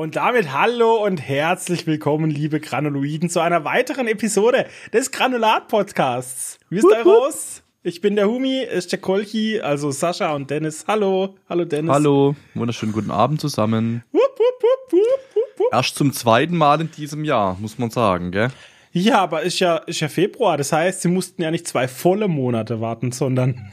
Und 0.00 0.16
damit 0.16 0.50
hallo 0.50 1.04
und 1.04 1.18
herzlich 1.18 1.86
willkommen, 1.86 2.30
liebe 2.30 2.58
Granuloiden, 2.58 3.28
zu 3.28 3.40
einer 3.40 3.66
weiteren 3.66 4.08
Episode 4.08 4.64
des 4.94 5.10
Granulat-Podcasts. 5.10 6.58
Wie 6.70 6.78
ist 6.78 6.86
eure 6.86 7.04
Host? 7.04 7.62
Ich 7.82 8.00
bin 8.00 8.16
der 8.16 8.26
Humi, 8.26 8.62
ist 8.62 8.92
der 8.92 8.98
Kolchi, 8.98 9.60
also 9.60 9.90
Sascha 9.90 10.34
und 10.34 10.48
Dennis. 10.48 10.86
Hallo, 10.88 11.34
hallo 11.50 11.66
Dennis. 11.66 11.92
Hallo, 11.92 12.34
wunderschönen 12.54 12.92
guten 12.92 13.10
Abend 13.10 13.42
zusammen. 13.42 14.02
Wupp, 14.10 14.22
wupp, 14.22 14.62
wupp, 14.62 14.92
wupp, 14.92 15.58
wupp. 15.58 15.68
Erst 15.70 15.96
zum 15.96 16.14
zweiten 16.14 16.56
Mal 16.56 16.80
in 16.80 16.90
diesem 16.90 17.22
Jahr, 17.22 17.58
muss 17.60 17.76
man 17.76 17.90
sagen, 17.90 18.30
gell? 18.30 18.48
Ja, 18.92 19.18
aber 19.18 19.42
ist 19.42 19.58
ja, 19.58 19.76
ist 19.76 20.00
ja 20.00 20.08
Februar, 20.08 20.56
das 20.56 20.72
heißt, 20.72 21.02
sie 21.02 21.08
mussten 21.08 21.42
ja 21.42 21.50
nicht 21.50 21.68
zwei 21.68 21.88
volle 21.88 22.26
Monate 22.26 22.80
warten, 22.80 23.12
sondern 23.12 23.70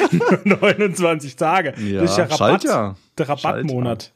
29 0.44 1.36
Tage. 1.36 1.74
Ja, 1.78 2.00
das 2.00 2.12
ist 2.12 2.16
ja 2.16 2.24
Rabatt, 2.24 2.38
Schaltjahr. 2.38 2.96
der 3.18 3.28
Rabattmonat. 3.28 4.14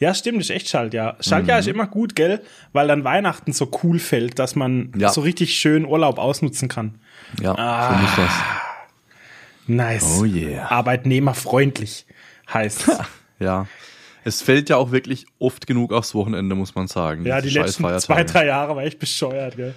Ja, 0.00 0.14
stimmt, 0.14 0.40
ist 0.40 0.50
echt 0.50 0.68
Schaltjahr. 0.68 1.16
Schaltjahr 1.20 1.58
ist 1.58 1.66
immer 1.68 1.86
gut, 1.86 2.14
gell? 2.14 2.40
Weil 2.72 2.86
dann 2.88 3.02
Weihnachten 3.04 3.52
so 3.52 3.70
cool 3.82 3.98
fällt, 3.98 4.38
dass 4.38 4.54
man 4.54 4.92
Ja. 4.96 5.08
so 5.10 5.20
richtig 5.22 5.54
schön 5.58 5.84
Urlaub 5.84 6.18
ausnutzen 6.18 6.68
kann. 6.68 7.00
Ja, 7.40 7.54
Ah. 7.58 7.98
so 7.98 8.04
ist 8.06 8.18
das. 8.18 8.32
Nice. 9.66 10.18
Oh 10.20 10.24
yeah. 10.24 10.70
Arbeitnehmerfreundlich 10.70 12.06
heißt 12.52 12.90
Ja. 13.40 13.66
Es 14.24 14.42
fällt 14.42 14.68
ja 14.68 14.76
auch 14.76 14.90
wirklich 14.90 15.26
oft 15.38 15.66
genug 15.66 15.92
aufs 15.92 16.14
Wochenende, 16.14 16.54
muss 16.54 16.74
man 16.74 16.86
sagen. 16.86 17.24
Ja, 17.24 17.40
die 17.40 17.50
letzten 17.50 17.84
zwei, 17.98 18.24
drei 18.24 18.46
Jahre 18.46 18.76
war 18.76 18.82
echt 18.82 18.98
bescheuert, 18.98 19.56
gell? 19.56 19.74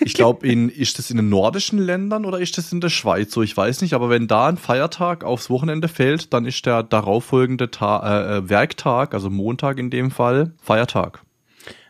Ich 0.00 0.14
glaube, 0.14 0.46
in, 0.48 0.68
ist 0.68 0.98
das 0.98 1.10
in 1.10 1.16
den 1.16 1.28
nordischen 1.28 1.78
Ländern 1.78 2.24
oder 2.24 2.38
ist 2.40 2.58
das 2.58 2.72
in 2.72 2.80
der 2.80 2.88
Schweiz 2.90 3.32
so? 3.32 3.42
Ich 3.42 3.56
weiß 3.56 3.80
nicht, 3.82 3.94
aber 3.94 4.10
wenn 4.10 4.26
da 4.28 4.48
ein 4.48 4.56
Feiertag 4.56 5.24
aufs 5.24 5.50
Wochenende 5.50 5.88
fällt, 5.88 6.32
dann 6.32 6.44
ist 6.44 6.64
der 6.66 6.82
darauffolgende 6.82 7.70
Ta 7.70 8.34
äh, 8.34 8.36
äh, 8.38 8.48
Werktag, 8.48 9.14
also 9.14 9.30
Montag 9.30 9.78
in 9.78 9.90
dem 9.90 10.10
Fall, 10.10 10.52
Feiertag. 10.62 11.22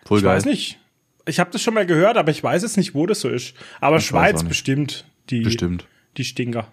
Voll 0.04 0.18
Ich 0.18 0.24
geil. 0.24 0.36
weiß 0.36 0.44
nicht. 0.46 0.78
Ich 1.26 1.38
habe 1.40 1.50
das 1.50 1.60
schon 1.62 1.74
mal 1.74 1.84
gehört, 1.86 2.16
aber 2.16 2.30
ich 2.30 2.42
weiß 2.42 2.62
jetzt 2.62 2.76
nicht, 2.78 2.94
wo 2.94 3.04
das 3.06 3.20
so 3.20 3.28
ist. 3.28 3.54
Aber 3.80 3.98
Ich 3.98 4.06
Schweiz 4.06 4.42
bestimmt. 4.44 5.04
Die, 5.30 5.40
Bestimmt. 5.40 5.86
Die 6.16 6.24
Stinker. 6.24 6.68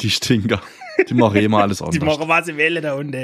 Die 0.00 0.08
Stinker. 0.10 0.62
Die 1.08 1.14
machen 1.14 1.36
immer 1.36 1.62
alles 1.62 1.78
Die 1.90 2.00
anders. 2.00 2.02
machen 2.18 2.28
was 2.28 2.46
sie 2.46 2.56
wählen 2.56 2.82
da 2.82 2.94
unten. 2.94 3.14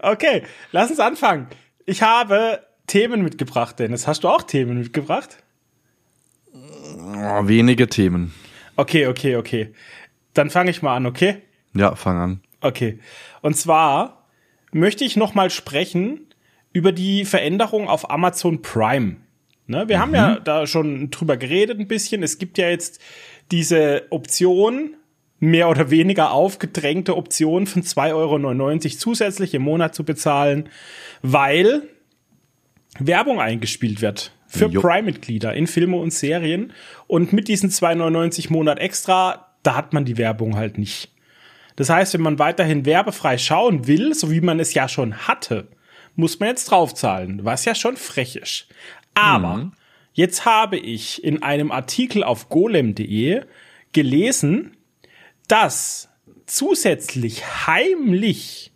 okay, 0.00 0.42
lass 0.72 0.90
uns 0.90 1.00
anfangen. 1.00 1.48
Ich 1.84 2.02
habe 2.02 2.60
Themen 2.86 3.22
mitgebracht, 3.22 3.78
Dennis. 3.78 4.06
Hast 4.06 4.24
du 4.24 4.28
auch 4.28 4.42
Themen 4.42 4.78
mitgebracht? 4.78 5.38
Oh, 6.52 7.48
wenige 7.48 7.88
Themen. 7.88 8.32
Okay, 8.76 9.06
okay, 9.06 9.36
okay. 9.36 9.72
Dann 10.34 10.50
fange 10.50 10.70
ich 10.70 10.82
mal 10.82 10.96
an, 10.96 11.06
okay? 11.06 11.42
Ja, 11.74 11.94
fang 11.94 12.18
an. 12.18 12.40
Okay. 12.60 12.98
Und 13.42 13.56
zwar 13.56 14.26
möchte 14.72 15.04
ich 15.04 15.16
noch 15.16 15.34
mal 15.34 15.50
sprechen 15.50 16.26
über 16.72 16.92
die 16.92 17.24
Veränderung 17.24 17.88
auf 17.88 18.10
Amazon 18.10 18.62
Prime. 18.62 19.16
Ne, 19.66 19.88
wir 19.88 19.98
haben 19.98 20.14
ja 20.14 20.38
da 20.38 20.66
schon 20.66 21.10
drüber 21.10 21.36
geredet 21.36 21.80
ein 21.80 21.88
bisschen. 21.88 22.22
Es 22.22 22.38
gibt 22.38 22.56
ja 22.56 22.68
jetzt 22.68 23.00
diese 23.50 24.04
Option, 24.10 24.94
mehr 25.38 25.68
oder 25.68 25.90
weniger 25.90 26.30
aufgedrängte 26.30 27.16
Option 27.16 27.66
von 27.66 27.82
2,99 27.82 28.14
Euro 28.14 28.96
zusätzlich 28.96 29.54
im 29.54 29.62
Monat 29.62 29.94
zu 29.94 30.04
bezahlen, 30.04 30.68
weil 31.22 31.82
Werbung 32.98 33.40
eingespielt 33.40 34.00
wird 34.00 34.32
für. 34.46 34.68
Prime-Mitglieder 34.68 35.54
in 35.54 35.66
Filme 35.66 35.96
und 35.96 36.12
Serien. 36.12 36.72
Und 37.06 37.32
mit 37.32 37.48
diesen 37.48 37.70
2,99 37.70 38.52
Monat 38.52 38.78
extra, 38.78 39.48
da 39.62 39.76
hat 39.76 39.92
man 39.92 40.04
die 40.04 40.18
Werbung 40.18 40.56
halt 40.56 40.78
nicht. 40.78 41.10
Das 41.76 41.90
heißt, 41.90 42.14
wenn 42.14 42.22
man 42.22 42.38
weiterhin 42.38 42.86
werbefrei 42.86 43.38
schauen 43.38 43.86
will, 43.86 44.14
so 44.14 44.30
wie 44.30 44.40
man 44.40 44.60
es 44.60 44.72
ja 44.74 44.88
schon 44.88 45.14
hatte, 45.28 45.68
muss 46.14 46.40
man 46.40 46.48
jetzt 46.48 46.70
draufzahlen, 46.70 47.44
was 47.44 47.66
ja 47.66 47.74
schon 47.74 47.96
frech 47.96 48.36
ist. 48.36 48.68
Aber 49.14 49.70
jetzt 50.14 50.46
habe 50.46 50.78
ich 50.78 51.22
in 51.22 51.42
einem 51.42 51.70
Artikel 51.70 52.24
auf 52.24 52.48
golem.de 52.48 53.42
gelesen, 53.92 54.76
dass 55.48 56.08
zusätzlich 56.46 57.66
heimlich 57.66 58.72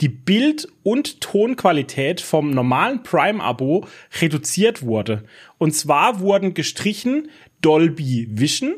die 0.00 0.08
Bild- 0.08 0.68
und 0.82 1.20
Tonqualität 1.20 2.20
vom 2.20 2.50
normalen 2.50 3.02
Prime-Abo 3.02 3.86
reduziert 4.20 4.82
wurde. 4.82 5.24
Und 5.58 5.72
zwar 5.74 6.20
wurden 6.20 6.54
gestrichen 6.54 7.30
Dolby 7.62 8.28
Vision 8.30 8.74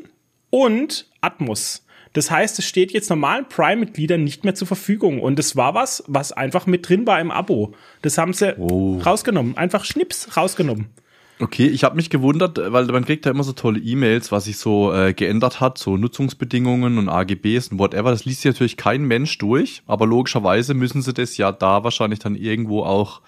und 0.49 1.09
Atmos. 1.21 1.85
Das 2.13 2.31
heißt, 2.31 2.57
es 2.57 2.65
steht 2.65 2.91
jetzt 2.91 3.09
normalen 3.09 3.47
Prime-Mitgliedern 3.47 4.23
nicht 4.23 4.43
mehr 4.43 4.55
zur 4.55 4.67
Verfügung. 4.67 5.19
Und 5.21 5.37
das 5.37 5.55
war 5.55 5.75
was, 5.75 6.03
was 6.07 6.31
einfach 6.31 6.65
mit 6.65 6.87
drin 6.89 7.05
war 7.05 7.19
im 7.19 7.29
Abo. 7.31 7.73
Das 8.01 8.17
haben 8.17 8.33
sie 8.33 8.55
Oh. 8.57 8.97
rausgenommen. 8.99 9.57
Einfach 9.57 9.85
Schnips 9.85 10.35
rausgenommen. 10.35 10.87
Okay, 11.41 11.67
ich 11.67 11.85
habe 11.85 11.95
mich 11.95 12.09
gewundert, 12.09 12.57
weil 12.57 12.85
man 12.85 13.05
kriegt 13.05 13.25
ja 13.25 13.31
immer 13.31 13.43
so 13.43 13.53
tolle 13.53 13.79
E-Mails, 13.79 14.29
was 14.31 14.43
sich 14.43 14.57
so 14.57 14.93
äh, 14.93 15.13
geändert 15.13 15.61
hat, 15.61 15.77
so 15.77 15.95
Nutzungsbedingungen 15.95 16.97
und 16.97 17.07
AGBs 17.07 17.69
und 17.69 17.79
whatever. 17.79 18.11
Das 18.11 18.25
liest 18.25 18.41
sich 18.41 18.51
natürlich 18.51 18.75
kein 18.75 19.03
Mensch 19.03 19.37
durch, 19.37 19.81
aber 19.87 20.05
logischerweise 20.05 20.73
müssen 20.73 21.01
sie 21.01 21.13
das 21.13 21.37
ja 21.37 21.53
da 21.53 21.85
wahrscheinlich 21.85 22.19
dann 22.19 22.35
irgendwo 22.35 22.83
auch 22.83 23.21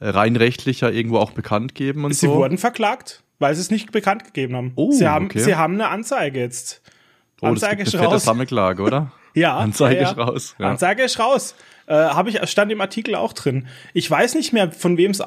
äh, 0.00 0.08
rein 0.08 0.36
rechtlicher 0.36 0.90
irgendwo 0.90 1.18
auch 1.18 1.32
bekannt 1.32 1.74
geben 1.74 2.06
und 2.06 2.14
Sie 2.14 2.26
so. 2.26 2.34
wurden 2.34 2.56
verklagt, 2.56 3.22
weil 3.38 3.54
sie 3.54 3.60
es 3.60 3.70
nicht 3.70 3.92
bekannt 3.92 4.24
gegeben 4.24 4.56
haben. 4.56 4.72
Oh, 4.76 4.90
sie, 4.90 5.06
haben 5.06 5.26
okay. 5.26 5.40
sie 5.40 5.54
haben 5.54 5.74
eine 5.74 5.88
Anzeige 5.88 6.40
jetzt. 6.40 6.80
oh, 7.42 7.48
das 7.48 7.62
Anzeige 7.62 7.76
gibt 7.76 7.88
ist 7.88 7.94
eine 7.96 8.06
raus. 8.06 8.24
Sammelklage, 8.24 8.82
oder? 8.82 9.12
Ja. 9.36 9.56
Anzeige 9.58 10.00
ja, 10.00 10.10
ist 10.10 10.16
raus. 10.16 10.54
Ja. 10.60 10.70
Anzeige 10.70 11.02
ist 11.02 11.18
raus. 11.18 11.56
Äh, 11.86 11.94
Habe 11.94 12.30
ich 12.30 12.48
stand 12.48 12.70
im 12.70 12.80
Artikel 12.80 13.16
auch 13.16 13.32
drin. 13.32 13.66
Ich 13.92 14.08
weiß 14.08 14.36
nicht 14.36 14.52
mehr, 14.52 14.70
von 14.70 14.96
wem 14.96 15.10
es 15.10 15.20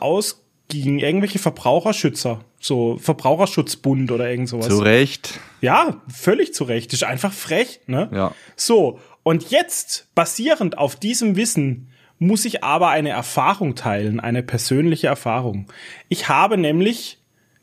ausging. 0.67 0.99
Irgendwelche 0.99 1.39
Verbraucherschützer, 1.39 2.43
so 2.59 2.97
Verbraucherschutzbund 2.97 4.11
oder 4.11 4.29
irgend 4.29 4.49
sowas. 4.49 4.67
Zu 4.67 4.79
Recht. 4.79 5.39
Ja, 5.61 6.01
völlig 6.07 6.53
zu 6.53 6.63
Recht. 6.63 6.93
Ist 6.93 7.03
einfach 7.03 7.33
frech, 7.33 7.81
ne? 7.87 8.09
Ja. 8.13 8.33
So, 8.55 8.99
und 9.23 9.49
jetzt, 9.49 10.07
basierend 10.15 10.77
auf 10.77 10.95
diesem 10.95 11.35
Wissen, 11.35 11.89
muss 12.19 12.45
ich 12.45 12.63
aber 12.63 12.89
eine 12.89 13.09
Erfahrung 13.09 13.75
teilen, 13.75 14.19
eine 14.19 14.41
persönliche 14.41 15.07
Erfahrung. 15.07 15.67
Ich 16.09 16.29
habe 16.29 16.57
nämlich 16.57 17.19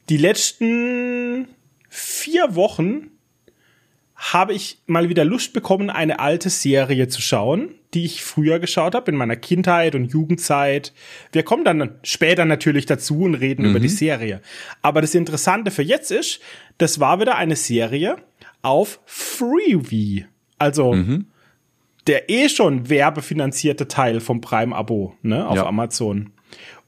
die 0.09 0.17
letzten 0.17 1.49
vier 1.89 2.55
Wochen 2.55 3.11
habe 4.33 4.55
ich 4.55 4.79
mal 4.87 5.09
wieder 5.09 5.25
Lust 5.25 5.53
bekommen, 5.53 5.91
eine 5.91 6.19
alte 6.19 6.49
Serie 6.49 7.09
zu 7.09 7.21
schauen, 7.21 7.75
die 7.93 8.05
ich 8.05 8.25
früher 8.25 8.59
geschaut 8.59 8.95
habe, 8.95 9.11
in 9.11 9.17
meiner 9.17 9.37
Kindheit 9.37 9.95
und 9.95 10.13
Jugendzeit. 10.13 10.93
Wir 11.33 11.43
kommen 11.43 11.65
dann 11.65 11.97
später 12.03 12.45
natürlich 12.45 12.87
dazu 12.87 13.21
und 13.21 13.35
reden 13.35 13.67
über 13.67 13.81
die 13.81 13.89
Serie. 13.89 14.41
Aber 14.83 15.03
das 15.03 15.15
Interessante 15.15 15.71
für 15.71 15.83
jetzt 15.83 16.11
ist, 16.11 16.41
das 16.79 17.01
war 17.01 17.21
wieder 17.21 17.37
eine 17.37 17.57
Serie 17.57 18.17
auf 18.63 18.99
Freevee. 19.05 20.27
Also 20.59 20.95
der 22.07 22.31
eh 22.31 22.49
schon 22.49 22.89
werbefinanzierte 22.89 23.89
Teil 23.89 24.21
vom 24.21 24.41
Prime-Abo 24.41 25.15
ne, 25.23 25.47
auf 25.47 25.57
Ja. 25.57 25.67
Amazon. 25.67 26.31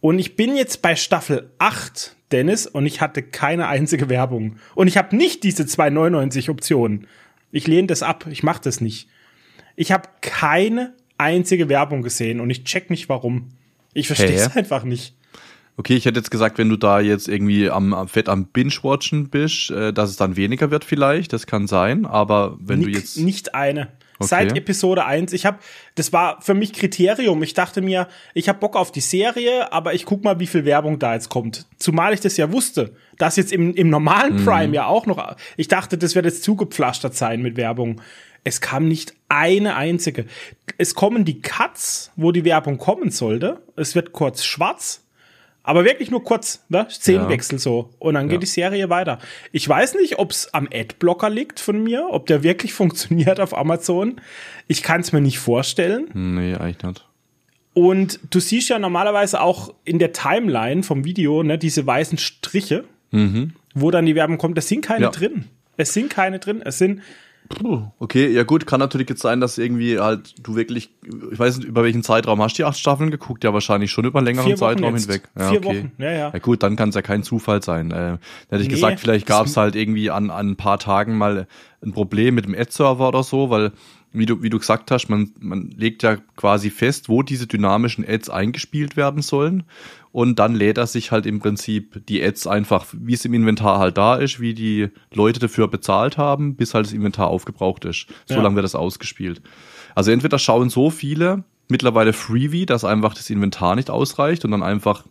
Und 0.00 0.18
ich 0.18 0.36
bin 0.36 0.56
jetzt 0.56 0.82
bei 0.82 0.96
Staffel 0.96 1.50
8, 1.58 2.16
Dennis, 2.32 2.66
und 2.66 2.86
ich 2.86 3.00
hatte 3.00 3.22
keine 3.22 3.68
einzige 3.68 4.08
Werbung. 4.08 4.56
Und 4.74 4.88
ich 4.88 4.96
habe 4.96 5.16
nicht 5.16 5.42
diese 5.42 5.64
2,99 5.64 6.50
Optionen. 6.50 7.06
Ich 7.50 7.66
lehne 7.66 7.86
das 7.86 8.02
ab. 8.02 8.26
Ich 8.30 8.42
mache 8.42 8.60
das 8.62 8.80
nicht. 8.80 9.08
Ich 9.76 9.92
habe 9.92 10.08
keine 10.20 10.94
einzige 11.18 11.68
Werbung 11.68 12.02
gesehen 12.02 12.40
und 12.40 12.50
ich 12.50 12.64
check 12.64 12.90
nicht 12.90 13.08
warum. 13.08 13.48
Ich 13.94 14.06
verstehe 14.06 14.34
es 14.34 14.56
einfach 14.56 14.84
nicht. 14.84 15.14
Okay, 15.78 15.94
ich 15.94 16.06
hätte 16.06 16.18
jetzt 16.18 16.30
gesagt, 16.30 16.56
wenn 16.56 16.70
du 16.70 16.76
da 16.76 17.00
jetzt 17.00 17.28
irgendwie 17.28 17.68
am, 17.70 17.92
am 17.92 18.08
fett 18.08 18.30
am 18.30 18.46
Binge-Watchen 18.46 19.28
bist, 19.28 19.70
äh, 19.70 19.92
dass 19.92 20.08
es 20.08 20.16
dann 20.16 20.36
weniger 20.36 20.70
wird 20.70 20.84
vielleicht, 20.84 21.34
das 21.34 21.46
kann 21.46 21.66
sein, 21.66 22.06
aber 22.06 22.56
wenn 22.60 22.80
du 22.80 22.86
Nix- 22.86 23.16
jetzt... 23.16 23.18
nicht 23.18 23.54
eine. 23.54 23.88
Okay. 24.18 24.28
Seit 24.28 24.56
Episode 24.56 25.04
1. 25.04 25.32
Ich 25.32 25.46
habe, 25.46 25.58
das 25.94 26.12
war 26.12 26.40
für 26.40 26.54
mich 26.54 26.72
Kriterium. 26.72 27.42
Ich 27.42 27.54
dachte 27.54 27.82
mir, 27.82 28.08
ich 28.34 28.48
habe 28.48 28.58
Bock 28.58 28.76
auf 28.76 28.92
die 28.92 29.00
Serie, 29.00 29.72
aber 29.72 29.94
ich 29.94 30.04
guck 30.04 30.24
mal, 30.24 30.40
wie 30.40 30.46
viel 30.46 30.64
Werbung 30.64 30.98
da 30.98 31.14
jetzt 31.14 31.28
kommt. 31.28 31.66
Zumal 31.78 32.14
ich 32.14 32.20
das 32.20 32.36
ja 32.36 32.52
wusste, 32.52 32.94
dass 33.18 33.36
jetzt 33.36 33.52
im, 33.52 33.74
im 33.74 33.90
normalen 33.90 34.44
Prime 34.44 34.74
ja 34.74 34.86
auch 34.86 35.06
noch. 35.06 35.36
Ich 35.56 35.68
dachte, 35.68 35.98
das 35.98 36.14
wird 36.14 36.24
jetzt 36.24 36.42
zugepflastert 36.42 37.14
sein 37.14 37.42
mit 37.42 37.56
Werbung. 37.56 38.00
Es 38.44 38.60
kam 38.60 38.86
nicht 38.86 39.14
eine 39.28 39.74
einzige. 39.74 40.26
Es 40.78 40.94
kommen 40.94 41.24
die 41.24 41.40
Cuts, 41.40 42.12
wo 42.16 42.32
die 42.32 42.44
Werbung 42.44 42.78
kommen 42.78 43.10
sollte. 43.10 43.60
Es 43.74 43.94
wird 43.94 44.12
kurz 44.12 44.44
schwarz. 44.44 45.05
Aber 45.66 45.84
wirklich 45.84 46.10
nur 46.10 46.22
kurz, 46.22 46.64
ne? 46.68 46.86
Szenenwechsel 46.88 47.58
so. 47.58 47.90
Und 47.98 48.14
dann 48.14 48.28
geht 48.28 48.34
Ja. 48.36 48.40
die 48.40 48.46
Serie 48.46 48.88
weiter. 48.88 49.18
Ich 49.52 49.68
weiß 49.68 49.96
nicht, 49.96 50.18
ob 50.18 50.30
es 50.30 50.54
am 50.54 50.68
Adblocker 50.72 51.28
liegt 51.28 51.58
von 51.60 51.82
mir, 51.82 52.06
ob 52.10 52.26
der 52.26 52.42
wirklich 52.44 52.72
funktioniert 52.80 53.40
auf 53.40 53.56
Amazon. 53.56 54.20
Ich 54.68 54.82
kann 54.82 55.00
es 55.00 55.12
mir 55.12 55.20
nicht 55.20 55.38
vorstellen. 55.40 56.08
Nee, 56.14 56.54
eigentlich 56.54 56.82
nicht. 56.84 57.04
Und 57.74 58.20
du 58.30 58.40
siehst 58.40 58.68
ja 58.70 58.78
normalerweise 58.78 59.40
auch 59.42 59.74
in 59.84 59.98
der 59.98 60.12
Timeline 60.12 60.82
vom 60.82 61.04
Video, 61.04 61.42
ne, 61.42 61.58
diese 61.58 61.86
weißen 61.86 62.16
Striche, 62.16 62.84
wo 63.74 63.90
dann 63.90 64.06
die 64.06 64.14
Werbung 64.14 64.38
kommt. 64.38 64.56
Es 64.58 64.68
sind 64.68 64.82
keine 64.82 65.06
Ja. 65.06 65.10
drin. 65.10 65.44
Es 65.76 65.92
sind 65.92 66.08
keine 66.10 66.38
drin. 66.38 66.62
Es 66.64 66.78
sind 66.78 67.02
Okay, 67.98 68.28
ja 68.30 68.42
gut, 68.44 68.66
kann 68.66 68.80
natürlich 68.80 69.08
jetzt 69.08 69.22
sein, 69.22 69.40
dass 69.40 69.58
irgendwie 69.58 69.98
halt 69.98 70.34
du 70.46 70.56
wirklich, 70.56 70.90
ich 71.30 71.38
weiß 71.38 71.58
nicht, 71.58 71.66
über 71.66 71.82
welchen 71.84 72.02
Zeitraum 72.02 72.42
hast 72.42 72.54
du 72.54 72.62
die 72.62 72.64
acht 72.64 72.78
Staffeln 72.78 73.10
geguckt? 73.10 73.44
Ja, 73.44 73.52
wahrscheinlich 73.52 73.90
schon 73.90 74.04
über 74.04 74.18
einen 74.18 74.26
längeren 74.26 74.56
Zeitraum 74.56 74.94
jetzt. 74.94 75.04
hinweg. 75.06 75.28
Ja, 75.38 75.50
Vier 75.50 75.58
okay. 75.58 75.68
Wochen, 75.68 75.92
ja, 75.98 76.10
ja. 76.12 76.30
Ja 76.32 76.38
gut, 76.38 76.62
dann 76.62 76.76
kann 76.76 76.88
es 76.90 76.94
ja 76.94 77.02
kein 77.02 77.22
Zufall 77.22 77.62
sein. 77.62 77.90
Äh, 77.90 77.94
dann 77.94 78.18
hätte 78.50 78.62
ich 78.62 78.68
Nee, 78.68 78.74
gesagt, 78.74 79.00
vielleicht 79.00 79.26
gab 79.26 79.46
es 79.46 79.56
halt 79.56 79.76
irgendwie 79.76 80.10
an, 80.10 80.30
an 80.30 80.50
ein 80.50 80.56
paar 80.56 80.78
Tagen 80.78 81.16
mal 81.16 81.46
ein 81.82 81.92
Problem 81.92 82.34
mit 82.34 82.46
dem 82.46 82.54
Ad-Server 82.54 83.08
oder 83.08 83.22
so, 83.22 83.50
weil, 83.50 83.72
wie 84.18 84.26
du, 84.26 84.42
wie 84.42 84.50
du 84.50 84.58
gesagt 84.58 84.90
hast, 84.90 85.08
man, 85.08 85.30
man 85.40 85.70
legt 85.76 86.02
ja 86.02 86.16
quasi 86.36 86.70
fest, 86.70 87.08
wo 87.08 87.22
diese 87.22 87.46
dynamischen 87.46 88.04
Ads 88.06 88.30
eingespielt 88.30 88.96
werden 88.96 89.22
sollen. 89.22 89.64
Und 90.12 90.38
dann 90.38 90.54
lädt 90.54 90.78
er 90.78 90.86
sich 90.86 91.12
halt 91.12 91.26
im 91.26 91.40
Prinzip 91.40 92.00
die 92.06 92.22
Ads 92.22 92.46
einfach, 92.46 92.86
wie 92.92 93.12
es 93.14 93.24
im 93.24 93.34
Inventar 93.34 93.78
halt 93.78 93.98
da 93.98 94.16
ist, 94.16 94.40
wie 94.40 94.54
die 94.54 94.88
Leute 95.12 95.40
dafür 95.40 95.68
bezahlt 95.68 96.16
haben, 96.16 96.56
bis 96.56 96.72
halt 96.74 96.86
das 96.86 96.92
Inventar 96.92 97.26
aufgebraucht 97.28 97.84
ist. 97.84 98.06
So 98.24 98.36
Ja. 98.36 98.42
lange 98.42 98.56
wird 98.56 98.64
das 98.64 98.74
ausgespielt. 98.74 99.42
Also 99.94 100.10
entweder 100.10 100.38
schauen 100.38 100.70
so 100.70 100.90
viele 100.90 101.44
mittlerweile 101.68 102.12
Freebie, 102.12 102.64
dass 102.64 102.84
einfach 102.84 103.12
das 103.14 103.28
Inventar 103.28 103.76
nicht 103.76 103.90
ausreicht 103.90 104.44
und 104.44 104.52
dann 104.52 104.62
einfach 104.62 105.04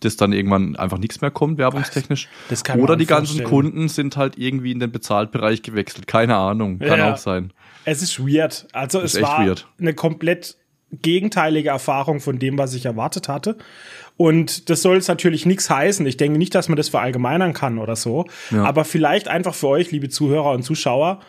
das 0.00 0.16
dann 0.16 0.32
irgendwann 0.34 0.76
einfach 0.76 0.98
nichts 0.98 1.22
mehr 1.22 1.30
kommt, 1.30 1.56
werbungstechnisch. 1.58 2.28
Das 2.50 2.62
kann 2.64 2.80
Oder 2.80 2.96
die 2.96 3.06
ganzen 3.06 3.38
vorstellen. 3.38 3.48
Kunden 3.48 3.88
sind 3.88 4.16
halt 4.18 4.36
irgendwie 4.36 4.72
in 4.72 4.78
den 4.78 4.92
Bezahltbereich 4.92 5.62
gewechselt. 5.62 6.06
Keine 6.06 6.36
Ahnung. 6.36 6.78
Kann 6.80 6.98
Ja. 6.98 7.12
auch 7.14 7.16
sein. 7.16 7.52
Es 7.86 8.02
ist 8.02 8.18
weird. 8.18 8.66
Also 8.72 9.00
es 9.00 9.14
Ist 9.14 9.20
echt 9.20 9.28
war 9.28 9.46
weird. 9.46 9.66
eine 9.80 9.94
komplett 9.94 10.56
gegenteilige 10.92 11.70
Erfahrung 11.70 12.20
von 12.20 12.38
dem, 12.38 12.58
was 12.58 12.74
ich 12.74 12.84
erwartet 12.84 13.28
hatte. 13.28 13.56
Und 14.16 14.70
das 14.70 14.82
soll 14.82 14.96
jetzt 14.96 15.08
natürlich 15.08 15.46
nichts 15.46 15.70
heißen. 15.70 16.04
Ich 16.04 16.16
denke 16.16 16.38
nicht, 16.38 16.54
dass 16.54 16.68
man 16.68 16.76
das 16.76 16.88
verallgemeinern 16.88 17.52
kann 17.52 17.78
oder 17.78 17.96
so. 17.96 18.26
Ja. 18.50 18.64
Aber 18.64 18.84
vielleicht 18.84 19.28
einfach 19.28 19.54
für 19.54 19.68
euch, 19.68 19.92
liebe 19.92 20.08
Zuhörer 20.08 20.50
und 20.50 20.64
Zuschauer, 20.64 21.20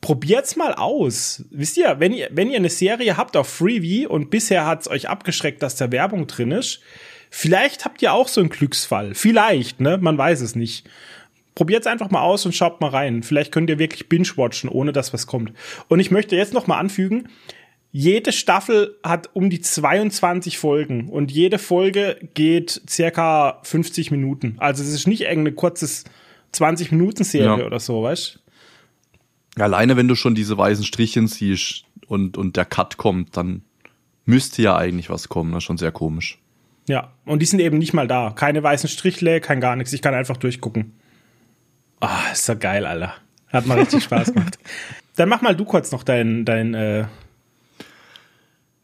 probiert's 0.00 0.54
mal 0.54 0.74
aus. 0.74 1.44
Wisst 1.50 1.76
ihr, 1.76 1.96
wenn 1.98 2.12
ihr, 2.12 2.28
wenn 2.30 2.50
ihr 2.50 2.58
eine 2.58 2.68
Serie 2.68 3.16
habt 3.16 3.36
auf 3.36 3.48
Freebie 3.48 4.06
und 4.06 4.30
bisher 4.30 4.64
hat's 4.64 4.88
euch 4.88 5.08
abgeschreckt, 5.08 5.62
dass 5.62 5.76
da 5.76 5.90
Werbung 5.90 6.28
drin 6.28 6.52
ist, 6.52 6.80
vielleicht 7.30 7.84
habt 7.84 8.00
ihr 8.02 8.12
auch 8.12 8.28
so 8.28 8.40
einen 8.40 8.50
Glücksfall. 8.50 9.14
Vielleicht, 9.14 9.80
ne? 9.80 9.98
Man 9.98 10.16
weiß 10.16 10.40
es 10.42 10.54
nicht. 10.54 10.86
Probiert's 11.56 11.86
einfach 11.88 12.10
mal 12.10 12.20
aus 12.20 12.46
und 12.46 12.54
schaut 12.54 12.80
mal 12.80 12.90
rein. 12.90 13.24
Vielleicht 13.24 13.50
könnt 13.50 13.68
ihr 13.70 13.78
wirklich 13.80 14.08
binge-watchen, 14.08 14.68
ohne 14.68 14.92
dass 14.92 15.12
was 15.12 15.26
kommt. 15.26 15.52
Und 15.88 15.98
ich 15.98 16.12
möchte 16.12 16.36
jetzt 16.36 16.52
noch 16.54 16.66
mal 16.68 16.78
anfügen, 16.78 17.28
jede 17.90 18.30
Staffel 18.32 18.98
hat 19.02 19.30
um 19.32 19.48
die 19.48 19.62
22 19.62 20.58
Folgen 20.58 21.08
und 21.08 21.32
jede 21.32 21.58
Folge 21.58 22.18
geht 22.34 22.82
circa 22.88 23.60
50 23.62 24.10
Minuten. 24.10 24.56
Also 24.58 24.82
es 24.82 24.90
ist 24.92 25.06
nicht 25.08 25.22
irgendeine 25.22 25.54
kurzes 25.54 26.04
20 26.52 26.92
Minuten 26.92 27.24
Serie 27.24 27.60
Ja. 27.60 27.66
oder 27.66 27.80
so, 27.80 28.02
weißt? 28.02 28.38
Alleine 29.58 29.96
wenn 29.96 30.08
du 30.08 30.14
schon 30.14 30.34
diese 30.34 30.58
weißen 30.58 30.84
Strichen 30.84 31.26
siehst 31.26 31.84
und, 32.06 32.36
und 32.36 32.56
der 32.58 32.66
Cut 32.66 32.98
kommt, 32.98 33.34
dann 33.38 33.62
müsste 34.26 34.60
ja 34.60 34.76
eigentlich 34.76 35.08
was 35.08 35.30
kommen. 35.30 35.52
Das 35.52 35.62
ist 35.62 35.64
schon 35.64 35.78
sehr 35.78 35.92
komisch. 35.92 36.38
Ja, 36.86 37.12
und 37.24 37.40
die 37.40 37.46
sind 37.46 37.60
eben 37.60 37.78
nicht 37.78 37.94
mal 37.94 38.06
da. 38.06 38.30
Keine 38.36 38.62
weißen 38.62 38.90
Strichle, 38.90 39.40
kein 39.40 39.60
gar 39.62 39.74
nichts. 39.74 39.94
Ich 39.94 40.02
kann 40.02 40.12
einfach 40.12 40.36
durchgucken. 40.36 40.92
Ah, 42.00 42.30
ist 42.32 42.48
doch 42.48 42.58
geil, 42.58 42.84
Alter. 42.86 43.14
Hat 43.48 43.66
mal 43.66 43.78
richtig 43.78 44.04
Spaß 44.04 44.32
gemacht. 44.34 44.58
Dann 45.16 45.28
mach 45.28 45.40
mal 45.40 45.56
du 45.56 45.64
kurz 45.64 45.92
noch 45.92 46.02
dein, 46.02 46.44
dein 46.44 46.74
äh, 46.74 46.98
Ja, 47.00 47.06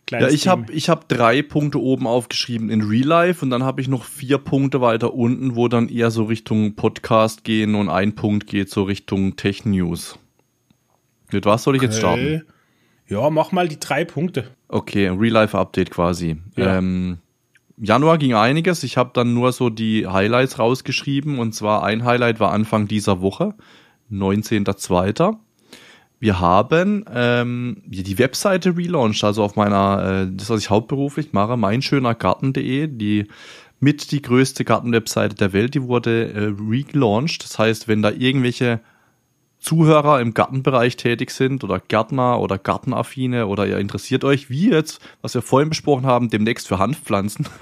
kleines 0.06 0.32
ich 0.32 0.43
Ding. 0.43 0.50
habe 0.50 0.73
ich 0.73 0.88
hab 0.88 1.09
drei 1.09 1.43
Punkte 1.43 1.79
oben 1.81 2.06
aufgeschrieben 2.06 2.70
in 2.70 2.81
Real 2.82 3.06
Life 3.06 3.44
und 3.44 3.50
dann 3.50 3.62
habe 3.62 3.81
ich 3.82 3.88
noch 3.88 4.05
vier 4.05 4.38
Punkte 4.38 4.81
weiter 4.81 5.12
unten, 5.14 5.56
wo 5.56 5.69
dann 5.69 5.88
eher 5.88 6.11
so 6.11 6.25
Richtung 6.25 6.75
Podcast 6.75 7.44
gehen 7.44 7.75
und 7.75 7.88
ein 7.91 8.14
Punkt 8.14 8.47
geht 8.47 8.70
so 8.70 8.85
Richtung 8.85 9.37
Tech 9.37 9.64
News. 9.67 10.19
Mit 11.32 11.44
was 11.44 11.64
soll 11.64 11.76
ich 11.76 11.82
jetzt 11.82 11.99
starten? 11.99 12.44
Ja, 13.09 13.29
mach 13.29 13.53
mal 13.53 13.69
die 13.69 13.81
drei 13.81 14.05
Punkte. 14.06 14.50
Okay, 14.69 15.09
Real 15.09 15.32
Life 15.32 15.59
Update 15.59 15.91
quasi. 15.91 16.37
Ja. 16.56 16.79
Ähm, 16.79 17.19
Januar 17.84 18.17
ging 18.17 18.34
einiges. 18.34 18.84
Ich 18.84 18.96
habe 18.96 19.11
dann 19.12 19.34
nur 19.34 19.50
so 19.50 19.69
die 19.69 20.06
Highlights 20.06 20.61
rausgeschrieben 20.61 21.40
und 21.40 21.52
zwar 21.52 21.82
ein 21.82 22.05
Highlight 22.05 22.38
war 22.38 22.52
Anfang 22.52 22.87
dieser 22.87 23.20
Woche, 23.20 23.55
19.02. 24.11 25.37
Wir 26.20 26.38
haben 26.38 27.05
ähm, 27.12 27.82
die 27.84 28.19
Webseite 28.19 28.76
relaunched, 28.76 29.25
also 29.25 29.43
auf 29.43 29.56
meiner, 29.56 30.29
äh, 30.29 30.32
das 30.32 30.49
was 30.49 30.61
ich 30.61 30.70
hauptberuflich 30.70 31.32
mache, 31.32 31.56
meinschönergarten.de, 31.56 32.87
die 32.87 33.26
mit 33.81 34.12
die 34.12 34.23
größte 34.23 34.64
Gartenwebseite 34.64 35.35
der 35.35 35.52
Welt, 35.52 35.75
die 35.75 35.82
wurde 35.82 36.32
äh, 36.32 36.55
relaunched. 36.56 37.43
Das 37.43 37.58
heißt, 37.58 37.88
wenn 37.88 38.00
da 38.00 38.12
irgendwelche 38.12 38.78
Zuhörer 39.62 40.20
im 40.20 40.35
Gartenbereich 40.35 40.97
tätig 40.97 41.31
sind 41.31 41.64
oder 41.64 41.81
Gärtner 41.81 42.41
oder 42.41 42.59
Gartenaffine 42.59 43.47
oder 43.47 43.67
ihr 43.67 43.79
interessiert 43.79 44.25
euch, 44.25 44.50
wie 44.50 44.70
jetzt, 44.70 45.00
was 45.23 45.35
wir 45.35 45.43
vorhin 45.43 45.69
besprochen 45.69 46.05
haben, 46.06 46.29
demnächst 46.31 46.69
für 46.69 46.79
Hanfpflanzen, 46.79 47.47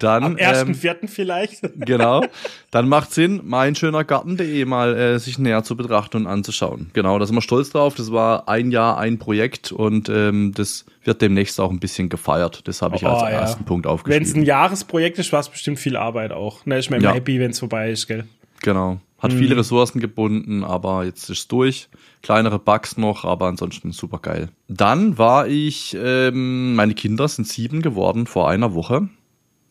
Dann, 0.00 0.24
Am 0.24 0.36
ähm, 0.38 0.72
1.4. 0.72 1.06
vielleicht. 1.08 1.60
genau, 1.76 2.24
dann 2.70 2.88
macht 2.88 3.12
Sinn, 3.12 3.40
meinschönergarten.de 3.44 4.64
mal 4.64 4.96
äh, 4.96 5.18
sich 5.18 5.38
näher 5.38 5.62
zu 5.62 5.76
betrachten 5.76 6.18
und 6.18 6.26
anzuschauen. 6.26 6.90
Genau, 6.92 7.18
da 7.18 7.24
sind 7.26 7.34
wir 7.36 7.40
stolz 7.40 7.70
drauf. 7.70 7.94
Das 7.94 8.12
war 8.12 8.48
ein 8.48 8.70
Jahr 8.70 8.98
ein 8.98 9.18
Projekt 9.18 9.72
und 9.72 10.08
ähm, 10.08 10.52
das 10.54 10.84
wird 11.04 11.22
demnächst 11.22 11.60
auch 11.60 11.70
ein 11.70 11.78
bisschen 11.80 12.08
gefeiert. 12.08 12.62
Das 12.66 12.82
habe 12.82 12.96
ich 12.96 13.06
als 13.06 13.22
Oh, 13.22 13.24
ja. 13.26 13.30
ersten 13.30 13.64
Punkt 13.64 13.86
Wenn 13.86 13.92
es 13.92 13.94
aufgeschrieben. 14.00 14.42
ein 14.42 14.44
Jahresprojekt 14.44 15.18
ist, 15.18 15.32
war 15.32 15.40
es 15.40 15.48
bestimmt 15.48 15.78
viel 15.78 15.96
Arbeit 15.96 16.32
auch. 16.32 16.66
Ne, 16.66 16.78
ich 16.80 16.88
bin 16.88 16.98
immer 16.98 17.08
Ja. 17.10 17.14
happy, 17.14 17.38
wenn 17.40 17.52
es 17.52 17.60
vorbei 17.60 17.90
ist, 17.90 18.06
gell? 18.08 18.24
Genau. 18.62 18.98
Hat 19.24 19.32
Mhm. 19.32 19.38
viele 19.38 19.56
Ressourcen 19.56 20.00
gebunden, 20.00 20.62
aber 20.64 21.04
jetzt 21.04 21.28
ist 21.30 21.50
durch. 21.50 21.88
Kleinere 22.22 22.58
Bugs 22.58 22.96
noch, 22.96 23.24
aber 23.24 23.46
ansonsten 23.46 23.90
super 23.92 24.18
geil. 24.18 24.50
Dann 24.68 25.18
war 25.18 25.48
ich, 25.48 25.96
ähm, 26.00 26.74
meine 26.76 26.94
Kinder 26.94 27.26
sind 27.26 27.48
sieben 27.48 27.82
geworden 27.82 28.26
vor 28.26 28.48
einer 28.48 28.74
Woche. 28.74 29.08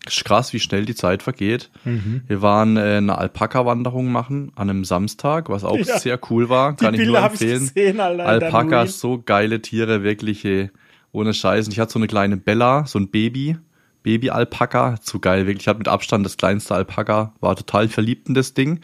Ist 0.05 0.25
krass, 0.25 0.51
wie 0.51 0.59
schnell 0.59 0.83
die 0.85 0.95
Zeit 0.95 1.23
vergeht. 1.23 1.69
Mhm. 1.85 2.23
Wir 2.27 2.41
waren 2.41 2.75
äh, 2.75 2.97
eine 2.97 3.17
Alpaka-Wanderung 3.17 4.11
machen 4.11 4.51
an 4.55 4.69
einem 4.69 4.83
Samstag, 4.83 5.49
was 5.49 5.63
auch 5.63 5.77
Ja. 5.77 5.97
sehr 5.97 6.19
cool 6.29 6.49
war. 6.49 6.73
Die 6.73 6.83
Kann 6.83 6.93
ich 6.95 6.99
nur 7.01 7.13
Bilder 7.13 7.25
ich 7.27 7.31
empfehlen. 7.31 7.59
gesehen, 7.61 7.99
Alter. 8.01 8.25
Alpakas, 8.25 8.99
so 8.99 9.21
geile 9.25 9.61
Tiere, 9.61 10.03
wirklich 10.03 10.43
ey, 10.43 10.71
ohne 11.13 11.33
Scheiß. 11.33 11.67
Und 11.67 11.71
ich 11.73 11.79
hatte 11.79 11.93
so 11.93 11.99
eine 11.99 12.07
kleine 12.07 12.35
Bella, 12.35 12.85
so 12.85 12.99
ein 12.99 13.09
Baby, 13.11 13.55
Baby-Alpaka, 14.03 14.99
zu 15.01 15.19
geil, 15.19 15.47
wirklich. 15.47 15.63
Ich 15.63 15.67
hatte 15.69 15.79
mit 15.79 15.87
Abstand 15.87 16.25
das 16.25 16.35
kleinste 16.37 16.75
Alpaka, 16.75 17.33
war 17.39 17.55
total 17.55 17.87
verliebt 17.87 18.27
in 18.27 18.33
das 18.35 18.53
Ding. 18.53 18.81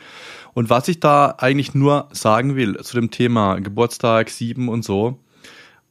Und 0.60 0.70
was 0.70 0.90
ich 0.90 1.00
da 1.00 1.36
eigentlich 1.38 1.74
nur 1.74 2.10
sagen 2.12 2.58
will 2.58 2.76
zu 2.82 2.98
dem 2.98 3.12
Thema 3.12 3.62
Geburtstag, 3.62 4.30
sieben 4.30 4.68
und 4.68 4.84
so. 4.84 5.18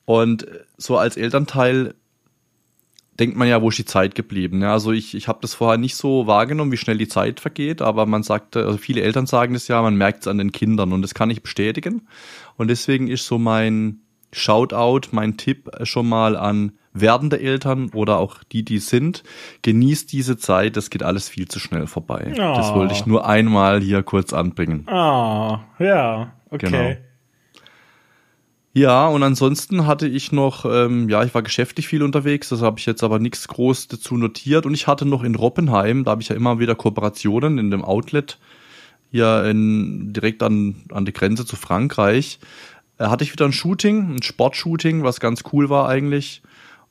Und 0.04 0.46
so 0.76 0.98
als 0.98 1.16
Elternteil 1.16 1.94
denkt 3.18 3.38
man 3.38 3.48
ja, 3.48 3.62
wo 3.62 3.70
ist 3.70 3.78
die 3.78 3.86
Zeit 3.86 4.14
geblieben? 4.14 4.60
Ja, 4.60 4.74
also 4.74 4.92
ich, 4.92 5.14
ich 5.14 5.26
habe 5.26 5.38
das 5.40 5.54
vorher 5.54 5.78
nicht 5.78 5.96
so 5.96 6.26
wahrgenommen, 6.26 6.70
wie 6.70 6.76
schnell 6.76 6.98
die 6.98 7.08
Zeit 7.08 7.40
vergeht, 7.40 7.80
aber 7.80 8.04
man 8.04 8.22
sagt, 8.22 8.58
also 8.58 8.76
viele 8.76 9.00
Eltern 9.00 9.24
sagen 9.24 9.54
das 9.54 9.68
ja, 9.68 9.80
man 9.80 9.96
merkt 9.96 10.20
es 10.20 10.28
an 10.28 10.36
den 10.36 10.52
Kindern 10.52 10.92
und 10.92 11.00
das 11.00 11.14
kann 11.14 11.30
ich 11.30 11.42
bestätigen. 11.42 12.06
Und 12.58 12.68
deswegen 12.68 13.08
ist 13.08 13.24
so 13.24 13.38
mein 13.38 14.02
Shoutout, 14.34 15.08
mein 15.12 15.38
Tipp 15.38 15.70
schon 15.84 16.10
mal 16.10 16.36
an 16.36 16.72
werdende 17.00 17.40
Eltern 17.40 17.90
oder 17.94 18.18
auch 18.18 18.42
die, 18.52 18.64
die 18.64 18.78
sind, 18.78 19.22
genießt 19.62 20.10
diese 20.12 20.36
Zeit, 20.36 20.76
das 20.76 20.90
geht 20.90 21.02
alles 21.02 21.28
viel 21.28 21.48
zu 21.48 21.58
schnell 21.58 21.86
vorbei. 21.86 22.32
Das 22.36 22.70
Oh. 22.70 22.74
wollte 22.76 22.94
ich 22.94 23.06
nur 23.06 23.26
einmal 23.26 23.80
hier 23.80 24.02
kurz 24.02 24.32
anbringen. 24.32 24.86
Ah, 24.88 25.60
ja, 25.78 26.32
okay. 26.50 26.66
Genau. 26.70 26.96
Ja, 28.74 29.08
und 29.08 29.22
ansonsten 29.22 29.86
hatte 29.86 30.06
ich 30.06 30.30
noch, 30.30 30.64
ähm, 30.64 31.08
ja, 31.08 31.24
ich 31.24 31.34
war 31.34 31.42
geschäftlich 31.42 31.88
viel 31.88 32.02
unterwegs, 32.02 32.50
das 32.50 32.62
habe 32.62 32.78
ich 32.78 32.86
jetzt 32.86 33.02
aber 33.02 33.18
nichts 33.18 33.48
groß 33.48 33.88
dazu 33.88 34.16
notiert. 34.16 34.66
Und 34.66 34.74
ich 34.74 34.86
hatte 34.86 35.04
noch 35.04 35.24
in 35.24 35.34
Roppenheim, 35.34 36.04
da 36.04 36.12
habe 36.12 36.22
ich 36.22 36.28
ja 36.28 36.36
immer 36.36 36.58
wieder 36.60 36.74
Kooperationen 36.76 37.58
in 37.58 37.70
dem 37.70 37.84
Outlet 37.84 38.38
hier 39.10 39.44
in, 39.46 40.12
direkt 40.12 40.42
an, 40.42 40.76
an 40.92 41.06
die 41.06 41.12
Grenze 41.14 41.44
zu 41.46 41.56
Frankreich. 41.56 42.38
Äh, 42.98 43.06
hatte 43.06 43.24
ich 43.24 43.32
wieder 43.32 43.46
ein 43.46 43.52
Shooting, 43.52 44.16
ein 44.16 44.22
Sportshooting, 44.22 45.02
was 45.02 45.18
ganz 45.18 45.42
cool 45.52 45.70
war 45.70 45.88
eigentlich. 45.88 46.42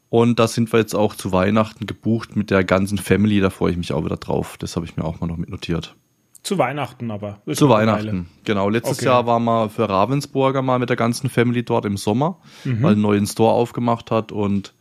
Und 0.10 0.40
da 0.40 0.48
sind 0.48 0.72
wir 0.72 0.80
jetzt 0.80 0.96
auch 0.96 1.16
zu 1.16 1.32
Weihnachten 1.34 1.86
gebucht 1.86 2.36
mit 2.36 2.50
der 2.50 2.64
ganzen 2.64 2.98
Family, 2.98 3.40
da 3.42 3.50
freue 3.50 3.72
ich 3.72 3.78
mich 3.78 3.92
auch 3.94 4.06
wieder 4.06 4.16
drauf. 4.18 4.58
Das 4.58 4.76
habe 4.76 4.86
ich 4.86 4.96
mir 4.96 5.04
auch 5.04 5.20
mal 5.20 5.28
noch 5.28 5.38
mit 5.38 5.50
notiert. 5.50 5.96
Zu 6.44 6.58
Weihnachten 6.58 7.12
aber. 7.12 7.42
Zu 7.52 7.68
Weihnachten, 7.68 8.08
Weile. 8.08 8.26
genau. 8.46 8.70
Letztes 8.70 9.00
Okay. 9.00 9.08
Jahr 9.08 9.26
waren 9.26 9.44
wir 9.44 9.70
für 9.70 9.90
Ravensburger 9.90 10.62
mal 10.62 10.80
mit 10.80 10.90
der 10.90 10.96
ganzen 10.96 11.30
Family 11.30 11.64
dort 11.66 11.84
im 11.84 11.98
Sommer, 11.98 12.38
Mhm. 12.64 12.84
weil 12.84 12.92
einen 12.94 13.02
neuen 13.02 13.28
Store 13.28 13.52
aufgemacht 13.54 14.12
hat 14.12 14.32
und 14.32 14.74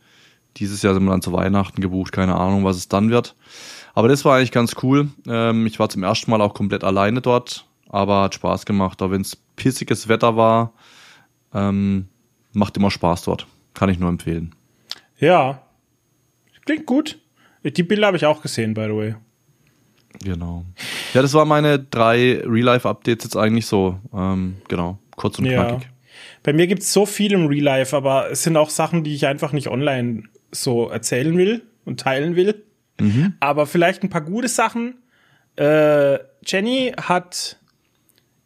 dieses 0.55 0.81
Jahr 0.81 0.93
sind 0.93 1.03
wir 1.03 1.11
dann 1.11 1.21
zu 1.21 1.33
Weihnachten 1.33 1.81
gebucht, 1.81 2.13
keine 2.13 2.35
Ahnung, 2.35 2.63
was 2.63 2.77
es 2.77 2.87
dann 2.87 3.09
wird. 3.09 3.35
Aber 3.95 4.07
das 4.07 4.23
war 4.23 4.37
eigentlich 4.37 4.51
ganz 4.53 4.75
cool. 4.81 5.09
Ähm, 5.27 5.65
ich 5.65 5.77
war 5.77 5.89
zum 5.89 6.03
ersten 6.03 6.31
Mal 6.31 6.39
auch 6.41 6.53
komplett 6.53 6.85
alleine 6.85 7.19
dort, 7.21 7.65
aber 7.89 8.21
hat 8.23 8.35
Spaß 8.35 8.65
gemacht, 8.65 9.01
auch 9.01 9.11
wenn 9.11 9.21
es 9.21 9.35
pissiges 9.35 10.07
Wetter 10.07 10.37
war. 10.37 10.71
Ähm, 11.53 12.07
macht 12.53 12.77
immer 12.77 12.91
Spaß 12.91 13.23
dort. 13.23 13.45
Kann 13.73 13.89
ich 13.89 13.99
nur 13.99 14.09
empfehlen. 14.09 14.55
Ja. 15.19 15.63
Klingt 16.65 16.85
gut. 16.85 17.19
Die 17.63 17.83
Bilder 17.83 18.07
habe 18.07 18.17
ich 18.17 18.25
auch 18.25 18.41
gesehen, 18.41 18.73
by 18.73 18.83
the 18.85 18.89
way. 18.95 19.15
Genau. 20.23 20.65
Ja, 21.13 21.21
das 21.21 21.33
waren 21.33 21.47
meine 21.47 21.79
drei 21.79 22.41
Real-Life-Updates 22.45 23.25
jetzt 23.25 23.35
eigentlich 23.35 23.65
so. 23.65 23.99
Ähm, 24.13 24.57
genau, 24.67 24.99
kurz 25.15 25.37
und 25.39 25.45
Ja. 25.45 25.65
knackig. 25.65 25.89
Bei 26.43 26.53
mir 26.53 26.67
gibt's 26.67 26.91
so 26.93 27.05
viel 27.05 27.33
im 27.33 27.47
Real 27.47 27.63
Life, 27.63 27.95
aber 27.95 28.31
es 28.31 28.43
sind 28.43 28.57
auch 28.57 28.69
Sachen, 28.69 29.03
die 29.03 29.13
ich 29.13 29.27
einfach 29.27 29.51
nicht 29.51 29.67
online 29.67 30.23
so 30.51 30.89
erzählen 30.89 31.37
will 31.37 31.63
und 31.85 31.99
teilen 31.99 32.35
will. 32.35 32.63
Aber 33.39 33.67
vielleicht 33.67 34.01
ein 34.03 34.09
paar 34.09 34.21
gute 34.21 34.47
Sachen. 34.47 34.95
Äh, 35.55 36.17
Jenny 36.43 36.93
hat 36.99 37.57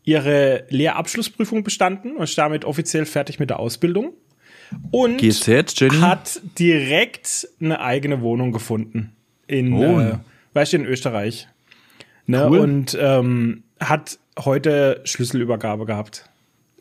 ihre 0.04 0.66
Lehrabschlussprüfung 0.70 1.64
bestanden 1.64 2.18
und 2.18 2.24
ist 2.24 2.38
damit 2.38 2.66
offiziell 2.66 3.06
fertig 3.06 3.40
mit 3.40 3.50
der 3.50 3.60
Ausbildung. 3.60 4.14
Und 4.92 5.18
GZ, 5.18 5.82
hat 6.02 6.42
direkt 6.60 7.48
eine 7.62 7.82
eigene 7.82 8.22
Wohnung 8.22 8.52
gefunden. 8.52 9.12
In, 9.48 9.74
Oh. 9.74 10.00
äh, 10.00 10.18
weißt 10.54 10.74
du, 10.74 10.78
in 10.78 10.86
Österreich. 10.86 11.48
Ne? 12.28 12.48
Cool. 12.50 12.60
Und 12.60 12.98
ähm, 13.00 13.64
hat 13.80 14.20
heute 14.40 15.02
Schlüsselübergabe 15.04 15.86
gehabt. 15.86 16.26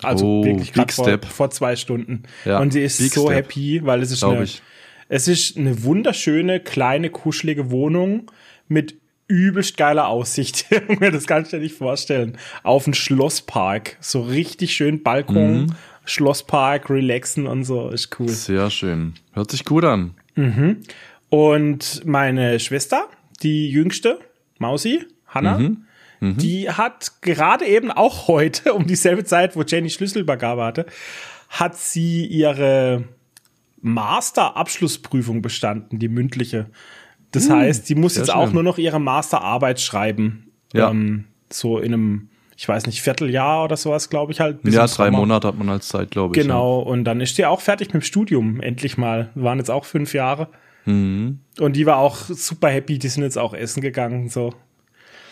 Also 0.03 0.25
Oh, 0.41 0.45
wirklich 0.45 0.73
gerade 0.73 0.87
big 0.87 0.95
vor, 0.95 1.05
step. 1.05 1.25
vor 1.27 1.51
zwei 1.51 1.77
Stunden. 1.77 2.23
Ja, 2.45 2.59
und 2.61 2.73
sie 2.73 2.83
ist 2.83 2.99
big 2.99 3.13
so 3.13 3.27
step. 3.27 3.37
happy, 3.37 3.81
weil 3.85 4.01
es 4.03 4.11
ist 4.13 4.21
Glaub 4.21 4.35
eine, 4.37 4.45
ich. 4.45 4.63
es 5.09 5.29
ist 5.29 5.57
eine 5.59 5.83
wunderschöne, 5.83 6.61
kleine, 6.61 7.11
kuschelige 7.11 7.71
Wohnung 7.71 8.31
mit 8.69 8.95
übelst 9.29 9.77
geiler 9.77 10.09
Aussicht. 10.09 10.67
das 11.01 11.27
kannst 11.27 11.53
du 11.53 11.57
dir 11.59 11.63
nicht 11.65 11.77
vorstellen. 11.77 12.39
Auf 12.63 12.87
einen 12.87 12.95
Schlosspark. 12.95 13.97
So 14.01 14.23
richtig 14.23 14.75
schön 14.75 15.03
Balkon, 15.03 15.63
Mhm. 15.63 15.75
Schlosspark, 16.11 16.90
relaxen 16.90 17.47
und 17.47 17.64
so. 17.64 17.88
Ist 17.90 18.19
cool. 18.21 18.29
Sehr 18.29 18.71
schön. 18.71 19.14
Hört 19.33 19.50
sich 19.50 19.64
gut 19.64 19.85
an. 19.85 20.14
Und 21.29 22.02
meine 22.05 22.59
Schwester, 22.61 23.09
die 23.43 23.71
jüngste, 23.71 24.19
Mausi, 24.59 25.07
Hanna, 25.26 25.59
Mhm. 25.59 26.37
die 26.37 26.69
hat 26.71 27.23
gerade 27.23 27.64
eben 27.67 27.90
auch 27.90 28.29
heute, 28.29 28.75
um 28.75 28.87
dieselbe 28.87 29.25
Zeit, 29.25 29.57
wo 29.57 29.62
Jenny 29.62 29.88
Schlüsselübergabe 29.90 30.62
hatte, 30.64 30.87
hat 31.49 31.76
sie 31.76 32.26
ihre 32.26 33.05
Master-Abschlussprüfung 33.81 35.43
bestanden, 35.43 35.99
die 35.99 36.09
mündliche. 36.09 36.67
Das 37.33 37.49
heißt, 37.49 37.88
die 37.88 37.95
muss 37.95 38.14
sehr 38.14 38.25
jetzt 38.25 38.31
auch 38.35 38.47
schön. 38.47 38.55
nur 38.55 38.62
noch 38.62 38.79
ihre 38.79 38.99
Masterarbeit 39.00 39.81
schreiben. 39.81 40.50
Ja. 40.73 40.90
Ähm, 40.90 41.26
so 41.50 41.79
in 41.79 41.95
einem, 41.95 42.29
ich 42.61 42.69
weiß 42.69 42.85
nicht, 42.85 43.00
Vierteljahr 43.00 43.64
oder 43.64 43.79
sowas, 43.79 44.11
glaube 44.11 44.33
ich 44.33 44.40
halt. 44.40 44.61
bis 44.61 44.75
ja, 44.75 44.83
drei 44.87 45.07
Sommer. 45.07 45.17
Monate 45.21 45.49
hat 45.49 45.57
man 45.57 45.71
als 45.71 45.88
Zeit, 45.88 46.11
glaube 46.11 46.37
ich. 46.37 46.43
Genau, 46.43 46.81
und 46.81 47.05
dann 47.05 47.23
ist 47.23 47.37
sie 47.37 47.47
auch 47.47 47.62
fertig 47.62 47.88
mit 47.95 48.02
dem 48.02 48.05
Studium, 48.05 48.61
endlich 48.61 48.99
mal. 48.99 49.31
Waren 49.35 49.57
jetzt 49.57 49.71
auch 49.71 49.87
fünf 49.87 50.12
Jahre. 50.12 50.49
Mhm. 50.85 51.38
Und 51.59 51.75
die 51.75 51.87
war 51.87 51.97
auch 51.97 52.17
super 52.19 52.69
happy, 52.69 52.99
die 52.99 53.09
sind 53.09 53.23
jetzt 53.23 53.38
auch 53.38 53.55
essen 53.55 53.81
gegangen. 53.81 54.29
So. 54.29 54.52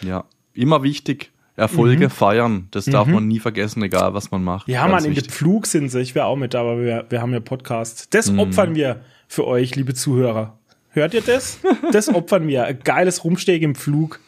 Ja. 0.01 0.09
ja. 0.09 0.25
Immer 0.55 0.83
wichtig. 0.83 1.31
Erfolge 1.55 2.09
feiern. 2.09 2.69
Das 2.71 2.87
darf 2.87 3.07
man 3.07 3.29
nie 3.29 3.41
vergessen, 3.41 3.83
egal 3.83 4.15
was 4.15 4.31
man 4.31 4.43
macht. 4.43 4.67
Mhm. 4.67 4.73
Ja, 4.73 4.89
Mann, 4.89 5.05
in 5.05 5.13
dem. 5.13 5.25
Flug 5.25 5.67
sind 5.67 5.91
sie. 5.91 6.01
Ich 6.01 6.15
wäre 6.15 6.25
auch 6.25 6.37
mit, 6.37 6.55
aber 6.55 6.81
wir, 6.81 7.05
wir 7.11 7.21
haben 7.21 7.35
ja 7.35 7.41
Podcast. 7.41 8.15
Das 8.15 8.33
Mhm. 8.33 8.39
opfern 8.39 8.75
wir 8.75 9.03
für 9.27 9.47
euch, 9.47 9.77
liebe 9.77 9.93
Zuhörer. 9.93 10.59
Hört 10.93 11.13
ihr 11.13 11.21
das? 11.21 11.59
Das 11.93 12.09
opfern 12.09 12.49
wir. 12.49 12.65
Ein 12.65 12.79
geiles 12.79 13.23
Rumsteg 13.23 13.61
im 13.61 13.75
Flug. 13.75 14.19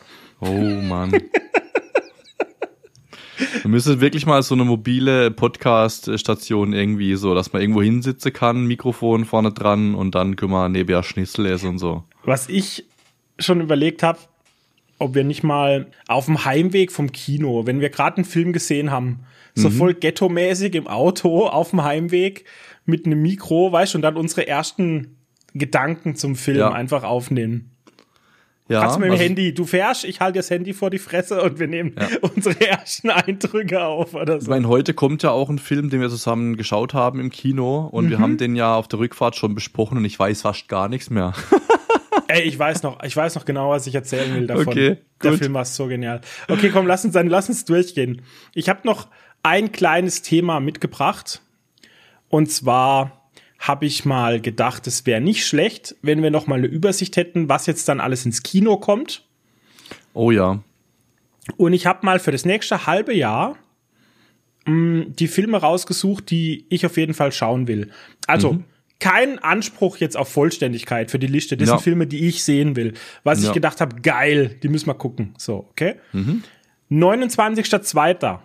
Oh 0.41 0.51
Mann. 0.51 1.13
Wir 3.63 3.71
müssen 3.71 4.01
wirklich 4.01 4.27
mal 4.27 4.43
so 4.43 4.55
eine 4.55 4.65
mobile 4.65 5.31
Podcast-Station 5.31 6.73
irgendwie 6.73 7.15
so, 7.17 7.35
dass 7.35 7.53
man 7.53 7.63
irgendwo 7.63 7.83
hinsitzen 7.83 8.33
kann, 8.33 8.67
Mikrofon 8.67 9.25
vorne 9.25 9.53
dran 9.53 9.95
und 9.95 10.15
dann 10.15 10.37
können 10.37 10.53
wir 10.53 10.69
nebenher 10.69 11.03
Schnitzel 11.03 11.47
essen 11.47 11.69
und 11.71 11.79
so. 11.79 12.05
Was 12.25 12.49
ich 12.49 12.85
schon 13.39 13.61
überlegt 13.61 14.03
habe, 14.03 14.19
ob 14.99 15.15
wir 15.15 15.25
nicht 15.25 15.43
mal 15.43 15.87
auf 16.09 16.27
dem 16.27 16.45
Heimweg 16.45 16.93
vom 16.93 17.11
Kino, 17.13 17.67
wenn 17.67 17.81
wir 17.81 17.89
gerade 17.91 18.19
einen 18.19 18.25
Film 18.27 18.53
gesehen 18.53 18.91
haben, 18.91 19.21
so 19.55 19.69
Mhm. 19.69 19.73
voll 19.75 19.95
ghetto-mäßig 19.95 20.75
im 20.75 20.87
Auto 20.87 21.47
auf 21.47 21.71
dem 21.71 21.83
Heimweg 21.83 22.45
mit 22.85 23.07
einem 23.07 23.23
Mikro, 23.23 23.73
weißt 23.73 23.95
du, 23.95 23.99
und 23.99 24.03
dann 24.03 24.17
unsere 24.17 24.47
ersten 24.47 25.17
Gedanken 25.55 26.15
zum 26.17 26.37
Film 26.37 26.59
Ja. 26.59 26.73
einfach 26.73 27.03
aufnehmen. 27.03 27.71
Ja, 28.71 28.83
Kannst 28.83 28.97
du 28.97 29.01
mit 29.01 29.11
dem 29.11 29.19
Handy, 29.19 29.53
du 29.53 29.65
fährst, 29.65 30.05
ich 30.05 30.21
halte 30.21 30.39
das 30.39 30.49
Handy 30.49 30.73
vor 30.73 30.91
die 30.91 30.99
Fresse 31.01 31.43
und 31.43 31.59
wir 31.59 31.67
nehmen 31.67 31.95
unsere 32.37 32.61
ersten 32.61 33.11
Eindrücke 33.11 33.83
auf 33.85 34.15
oder 34.15 34.37
Ich 34.37 34.45
so. 34.45 34.51
meine, 34.51 34.69
heute 34.69 34.95
kommt 34.95 35.23
ja 35.25 35.31
auch 35.33 35.51
ein 35.51 35.59
Film, 35.59 35.91
den 35.91 36.01
wir 36.01 36.09
zusammen 36.09 36.57
geschaut 36.57 36.95
haben 36.95 37.19
im 37.19 37.31
Kino 37.31 37.89
und 37.91 38.11
wir 38.11 38.19
Mhm. 38.19 38.23
haben 38.23 38.37
den 38.39 38.55
ja 38.55 38.77
auf 38.77 38.87
der 38.87 39.01
Rückfahrt 39.01 39.35
schon 39.35 39.55
besprochen 39.57 39.99
und 39.99 40.05
ich 40.05 40.17
weiß 40.19 40.43
fast 40.43 40.69
gar 40.69 40.89
nichts 40.89 41.11
mehr. 41.11 41.33
Ey, 42.29 42.43
ich 42.43 42.57
weiß 42.57 42.85
noch, 42.85 43.03
ich 43.03 43.17
weiß 43.17 43.35
noch 43.35 43.45
genau, 43.45 43.71
was 43.71 43.89
ich 43.89 43.95
erzählen 43.97 44.33
will 44.37 44.47
davon. 44.47 44.69
Okay, 44.69 44.99
Der 45.23 45.31
gut. 45.33 45.41
Film 45.41 45.55
war 45.55 45.65
so 45.65 45.89
genial. 45.89 46.21
Okay, 46.49 46.71
komm, 46.73 46.87
lass 46.87 47.05
uns 47.05 47.13
dann, 47.15 47.27
lass 47.27 47.49
uns 47.49 47.65
durchgehen. 47.65 48.23
Ich 48.55 48.69
habe 48.69 48.81
noch 48.85 49.09
ein 49.43 49.73
kleines 49.73 50.23
Thema 50.23 50.61
mitgebracht. 50.61 51.43
Und 52.29 52.53
zwar 52.53 53.20
habe 53.61 53.85
ich 53.87 54.05
mal 54.05 54.41
gedacht, 54.41 54.87
es 54.87 55.07
wäre 55.07 55.21
nicht 55.21 55.47
schlecht, 55.47 55.95
wenn 56.03 56.23
wir 56.23 56.31
noch 56.31 56.47
mal 56.47 56.57
eine 56.59 56.67
Übersicht 56.67 57.17
hätten, 57.17 57.49
was 57.49 57.67
jetzt 57.67 57.89
dann 57.89 58.01
alles 58.01 58.25
ins 58.27 58.43
Kino 58.43 58.77
kommt. 58.79 59.25
Oh 60.15 60.31
ja. 60.31 60.63
Und 61.57 61.73
ich 61.75 61.87
habe 61.87 62.05
mal 62.07 62.19
für 62.19 62.33
das 62.33 62.45
nächste 62.45 62.87
halbe 62.87 63.15
Jahr 63.15 63.57
mh, 64.67 65.07
die 65.19 65.29
Filme 65.29 65.59
rausgesucht, 65.59 66.31
die 66.31 66.67
ich 66.69 66.85
auf 66.87 66.97
jeden 66.97 67.15
Fall 67.15 67.33
schauen 67.33 67.67
will. 67.69 67.91
Also 68.27 68.55
Mhm. 68.55 68.65
kein 68.99 69.39
Anspruch 69.39 69.97
jetzt 69.99 70.17
auf 70.17 70.29
Vollständigkeit 70.29 71.11
für 71.11 71.19
die 71.19 71.27
Liste. 71.27 71.57
Das 71.57 71.69
Ja. 71.69 71.77
sind 71.77 71.85
Filme, 71.85 72.07
die 72.07 72.29
ich 72.29 72.45
sehen 72.45 72.77
will. 72.77 72.95
Was 73.25 73.41
ich 73.41 73.47
Ja. 73.47 73.53
gedacht 73.53 73.81
habe, 73.81 74.01
geil, 74.01 74.57
die 74.63 74.69
müssen 74.69 74.87
wir 74.87 74.95
gucken. 74.95 75.35
So, 75.39 75.67
okay? 75.71 75.97
Mhm. 76.13 76.45
29.02. 76.91 78.41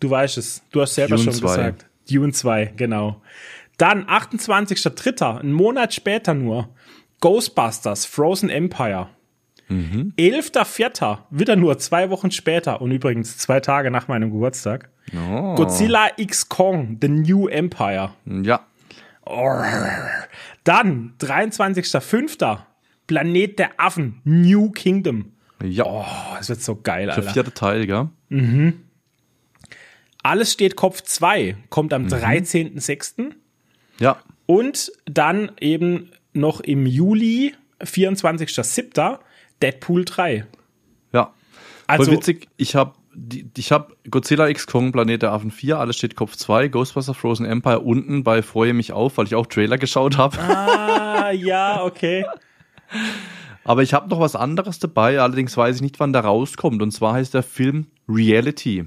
Du 0.00 0.08
weißt 0.10 0.38
es. 0.38 0.62
Du 0.70 0.80
hast 0.80 0.94
selber 0.94 1.16
Dune 1.16 1.24
schon 1.24 1.34
2. 1.34 1.48
gesagt. 1.56 1.86
Dune 2.10 2.32
2, 2.32 2.74
genau. 2.76 3.22
Dann 3.76 4.04
28.03., 4.06 5.40
einen 5.40 5.52
Monat 5.52 5.94
später 5.94 6.34
nur. 6.34 6.68
Ghostbusters, 7.20 8.06
Frozen 8.06 8.50
Empire. 8.50 9.08
11.04., 9.70 11.18
wieder 11.30 11.54
nur 11.54 11.78
zwei 11.78 12.10
Wochen 12.10 12.32
später 12.32 12.80
und 12.80 12.90
übrigens 12.90 13.38
zwei 13.38 13.60
Tage 13.60 13.90
nach 13.92 14.08
meinem 14.08 14.32
Geburtstag. 14.32 14.90
Oh. 15.14 15.54
Godzilla 15.54 16.08
X 16.16 16.48
Kong, 16.48 16.98
The 17.00 17.08
New 17.08 17.46
Empire. 17.46 18.10
Ja. 18.26 18.66
Dann 20.64 21.14
23.05., 21.20 22.58
Planet 23.06 23.58
der 23.58 23.70
Affen, 23.76 24.20
New 24.24 24.70
Kingdom. 24.70 25.32
Ja. 25.62 25.84
Oh, 25.86 26.04
das 26.36 26.48
wird 26.48 26.62
so 26.62 26.76
geil, 26.76 27.06
der 27.06 27.16
Alter. 27.16 27.30
vierte 27.30 27.52
Teil, 27.54 27.86
gell? 27.86 28.08
Alles 30.22 30.52
steht 30.52 30.76
Kopf 30.76 31.02
2, 31.02 31.56
kommt 31.70 31.92
Mhm. 31.92 31.96
am 31.96 32.06
13.06. 32.08 33.34
Ja. 33.98 34.16
Und 34.46 34.92
dann 35.06 35.52
eben 35.60 36.10
noch 36.32 36.60
im 36.60 36.86
Juli, 36.86 37.54
24.07., 37.82 39.18
Deadpool 39.62 40.04
3. 40.04 40.46
Ja. 41.12 41.32
Also- 41.86 42.04
Voll 42.04 42.14
witzig, 42.18 42.48
ich 42.56 42.74
habe 42.74 42.94
ich 43.56 43.72
hab 43.72 43.92
Godzilla 44.08 44.48
X 44.48 44.66
Kong, 44.68 44.92
Planet 44.92 45.22
der 45.22 45.32
Affen 45.32 45.50
4, 45.50 45.78
alles 45.78 45.96
steht 45.96 46.14
Kopf 46.14 46.36
2, 46.36 46.68
Ghostbuster 46.68 47.12
Frozen 47.12 47.44
Empire 47.44 47.80
unten 47.80 48.22
bei 48.22 48.40
Freue 48.42 48.72
mich 48.72 48.92
auf, 48.92 49.18
weil 49.18 49.26
ich 49.26 49.34
auch 49.34 49.46
Trailer 49.46 49.78
geschaut 49.78 50.16
habe. 50.16 50.38
Ah, 50.38 51.30
ja, 51.32 51.82
okay. 51.82 52.24
Aber 53.64 53.82
ich 53.82 53.92
habe 53.94 54.08
noch 54.08 54.20
was 54.20 54.36
anderes 54.36 54.78
dabei, 54.78 55.20
allerdings 55.20 55.56
weiß 55.56 55.76
ich 55.76 55.82
nicht, 55.82 55.98
wann 56.00 56.12
der 56.12 56.22
rauskommt. 56.22 56.80
Und 56.82 56.92
zwar 56.92 57.14
heißt 57.14 57.34
der 57.34 57.42
Film 57.42 57.86
Reality. 58.08 58.84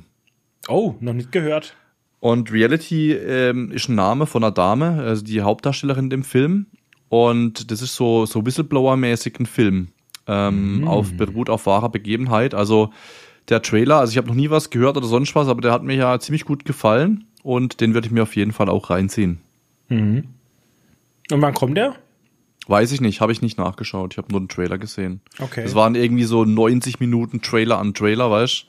Oh, 0.68 0.96
noch 1.00 1.14
nicht 1.14 1.32
gehört. 1.32 1.76
Und 2.20 2.52
Reality 2.52 3.12
ähm, 3.12 3.72
ist 3.72 3.90
ein 3.90 3.96
Name 3.96 4.26
von 4.26 4.44
einer 4.44 4.54
Dame, 4.54 5.02
also 5.02 5.24
die 5.24 5.42
Hauptdarstellerin 5.42 6.06
in 6.06 6.10
dem 6.10 6.24
Film. 6.24 6.68
Und 7.10 7.70
das 7.70 7.82
ist 7.82 7.96
so, 7.96 8.26
so 8.26 8.46
Whistleblower-mäßig 8.46 9.40
ein 9.40 9.46
Film. 9.46 9.90
Ähm, 10.26 10.88
auf, 10.88 11.14
beruht 11.14 11.50
auf 11.50 11.66
wahrer 11.66 11.90
Begebenheit. 11.90 12.54
Also 12.54 12.92
der 13.50 13.62
Trailer, 13.62 13.98
also 13.98 14.12
ich 14.12 14.18
habe 14.18 14.30
noch 14.30 14.36
nie 14.36 14.50
was 14.50 14.70
gehört 14.70 14.96
oder 14.96 15.06
sonst 15.06 15.36
was, 15.36 15.50
aber 15.50 15.62
der 15.62 15.74
hat 15.74 15.84
mir 15.84 15.96
ja 15.96 16.18
ziemlich 16.20 16.46
gut 16.46 16.64
gefallen. 16.64 17.26
Und 17.44 17.82
den 17.82 17.94
würde 17.94 18.08
ich 18.08 18.14
mir 18.14 18.24
auf 18.24 18.36
jeden 18.38 18.54
Fall 18.54 18.70
auch 18.70 18.90
reinziehen. 18.90 19.40
Und 21.30 21.42
wann 21.42 21.54
kommt 21.54 21.78
der? 21.78 21.96
Weiß 22.68 22.94
ich 22.94 23.02
nicht, 23.02 23.20
habe 23.20 23.34
ich 23.34 23.42
nicht 23.42 23.58
nachgeschaut. 23.58 24.14
Ich 24.14 24.18
habe 24.18 24.32
nur 24.32 24.40
den 24.40 24.48
Trailer 24.48 24.78
gesehen. 24.78 25.20
Okay. 25.40 25.64
Das 25.64 25.76
waren 25.76 25.96
irgendwie 25.96 26.24
so 26.24 26.46
90 26.46 27.02
Minuten 27.02 27.42
Trailer 27.42 27.80
an 27.80 27.94
Trailer, 27.94 28.32
weißt 28.32 28.66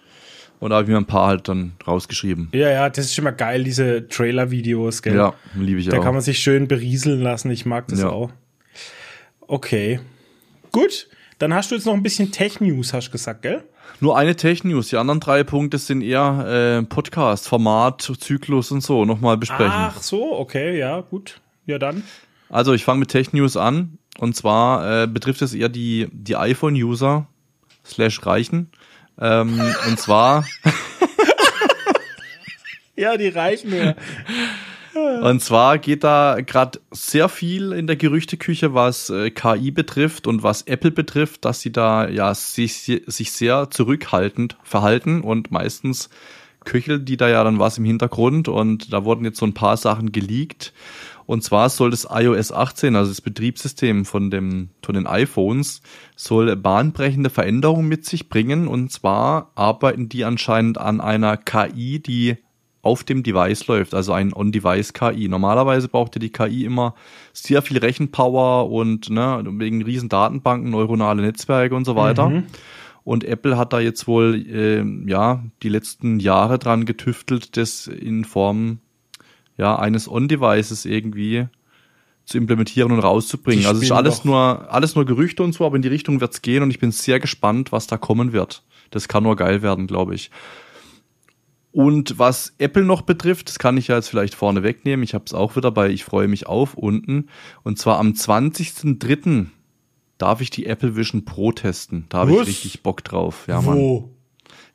Und 0.61 0.70
da 0.70 0.76
habe 0.76 0.84
ich 0.84 0.90
mir 0.90 0.96
ein 0.96 1.04
paar 1.04 1.26
halt 1.28 1.49
dann 1.49 1.73
rausgeschrieben. 1.87 2.49
Ja, 2.52 2.70
ja, 2.70 2.88
das 2.88 3.06
ist 3.06 3.18
immer 3.18 3.32
geil, 3.32 3.64
diese 3.64 4.08
Trailer-Videos, 4.08 5.02
gell? 5.02 5.16
Ja, 5.16 5.34
liebe 5.54 5.80
ich 5.80 5.88
Da 5.88 5.99
auch. 5.99 6.02
kann 6.02 6.14
man 6.14 6.23
sich 6.23 6.38
schön 6.38 6.68
berieseln 6.68 7.20
lassen. 7.20 7.50
Ich 7.50 7.66
mag 7.66 7.87
das 7.88 8.00
Ja. 8.00 8.08
auch. 8.11 8.30
Okay. 9.40 10.00
Gut. 10.73 11.08
Dann 11.38 11.52
hast 11.52 11.70
du 11.70 11.75
jetzt 11.75 11.84
noch 11.84 11.94
ein 11.94 12.02
bisschen 12.02 12.30
Tech-News, 12.32 12.92
hast 12.94 13.08
du 13.08 13.12
gesagt, 13.12 13.42
gell? 13.42 13.64
Nur 14.00 14.16
eine 14.16 14.37
Tech-News. 14.37 14.88
Die 14.88 14.96
anderen 14.96 15.20
drei 15.20 15.44
Punkte 15.44 15.78
sind 15.78 16.00
eher 16.02 16.80
äh, 16.80 16.87
Podcast, 16.87 17.49
Format, 17.49 18.00
Zyklus 18.18 18.70
und 18.70 18.80
so 18.82 19.04
nochmal 19.04 19.37
besprechen. 19.37 19.73
Ach 19.75 20.00
so, 20.00 20.38
okay, 20.38 20.78
ja, 20.78 21.00
gut. 21.00 21.40
Ja, 21.66 21.78
dann. 21.78 22.02
Also 22.49 22.73
ich 22.73 22.84
fange 22.84 23.00
mit 23.00 23.11
Tech-News 23.11 23.56
an. 23.56 23.99
Und 24.18 24.37
zwar 24.37 25.02
äh, 25.02 25.06
betrifft 25.06 25.42
es 25.42 25.54
eher 25.54 25.68
die, 25.68 26.08
die 26.12 26.37
iPhone-User. 26.37 27.26
slash 27.87 28.25
reichen. 28.25 28.70
Ähm, 29.21 29.61
und 29.88 29.99
zwar. 29.99 30.44
ja, 32.97 33.16
die 33.16 33.28
reichen 33.28 33.71
mir. 33.71 33.97
Und 34.94 35.42
zwar 35.42 35.78
geht 35.78 36.04
da 36.04 36.38
gerade 36.40 36.80
sehr 36.92 37.28
viel 37.28 37.73
in 37.73 37.87
der 37.87 37.97
Gerüchteküche, 37.97 38.75
was 38.75 39.11
äh, 39.11 39.30
KI 39.30 39.71
betrifft 39.71 40.26
und 40.26 40.42
was 40.42 40.62
Apple 40.62 40.92
betrifft, 40.92 41.44
dass 41.44 41.61
sie 41.61 41.73
da 41.73 42.09
ja 42.09 42.33
sich, 42.35 43.02
sich 43.06 43.33
sehr 43.33 43.71
zurückhaltend 43.71 44.56
verhalten 44.62 45.23
und 45.23 45.50
meistens 45.50 46.11
köchelt 46.64 47.09
die 47.09 47.16
da 47.16 47.28
ja 47.28 47.44
dann 47.44 47.59
was 47.59 47.78
im 47.78 47.85
Hintergrund 47.85 48.49
und 48.49 48.92
da 48.92 49.04
wurden 49.04 49.25
jetzt 49.25 49.38
so 49.38 49.47
ein 49.47 49.54
paar 49.54 49.76
Sachen 49.76 50.12
geleakt. 50.12 50.73
Und 51.26 51.43
zwar 51.43 51.69
soll 51.69 51.90
das 51.90 52.07
iOS 52.11 52.52
18, 52.52 52.97
also 52.97 53.11
das 53.11 53.21
Betriebssystem 53.21 54.04
von, 54.04 54.31
dem, 54.31 54.71
von 54.83 54.95
den 54.95 55.07
iPhones, 55.07 55.83
soll 56.16 56.54
bahnbrechende 56.57 57.31
Veränderungen 57.31 57.88
mit 57.88 58.04
sich 58.04 58.28
bringen. 58.28 58.69
Und 58.69 58.93
zwar 58.93 59.50
arbeiten 59.54 60.09
die 60.09 60.25
anscheinend 60.25 60.78
an 60.78 61.00
einer 61.00 61.37
KI, 61.37 62.00
die 62.00 62.37
auf 62.85 63.02
dem 63.02 63.23
Device 63.23 63.66
läuft, 63.66 63.95
also 63.95 64.12
ein 64.12 64.35
On-Device-KI. 64.35 65.28
Normalerweise 65.28 65.88
braucht 65.88 66.16
ja 66.16 66.19
die 66.19 66.31
KI 66.31 66.66
immer 66.66 66.95
sehr 67.33 67.62
viel 67.62 67.78
Rechenpower 67.78 68.71
und 68.71 69.09
ne, 69.09 69.43
wegen 69.52 69.83
riesen 69.83 70.11
Datenbanken, 70.11 70.71
neuronale 70.71 71.23
Netzwerke 71.23 71.75
und 71.75 71.87
so 71.87 71.97
weiter. 71.97 72.28
Mhm. 72.28 72.45
Und 73.02 73.25
Apple 73.25 73.57
hat 73.57 73.73
da 73.73 73.81
jetzt 73.81 74.07
wohl 74.07 74.47
äh, 74.47 74.85
ja 75.11 75.45
die 75.62 75.69
letzten 75.71 76.21
Jahre 76.21 76.59
dran 76.59 76.85
getüftelt, 76.85 77.57
das 77.57 77.87
in 77.87 78.25
Form 78.25 78.81
ja 79.56 79.78
eines 79.78 80.08
On-Devices 80.08 80.84
irgendwie 80.84 81.46
zu 82.25 82.38
implementieren 82.38 82.92
und 82.92 83.00
rauszubringen. 83.00 83.66
Also 83.66 83.78
es 83.78 83.84
ist 83.84 83.92
alles 83.92 84.25
nur 84.25 84.73
alles 84.73 84.94
nur 84.94 85.04
Gerüchte 85.04 85.42
und 85.42 85.52
so, 85.52 85.66
aber 85.66 85.76
in 85.76 85.82
die 85.82 85.88
Richtung 85.88 86.20
wird's 86.20 86.42
gehen 86.42 86.62
und 86.62 86.70
ich 86.70 86.78
bin 86.78 86.90
sehr 86.90 87.20
gespannt, 87.20 87.73
was 87.73 87.87
da 87.87 87.99
kommen 87.99 88.32
wird. 88.32 88.62
Das 88.90 89.08
kann 89.08 89.25
nur 89.25 89.37
geil 89.37 89.62
werden, 89.62 89.87
glaube 89.87 90.14
ich. 90.14 90.30
Und 91.75 92.20
was 92.20 92.54
Apple 92.58 92.84
noch 92.84 93.02
betrifft, 93.02 93.49
das 93.49 93.58
kann 93.58 93.76
ich 93.76 93.88
ja 93.88 93.96
jetzt 93.96 94.08
vielleicht 94.08 94.37
vorne 94.37 94.62
wegnehmen. 94.62 95.02
Ich 95.02 95.12
habe 95.12 95.25
es 95.26 95.34
auch 95.34 95.56
wieder 95.56 95.73
bei 95.73 95.90
Ich 95.90 96.04
freue 96.04 96.28
mich 96.28 96.46
auf 96.46 96.75
unten. 96.75 97.28
Und 97.64 97.80
zwar 97.80 97.99
am 97.99 98.11
20.03. 98.12 99.46
darf 100.16 100.40
ich 100.40 100.50
die 100.50 100.66
Apple 100.66 100.94
Vision 100.94 101.25
Pro 101.25 101.50
testen. 101.50 102.06
Da 102.11 102.18
habe 102.18 102.32
ich 102.32 102.46
richtig 102.46 102.84
Bock 102.84 103.02
drauf. 103.02 103.46
Ja, 103.49 103.64
Wo? 103.64 103.70
Mann. 103.70 104.11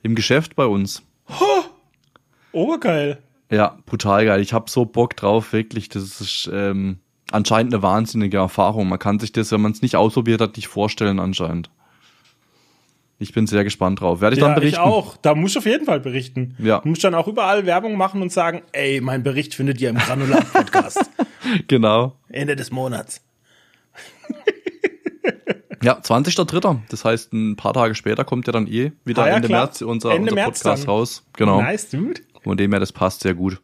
Im 0.02 0.14
Geschäft 0.14 0.56
bei 0.56 0.66
uns. 0.66 1.02
Oh, 1.28 1.62
Obergeil. 2.52 3.22
Ja, 3.50 3.78
brutal 3.84 4.24
geil. 4.24 4.40
Ich 4.40 4.52
habe 4.52 4.70
so 4.70 4.84
Bock 4.84 5.16
drauf, 5.16 5.52
wirklich. 5.52 5.88
Das 5.88 6.20
ist 6.20 6.48
ähm, 6.52 7.00
anscheinend 7.32 7.74
eine 7.74 7.82
wahnsinnige 7.82 8.36
Erfahrung. 8.36 8.88
Man 8.88 8.98
kann 8.98 9.18
sich 9.18 9.32
das, 9.32 9.50
wenn 9.50 9.60
man 9.60 9.72
es 9.72 9.82
nicht 9.82 9.96
ausprobiert 9.96 10.40
hat, 10.40 10.56
nicht 10.56 10.68
vorstellen 10.68 11.18
anscheinend. 11.18 11.70
Ich 13.18 13.34
bin 13.34 13.46
sehr 13.46 13.64
gespannt 13.64 14.00
drauf. 14.00 14.22
Werde 14.22 14.34
ich 14.34 14.40
ja, 14.40 14.46
dann 14.46 14.54
berichten? 14.54 14.80
Ich 14.80 14.86
auch. 14.86 15.16
Da 15.18 15.34
musst 15.34 15.54
du 15.54 15.58
auf 15.58 15.66
jeden 15.66 15.84
Fall 15.84 16.00
berichten. 16.00 16.54
Ja. 16.58 16.78
Du 16.78 16.88
musst 16.88 17.04
dann 17.04 17.14
auch 17.14 17.28
überall 17.28 17.66
Werbung 17.66 17.96
machen 17.96 18.22
und 18.22 18.32
sagen, 18.32 18.62
ey, 18.72 19.02
mein 19.02 19.22
Bericht 19.22 19.54
findet 19.54 19.78
ihr 19.80 19.90
im 19.90 19.96
Granulat-Podcast. 19.96 21.10
genau. 21.68 22.16
Ende 22.30 22.56
des 22.56 22.70
Monats. 22.70 23.20
ja, 25.82 25.98
20.03. 25.98 26.78
Das 26.88 27.04
heißt, 27.04 27.34
ein 27.34 27.56
paar 27.56 27.74
Tage 27.74 27.94
später 27.94 28.24
kommt 28.24 28.46
ja 28.46 28.54
dann 28.54 28.66
eh 28.66 28.92
wieder 29.04 29.24
ah, 29.24 29.28
ja, 29.28 29.36
Ende 29.36 29.48
klar. 29.48 29.64
März 29.64 29.82
unser, 29.82 30.12
Ende 30.12 30.30
unser 30.30 30.34
März 30.36 30.60
Podcast 30.60 30.84
dann. 30.84 30.90
raus. 30.90 31.26
Genau. 31.34 31.60
Nice, 31.60 31.90
dude. 31.90 32.22
Von 32.42 32.56
dem 32.56 32.72
her, 32.72 32.80
das 32.80 32.92
passt 32.92 33.22
sehr 33.22 33.34
gut. 33.34 33.60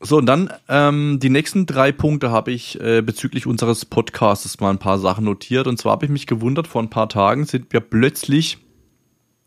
So, 0.00 0.18
und 0.18 0.26
dann 0.26 0.52
ähm, 0.68 1.18
die 1.20 1.30
nächsten 1.30 1.66
drei 1.66 1.90
Punkte 1.90 2.30
habe 2.30 2.52
ich 2.52 2.80
äh, 2.80 3.02
bezüglich 3.02 3.46
unseres 3.46 3.84
Podcasts 3.84 4.60
mal 4.60 4.70
ein 4.70 4.78
paar 4.78 4.98
Sachen 4.98 5.24
notiert. 5.24 5.66
Und 5.66 5.78
zwar 5.78 5.92
habe 5.92 6.06
ich 6.06 6.10
mich 6.10 6.26
gewundert, 6.26 6.68
vor 6.68 6.82
ein 6.82 6.90
paar 6.90 7.08
Tagen 7.08 7.46
sind 7.46 7.72
wir 7.72 7.80
plötzlich 7.80 8.58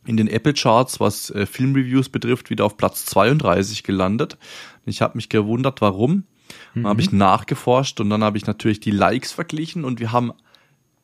in 0.05 0.17
den 0.17 0.27
Apple 0.27 0.53
Charts, 0.53 0.99
was 0.99 1.29
äh, 1.29 1.45
Filmreviews 1.45 2.09
betrifft, 2.09 2.49
wieder 2.49 2.65
auf 2.65 2.75
Platz 2.75 3.05
32 3.05 3.83
gelandet. 3.83 4.37
Ich 4.85 5.01
habe 5.01 5.17
mich 5.17 5.29
gewundert, 5.29 5.79
warum. 5.79 6.25
Dann 6.73 6.83
mhm. 6.83 6.87
habe 6.87 7.01
ich 7.01 7.13
nachgeforscht 7.13 8.01
und 8.01 8.09
dann 8.09 8.23
habe 8.23 8.37
ich 8.37 8.45
natürlich 8.45 8.81
die 8.81 8.91
Likes 8.91 9.31
verglichen 9.31 9.85
und 9.85 10.01
wir 10.01 10.11
haben 10.11 10.33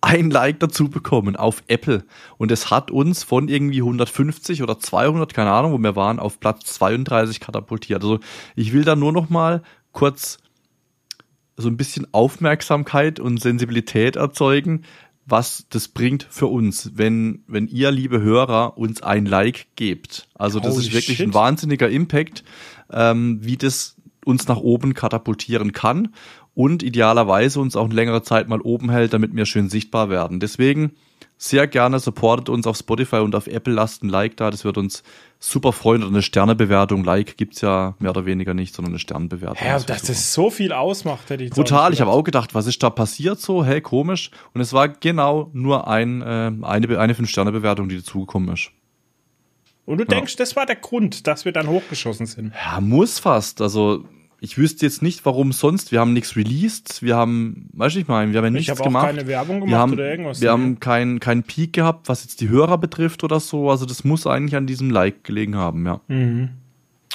ein 0.07 0.31
Like 0.31 0.59
dazu 0.59 0.89
bekommen 0.89 1.35
auf 1.35 1.63
Apple. 1.67 2.05
Und 2.37 2.51
es 2.51 2.71
hat 2.71 2.91
uns 2.91 3.23
von 3.23 3.49
irgendwie 3.49 3.81
150 3.81 4.63
oder 4.63 4.79
200, 4.79 5.33
keine 5.33 5.51
Ahnung, 5.51 5.73
wo 5.73 5.77
wir 5.77 5.95
waren, 5.95 6.19
auf 6.19 6.39
Platz 6.39 6.65
32 6.73 7.39
katapultiert. 7.39 8.01
Also 8.01 8.19
ich 8.55 8.73
will 8.73 8.83
da 8.83 8.95
nur 8.95 9.11
noch 9.11 9.29
mal 9.29 9.61
kurz 9.91 10.37
so 11.57 11.67
ein 11.67 11.77
bisschen 11.77 12.07
Aufmerksamkeit 12.13 13.19
und 13.19 13.41
Sensibilität 13.41 14.15
erzeugen, 14.15 14.83
was 15.25 15.65
das 15.69 15.89
bringt 15.89 16.25
für 16.29 16.47
uns, 16.47 16.91
wenn, 16.95 17.43
wenn 17.47 17.67
ihr, 17.67 17.91
liebe 17.91 18.21
Hörer, 18.21 18.77
uns 18.77 19.03
ein 19.03 19.25
Like 19.25 19.67
gebt. 19.75 20.29
Also 20.35 20.59
das 20.59 20.75
Holy 20.75 20.85
ist 20.85 20.93
wirklich 20.93 21.17
shit. 21.17 21.27
ein 21.27 21.33
wahnsinniger 21.33 21.89
Impact, 21.89 22.45
ähm, 22.91 23.39
wie 23.41 23.57
das 23.57 23.97
uns 24.23 24.47
nach 24.47 24.57
oben 24.57 24.93
katapultieren 24.93 25.73
kann 25.73 26.13
und 26.57 26.81
idealerweise 26.81 27.59
uns 27.59 27.75
auch 27.75 27.85
eine 27.85 27.93
längere 27.93 28.23
Zeit 28.23 28.49
mal 28.49 28.61
oben 28.61 28.89
hält, 28.89 29.13
damit 29.13 29.35
wir 29.35 29.45
schön 29.45 29.69
sichtbar 29.69 30.09
werden. 30.09 30.39
Deswegen 30.39 30.93
sehr 31.37 31.67
gerne 31.67 31.99
supportet 31.99 32.49
uns 32.49 32.65
auf 32.65 32.77
Spotify 32.77 33.17
und 33.17 33.35
auf 33.35 33.45
Apple, 33.45 33.75
lasst 33.75 34.03
ein 34.03 34.09
Like 34.09 34.37
da, 34.37 34.49
das 34.49 34.65
wird 34.65 34.79
uns 34.79 35.03
super 35.37 35.71
freuen. 35.71 36.01
Und 36.01 36.09
eine 36.09 36.23
Sternebewertung, 36.23 37.03
Like 37.03 37.37
gibt's 37.37 37.61
ja 37.61 37.93
mehr 37.99 38.09
oder 38.09 38.25
weniger 38.25 38.55
nicht, 38.55 38.73
sondern 38.73 38.93
eine 38.93 38.99
Sternbewertung. 38.99 39.67
Ja, 39.67 39.73
das 39.73 39.85
dass 39.85 40.01
das 40.01 40.33
so 40.33 40.49
viel 40.49 40.71
ausmacht, 40.71 41.29
hätte 41.29 41.43
ich 41.43 41.51
Brutal, 41.51 41.93
ich 41.93 42.01
habe 42.01 42.09
auch 42.09 42.23
gedacht, 42.23 42.55
was 42.55 42.65
ist 42.65 42.81
da 42.81 42.89
passiert 42.89 43.39
so? 43.39 43.63
Hey, 43.63 43.79
komisch. 43.79 44.31
Und 44.55 44.61
es 44.61 44.73
war 44.73 44.89
genau 44.89 45.51
nur 45.53 45.87
ein, 45.87 46.23
äh, 46.23 46.51
eine, 46.63 46.99
eine 46.99 47.13
Fünf-Sterne-Bewertung, 47.13 47.87
die 47.87 47.97
dazugekommen 47.97 48.51
ist. 48.55 48.71
Und 49.85 49.99
du 49.99 50.05
ja. 50.05 50.09
denkst, 50.09 50.37
das 50.37 50.55
war 50.55 50.65
der 50.65 50.77
Grund, 50.77 51.27
dass 51.27 51.45
wir 51.45 51.51
dann 51.51 51.67
hochgeschossen 51.67 52.25
sind? 52.25 52.51
Ja, 52.65 52.81
muss 52.81 53.19
fast. 53.19 53.61
Also 53.61 54.05
ich 54.39 54.57
wüsste 54.57 54.85
jetzt 54.85 55.01
nicht, 55.01 55.25
warum 55.25 55.51
sonst. 55.51 55.91
Wir 55.91 55.99
haben 55.99 56.13
nichts 56.13 56.35
released, 56.35 57.01
wir 57.01 57.15
haben, 57.15 57.69
weiß 57.73 57.95
ich 57.95 58.07
mal, 58.07 58.31
wir 58.31 58.37
haben 58.37 58.45
ja 58.45 58.49
nichts 58.51 58.71
ich 58.71 58.77
hab 58.77 58.83
gemacht. 58.83 59.05
Auch 59.05 59.09
keine 59.09 59.27
Werbung 59.27 59.59
gemacht 59.61 59.71
wir 59.71 59.77
haben, 59.79 59.93
oder 59.93 60.09
irgendwas. 60.09 60.41
Wir 60.41 60.47
ne? 60.47 60.51
haben 60.51 60.79
keinen 60.79 61.19
keinen 61.19 61.43
Peak 61.43 61.73
gehabt, 61.73 62.07
was 62.07 62.23
jetzt 62.23 62.41
die 62.41 62.49
Hörer 62.49 62.77
betrifft 62.77 63.23
oder 63.23 63.39
so. 63.39 63.69
Also 63.71 63.85
das 63.85 64.03
muss 64.03 64.27
eigentlich 64.27 64.55
an 64.55 64.67
diesem 64.67 64.91
Like 64.91 65.23
gelegen 65.23 65.55
haben, 65.55 65.85
ja. 65.85 66.01
Mhm. 66.07 66.49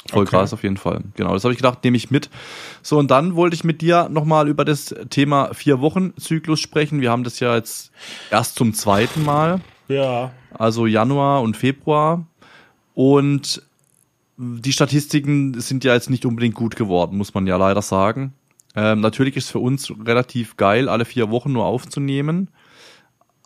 Voll 0.09 0.23
okay. 0.23 0.31
krass 0.31 0.53
auf 0.53 0.63
jeden 0.63 0.75
Fall. 0.75 1.01
Genau, 1.15 1.33
das 1.33 1.45
habe 1.45 1.53
ich 1.53 1.57
gedacht, 1.57 1.81
nehme 1.85 1.95
ich 1.95 2.11
mit. 2.11 2.29
So, 2.81 2.99
und 2.99 3.09
dann 3.09 3.35
wollte 3.35 3.55
ich 3.55 3.63
mit 3.63 3.81
dir 3.81 4.09
nochmal 4.09 4.49
über 4.49 4.65
das 4.65 4.93
Thema 5.09 5.53
Vier-Wochen-Zyklus 5.53 6.59
sprechen. 6.59 6.99
Wir 6.99 7.09
haben 7.09 7.23
das 7.23 7.39
ja 7.39 7.55
jetzt 7.55 7.91
erst 8.29 8.55
zum 8.55 8.73
zweiten 8.73 9.23
Mal. 9.23 9.61
Ja. 9.87 10.31
Also 10.51 10.87
Januar 10.87 11.41
und 11.41 11.55
Februar. 11.55 12.25
Und 12.93 13.63
die 14.59 14.73
Statistiken 14.73 15.59
sind 15.59 15.83
ja 15.83 15.93
jetzt 15.93 16.09
nicht 16.09 16.25
unbedingt 16.25 16.55
gut 16.55 16.75
geworden, 16.75 17.17
muss 17.17 17.33
man 17.33 17.47
ja 17.47 17.57
leider 17.57 17.81
sagen. 17.81 18.33
Ähm, 18.75 19.01
natürlich 19.01 19.35
ist 19.35 19.45
es 19.45 19.51
für 19.51 19.59
uns 19.59 19.91
relativ 20.05 20.57
geil, 20.57 20.89
alle 20.89 21.05
vier 21.05 21.29
Wochen 21.29 21.51
nur 21.51 21.65
aufzunehmen. 21.65 22.49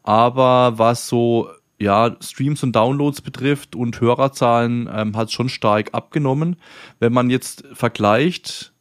Aber 0.03 0.77
was 0.77 1.07
so 1.07 1.49
ja, 1.79 2.15
Streams 2.21 2.63
und 2.63 2.75
Downloads 2.75 3.21
betrifft 3.21 3.75
und 3.75 3.99
Hörerzahlen, 4.01 4.89
ähm, 4.91 5.15
hat 5.15 5.31
schon 5.31 5.49
stark 5.49 5.89
abgenommen. 5.93 6.55
Wenn 6.99 7.13
man 7.13 7.29
jetzt 7.29 7.65
vergleicht, 7.73 8.73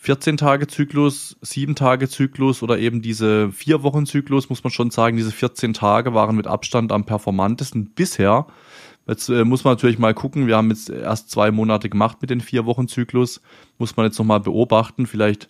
14 0.00 0.36
Tage 0.36 0.66
Zyklus, 0.66 1.36
7 1.42 1.74
Tage 1.74 2.08
Zyklus 2.08 2.62
oder 2.62 2.78
eben 2.78 3.02
diese 3.02 3.52
4 3.52 3.82
Wochen 3.82 4.06
Zyklus, 4.06 4.48
muss 4.48 4.64
man 4.64 4.70
schon 4.70 4.90
sagen, 4.90 5.16
diese 5.16 5.30
14 5.30 5.72
Tage 5.72 6.14
waren 6.14 6.36
mit 6.36 6.46
Abstand 6.46 6.92
am 6.92 7.04
performantesten 7.04 7.90
bisher. 7.90 8.46
Jetzt 9.10 9.28
äh, 9.28 9.44
muss 9.44 9.64
man 9.64 9.72
natürlich 9.72 9.98
mal 9.98 10.14
gucken, 10.14 10.46
wir 10.46 10.56
haben 10.56 10.70
jetzt 10.70 10.88
erst 10.88 11.30
zwei 11.30 11.50
Monate 11.50 11.88
gemacht 11.88 12.18
mit 12.20 12.30
den 12.30 12.40
vier 12.40 12.64
Wochen 12.64 12.86
Zyklus, 12.86 13.40
muss 13.76 13.96
man 13.96 14.06
jetzt 14.06 14.18
nochmal 14.20 14.38
beobachten, 14.38 15.08
vielleicht 15.08 15.48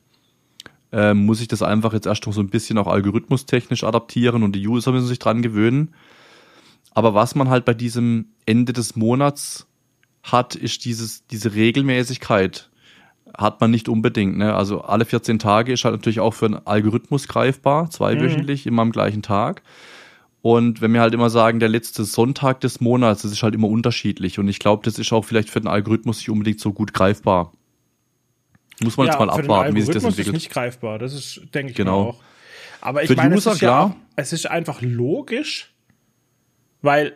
äh, 0.93 1.13
muss 1.13 1.43
ich 1.43 1.49
das 1.49 1.63
einfach 1.63 1.93
jetzt 1.93 2.07
erst 2.07 2.27
noch 2.27 2.33
so 2.33 2.41
ein 2.41 2.49
bisschen 2.49 2.79
auch 2.79 2.87
algorithmustechnisch 2.87 3.85
adaptieren 3.85 4.45
und 4.45 4.53
die 4.53 4.67
User 4.67 4.93
müssen 4.93 5.09
sich 5.09 5.19
dran 5.19 5.43
gewöhnen. 5.43 5.95
Aber 6.93 7.13
was 7.13 7.35
man 7.35 7.51
halt 7.51 7.67
bei 7.67 7.75
diesem 7.75 8.29
Ende 8.47 8.73
des 8.73 8.97
Monats 8.97 9.67
hat, 10.23 10.55
ist 10.55 10.87
dieses, 10.87 11.27
diese 11.27 11.55
Regelmäßigkeit. 11.55 12.71
Hat 13.37 13.61
man 13.61 13.71
nicht 13.71 13.91
unbedingt, 13.91 14.39
ne? 14.39 14.55
Also 14.55 14.81
alle 14.81 15.05
14 15.05 15.39
Tage 15.39 15.75
ist 15.75 15.85
halt 15.85 15.95
natürlich 15.95 16.19
auch 16.21 16.33
für 16.33 16.47
einen 16.47 16.67
Algorithmus 16.67 17.29
greifbar, 17.29 17.91
zweiwöchentlich, 17.91 18.65
mhm. 18.65 18.73
immer 18.73 18.83
am 18.83 18.91
gleichen 18.91 19.21
Tag. 19.21 19.63
Und 20.43 20.81
wenn 20.81 20.93
wir 20.95 21.01
halt 21.01 21.13
immer 21.13 21.29
sagen, 21.29 21.61
der 21.61 21.69
letzte 21.69 22.05
Sonntag 22.05 22.61
des 22.61 22.81
Monats, 22.81 23.23
das 23.23 23.33
ist 23.33 23.43
halt 23.43 23.55
immer 23.55 23.69
unterschiedlich. 23.69 24.39
Und 24.39 24.49
ich 24.49 24.59
glaube, 24.59 24.83
das 24.85 24.99
ist 24.99 25.13
auch 25.13 25.25
vielleicht 25.25 25.51
für 25.51 25.61
den 25.61 25.69
Algorithmus 25.69 26.19
nicht 26.19 26.31
unbedingt 26.31 26.61
so 26.61 26.73
gut 26.73 26.95
greifbar. 26.95 27.53
Muss 28.83 28.97
man 28.97 29.07
ja, 29.07 29.13
jetzt 29.13 29.21
mal 29.21 29.29
abwarten, 29.29 29.75
wie 29.75 29.83
sich 29.83 29.95
das 29.95 30.05
entwickelt. 30.05 30.29
ist 30.29 30.43
nicht 30.45 30.51
greifbar, 30.51 30.99
das 30.99 31.13
ist, 31.13 31.43
denke 31.55 31.73
ich 31.73 31.77
genau. 31.77 32.01
auch. 32.01 32.23
Aber 32.81 33.03
ich 33.03 33.09
für 33.09 33.17
meine, 33.17 33.37
User, 33.37 33.51
es, 33.51 33.57
ist. 33.57 33.63
Ja, 33.63 33.95
es 34.17 34.33
ist 34.33 34.51
einfach 34.51 34.81
logisch, 34.81 35.75
weil 36.81 37.15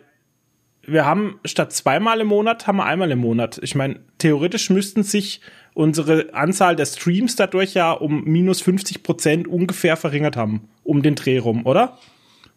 wir 0.83 1.05
haben 1.05 1.39
statt 1.43 1.73
zweimal 1.73 2.21
im 2.21 2.27
Monat, 2.27 2.67
haben 2.67 2.77
wir 2.77 2.85
einmal 2.85 3.09
im 3.09 3.17
Monat. 3.17 3.59
Ich 3.63 3.73
meine, 3.73 3.99
theoretisch 4.19 4.69
müssten 4.69 5.01
sich 5.01 5.41
unsere 5.73 6.35
Anzahl 6.35 6.75
der 6.75 6.85
Streams 6.85 7.35
dadurch 7.35 7.73
ja 7.73 7.91
um 7.91 8.23
minus 8.25 8.61
50 8.61 9.01
Prozent 9.01 9.47
ungefähr 9.47 9.97
verringert 9.97 10.37
haben, 10.37 10.69
um 10.83 11.01
den 11.01 11.15
Dreh 11.15 11.39
rum, 11.39 11.65
oder? 11.65 11.97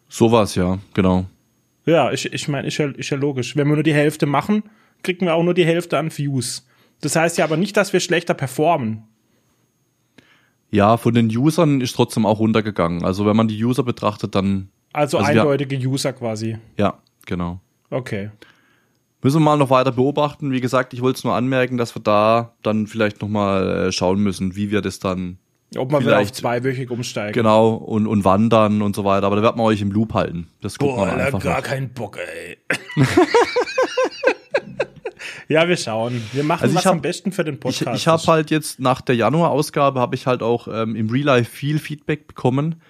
Sowas, 0.09 0.55
ja, 0.55 0.79
genau. 0.93 1.25
Ja, 1.85 2.11
ich, 2.11 2.31
ich 2.33 2.47
meine, 2.47 2.67
ist 2.67 2.77
ja, 2.77 2.89
ist 2.89 3.09
ja 3.09 3.17
logisch. 3.17 3.55
Wenn 3.55 3.67
wir 3.67 3.75
nur 3.75 3.83
die 3.83 3.93
Hälfte 3.93 4.25
machen, 4.25 4.63
kriegen 5.03 5.25
wir 5.25 5.35
auch 5.35 5.43
nur 5.43 5.53
die 5.53 5.65
Hälfte 5.65 5.97
an 5.97 6.15
Views. 6.15 6.67
Das 7.01 7.15
heißt 7.15 7.37
ja 7.37 7.45
aber 7.45 7.57
nicht, 7.57 7.77
dass 7.77 7.93
wir 7.93 7.99
schlechter 7.99 8.33
performen. 8.33 9.03
Ja, 10.71 10.97
von 10.97 11.13
den 11.13 11.35
Usern 11.35 11.81
ist 11.81 11.95
trotzdem 11.95 12.25
auch 12.25 12.39
runtergegangen. 12.39 13.03
Also 13.03 13.25
wenn 13.25 13.35
man 13.35 13.47
die 13.47 13.63
User 13.63 13.83
betrachtet, 13.83 14.35
dann. 14.35 14.69
Also, 14.93 15.17
also 15.17 15.29
eindeutige 15.29 15.79
wir, 15.81 15.89
User 15.89 16.13
quasi. 16.13 16.57
Ja, 16.77 16.99
genau. 17.25 17.59
Okay. 17.89 18.29
Müssen 19.21 19.37
wir 19.37 19.45
mal 19.45 19.57
noch 19.57 19.69
weiter 19.69 19.91
beobachten. 19.91 20.51
Wie 20.51 20.61
gesagt, 20.61 20.93
ich 20.93 21.01
wollte 21.01 21.17
es 21.17 21.23
nur 21.23 21.35
anmerken, 21.35 21.77
dass 21.77 21.95
wir 21.95 22.01
da 22.01 22.53
dann 22.61 22.87
vielleicht 22.87 23.21
noch 23.21 23.27
mal 23.29 23.87
äh, 23.87 23.91
schauen 23.91 24.21
müssen, 24.21 24.55
wie 24.55 24.71
wir 24.71 24.81
das 24.81 24.99
dann 24.99 25.37
ob 25.77 25.91
man 25.91 26.01
wieder 26.01 26.19
auf 26.19 26.31
zweiwöchig 26.31 26.89
umsteigen. 26.89 27.33
Genau, 27.33 27.73
und, 27.73 28.07
und 28.07 28.25
wandern 28.25 28.81
und 28.81 28.95
so 28.95 29.05
weiter. 29.05 29.27
Aber 29.27 29.35
da 29.35 29.41
wird 29.43 29.55
man 29.55 29.65
euch 29.65 29.81
im 29.81 29.91
Loop 29.91 30.13
halten. 30.13 30.47
Das 30.61 30.77
guckt 30.77 30.95
Boah, 30.95 31.05
man 31.07 31.19
einfach. 31.19 31.43
gar 31.43 31.61
keinen 31.61 31.89
Bock, 31.89 32.17
ey. 32.17 32.57
ja, 35.47 35.67
wir 35.67 35.77
schauen. 35.77 36.21
Wir 36.33 36.43
machen 36.43 36.63
also 36.63 36.75
was 36.75 36.85
hab, 36.85 36.93
am 36.93 37.01
besten 37.01 37.31
für 37.31 37.43
den 37.43 37.59
Podcast. 37.59 37.95
Ich, 37.95 38.01
ich 38.03 38.07
habe 38.07 38.23
halt 38.23 38.49
jetzt 38.49 38.79
nach 38.79 39.01
der 39.01 39.15
Januar-Ausgabe 39.15 39.99
habe 39.99 40.15
ich 40.15 40.25
halt 40.25 40.41
auch 40.41 40.67
ähm, 40.67 40.95
im 40.95 41.09
Real 41.09 41.25
Life 41.25 41.51
viel 41.51 41.77
Feedback 41.77 42.27
bekommen, 42.27 42.81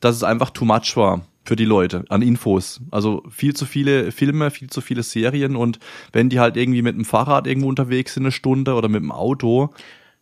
dass 0.00 0.14
es 0.14 0.22
einfach 0.22 0.50
too 0.50 0.64
much 0.64 0.96
war 0.96 1.22
für 1.48 1.56
die 1.56 1.64
Leute 1.64 2.04
an 2.10 2.20
Infos. 2.20 2.80
Also 2.90 3.22
viel 3.30 3.54
zu 3.54 3.64
viele 3.64 4.12
Filme, 4.12 4.50
viel 4.50 4.68
zu 4.68 4.80
viele 4.82 5.02
Serien 5.02 5.56
und 5.56 5.78
wenn 6.12 6.28
die 6.28 6.40
halt 6.40 6.56
irgendwie 6.58 6.82
mit 6.82 6.94
dem 6.94 7.06
Fahrrad 7.06 7.46
irgendwo 7.46 7.68
unterwegs 7.68 8.14
sind 8.14 8.24
eine 8.24 8.32
Stunde 8.32 8.74
oder 8.74 8.88
mit 8.88 9.00
dem 9.00 9.10
Auto, 9.10 9.70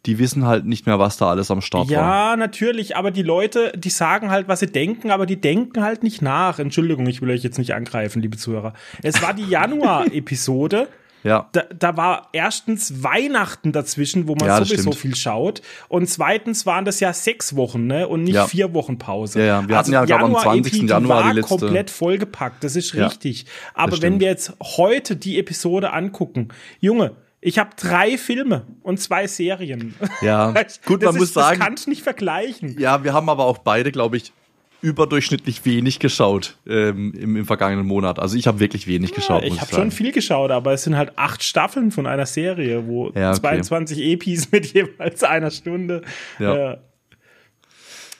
die 0.06 0.18
wissen 0.18 0.46
halt 0.46 0.64
nicht 0.64 0.86
mehr, 0.86 0.98
was 0.98 1.16
da 1.16 1.28
alles 1.30 1.50
am 1.50 1.60
Start 1.60 1.90
ja, 1.90 2.00
war. 2.00 2.30
Ja, 2.30 2.36
natürlich, 2.36 2.96
aber 2.96 3.10
die 3.10 3.22
Leute, 3.22 3.72
die 3.76 3.90
sagen 3.90 4.30
halt, 4.30 4.46
was 4.48 4.60
sie 4.60 4.68
denken, 4.68 5.10
aber 5.10 5.26
die 5.26 5.40
denken 5.40 5.82
halt 5.82 6.02
nicht 6.02 6.22
nach. 6.22 6.58
Entschuldigung, 6.58 7.06
ich 7.06 7.20
will 7.20 7.30
euch 7.30 7.42
jetzt 7.42 7.58
nicht 7.58 7.74
angreifen, 7.74 8.22
liebe 8.22 8.36
Zuhörer. 8.36 8.72
Es 9.02 9.20
war 9.22 9.34
die 9.34 9.46
Januar-Episode. 9.48 10.88
Ja. 11.24 11.48
Da, 11.50 11.64
da 11.76 11.96
war 11.96 12.28
erstens 12.32 13.02
Weihnachten 13.02 13.72
dazwischen, 13.72 14.28
wo 14.28 14.36
man 14.36 14.46
ja, 14.46 14.58
sowieso 14.64 14.92
stimmt. 14.92 14.94
viel 14.94 15.16
schaut. 15.16 15.60
Und 15.88 16.08
zweitens 16.08 16.66
waren 16.66 16.84
das 16.84 17.00
ja 17.00 17.12
sechs 17.12 17.56
Wochen, 17.56 17.88
ne? 17.88 18.06
Und 18.06 18.22
nicht 18.22 18.36
ja. 18.36 18.46
vier 18.46 18.72
Wochen 18.74 18.98
Pause. 18.98 19.40
Ja, 19.40 19.46
ja. 19.46 19.68
Wir 19.68 19.76
also 19.76 19.92
hatten 19.92 20.08
ja, 20.08 20.16
glaube 20.18 20.36
am 20.36 20.40
20. 20.40 20.88
Januar 20.88 21.24
war 21.24 21.30
die 21.32 21.40
letzte. 21.40 21.56
komplett 21.58 21.90
vollgepackt. 21.90 22.62
Das 22.62 22.76
ist 22.76 22.94
richtig. 22.94 23.42
Ja, 23.42 23.48
Aber 23.74 24.00
wenn 24.02 24.20
wir 24.20 24.28
jetzt 24.28 24.52
heute 24.62 25.16
die 25.16 25.40
Episode 25.40 25.92
angucken, 25.92 26.48
Junge, 26.78 27.16
ich 27.46 27.60
habe 27.60 27.70
drei 27.76 28.18
Filme 28.18 28.66
und 28.82 28.98
zwei 28.98 29.28
Serien. 29.28 29.94
Ja, 30.20 30.52
gut, 30.84 31.02
man 31.02 31.14
ist, 31.14 31.20
muss 31.20 31.32
sagen. 31.32 31.60
Das 31.60 31.66
kannst 31.68 31.86
nicht 31.86 32.02
vergleichen. 32.02 32.76
Ja, 32.76 33.04
wir 33.04 33.12
haben 33.12 33.28
aber 33.28 33.44
auch 33.44 33.58
beide, 33.58 33.92
glaube 33.92 34.16
ich, 34.16 34.32
überdurchschnittlich 34.80 35.64
wenig 35.64 36.00
geschaut 36.00 36.56
ähm, 36.66 37.14
im, 37.16 37.36
im 37.36 37.46
vergangenen 37.46 37.86
Monat. 37.86 38.18
Also 38.18 38.36
ich 38.36 38.48
habe 38.48 38.58
wirklich 38.58 38.88
wenig 38.88 39.10
ja, 39.10 39.16
geschaut. 39.16 39.44
Ich 39.44 39.60
habe 39.60 39.72
schon 39.72 39.92
viel 39.92 40.10
geschaut, 40.10 40.50
aber 40.50 40.72
es 40.72 40.82
sind 40.82 40.96
halt 40.96 41.12
acht 41.14 41.44
Staffeln 41.44 41.92
von 41.92 42.08
einer 42.08 42.26
Serie, 42.26 42.88
wo 42.88 43.10
ja, 43.10 43.30
okay. 43.30 43.40
22 43.40 44.00
Epis 44.00 44.50
mit 44.50 44.72
jeweils 44.72 45.22
einer 45.22 45.52
Stunde. 45.52 46.02
Ja. 46.40 46.72
Äh, 46.72 46.78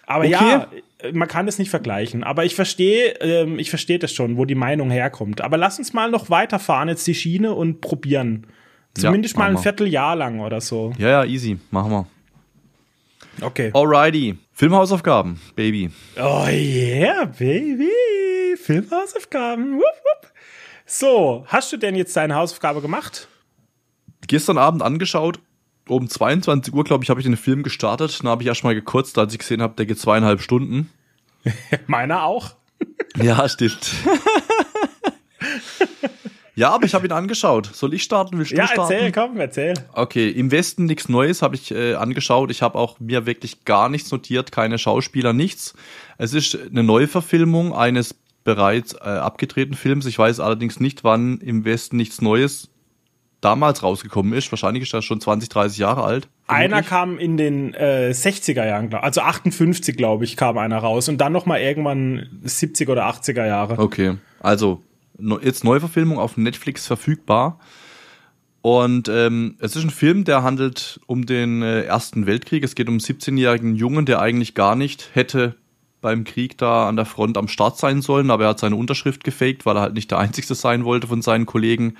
aber 0.07 0.25
okay. 0.25 0.31
ja, 0.31 0.69
man 1.13 1.27
kann 1.27 1.49
es 1.49 1.59
nicht 1.59 1.71
vergleichen. 1.71 2.23
Aber 2.23 2.45
ich 2.45 2.55
verstehe, 2.55 3.15
ähm, 3.21 3.59
ich 3.59 3.71
verstehe 3.71 3.99
das 3.99 4.13
schon, 4.13 4.37
wo 4.37 4.45
die 4.45 4.55
Meinung 4.55 4.89
herkommt. 4.89 5.41
Aber 5.41 5.57
lass 5.57 5.81
uns 5.81 5.93
mal 5.93 6.13
noch 6.13 6.31
weiterfahren 6.31 6.89
jetzt 6.89 7.05
die 7.09 7.15
Schiene 7.17 7.55
und 7.55 7.81
probieren. 7.81 8.47
Zumindest 9.01 9.35
ja, 9.35 9.41
mal 9.41 9.51
ein 9.51 9.59
Vierteljahr 9.59 10.17
lang 10.17 10.41
oder 10.41 10.61
so. 10.61 10.93
Ja, 10.99 11.09
ja, 11.09 11.25
easy. 11.25 11.59
Machen 11.71 11.91
wir. 11.91 12.07
Okay. 13.41 13.71
Alrighty. 13.75 14.39
Filmhausaufgaben, 14.53 15.39
Baby. 15.55 15.91
Oh 16.17 16.47
yeah, 16.49 17.27
Baby. 17.27 17.91
Filmhausaufgaben. 18.57 19.75
Wupp, 19.75 19.83
wupp. 19.83 20.33
So, 20.87 21.45
hast 21.49 21.73
du 21.73 21.77
denn 21.77 21.95
jetzt 21.95 22.17
deine 22.17 22.37
Hausaufgabe 22.37 22.81
gemacht? 22.81 23.29
Gestern 24.27 24.57
Abend 24.57 24.83
angeschaut. 24.83 25.41
Um 25.89 26.09
22 26.09 26.75
Uhr, 26.75 26.85
glaube 26.85 27.05
ich, 27.05 27.11
habe 27.11 27.21
ich 27.21 27.27
den 27.27 27.37
Film 27.37 27.63
gestartet. 27.63 28.19
Dann 28.21 28.29
habe 28.29 28.43
ich 28.43 28.49
erstmal 28.49 28.75
gekürzt, 28.75 29.19
als 29.19 29.33
ich 29.33 29.39
gesehen 29.39 29.63
habe, 29.63 29.75
der 29.75 29.87
geht 29.87 30.01
zweieinhalb 30.01 30.41
Stunden. 30.41 30.91
Meiner 31.87 32.25
auch. 32.25 32.57
ja, 33.17 33.49
stimmt. 33.49 33.93
Ja, 36.57 36.71
aber 36.71 36.87
ich 36.87 36.95
habe 36.95 37.07
ihn 37.07 37.13
angeschaut. 37.13 37.71
Soll 37.75 37.93
ich 37.93 38.03
starten? 38.03 38.39
Willst 38.39 38.53
du 38.53 38.57
ja, 38.57 38.67
starten? 38.67 38.91
Ja, 38.91 38.99
erzähl, 38.99 39.13
komm, 39.13 39.39
erzähl. 39.39 39.75
Okay, 39.93 40.31
im 40.31 40.51
Westen 40.51 40.87
nichts 40.87 41.09
Neues 41.11 41.43
habe 41.43 41.55
ich 41.55 41.71
äh, 41.71 41.95
angeschaut. 41.95 42.51
Ich 42.51 42.63
habe 42.63 42.79
auch 42.79 42.99
mir 42.99 43.27
wirklich 43.27 43.67
gar 43.67 43.91
nichts 43.91 44.11
notiert, 44.11 44.53
keine 44.53 44.79
Schauspieler, 44.79 45.35
nichts. 45.35 45.75
Es 46.17 46.33
ist 46.33 46.59
eine 46.71 46.83
Neuverfilmung 46.83 47.75
eines 47.75 48.15
bereits 48.43 48.95
äh, 48.95 49.01
abgedrehten 49.01 49.75
Films. 49.75 50.07
Ich 50.07 50.19
weiß 50.19 50.41
allerdings 50.41 50.81
nicht, 50.81 51.05
wann 51.05 51.39
im 51.41 51.67
Westen 51.67 51.99
nichts 51.99 52.23
Neues 52.23 52.71
damals 53.43 53.83
rausgekommen 53.83 54.33
ist. 54.33 54.51
Wahrscheinlich 54.51 54.85
ist 54.85 54.95
das 54.95 55.05
schon 55.05 55.21
20, 55.21 55.51
30 55.51 55.77
Jahre 55.77 56.05
alt. 56.05 56.29
Einer 56.47 56.83
kam 56.83 57.19
in 57.19 57.37
den 57.37 57.75
äh, 57.75 58.13
60er 58.15 58.65
Jahren, 58.65 58.95
also 58.95 59.21
58, 59.21 59.95
glaube 59.95 60.25
ich, 60.25 60.39
kam 60.39 60.57
einer 60.57 60.79
raus 60.79 61.11
und 61.11 61.19
dann 61.19 61.33
noch 61.33 61.45
mal 61.45 61.61
irgendwann 61.61 62.41
70er 62.47 62.93
oder 62.93 63.07
80er 63.11 63.47
Jahre. 63.47 63.79
Okay, 63.79 64.17
also 64.41 64.81
jetzt 65.43 65.65
Neuverfilmung 65.65 66.19
auf 66.19 66.37
Netflix 66.37 66.87
verfügbar. 66.87 67.59
Und 68.63 69.09
ähm, 69.09 69.57
es 69.61 69.77
ist 69.77 69.85
ein 69.85 69.91
Film, 69.91 70.25
der 70.25 70.43
handelt 70.43 71.01
um 71.07 71.25
den 71.25 71.63
äh, 71.63 71.83
Ersten 71.83 72.27
Weltkrieg. 72.27 72.65
Es 72.65 72.75
geht 72.75 72.89
um 72.89 72.95
einen 72.95 73.01
17-jährigen 73.01 73.77
Jungen, 73.77 74.07
der 74.07 74.21
eigentlich 74.21 74.55
gar 74.55 74.75
nicht 74.75 75.11
hätte 75.15 75.55
beim 76.01 76.25
Krieg 76.25 76.59
da 76.59 76.89
an 76.89 76.97
der 76.97 77.05
Front 77.05 77.39
am 77.39 77.49
Start 77.49 77.79
sein 77.79 78.03
sollen, 78.03 78.31
aber 78.31 78.45
er 78.45 78.51
hat 78.51 78.61
seine 78.61 78.77
Unterschrift 78.77 79.25
gefaked, 79.25 79.67
weil 79.67 79.77
er 79.77 79.83
halt 79.83 79.95
nicht 79.95 80.11
der 80.11 80.19
Einzige 80.19 80.55
sein 80.55 80.85
wollte 80.85 81.07
von 81.07 81.23
seinen 81.23 81.47
Kollegen, 81.47 81.97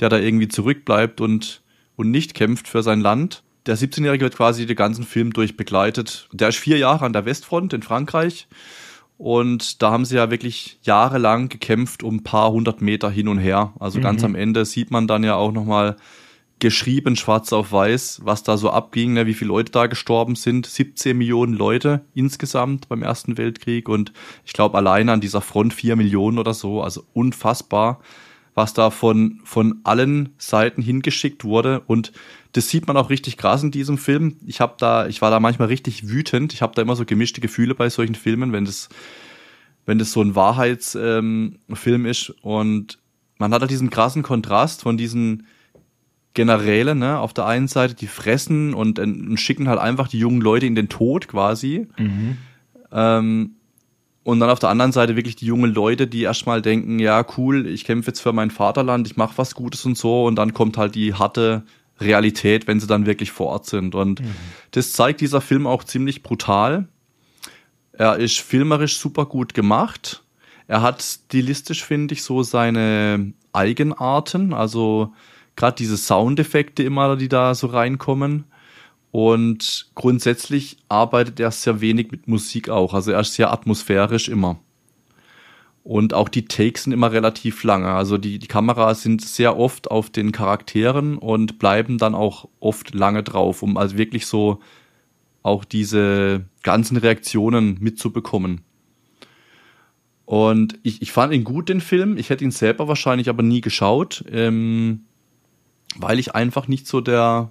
der 0.00 0.08
da 0.08 0.18
irgendwie 0.18 0.48
zurückbleibt 0.48 1.20
und, 1.20 1.62
und 1.96 2.10
nicht 2.10 2.34
kämpft 2.34 2.66
für 2.66 2.82
sein 2.82 3.00
Land. 3.00 3.42
Der 3.66 3.76
17-Jährige 3.76 4.24
wird 4.24 4.36
quasi 4.36 4.64
den 4.66 4.76
ganzen 4.76 5.04
Film 5.04 5.32
durch 5.32 5.56
begleitet. 5.56 6.28
Der 6.32 6.48
ist 6.48 6.58
vier 6.58 6.78
Jahre 6.78 7.04
an 7.04 7.12
der 7.12 7.24
Westfront 7.24 7.72
in 7.72 7.82
Frankreich 7.82 8.46
und 9.18 9.82
da 9.82 9.90
haben 9.90 10.04
sie 10.04 10.16
ja 10.16 10.30
wirklich 10.30 10.78
jahrelang 10.82 11.48
gekämpft 11.48 12.02
um 12.02 12.16
ein 12.16 12.22
paar 12.22 12.50
hundert 12.52 12.82
Meter 12.82 13.10
hin 13.10 13.28
und 13.28 13.38
her. 13.38 13.72
Also 13.78 13.98
mhm. 13.98 14.02
ganz 14.02 14.24
am 14.24 14.34
Ende 14.34 14.64
sieht 14.64 14.90
man 14.90 15.06
dann 15.06 15.24
ja 15.24 15.36
auch 15.36 15.52
nochmal 15.52 15.96
geschrieben, 16.58 17.16
schwarz 17.16 17.52
auf 17.52 17.72
weiß, 17.72 18.20
was 18.24 18.42
da 18.42 18.56
so 18.56 18.70
abging, 18.70 19.12
ne, 19.12 19.26
wie 19.26 19.34
viele 19.34 19.48
Leute 19.48 19.72
da 19.72 19.86
gestorben 19.86 20.36
sind. 20.36 20.66
17 20.66 21.16
Millionen 21.16 21.54
Leute 21.54 22.02
insgesamt 22.14 22.88
beim 22.88 23.02
Ersten 23.02 23.36
Weltkrieg 23.36 23.88
und 23.88 24.12
ich 24.44 24.52
glaube 24.52 24.78
alleine 24.78 25.12
an 25.12 25.20
dieser 25.20 25.42
Front 25.42 25.74
vier 25.74 25.96
Millionen 25.96 26.38
oder 26.38 26.54
so. 26.54 26.82
Also 26.82 27.04
unfassbar, 27.12 28.00
was 28.56 28.72
da 28.72 28.90
von, 28.90 29.38
von 29.44 29.80
allen 29.84 30.30
Seiten 30.38 30.80
hingeschickt 30.80 31.44
wurde. 31.44 31.80
Und 31.80 32.12
das 32.52 32.70
sieht 32.70 32.86
man 32.86 32.96
auch 32.96 33.10
richtig 33.10 33.36
krass 33.36 33.62
in 33.62 33.70
diesem 33.70 33.98
Film. 33.98 34.38
Ich 34.46 34.62
habe 34.62 34.76
da, 34.78 35.06
ich 35.06 35.20
war 35.20 35.30
da 35.30 35.40
manchmal 35.40 35.68
richtig 35.68 36.08
wütend. 36.08 36.54
Ich 36.54 36.62
habe 36.62 36.74
da 36.74 36.80
immer 36.80 36.96
so 36.96 37.04
gemischte 37.04 37.42
Gefühle 37.42 37.74
bei 37.74 37.90
solchen 37.90 38.14
Filmen, 38.14 38.52
wenn 38.52 38.64
das, 38.64 38.88
wenn 39.84 39.98
das 39.98 40.10
so 40.10 40.22
ein 40.22 40.34
Wahrheitsfilm 40.34 41.58
ähm, 41.84 42.06
ist. 42.06 42.30
Und 42.40 42.98
man 43.36 43.52
hat 43.52 43.60
halt 43.60 43.70
diesen 43.70 43.90
krassen 43.90 44.22
Kontrast 44.22 44.80
von 44.80 44.96
diesen 44.96 45.46
Generälen, 46.32 46.98
ne, 46.98 47.18
auf 47.18 47.34
der 47.34 47.44
einen 47.44 47.68
Seite, 47.68 47.94
die 47.94 48.06
fressen 48.06 48.72
und, 48.72 48.98
und 48.98 49.36
schicken 49.38 49.68
halt 49.68 49.80
einfach 49.80 50.08
die 50.08 50.18
jungen 50.18 50.40
Leute 50.40 50.64
in 50.64 50.74
den 50.74 50.88
Tod 50.88 51.28
quasi. 51.28 51.88
Mhm. 51.98 52.38
Ähm, 52.90 53.55
und 54.26 54.40
dann 54.40 54.50
auf 54.50 54.58
der 54.58 54.70
anderen 54.70 54.90
Seite 54.90 55.14
wirklich 55.14 55.36
die 55.36 55.46
jungen 55.46 55.72
Leute, 55.72 56.08
die 56.08 56.22
erstmal 56.22 56.60
denken, 56.60 56.98
ja, 56.98 57.24
cool, 57.36 57.64
ich 57.64 57.84
kämpfe 57.84 58.08
jetzt 58.08 58.18
für 58.18 58.32
mein 58.32 58.50
Vaterland, 58.50 59.06
ich 59.06 59.16
mache 59.16 59.38
was 59.38 59.54
Gutes 59.54 59.84
und 59.84 59.96
so. 59.96 60.24
Und 60.24 60.34
dann 60.34 60.52
kommt 60.52 60.78
halt 60.78 60.96
die 60.96 61.14
harte 61.14 61.62
Realität, 62.00 62.66
wenn 62.66 62.80
sie 62.80 62.88
dann 62.88 63.06
wirklich 63.06 63.30
vor 63.30 63.46
Ort 63.46 63.66
sind. 63.66 63.94
Und 63.94 64.20
mhm. 64.20 64.34
das 64.72 64.90
zeigt 64.90 65.20
dieser 65.20 65.40
Film 65.40 65.68
auch 65.68 65.84
ziemlich 65.84 66.24
brutal. 66.24 66.88
Er 67.92 68.16
ist 68.16 68.40
filmerisch 68.40 68.98
super 68.98 69.26
gut 69.26 69.54
gemacht. 69.54 70.24
Er 70.66 70.82
hat 70.82 71.02
stilistisch, 71.02 71.84
finde 71.84 72.14
ich, 72.14 72.24
so 72.24 72.42
seine 72.42 73.32
Eigenarten. 73.52 74.52
Also 74.52 75.12
gerade 75.54 75.76
diese 75.76 75.96
Soundeffekte 75.96 76.82
immer, 76.82 77.14
die 77.14 77.28
da 77.28 77.54
so 77.54 77.68
reinkommen. 77.68 78.42
Und 79.16 79.86
grundsätzlich 79.94 80.76
arbeitet 80.90 81.40
er 81.40 81.50
sehr 81.50 81.80
wenig 81.80 82.10
mit 82.10 82.28
Musik 82.28 82.68
auch. 82.68 82.92
Also 82.92 83.12
er 83.12 83.20
ist 83.20 83.32
sehr 83.32 83.50
atmosphärisch 83.50 84.28
immer. 84.28 84.60
Und 85.82 86.12
auch 86.12 86.28
die 86.28 86.44
Takes 86.44 86.82
sind 86.82 86.92
immer 86.92 87.12
relativ 87.12 87.64
lange. 87.64 87.88
Also 87.88 88.18
die, 88.18 88.38
die 88.38 88.46
Kameras 88.46 89.00
sind 89.00 89.22
sehr 89.22 89.56
oft 89.56 89.90
auf 89.90 90.10
den 90.10 90.32
Charakteren 90.32 91.16
und 91.16 91.58
bleiben 91.58 91.96
dann 91.96 92.14
auch 92.14 92.50
oft 92.60 92.94
lange 92.94 93.22
drauf, 93.22 93.62
um 93.62 93.78
also 93.78 93.96
wirklich 93.96 94.26
so 94.26 94.60
auch 95.42 95.64
diese 95.64 96.44
ganzen 96.62 96.98
Reaktionen 96.98 97.78
mitzubekommen. 97.80 98.60
Und 100.26 100.78
ich, 100.82 101.00
ich 101.00 101.10
fand 101.10 101.32
ihn 101.32 101.44
gut, 101.44 101.70
den 101.70 101.80
Film. 101.80 102.18
Ich 102.18 102.28
hätte 102.28 102.44
ihn 102.44 102.50
selber 102.50 102.86
wahrscheinlich 102.86 103.30
aber 103.30 103.42
nie 103.42 103.62
geschaut, 103.62 104.26
ähm, 104.30 105.06
weil 105.96 106.18
ich 106.18 106.34
einfach 106.34 106.68
nicht 106.68 106.86
so 106.86 107.00
der 107.00 107.50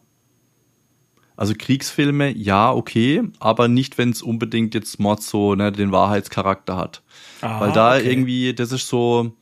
also 1.38 1.54
Kriegsfilme, 1.58 2.36
ja, 2.36 2.72
okay, 2.72 3.24
aber 3.40 3.68
nicht, 3.68 3.98
wenn 3.98 4.12
es 4.12 4.22
unbedingt 4.22 4.74
jetzt 4.74 5.00
Mord 5.00 5.22
so 5.22 5.56
ne, 5.56 5.72
den 5.72 5.92
Wahrheitscharakter 5.92 6.78
hat. 6.78 7.02
Ah, 7.42 7.60
Weil 7.60 7.72
da 7.72 7.96
okay. 7.96 8.10
irgendwie, 8.10 8.54
das 8.54 8.72
ist 8.72 8.88
so, 8.88 9.34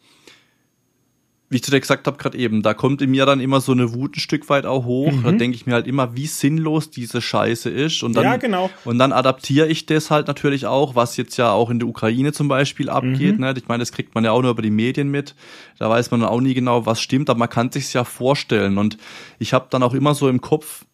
wie 1.53 1.57
ich 1.57 1.63
zu 1.63 1.69
dir 1.69 1.79
gesagt 1.79 2.07
habe 2.07 2.17
gerade 2.17 2.35
eben, 2.37 2.63
da 2.63 2.73
kommt 2.73 3.01
in 3.03 3.11
mir 3.11 3.27
dann 3.27 3.39
immer 3.39 3.61
so 3.61 3.71
eine 3.71 3.93
Wut 3.93 4.17
ein 4.17 4.19
Stück 4.19 4.49
weit 4.49 4.65
auch 4.65 4.85
hoch. 4.85 5.11
Mhm. 5.11 5.23
Da 5.23 5.31
denke 5.33 5.55
ich 5.55 5.67
mir 5.67 5.73
halt 5.73 5.85
immer, 5.85 6.15
wie 6.15 6.25
sinnlos 6.25 6.89
diese 6.89 7.21
Scheiße 7.21 7.69
ist. 7.69 8.01
Und 8.01 8.15
dann, 8.15 8.23
ja, 8.23 8.37
genau. 8.37 8.71
Und 8.85 8.97
dann 8.97 9.13
adaptiere 9.13 9.67
ich 9.67 9.85
das 9.85 10.09
halt 10.09 10.27
natürlich 10.27 10.65
auch, 10.65 10.95
was 10.95 11.15
jetzt 11.15 11.37
ja 11.37 11.51
auch 11.51 11.69
in 11.69 11.77
der 11.77 11.87
Ukraine 11.87 12.33
zum 12.33 12.47
Beispiel 12.47 12.89
abgeht. 12.89 13.35
Mhm. 13.35 13.41
Ne? 13.41 13.53
Ich 13.55 13.67
meine, 13.67 13.81
das 13.81 13.91
kriegt 13.91 14.15
man 14.15 14.25
ja 14.25 14.31
auch 14.31 14.41
nur 14.41 14.49
über 14.49 14.63
die 14.63 14.71
Medien 14.71 15.09
mit. 15.09 15.35
Da 15.77 15.89
weiß 15.89 16.09
man 16.09 16.23
auch 16.23 16.41
nie 16.41 16.55
genau, 16.55 16.87
was 16.87 16.99
stimmt, 16.99 17.29
aber 17.29 17.37
man 17.37 17.49
kann 17.49 17.71
sich's 17.71 17.93
ja 17.93 18.03
vorstellen. 18.03 18.79
Und 18.79 18.97
ich 19.37 19.53
habe 19.53 19.67
dann 19.69 19.83
auch 19.83 19.93
immer 19.93 20.15
so 20.15 20.29
im 20.29 20.41
Kopf, 20.41 20.85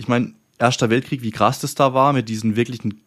ich 0.00 0.08
meine, 0.08 0.32
Erster 0.58 0.90
Weltkrieg, 0.90 1.22
wie 1.22 1.30
krass 1.30 1.58
das 1.60 1.74
da 1.74 1.94
war, 1.94 2.12
mit 2.12 2.28
diesen 2.28 2.56
wirklichen 2.56 3.00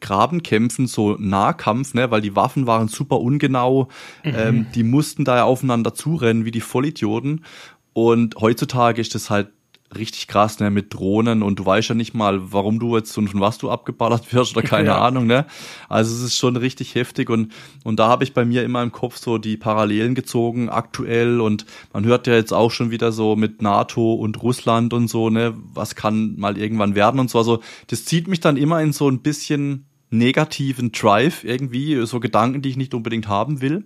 Grabenkämpfen, 0.00 0.86
so 0.86 1.16
Nahkampf, 1.18 1.92
ne, 1.92 2.10
weil 2.10 2.22
die 2.22 2.34
Waffen 2.34 2.66
waren 2.66 2.88
super 2.88 3.20
ungenau, 3.20 3.88
mhm. 4.24 4.34
ähm, 4.36 4.66
die 4.74 4.82
mussten 4.82 5.24
da 5.24 5.36
ja 5.36 5.44
aufeinander 5.44 5.94
zurennen 5.94 6.46
wie 6.46 6.50
die 6.50 6.62
Vollidioten. 6.62 7.44
Und 7.92 8.36
heutzutage 8.40 9.00
ist 9.00 9.14
das 9.14 9.28
halt 9.28 9.48
richtig 9.96 10.28
krass, 10.28 10.60
ne, 10.60 10.70
mit 10.70 10.94
Drohnen 10.94 11.42
und 11.42 11.58
du 11.58 11.66
weißt 11.66 11.90
ja 11.90 11.94
nicht 11.94 12.14
mal, 12.14 12.52
warum 12.52 12.78
du 12.78 12.96
jetzt 12.96 13.16
und 13.18 13.28
von 13.28 13.40
was 13.40 13.58
du 13.58 13.70
abgeballert 13.70 14.32
wirst 14.32 14.56
oder 14.56 14.66
keine 14.66 14.88
ja. 14.88 15.00
Ahnung, 15.00 15.26
ne? 15.26 15.46
Also 15.88 16.14
es 16.14 16.22
ist 16.22 16.36
schon 16.36 16.56
richtig 16.56 16.94
heftig 16.94 17.30
und 17.30 17.52
und 17.84 17.98
da 17.98 18.08
habe 18.08 18.24
ich 18.24 18.34
bei 18.34 18.44
mir 18.44 18.62
immer 18.62 18.82
im 18.82 18.92
Kopf 18.92 19.16
so 19.16 19.38
die 19.38 19.56
Parallelen 19.56 20.14
gezogen 20.14 20.68
aktuell 20.68 21.40
und 21.40 21.66
man 21.92 22.04
hört 22.04 22.26
ja 22.26 22.34
jetzt 22.34 22.52
auch 22.52 22.70
schon 22.70 22.90
wieder 22.90 23.12
so 23.12 23.36
mit 23.36 23.62
NATO 23.62 24.14
und 24.14 24.42
Russland 24.42 24.92
und 24.92 25.08
so, 25.08 25.30
ne, 25.30 25.54
was 25.72 25.94
kann 25.94 26.36
mal 26.36 26.58
irgendwann 26.58 26.94
werden 26.94 27.20
und 27.20 27.30
so, 27.30 27.38
also 27.38 27.60
das 27.88 28.04
zieht 28.04 28.28
mich 28.28 28.40
dann 28.40 28.56
immer 28.56 28.80
in 28.80 28.92
so 28.92 29.08
ein 29.08 29.20
bisschen 29.20 29.86
negativen 30.12 30.92
Drive 30.92 31.42
irgendwie, 31.42 32.04
so 32.06 32.20
Gedanken, 32.20 32.62
die 32.62 32.68
ich 32.68 32.76
nicht 32.76 32.94
unbedingt 32.94 33.28
haben 33.28 33.60
will. 33.62 33.84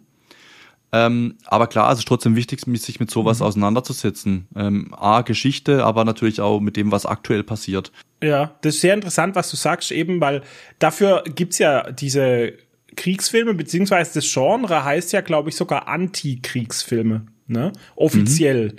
Ähm, 0.92 1.34
aber 1.46 1.66
klar, 1.66 1.92
es 1.92 1.98
ist 1.98 2.08
trotzdem 2.08 2.36
wichtig, 2.36 2.60
sich 2.60 3.00
mit 3.00 3.10
sowas 3.10 3.40
mhm. 3.40 3.46
auseinanderzusetzen. 3.46 4.46
Ähm, 4.56 4.94
A, 4.94 5.22
Geschichte, 5.22 5.84
aber 5.84 6.04
natürlich 6.04 6.40
auch 6.40 6.60
mit 6.60 6.76
dem, 6.76 6.92
was 6.92 7.06
aktuell 7.06 7.42
passiert. 7.42 7.92
Ja, 8.22 8.56
das 8.62 8.76
ist 8.76 8.80
sehr 8.80 8.94
interessant, 8.94 9.34
was 9.34 9.50
du 9.50 9.56
sagst, 9.56 9.90
eben, 9.92 10.20
weil 10.20 10.42
dafür 10.78 11.24
gibt's 11.34 11.58
ja 11.58 11.90
diese 11.90 12.54
Kriegsfilme, 12.96 13.54
beziehungsweise 13.54 14.14
das 14.14 14.32
Genre 14.32 14.84
heißt 14.84 15.12
ja, 15.12 15.20
glaube 15.20 15.50
ich, 15.50 15.56
sogar 15.56 15.88
Anti-Kriegsfilme, 15.88 17.26
ne? 17.46 17.72
Offiziell. 17.94 18.76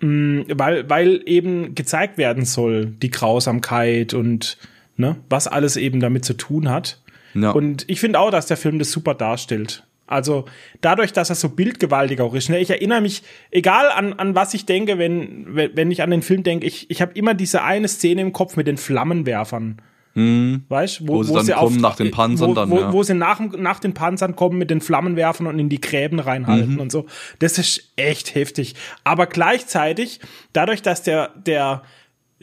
Mhm. 0.00 0.46
Weil, 0.48 0.88
weil 0.88 1.22
eben 1.26 1.74
gezeigt 1.74 2.18
werden 2.18 2.44
soll, 2.44 2.86
die 2.86 3.10
Grausamkeit 3.10 4.12
und 4.14 4.58
ne, 4.96 5.16
was 5.28 5.46
alles 5.46 5.76
eben 5.76 6.00
damit 6.00 6.24
zu 6.24 6.34
tun 6.34 6.68
hat. 6.68 7.00
Ja. 7.34 7.50
Und 7.50 7.84
ich 7.88 8.00
finde 8.00 8.20
auch, 8.20 8.30
dass 8.30 8.46
der 8.46 8.56
Film 8.56 8.78
das 8.78 8.90
super 8.92 9.14
darstellt. 9.14 9.84
Also 10.14 10.44
dadurch, 10.80 11.12
dass 11.12 11.28
er 11.28 11.34
so 11.34 11.48
bildgewaltig 11.48 12.20
auch 12.20 12.34
ist. 12.34 12.48
Ne? 12.48 12.60
Ich 12.60 12.70
erinnere 12.70 13.00
mich, 13.00 13.22
egal 13.50 13.90
an, 13.90 14.12
an 14.12 14.36
was 14.36 14.54
ich 14.54 14.64
denke, 14.64 14.96
wenn, 14.96 15.46
wenn 15.54 15.90
ich 15.90 16.02
an 16.02 16.10
den 16.10 16.22
Film 16.22 16.44
denke, 16.44 16.66
ich, 16.66 16.88
ich 16.88 17.02
habe 17.02 17.12
immer 17.14 17.34
diese 17.34 17.62
eine 17.62 17.88
Szene 17.88 18.22
im 18.22 18.32
Kopf 18.32 18.56
mit 18.56 18.68
den 18.68 18.76
Flammenwerfern. 18.76 19.82
Hm. 20.14 20.62
Weißt 20.68 21.08
wo, 21.08 21.14
wo, 21.14 21.22
sie 21.24 21.30
wo 21.30 21.34
dann 21.34 21.46
sie 21.46 21.52
kommen 21.52 21.76
auf, 21.76 21.82
nach 21.82 21.96
den 21.96 22.12
Panzern 22.12 22.50
wo, 22.50 22.54
dann, 22.54 22.70
wo, 22.70 22.78
ja. 22.78 22.92
wo 22.92 23.02
sie 23.02 23.14
nach, 23.14 23.40
nach 23.40 23.80
den 23.80 23.94
Panzern 23.94 24.36
kommen 24.36 24.56
mit 24.56 24.70
den 24.70 24.80
Flammenwerfern 24.80 25.48
und 25.48 25.58
in 25.58 25.68
die 25.68 25.80
Gräben 25.80 26.20
reinhalten 26.20 26.74
mhm. 26.74 26.80
und 26.80 26.92
so. 26.92 27.06
Das 27.40 27.58
ist 27.58 27.92
echt 27.96 28.36
heftig. 28.36 28.76
Aber 29.02 29.26
gleichzeitig, 29.26 30.20
dadurch, 30.52 30.82
dass 30.82 31.02
der, 31.02 31.30
der, 31.44 31.82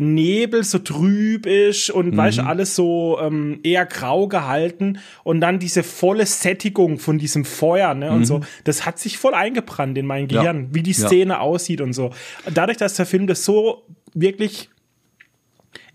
Nebel 0.01 0.63
so 0.63 0.79
trüb 0.79 1.45
ist 1.45 1.89
und 1.89 2.13
mhm. 2.13 2.17
weißt 2.17 2.39
alles 2.39 2.75
so 2.75 3.19
ähm, 3.21 3.59
eher 3.63 3.85
grau 3.85 4.27
gehalten 4.27 4.99
und 5.23 5.41
dann 5.41 5.59
diese 5.59 5.83
volle 5.83 6.25
Sättigung 6.25 6.99
von 6.99 7.17
diesem 7.17 7.45
Feuer 7.45 7.93
ne, 7.93 8.09
mhm. 8.09 8.17
und 8.17 8.25
so, 8.25 8.41
das 8.63 8.85
hat 8.85 8.99
sich 8.99 9.17
voll 9.17 9.33
eingebrannt 9.33 9.97
in 9.97 10.05
mein 10.05 10.27
Gehirn, 10.27 10.63
ja. 10.65 10.67
wie 10.71 10.83
die 10.83 10.93
Szene 10.93 11.33
ja. 11.33 11.39
aussieht 11.39 11.81
und 11.81 11.93
so. 11.93 12.11
Dadurch, 12.53 12.77
dass 12.77 12.95
der 12.95 13.05
Film 13.05 13.27
das 13.27 13.45
so 13.45 13.85
wirklich 14.13 14.69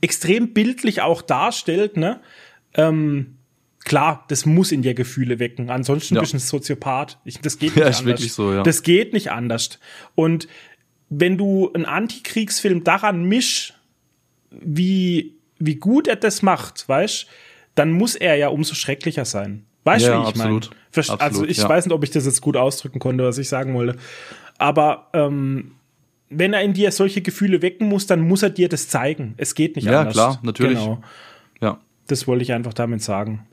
extrem 0.01 0.53
bildlich 0.53 1.03
auch 1.03 1.23
darstellt, 1.23 1.97
ne, 1.97 2.21
ähm, 2.75 3.37
klar, 3.85 4.25
das 4.29 4.45
muss 4.45 4.73
in 4.73 4.83
dir 4.83 4.95
Gefühle 4.95 5.39
wecken. 5.39 5.71
Ansonsten 5.71 6.17
ja. 6.17 6.21
bist 6.21 6.33
du 6.33 6.37
ein 6.37 6.41
Soziopath. 6.41 7.19
Ich, 7.25 7.41
das 7.41 7.59
geht 7.59 7.71
nicht 7.77 7.85
ja, 7.85 7.89
ist 7.89 8.01
anders. 8.01 8.19
Wirklich 8.21 8.33
so, 8.33 8.53
ja. 8.53 8.63
Das 8.63 8.83
geht 8.83 9.13
nicht 9.13 9.31
anders. 9.31 9.79
Und 10.15 10.49
wenn 11.09 11.39
du 11.39 11.73
einen 11.73 11.85
Antikriegsfilm 11.85 12.85
daran 12.85 13.25
misch, 13.25 13.75
wie, 14.61 15.35
wie 15.59 15.77
gut 15.77 16.09
er 16.09 16.17
das 16.17 16.43
macht, 16.43 16.89
weißt, 16.89 17.27
dann 17.75 17.93
muss 17.93 18.15
er 18.15 18.37
ja 18.37 18.49
umso 18.49 18.75
schrecklicher 18.75 19.25
sein. 19.25 19.65
Weißt 19.85 20.07
du, 20.07 20.11
ja, 20.11 20.27
wie 20.27 20.31
ich 20.31 20.37
meine? 20.37 20.61
Also 21.19 21.45
ich 21.45 21.59
ja. 21.59 21.69
weiß 21.69 21.87
nicht, 21.87 21.95
ob 21.95 22.03
ich 22.03 22.11
das 22.11 22.27
jetzt 22.27 22.41
gut 22.41 22.57
ausdrücken 22.57 22.99
konnte, 22.99 23.23
was 23.23 23.39
ich 23.39 23.49
sagen 23.49 23.75
wollte. 23.75 23.97
Aber 24.59 25.09
ähm, 25.13 25.73
wenn 26.29 26.53
er 26.53 26.63
in 26.63 26.73
dir 26.73 26.91
solche 26.91 27.21
Gefühle 27.23 27.63
wecken 27.63 27.89
muss, 27.89 28.07
dann 28.07 28.21
muss 28.21 28.43
er 28.43 28.51
dir 28.51 28.69
das 28.69 28.89
zeigen. 28.89 29.35
Es 29.37 29.55
geht 29.55 29.77
nicht 29.77 29.85
ja, 29.85 30.01
anders. 30.01 30.17
Ja, 30.17 30.23
klar, 30.31 30.41
natürlich. 30.43 30.79
Genau. 30.79 31.03
Ja. 31.61 31.79
Das 32.09 32.27
wollte 32.27 32.43
ich 32.43 32.53
einfach 32.53 32.75
damit 32.75 33.03
sagen. 33.03 33.47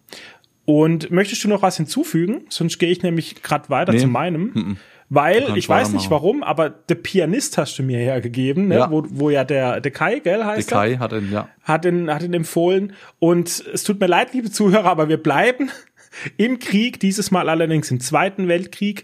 Und 0.65 1.11
möchtest 1.11 1.43
du 1.43 1.49
noch 1.49 1.61
was 1.61 1.77
hinzufügen? 1.77 2.45
Sonst 2.49 2.79
gehe 2.79 2.89
ich 2.89 3.03
nämlich 3.03 3.43
gerade 3.43 3.69
weiter 3.69 3.91
nee. 3.91 3.99
zu 3.99 4.07
meinem. 4.07 4.43
Mm 4.43 4.57
-mm. 4.57 4.75
Weil, 5.09 5.57
ich 5.57 5.69
weiß 5.69 5.93
nicht 5.93 6.09
warum, 6.09 6.43
aber 6.43 6.69
der 6.69 6.95
Pianist 6.95 7.57
hast 7.57 7.77
du 7.77 7.83
mir 7.83 7.99
hergegeben, 7.99 8.67
ne? 8.67 8.75
Ja. 8.75 8.91
Wo, 8.91 9.03
wo 9.07 9.29
ja 9.29 9.43
der, 9.43 9.79
der 9.79 9.91
Kai, 9.91 10.19
gell, 10.19 10.43
heißt 10.43 10.71
der 10.71 10.77
Kai 10.77 10.95
hat 10.97 11.13
ihn, 11.13 11.31
ja. 11.31 11.49
Hat 11.63 11.85
ihn, 11.85 12.11
hat 12.11 12.23
ihn 12.23 12.33
empfohlen. 12.33 12.93
Und 13.19 13.63
es 13.73 13.83
tut 13.83 13.99
mir 13.99 14.07
leid, 14.07 14.33
liebe 14.33 14.49
Zuhörer, 14.49 14.85
aber 14.85 15.09
wir 15.09 15.21
bleiben 15.21 15.69
im 16.37 16.59
Krieg, 16.59 16.99
dieses 16.99 17.31
Mal 17.31 17.49
allerdings 17.49 17.91
im 17.91 17.99
Zweiten 17.99 18.47
Weltkrieg. 18.47 19.03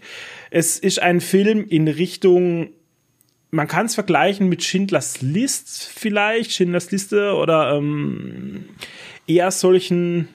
Es 0.50 0.78
ist 0.78 1.00
ein 1.00 1.20
Film 1.20 1.66
in 1.68 1.86
Richtung, 1.86 2.70
man 3.50 3.68
kann 3.68 3.86
es 3.86 3.94
vergleichen 3.94 4.48
mit 4.48 4.62
Schindlers 4.62 5.20
List 5.22 5.90
vielleicht, 5.94 6.52
Schindlers 6.52 6.90
Liste 6.90 7.34
oder 7.34 7.74
ähm, 7.76 8.68
eher 9.26 9.50
solchen 9.50 10.28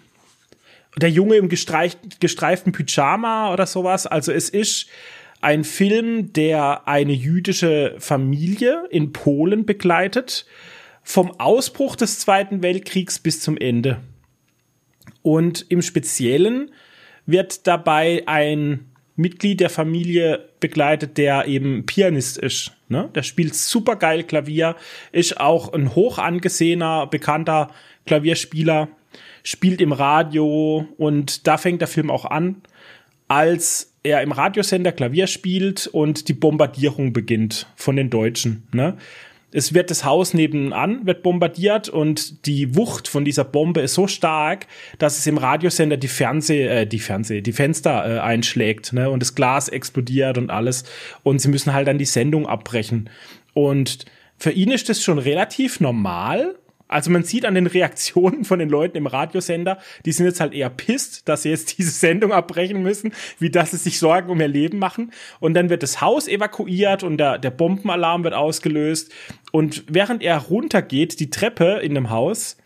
der 0.97 1.10
Junge 1.10 1.36
im 1.36 1.49
gestreiften 1.49 2.71
Pyjama 2.71 3.51
oder 3.51 3.65
sowas. 3.65 4.08
Also 4.08 4.32
es 4.32 4.49
ist 4.49 4.88
ein 5.45 5.63
Film, 5.63 6.34
der 6.34 6.88
eine 6.88 7.13
jüdische 7.13 7.93
Familie 7.99 8.88
in 8.89 9.13
Polen 9.13 9.63
begleitet, 9.63 10.47
vom 11.03 11.39
Ausbruch 11.39 11.95
des 11.95 12.17
Zweiten 12.17 12.63
Weltkriegs 12.63 13.19
bis 13.19 13.41
zum 13.41 13.55
Ende. 13.55 14.01
Und 15.21 15.67
im 15.69 15.84
Speziellen 15.84 16.71
wird 17.27 17.67
dabei 17.67 18.23
ein 18.25 18.89
Mitglied 19.15 19.60
der 19.60 19.69
Familie 19.69 20.49
begleitet, 20.60 21.19
der 21.19 21.45
eben 21.45 21.86
Pianist 21.86 22.39
ist. 22.39 22.71
Ne? 22.89 23.12
Der 23.13 23.21
spielt 23.21 23.53
super 23.53 23.97
geil 23.97 24.23
Klavier, 24.23 24.75
ist 25.12 25.39
auch 25.39 25.73
ein 25.73 25.93
hoch 25.93 26.17
angesehener, 26.17 27.05
bekannter 27.05 27.69
Klavierspieler, 28.08 28.88
spielt 29.43 29.79
im 29.79 29.91
Radio 29.91 30.88
und 30.97 31.45
da 31.45 31.60
fängt 31.60 31.81
der 31.81 31.88
Film 31.88 32.10
auch 32.10 32.25
an, 32.25 32.63
als 33.27 33.94
er 34.06 34.22
im 34.22 34.32
Radiosender 34.32 34.91
Klavier 34.91 35.28
spielt 35.28 35.88
und 35.88 36.28
die 36.28 36.34
Bombardierung 36.34 37.12
beginnt 37.12 37.68
von 37.76 37.96
den 37.96 38.10
Deutschen. 38.10 38.68
Ne? 38.72 38.98
Es 39.52 39.74
wird 39.74 39.89
das 39.89 40.04
Haus 40.04 40.34
nebenan, 40.34 41.06
wird 41.06 41.24
bombardiert 41.24 41.88
und 41.88 42.46
die 42.46 42.76
Wucht 42.76 43.08
von 43.08 43.24
dieser 43.24 43.46
Bombe 43.46 43.82
ist 43.82 43.94
so 43.94 44.06
stark, 44.06 44.68
dass 45.00 45.18
es 45.18 45.28
im 45.28 45.38
Radiosender 45.38 45.98
die 45.98 46.10
Fernseh, 46.10 46.68
äh, 46.68 46.86
die 46.86 47.00
Fernseh, 47.00 47.41
die 47.41 47.54
Fenster 47.54 48.18
äh, 48.18 48.20
einschlägt, 48.20 48.91
ne? 48.91 49.10
Und 49.10 49.22
das 49.22 49.34
Glas 49.34 49.70
explodiert 49.70 50.38
und 50.38 50.50
alles. 50.50 50.84
Und 51.24 51.39
sie 51.39 51.48
müssen 51.48 51.74
halt 51.74 51.88
dann 51.88 51.98
die 51.98 52.06
Sendung 52.06 52.48
abbrechen. 52.48 53.10
Und 53.54 54.06
für 54.38 54.52
ihn 54.52 54.72
ist 54.72 54.89
das 54.89 55.02
schon 55.02 55.20
relativ 55.20 55.80
normal, 55.80 56.56
also 56.88 57.10
man 57.10 57.24
sieht 57.24 57.45
an 57.45 57.56
den 57.56 57.67
Reaktionen 57.67 58.45
von 58.45 58.60
den 58.60 58.69
Leuten 58.69 58.98
im 58.98 59.08
Radiosender, 59.08 59.80
die 60.06 60.12
sind 60.12 60.28
jetzt 60.28 60.39
halt 60.39 60.54
eher 60.54 60.69
pisst, 60.69 61.28
dass 61.28 61.43
sie 61.43 61.50
jetzt 61.50 61.78
diese 61.78 61.91
Sendung 61.91 62.32
abbrechen 62.32 62.84
müssen, 62.84 63.13
wie 63.39 63.50
dass 63.50 63.71
sie 63.71 63.78
sich 63.78 64.00
Sorgen 64.00 64.30
um 64.30 64.39
ihr 64.39 64.48
Leben 64.48 64.80
machen. 64.80 65.12
Und 65.39 65.56
dann 65.56 65.69
wird 65.69 65.84
das 65.84 66.02
Haus 66.02 66.28
evakuiert 66.28 67.04
und 67.04 67.17
der, 67.17 67.38
der 67.38 67.52
Bombenalarm 67.52 68.24
wird 68.24 68.34
ausgelöst. 68.34 69.12
Und 69.52 69.84
während 69.88 70.21
er 70.21 70.38
runtergeht, 70.38 71.19
die 71.19 71.30
Treppe 71.30 71.80
in 71.82 71.95
dem 71.95 72.10
Haus, 72.10 72.58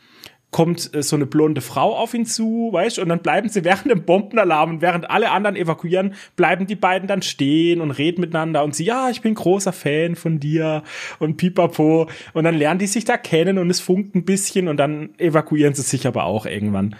kommt 0.51 0.93
äh, 0.95 1.03
so 1.03 1.15
eine 1.15 1.25
blonde 1.25 1.61
Frau 1.61 1.95
auf 1.95 2.13
ihn 2.13 2.25
zu, 2.25 2.69
weißt 2.71 2.97
du, 2.97 3.01
und 3.01 3.09
dann 3.09 3.21
bleiben 3.21 3.49
sie 3.49 3.63
während 3.63 3.91
dem 3.91 4.03
Bombenalarm 4.03 4.71
und 4.71 4.81
während 4.81 5.09
alle 5.09 5.31
anderen 5.31 5.55
evakuieren, 5.55 6.15
bleiben 6.35 6.67
die 6.67 6.75
beiden 6.75 7.07
dann 7.07 7.21
stehen 7.21 7.81
und 7.81 7.91
reden 7.91 8.21
miteinander 8.21 8.63
und 8.63 8.75
sie, 8.75 8.85
ja, 8.85 9.09
ich 9.09 9.21
bin 9.21 9.35
großer 9.35 9.73
Fan 9.73 10.15
von 10.15 10.39
dir 10.39 10.83
und 11.19 11.37
pipapo 11.37 12.09
und 12.33 12.43
dann 12.43 12.55
lernen 12.55 12.79
die 12.79 12.87
sich 12.87 13.05
da 13.05 13.17
kennen 13.17 13.57
und 13.57 13.69
es 13.69 13.79
funkt 13.79 14.15
ein 14.15 14.25
bisschen 14.25 14.67
und 14.67 14.77
dann 14.77 15.09
evakuieren 15.17 15.73
sie 15.73 15.83
sich 15.83 16.07
aber 16.07 16.25
auch 16.25 16.45
irgendwann. 16.45 16.95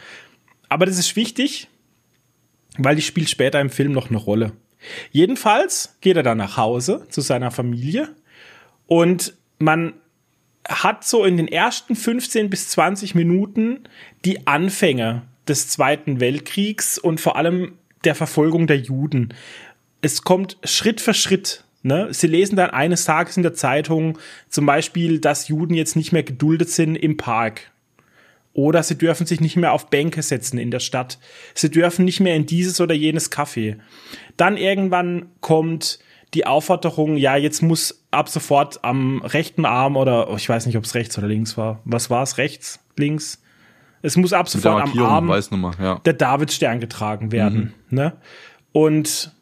Aber 0.67 0.85
das 0.85 0.99
ist 0.99 1.15
wichtig, 1.15 1.67
weil 2.77 2.95
die 2.95 3.01
spielt 3.01 3.29
später 3.29 3.59
im 3.59 3.69
Film 3.69 3.91
noch 3.91 4.09
eine 4.09 4.17
Rolle. 4.17 4.51
Jedenfalls 5.11 5.97
geht 5.99 6.15
er 6.15 6.23
dann 6.23 6.37
nach 6.37 6.55
Hause 6.55 7.05
zu 7.09 7.21
seiner 7.21 7.51
Familie 7.51 8.09
und 8.87 9.33
man 9.57 9.93
hat 10.69 11.03
so 11.03 11.25
in 11.25 11.35
den 11.35 11.47
ersten 11.47 11.95
15 11.95 12.49
bis 12.49 12.69
20 12.69 13.15
Minuten 13.15 13.81
die 14.23 14.47
Anfänge 14.47 15.23
des 15.47 15.67
Zweiten 15.67 16.19
Weltkriegs 16.19 16.97
und 16.97 17.19
vor 17.19 17.35
allem 17.35 17.73
der 18.05 18.15
Verfolgung 18.15 18.67
der 18.67 18.77
Juden. 18.77 19.33
Es 20.01 20.23
kommt 20.23 20.57
Schritt 20.63 21.01
für 21.01 21.13
Schritt 21.13 21.65
Ne? 21.81 22.09
Sie 22.11 22.27
lesen 22.27 22.57
dann 22.57 22.71
eines 22.71 23.05
Tages 23.05 23.37
in 23.37 23.43
der 23.43 23.53
Zeitung 23.53 24.17
zum 24.49 24.65
Beispiel, 24.65 25.19
dass 25.19 25.47
Juden 25.47 25.73
jetzt 25.73 25.95
nicht 25.95 26.11
mehr 26.11 26.23
geduldet 26.23 26.69
sind 26.69 26.95
im 26.95 27.15
Park. 27.15 27.71
Oder 28.53 28.83
sie 28.83 28.97
dürfen 28.97 29.25
sich 29.25 29.39
nicht 29.39 29.55
mehr 29.55 29.71
auf 29.71 29.89
Bänke 29.89 30.21
setzen 30.21 30.57
in 30.57 30.71
der 30.71 30.81
Stadt. 30.81 31.19
Sie 31.53 31.71
dürfen 31.71 32.03
nicht 32.03 32.19
mehr 32.19 32.35
in 32.35 32.45
dieses 32.45 32.81
oder 32.81 32.93
jenes 32.93 33.31
Café. 33.31 33.77
Dann 34.35 34.57
irgendwann 34.57 35.27
kommt 35.39 35.99
die 36.33 36.45
Aufforderung, 36.45 37.17
ja, 37.17 37.35
jetzt 37.35 37.61
muss 37.61 38.03
ab 38.11 38.29
sofort 38.29 38.83
am 38.83 39.21
rechten 39.21 39.65
Arm 39.65 39.97
oder 39.97 40.29
oh, 40.29 40.35
ich 40.35 40.47
weiß 40.47 40.65
nicht, 40.65 40.77
ob 40.77 40.83
es 40.83 40.95
rechts 40.95 41.17
oder 41.17 41.27
links 41.27 41.57
war. 41.57 41.79
Was 41.85 42.09
war 42.09 42.23
es? 42.23 42.37
Rechts? 42.37 42.79
Links? 42.97 43.41
Es 44.01 44.15
muss 44.15 44.31
ab 44.31 44.47
sofort 44.47 44.83
am 44.83 44.99
Arm 44.99 45.27
Weißnummer, 45.27 45.73
ja. 45.79 45.99
der 46.05 46.13
Davidstern 46.13 46.79
getragen 46.79 47.31
werden. 47.31 47.73
Mhm. 47.89 47.95
Ne? 47.97 48.13
Und 48.71 49.33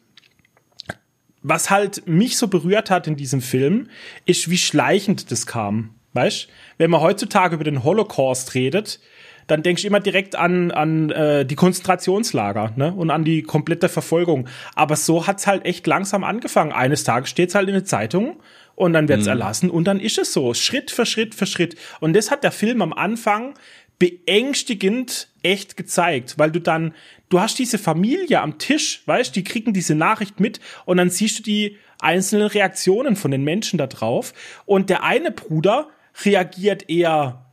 was 1.43 1.69
halt 1.69 2.07
mich 2.07 2.37
so 2.37 2.47
berührt 2.47 2.89
hat 2.89 3.07
in 3.07 3.15
diesem 3.15 3.41
Film, 3.41 3.89
ist, 4.25 4.49
wie 4.49 4.57
schleichend 4.57 5.31
das 5.31 5.45
kam. 5.45 5.91
Weißt? 6.13 6.47
Wenn 6.77 6.89
man 6.89 7.01
heutzutage 7.01 7.55
über 7.55 7.63
den 7.63 7.83
Holocaust 7.83 8.55
redet, 8.55 8.99
dann 9.47 9.63
denkst 9.63 9.81
du 9.81 9.87
immer 9.87 9.99
direkt 9.99 10.35
an, 10.35 10.71
an 10.71 11.09
äh, 11.09 11.45
die 11.45 11.55
Konzentrationslager 11.55 12.73
ne? 12.75 12.93
und 12.93 13.09
an 13.09 13.23
die 13.23 13.41
komplette 13.43 13.89
Verfolgung. 13.89 14.47
Aber 14.75 14.95
so 14.95 15.25
hat's 15.25 15.47
halt 15.47 15.65
echt 15.65 15.87
langsam 15.87 16.23
angefangen. 16.23 16.71
Eines 16.71 17.03
Tages 17.03 17.29
steht's 17.29 17.55
halt 17.55 17.67
in 17.69 17.73
der 17.73 17.85
Zeitung 17.85 18.37
und 18.75 18.93
dann 18.93 19.07
wird's 19.07 19.23
mhm. 19.23 19.29
erlassen 19.29 19.69
und 19.69 19.85
dann 19.85 19.99
ist 19.99 20.17
es 20.17 20.33
so, 20.33 20.53
Schritt 20.53 20.91
für 20.91 21.05
Schritt 21.05 21.33
für 21.33 21.45
Schritt. 21.45 21.75
Und 21.99 22.13
das 22.13 22.29
hat 22.29 22.43
der 22.43 22.51
Film 22.51 22.81
am 22.81 22.93
Anfang 22.93 23.55
beängstigend 23.99 25.29
echt 25.41 25.77
gezeigt, 25.77 26.35
weil 26.37 26.51
du 26.51 26.59
dann, 26.59 26.93
du 27.29 27.39
hast 27.39 27.57
diese 27.57 27.79
Familie 27.79 28.41
am 28.41 28.59
Tisch, 28.59 29.01
weißt, 29.05 29.35
die 29.35 29.43
kriegen 29.43 29.73
diese 29.73 29.95
Nachricht 29.95 30.39
mit 30.39 30.59
und 30.85 30.97
dann 30.97 31.09
siehst 31.09 31.39
du 31.39 31.43
die 31.43 31.77
einzelnen 31.99 32.47
Reaktionen 32.47 33.15
von 33.15 33.31
den 33.31 33.43
Menschen 33.43 33.79
da 33.79 33.87
drauf 33.87 34.33
und 34.65 34.91
der 34.91 35.03
eine 35.03 35.31
Bruder 35.31 35.89
reagiert 36.23 36.89
eher 36.89 37.46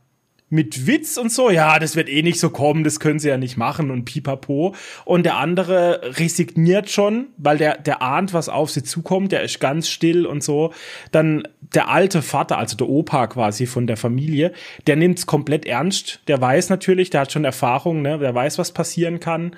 mit 0.55 0.87
Witz 0.87 1.17
und 1.17 1.31
so, 1.31 1.49
ja, 1.49 1.77
das 1.77 1.95
wird 1.95 2.09
eh 2.09 2.23
nicht 2.23 2.39
so 2.39 2.49
kommen, 2.49 2.83
das 2.83 2.99
können 2.99 3.19
sie 3.19 3.27
ja 3.27 3.37
nicht 3.37 3.57
machen 3.57 3.91
und 3.91 4.05
pipapo. 4.05 4.73
Und 5.03 5.25
der 5.25 5.35
andere 5.37 6.01
resigniert 6.17 6.89
schon, 6.89 7.27
weil 7.37 7.57
der, 7.57 7.77
der 7.77 8.01
ahnt, 8.01 8.33
was 8.33 8.49
auf 8.49 8.71
sie 8.71 8.81
zukommt, 8.81 9.31
der 9.31 9.43
ist 9.43 9.59
ganz 9.59 9.89
still 9.89 10.25
und 10.25 10.43
so. 10.43 10.73
Dann 11.11 11.47
der 11.73 11.89
alte 11.89 12.21
Vater, 12.21 12.57
also 12.57 12.77
der 12.77 12.87
Opa 12.87 13.27
quasi 13.27 13.65
von 13.65 13.85
der 13.85 13.97
Familie, 13.97 14.53
der 14.87 14.95
nimmt's 14.95 15.25
komplett 15.25 15.65
ernst. 15.65 16.21
Der 16.27 16.39
weiß 16.39 16.69
natürlich, 16.69 17.09
der 17.09 17.21
hat 17.21 17.31
schon 17.31 17.45
Erfahrung, 17.45 18.01
ne, 18.01 18.17
der 18.17 18.33
weiß, 18.33 18.57
was 18.57 18.71
passieren 18.71 19.19
kann. 19.19 19.55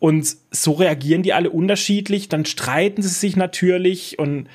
Und 0.00 0.36
so 0.50 0.72
reagieren 0.72 1.22
die 1.22 1.32
alle 1.32 1.50
unterschiedlich, 1.50 2.28
dann 2.28 2.44
streiten 2.44 3.02
sie 3.02 3.08
sich 3.08 3.36
natürlich 3.36 4.18
und 4.18 4.48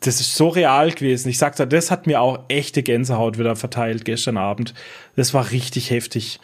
das 0.00 0.20
ist 0.20 0.34
so 0.36 0.48
real 0.48 0.92
gewesen. 0.92 1.28
Ich 1.28 1.38
sagte, 1.38 1.66
das 1.66 1.90
hat 1.90 2.06
mir 2.06 2.20
auch 2.20 2.44
echte 2.48 2.82
Gänsehaut 2.82 3.38
wieder 3.38 3.56
verteilt 3.56 4.04
gestern 4.04 4.36
Abend. 4.36 4.74
Das 5.16 5.34
war 5.34 5.50
richtig 5.50 5.90
heftig. 5.90 6.40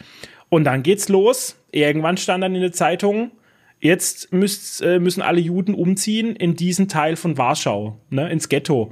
Und 0.49 0.65
dann 0.65 0.83
geht's 0.83 1.07
los. 1.09 1.55
Irgendwann 1.71 2.17
stand 2.17 2.43
dann 2.43 2.55
in 2.55 2.61
der 2.61 2.73
Zeitung, 2.73 3.31
jetzt 3.79 4.33
müsst, 4.33 4.81
äh, 4.81 4.99
müssen 4.99 5.21
alle 5.21 5.39
Juden 5.39 5.73
umziehen 5.73 6.35
in 6.35 6.55
diesen 6.55 6.87
Teil 6.87 7.15
von 7.15 7.37
Warschau, 7.37 7.99
ne, 8.09 8.29
ins 8.29 8.49
Ghetto. 8.49 8.91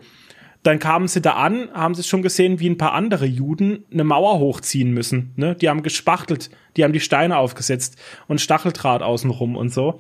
Dann 0.64 0.80
kamen 0.80 1.10
sie 1.10 1.22
da 1.22 1.34
an, 1.34 1.70
haben 1.74 1.94
sie 1.94 2.04
schon 2.04 2.22
gesehen, 2.22 2.62
wie 2.62 2.70
ein 2.70 2.78
paar 2.78 2.94
andere 2.94 3.26
Juden 3.26 3.84
eine 3.92 4.06
Mauer 4.06 4.40
hochziehen 4.40 4.92
müssen. 4.92 5.34
Ne? 5.36 5.56
Die 5.56 5.68
haben 5.68 5.84
gespachtelt, 5.84 6.50
die 6.78 6.86
haben 6.86 6.94
die 6.94 7.02
Steine 7.02 7.38
aufgesetzt 7.38 7.98
und 8.30 8.40
Stacheldraht 8.40 9.02
außenrum 9.02 9.58
und 9.58 9.74
so. 9.74 10.00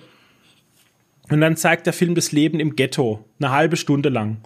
Und 1.29 1.41
dann 1.41 1.57
zeigt 1.57 1.85
der 1.85 1.91
Film 1.91 2.15
das 2.15 2.31
Leben 2.31 2.61
im 2.61 2.77
Ghetto, 2.77 3.25
eine 3.39 3.51
halbe 3.51 3.75
Stunde 3.75 4.07
lang 4.07 4.37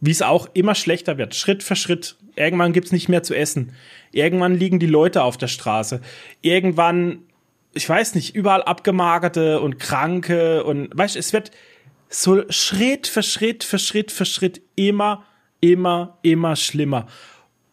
wie 0.00 0.10
es 0.10 0.22
auch 0.22 0.48
immer 0.54 0.74
schlechter 0.74 1.18
wird, 1.18 1.34
Schritt 1.34 1.62
für 1.62 1.76
Schritt. 1.76 2.16
Irgendwann 2.36 2.72
gibt's 2.72 2.92
nicht 2.92 3.08
mehr 3.08 3.22
zu 3.22 3.34
essen. 3.34 3.72
Irgendwann 4.12 4.54
liegen 4.54 4.78
die 4.78 4.86
Leute 4.86 5.22
auf 5.22 5.36
der 5.36 5.48
Straße. 5.48 6.00
Irgendwann, 6.40 7.20
ich 7.74 7.88
weiß 7.88 8.14
nicht, 8.14 8.34
überall 8.34 8.62
abgemagerte 8.62 9.60
und 9.60 9.78
Kranke 9.78 10.64
und 10.64 10.88
weißt, 10.96 11.16
es 11.16 11.32
wird 11.32 11.50
so 12.08 12.42
Schritt 12.48 13.06
für 13.06 13.22
Schritt 13.22 13.62
für 13.62 13.78
Schritt 13.78 14.10
für 14.10 14.24
Schritt 14.24 14.62
immer, 14.74 15.24
immer, 15.60 16.18
immer 16.22 16.56
schlimmer. 16.56 17.06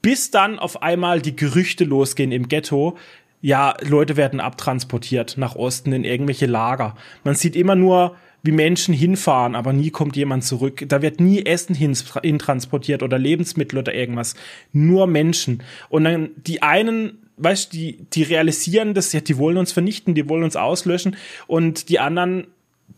Bis 0.02 0.30
dann 0.30 0.60
auf 0.60 0.82
einmal 0.82 1.22
die 1.22 1.36
Gerüchte 1.36 1.86
losgehen 1.86 2.32
im 2.32 2.48
Ghetto. 2.48 2.98
Ja, 3.42 3.76
Leute 3.82 4.18
werden 4.18 4.40
abtransportiert 4.40 5.38
nach 5.38 5.56
Osten 5.56 5.94
in 5.94 6.04
irgendwelche 6.04 6.46
Lager. 6.46 6.96
Man 7.24 7.36
sieht 7.36 7.56
immer 7.56 7.76
nur 7.76 8.16
wie 8.48 8.52
Menschen 8.54 8.94
hinfahren, 8.94 9.56
aber 9.56 9.74
nie 9.74 9.92
kommt 9.92 10.16
jemand 10.16 10.46
zurück. 10.46 10.86
Da 10.88 11.02
wird 11.02 11.20
nie 11.20 11.46
Essen 11.46 11.76
hin, 11.76 11.96
hin 12.24 12.40
transportiert 12.40 13.04
oder 13.04 13.20
Lebensmittel 13.20 13.78
oder 13.78 13.94
irgendwas. 13.94 14.36
Nur 14.72 15.06
Menschen. 15.06 15.62
Und 15.90 16.06
dann 16.06 16.30
die 16.38 16.64
einen 16.64 17.20
weißt 17.38 17.72
die, 17.74 18.06
die 18.14 18.24
realisieren 18.24 18.94
das, 18.94 19.14
ja, 19.14 19.20
die 19.20 19.38
wollen 19.38 19.58
uns 19.58 19.72
vernichten, 19.72 20.16
die 20.16 20.28
wollen 20.28 20.44
uns 20.44 20.56
auslöschen 20.56 21.18
und 21.46 21.90
die 21.90 22.00
anderen, 22.00 22.48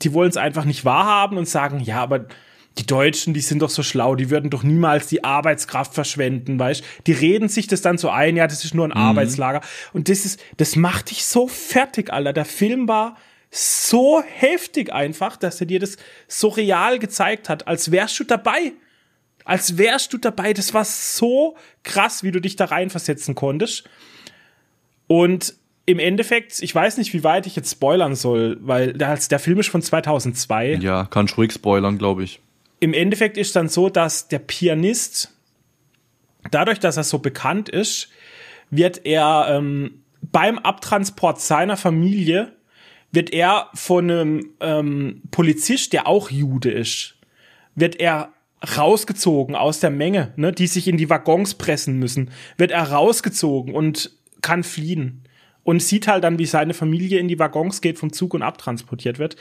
die 0.02 0.14
wollen 0.14 0.30
es 0.30 0.38
einfach 0.38 0.64
nicht 0.64 0.86
wahrhaben 0.86 1.38
und 1.38 1.46
sagen, 1.46 1.82
ja, 1.82 2.02
aber 2.02 2.28
die 2.78 2.86
Deutschen, 2.86 3.34
die 3.34 3.42
sind 3.42 3.62
doch 3.62 3.70
so 3.70 3.84
schlau, 3.84 4.16
die 4.16 4.30
würden 4.30 4.50
doch 4.50 4.64
niemals 4.64 5.08
die 5.08 5.26
Arbeitskraft 5.26 5.94
verschwenden, 5.94 6.58
weißt? 6.58 6.84
Die 7.08 7.12
reden 7.12 7.50
sich 7.50 7.68
das 7.68 7.82
dann 7.82 7.98
so 7.98 8.10
ein, 8.10 8.38
ja, 8.38 8.48
das 8.48 8.64
ist 8.64 8.74
nur 8.74 8.86
ein 8.86 8.92
mhm. 8.92 8.98
Arbeitslager 8.98 9.62
und 9.92 10.08
das 10.08 10.26
ist, 10.26 10.40
das 10.56 10.78
macht 10.78 11.12
dich 11.12 11.26
so 11.26 11.48
fertig, 11.48 12.14
Alter. 12.14 12.32
Der 12.32 12.46
Film 12.46 12.88
war 12.88 13.18
so 13.52 14.22
heftig 14.22 14.94
einfach, 14.94 15.36
dass 15.38 15.60
er 15.60 15.68
dir 15.68 15.80
das 15.80 15.98
so 16.28 16.50
real 16.50 17.00
gezeigt 17.00 17.50
hat, 17.50 17.68
als 17.68 17.92
wärst 17.92 18.20
du 18.20 18.24
dabei. 18.24 18.74
Als 19.44 19.78
wärst 19.78 20.14
du 20.14 20.18
dabei. 20.18 20.54
Das 20.54 20.74
war 20.74 20.86
so 20.86 21.56
krass, 21.84 22.24
wie 22.24 22.32
du 22.32 22.40
dich 22.40 22.56
da 22.56 22.66
reinversetzen 22.66 23.34
konntest. 23.34 23.90
Und 25.08 25.56
im 25.88 25.98
Endeffekt, 25.98 26.62
ich 26.62 26.76
weiß 26.76 26.98
nicht, 26.98 27.14
wie 27.14 27.24
weit 27.24 27.48
ich 27.48 27.56
jetzt 27.56 27.72
spoilern 27.72 28.14
soll, 28.14 28.58
weil 28.62 28.94
der, 28.94 29.40
Film 29.40 29.60
ist 29.60 29.70
von 29.70 29.82
2002. 29.82 30.78
Ja, 30.82 31.06
kann 31.06 31.26
ich 31.26 31.36
ruhig 31.36 31.52
spoilern, 31.52 31.98
glaube 31.98 32.24
ich. 32.24 32.40
Im 32.80 32.94
Endeffekt 32.94 33.38
ist 33.38 33.56
dann 33.56 33.70
so, 33.70 33.90
dass 33.90 34.28
der 34.28 34.38
Pianist, 34.38 35.34
dadurch, 36.52 36.80
dass 36.80 36.98
er 36.98 37.04
so 37.04 37.18
bekannt 37.18 37.70
ist, 37.70 38.10
wird 38.70 39.04
er 39.08 39.48
ähm, 39.50 40.04
beim 40.22 40.60
Abtransport 40.60 41.42
seiner 41.42 41.76
Familie 41.76 42.54
wird 43.12 43.32
er 43.32 43.69
von 43.74 44.10
einem 44.10 44.50
ähm, 44.60 45.22
Polizist, 45.32 45.93
der 45.93 46.08
auch 46.08 46.30
Jude 46.30 46.72
ist, 46.72 47.15
wird 47.76 48.00
er 48.00 48.34
rausgezogen 48.78 49.56
aus 49.56 49.80
der 49.80 49.89
Menge, 49.89 50.34
ne, 50.36 50.52
die 50.52 50.67
sich 50.67 50.88
in 50.88 50.98
die 50.98 51.10
Waggons 51.10 51.56
pressen 51.56 51.98
müssen, 51.98 52.32
wird 52.58 52.72
er 52.72 52.91
rausgezogen 52.91 53.74
und 53.74 54.12
kann 54.41 54.63
fliehen 54.63 55.24
und 55.63 55.82
sieht 55.82 56.08
halt 56.08 56.24
dann, 56.24 56.39
wie 56.39 56.45
seine 56.45 56.74
Familie 56.74 57.19
in 57.19 57.28
die 57.28 57.39
Waggons 57.39 57.82
geht, 57.82 58.00
vom 58.00 58.12
Zug 58.12 58.34
und 58.34 58.41
abtransportiert 58.41 59.19
wird. 59.19 59.36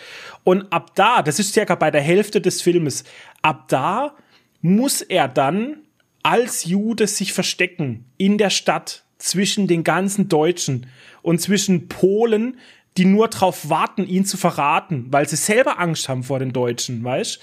Und 0.44 0.72
ab 0.72 0.94
da, 0.94 1.22
das 1.22 1.38
ist 1.38 1.54
circa 1.54 1.74
bei 1.74 1.90
der 1.90 2.00
Hälfte 2.00 2.40
des 2.40 2.62
Filmes, 2.62 3.04
ab 3.42 3.68
da 3.68 4.14
muss 4.60 5.00
er 5.00 5.28
dann 5.28 5.78
als 6.22 6.64
Jude 6.64 7.06
sich 7.06 7.32
verstecken 7.32 8.04
in 8.18 8.38
der 8.38 8.50
Stadt 8.50 9.04
zwischen 9.18 9.66
den 9.66 9.84
ganzen 9.84 10.28
Deutschen 10.28 10.86
und 11.22 11.40
zwischen 11.40 11.88
Polen, 11.88 12.58
die 12.98 13.04
nur 13.04 13.28
drauf 13.28 13.70
warten, 13.70 14.06
ihn 14.06 14.24
zu 14.24 14.36
verraten, 14.36 15.06
weil 15.10 15.28
sie 15.28 15.36
selber 15.36 15.78
Angst 15.78 16.08
haben 16.08 16.24
vor 16.24 16.40
den 16.40 16.52
Deutschen, 16.52 17.02
weißt? 17.04 17.40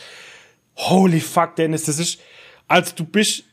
Holy 0.76 1.22
fuck, 1.22 1.56
Dennis, 1.56 1.86
das 1.86 1.98
ist, 1.98 2.20
also 2.68 2.92
du 2.96 3.06
bist, 3.06 3.46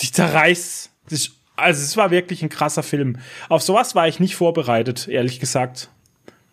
dich 0.00 0.12
zerreißt. 0.12 0.90
Das 1.04 1.12
ist, 1.12 1.32
also 1.56 1.82
es 1.82 1.96
war 1.96 2.10
wirklich 2.10 2.42
ein 2.42 2.50
krasser 2.50 2.82
Film. 2.82 3.18
Auf 3.48 3.62
sowas 3.62 3.94
war 3.94 4.06
ich 4.06 4.20
nicht 4.20 4.36
vorbereitet, 4.36 5.08
ehrlich 5.08 5.40
gesagt. 5.40 5.88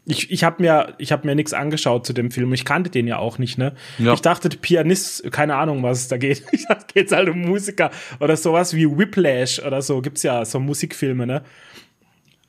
Ich, 0.07 0.31
ich 0.31 0.43
habe 0.43 0.61
mir 0.61 0.93
ich 0.99 1.11
habe 1.11 1.27
mir 1.27 1.35
nichts 1.35 1.53
angeschaut 1.53 2.05
zu 2.05 2.13
dem 2.13 2.31
Film. 2.31 2.53
Ich 2.53 2.63
kannte 2.63 2.91
den 2.91 3.07
ja 3.07 3.17
auch 3.17 3.39
nicht, 3.39 3.57
ne? 3.57 3.73
Ja. 3.97 4.13
Ich 4.13 4.21
dachte, 4.21 4.49
Pianist, 4.49 5.31
keine 5.31 5.55
Ahnung, 5.55 5.81
was 5.83 6.01
es 6.01 6.07
da 6.07 6.17
geht. 6.17 6.43
Ich 6.51 6.67
dachte, 6.67 6.85
geht's 6.93 7.11
halt 7.11 7.27
um 7.27 7.41
Musiker 7.41 7.91
oder 8.19 8.37
sowas 8.37 8.75
wie 8.75 8.85
Whiplash 8.85 9.59
oder 9.59 9.81
so. 9.81 10.01
Gibt's 10.01 10.23
ja 10.23 10.45
so 10.45 10.59
Musikfilme, 10.59 11.25
ne? 11.25 11.43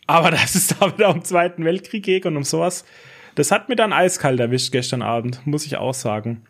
Aber 0.06 0.30
dass 0.32 0.54
es 0.54 0.68
da 0.68 0.92
wieder 0.92 1.10
um 1.10 1.24
Zweiten 1.24 1.64
Weltkrieg 1.64 2.04
geht 2.04 2.26
und 2.26 2.36
um 2.36 2.44
sowas, 2.44 2.84
das 3.34 3.50
hat 3.50 3.68
mir 3.68 3.76
dann 3.76 3.92
eiskalt 3.92 4.40
erwischt 4.40 4.72
gestern 4.72 5.02
Abend, 5.02 5.46
muss 5.46 5.66
ich 5.66 5.76
auch 5.76 5.94
sagen. 5.94 6.44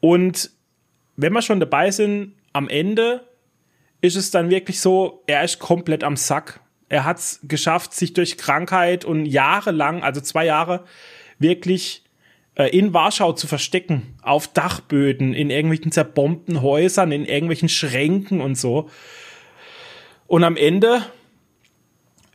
Und 0.00 0.50
wenn 1.16 1.32
wir 1.32 1.42
schon 1.42 1.60
dabei 1.60 1.90
sind, 1.90 2.34
am 2.52 2.68
Ende 2.68 3.26
ist 4.00 4.16
es 4.16 4.30
dann 4.30 4.50
wirklich 4.50 4.80
so, 4.80 5.22
er 5.26 5.44
ist 5.44 5.58
komplett 5.58 6.04
am 6.04 6.16
Sack. 6.16 6.60
Er 6.88 7.04
hat 7.04 7.18
es 7.18 7.40
geschafft, 7.42 7.92
sich 7.92 8.12
durch 8.12 8.38
Krankheit 8.38 9.04
und 9.04 9.26
jahrelang, 9.26 10.02
also 10.02 10.20
zwei 10.20 10.46
Jahre, 10.46 10.84
wirklich 11.38 12.04
äh, 12.54 12.68
in 12.76 12.94
Warschau 12.94 13.32
zu 13.32 13.46
verstecken, 13.46 14.14
auf 14.22 14.48
Dachböden, 14.48 15.34
in 15.34 15.50
irgendwelchen 15.50 15.92
zerbombten 15.92 16.62
Häusern, 16.62 17.12
in 17.12 17.24
irgendwelchen 17.24 17.68
Schränken 17.68 18.40
und 18.40 18.54
so. 18.54 18.88
Und 20.26 20.44
am 20.44 20.56
Ende 20.56 21.02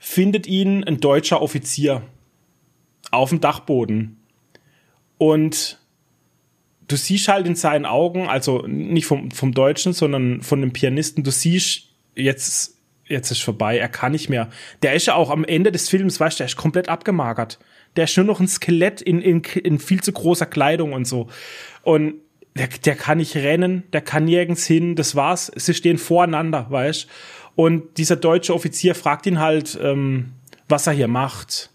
findet 0.04 0.48
ihn 0.48 0.84
ein 0.84 1.00
deutscher 1.00 1.44
Offizier 1.44 2.02
auf 3.12 3.30
dem 3.30 3.40
Dachboden. 3.40 4.18
Und 5.20 5.80
du 6.88 6.96
siehst 6.96 7.28
halt 7.28 7.46
in 7.46 7.54
seinen 7.54 7.86
Augen, 7.86 8.28
also 8.28 8.66
nicht 8.66 9.06
vom, 9.06 9.30
vom 9.30 9.54
Deutschen, 9.54 9.94
sondern 9.94 10.42
von 10.42 10.60
dem 10.60 10.74
Pianisten, 10.74 11.24
du 11.24 11.30
siehst, 11.30 11.90
jetzt, 12.16 12.80
jetzt 13.06 13.30
ist 13.30 13.44
vorbei, 13.44 13.78
er 13.78 13.90
kann 13.90 14.14
nicht 14.14 14.28
mehr. 14.28 14.50
Der 14.82 14.96
ist 14.96 15.06
ja 15.06 15.14
auch 15.14 15.30
am 15.30 15.46
Ende 15.46 15.72
des 15.72 15.88
Films, 15.88 16.20
weißt 16.20 16.40
du, 16.40 16.42
der 16.42 16.48
ist 16.48 16.58
komplett 16.58 16.90
abgemagert. 16.90 17.60
Der 17.96 18.06
ist 18.06 18.18
nur 18.18 18.26
noch 18.26 18.40
ein 18.40 18.48
Skelett 18.48 19.02
in, 19.04 19.22
in, 19.22 19.44
in 19.44 19.78
viel 19.78 20.02
zu 20.02 20.14
großer 20.14 20.48
Kleidung 20.48 20.94
und 20.94 21.06
so. 21.06 21.28
Und 21.84 22.16
der, 22.56 22.70
der 22.70 22.96
kann 22.96 23.20
nicht 23.20 23.36
rennen, 23.36 23.84
der 23.94 24.02
kann 24.02 24.26
nirgends 24.26 24.66
hin, 24.66 24.96
das 24.96 25.16
war's. 25.16 25.52
Sie 25.56 25.76
stehen 25.76 26.00
voreinander, 26.00 26.66
weißt 26.72 27.08
Und 27.56 27.98
dieser 27.98 28.16
deutsche 28.16 28.54
Offizier 28.54 28.96
fragt 28.96 29.26
ihn 29.26 29.40
halt, 29.40 29.78
ähm, 29.82 30.34
was 30.68 30.88
er 30.88 30.94
hier 30.94 31.08
macht, 31.08 31.70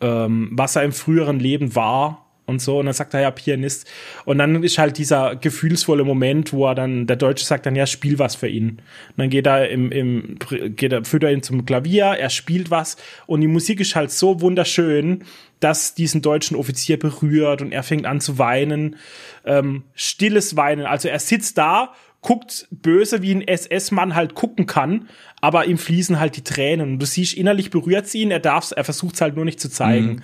ähm, 0.00 0.50
was 0.52 0.76
er 0.76 0.82
im 0.82 0.92
früheren 0.92 1.38
Leben 1.38 1.74
war 1.74 2.26
und 2.50 2.60
so. 2.60 2.78
Und 2.78 2.86
dann 2.86 2.94
sagt 2.94 3.14
er 3.14 3.20
ja 3.20 3.30
Pianist. 3.30 3.88
Und 4.26 4.38
dann 4.38 4.62
ist 4.62 4.76
halt 4.76 4.98
dieser 4.98 5.36
gefühlsvolle 5.36 6.04
Moment, 6.04 6.52
wo 6.52 6.66
er 6.66 6.74
dann, 6.74 7.06
der 7.06 7.16
Deutsche 7.16 7.44
sagt 7.44 7.64
dann, 7.64 7.76
ja, 7.76 7.86
spiel 7.86 8.18
was 8.18 8.34
für 8.34 8.48
ihn. 8.48 8.70
Und 8.70 9.18
dann 9.18 9.30
geht 9.30 9.46
er 9.46 9.70
im, 9.70 9.90
im, 9.90 10.36
geht 10.76 10.92
er, 10.92 11.04
führt 11.04 11.22
er 11.22 11.32
ihn 11.32 11.42
zum 11.42 11.64
Klavier, 11.64 12.06
er 12.06 12.30
spielt 12.30 12.70
was. 12.70 12.96
Und 13.26 13.40
die 13.40 13.48
Musik 13.48 13.80
ist 13.80 13.94
halt 13.96 14.10
so 14.10 14.40
wunderschön, 14.40 15.24
dass 15.60 15.94
diesen 15.94 16.22
deutschen 16.22 16.56
Offizier 16.56 16.98
berührt 16.98 17.62
und 17.62 17.72
er 17.72 17.82
fängt 17.82 18.06
an 18.06 18.20
zu 18.20 18.38
weinen. 18.38 18.96
Ähm, 19.44 19.84
stilles 19.94 20.56
Weinen. 20.56 20.86
Also 20.86 21.08
er 21.08 21.18
sitzt 21.18 21.58
da, 21.58 21.94
guckt 22.22 22.68
böse, 22.70 23.22
wie 23.22 23.34
ein 23.34 23.46
SS-Mann 23.46 24.14
halt 24.14 24.34
gucken 24.34 24.66
kann, 24.66 25.08
aber 25.40 25.66
ihm 25.66 25.78
fließen 25.78 26.20
halt 26.20 26.36
die 26.36 26.44
Tränen. 26.44 26.92
Und 26.92 26.98
du 26.98 27.06
siehst, 27.06 27.34
innerlich 27.34 27.70
berührt 27.70 28.06
sie 28.06 28.20
ihn, 28.20 28.30
er 28.30 28.40
darf's, 28.40 28.72
er 28.72 28.84
versucht's 28.84 29.20
halt 29.20 29.36
nur 29.36 29.44
nicht 29.44 29.60
zu 29.60 29.70
zeigen. 29.70 30.06
Mhm. 30.06 30.22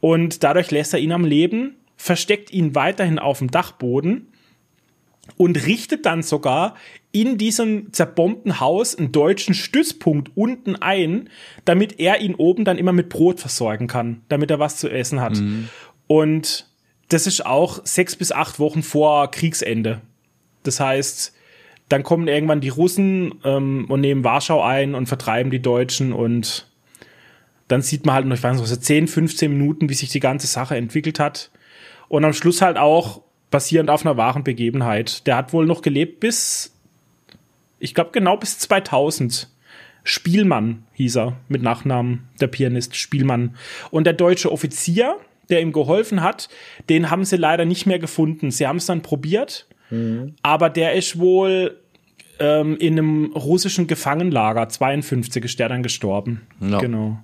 Und 0.00 0.44
dadurch 0.44 0.70
lässt 0.70 0.94
er 0.94 1.00
ihn 1.00 1.12
am 1.12 1.24
Leben, 1.24 1.76
versteckt 1.96 2.52
ihn 2.52 2.74
weiterhin 2.74 3.18
auf 3.18 3.38
dem 3.38 3.50
Dachboden 3.50 4.28
und 5.36 5.66
richtet 5.66 6.06
dann 6.06 6.22
sogar 6.22 6.76
in 7.10 7.38
diesem 7.38 7.92
zerbombten 7.92 8.60
Haus 8.60 8.94
einen 8.94 9.10
deutschen 9.10 9.54
Stützpunkt 9.54 10.36
unten 10.36 10.76
ein, 10.76 11.30
damit 11.64 11.98
er 11.98 12.20
ihn 12.20 12.34
oben 12.34 12.64
dann 12.64 12.78
immer 12.78 12.92
mit 12.92 13.08
Brot 13.08 13.40
versorgen 13.40 13.88
kann, 13.88 14.22
damit 14.28 14.50
er 14.50 14.58
was 14.58 14.76
zu 14.76 14.88
essen 14.88 15.20
hat. 15.20 15.36
Mhm. 15.36 15.68
Und 16.06 16.68
das 17.08 17.26
ist 17.26 17.44
auch 17.44 17.80
sechs 17.84 18.16
bis 18.16 18.32
acht 18.32 18.58
Wochen 18.58 18.82
vor 18.82 19.30
Kriegsende. 19.30 20.02
Das 20.66 20.80
heißt, 20.80 21.34
dann 21.88 22.02
kommen 22.02 22.28
irgendwann 22.28 22.60
die 22.60 22.68
Russen 22.68 23.34
ähm, 23.44 23.86
und 23.88 24.00
nehmen 24.00 24.24
Warschau 24.24 24.62
ein 24.62 24.94
und 24.94 25.06
vertreiben 25.06 25.50
die 25.50 25.62
Deutschen 25.62 26.12
und 26.12 26.66
dann 27.68 27.82
sieht 27.82 28.06
man 28.06 28.14
halt 28.14 28.26
noch, 28.26 28.36
ich 28.36 28.42
weiß 28.42 28.58
nicht, 28.58 28.68
so 28.68 28.76
10, 28.76 29.08
15 29.08 29.52
Minuten, 29.52 29.88
wie 29.88 29.94
sich 29.94 30.10
die 30.10 30.20
ganze 30.20 30.46
Sache 30.46 30.76
entwickelt 30.76 31.18
hat. 31.18 31.50
Und 32.08 32.24
am 32.24 32.32
Schluss 32.32 32.62
halt 32.62 32.76
auch 32.76 33.22
basierend 33.50 33.90
auf 33.90 34.04
einer 34.04 34.16
wahren 34.16 34.44
Begebenheit. 34.44 35.26
Der 35.26 35.36
hat 35.36 35.52
wohl 35.52 35.66
noch 35.66 35.82
gelebt 35.82 36.20
bis, 36.20 36.76
ich 37.78 37.94
glaube 37.94 38.10
genau 38.12 38.36
bis 38.36 38.58
2000. 38.58 39.48
Spielmann 40.04 40.84
hieß 40.92 41.16
er 41.16 41.36
mit 41.48 41.62
Nachnamen, 41.62 42.28
der 42.40 42.46
Pianist 42.46 42.94
Spielmann. 42.94 43.56
Und 43.90 44.04
der 44.04 44.12
deutsche 44.12 44.52
Offizier, 44.52 45.16
der 45.48 45.60
ihm 45.60 45.72
geholfen 45.72 46.22
hat, 46.22 46.48
den 46.88 47.10
haben 47.10 47.24
sie 47.24 47.36
leider 47.36 47.64
nicht 47.64 47.86
mehr 47.86 47.98
gefunden. 47.98 48.52
Sie 48.52 48.68
haben 48.68 48.76
es 48.76 48.86
dann 48.86 49.02
probiert, 49.02 49.66
mhm. 49.90 50.34
aber 50.42 50.70
der 50.70 50.94
ist 50.94 51.18
wohl 51.18 51.78
ähm, 52.38 52.76
in 52.78 52.94
einem 52.94 53.32
russischen 53.32 53.86
Gefangenlager, 53.86 54.68
52 54.68 55.44
ist 55.44 55.58
der 55.58 55.68
dann 55.68 55.82
gestorben. 55.82 56.46
Ja. 56.60 56.78
Genau. 56.78 57.18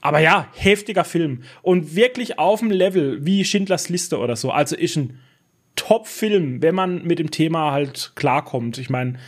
Aber 0.00 0.20
ja, 0.20 0.46
heftiger 0.54 1.04
Film. 1.04 1.42
Und 1.62 1.96
wirklich 1.96 2.38
auf 2.38 2.60
dem 2.60 2.70
Level 2.70 3.24
wie 3.24 3.44
Schindlers 3.44 3.88
Liste 3.88 4.18
oder 4.18 4.36
so. 4.36 4.50
Also 4.50 4.76
ist 4.76 4.96
ein 4.96 5.18
Top-Film, 5.74 6.62
wenn 6.62 6.74
man 6.74 7.04
mit 7.04 7.18
dem 7.18 7.30
Thema 7.30 7.72
halt 7.72 8.12
klarkommt. 8.14 8.78
Ich 8.78 8.90
meine, 8.90 9.18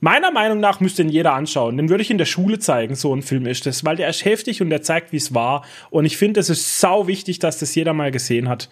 meiner 0.00 0.30
Meinung 0.30 0.60
nach 0.60 0.80
müsste 0.80 1.02
ihn 1.02 1.08
jeder 1.08 1.34
anschauen. 1.34 1.76
Den 1.76 1.88
würde 1.88 2.02
ich 2.02 2.10
in 2.10 2.18
der 2.18 2.26
Schule 2.26 2.58
zeigen, 2.58 2.94
so 2.94 3.14
ein 3.14 3.22
Film 3.22 3.46
ist 3.46 3.66
das, 3.66 3.84
weil 3.84 3.96
der 3.96 4.08
ist 4.08 4.24
heftig 4.24 4.60
und 4.62 4.70
der 4.70 4.82
zeigt, 4.82 5.12
wie 5.12 5.18
es 5.18 5.34
war. 5.34 5.64
Und 5.90 6.04
ich 6.04 6.16
finde, 6.16 6.40
es 6.40 6.50
ist 6.50 6.80
sau 6.80 7.06
wichtig, 7.06 7.38
dass 7.38 7.58
das 7.58 7.74
jeder 7.74 7.92
mal 7.92 8.10
gesehen 8.10 8.48
hat. 8.48 8.68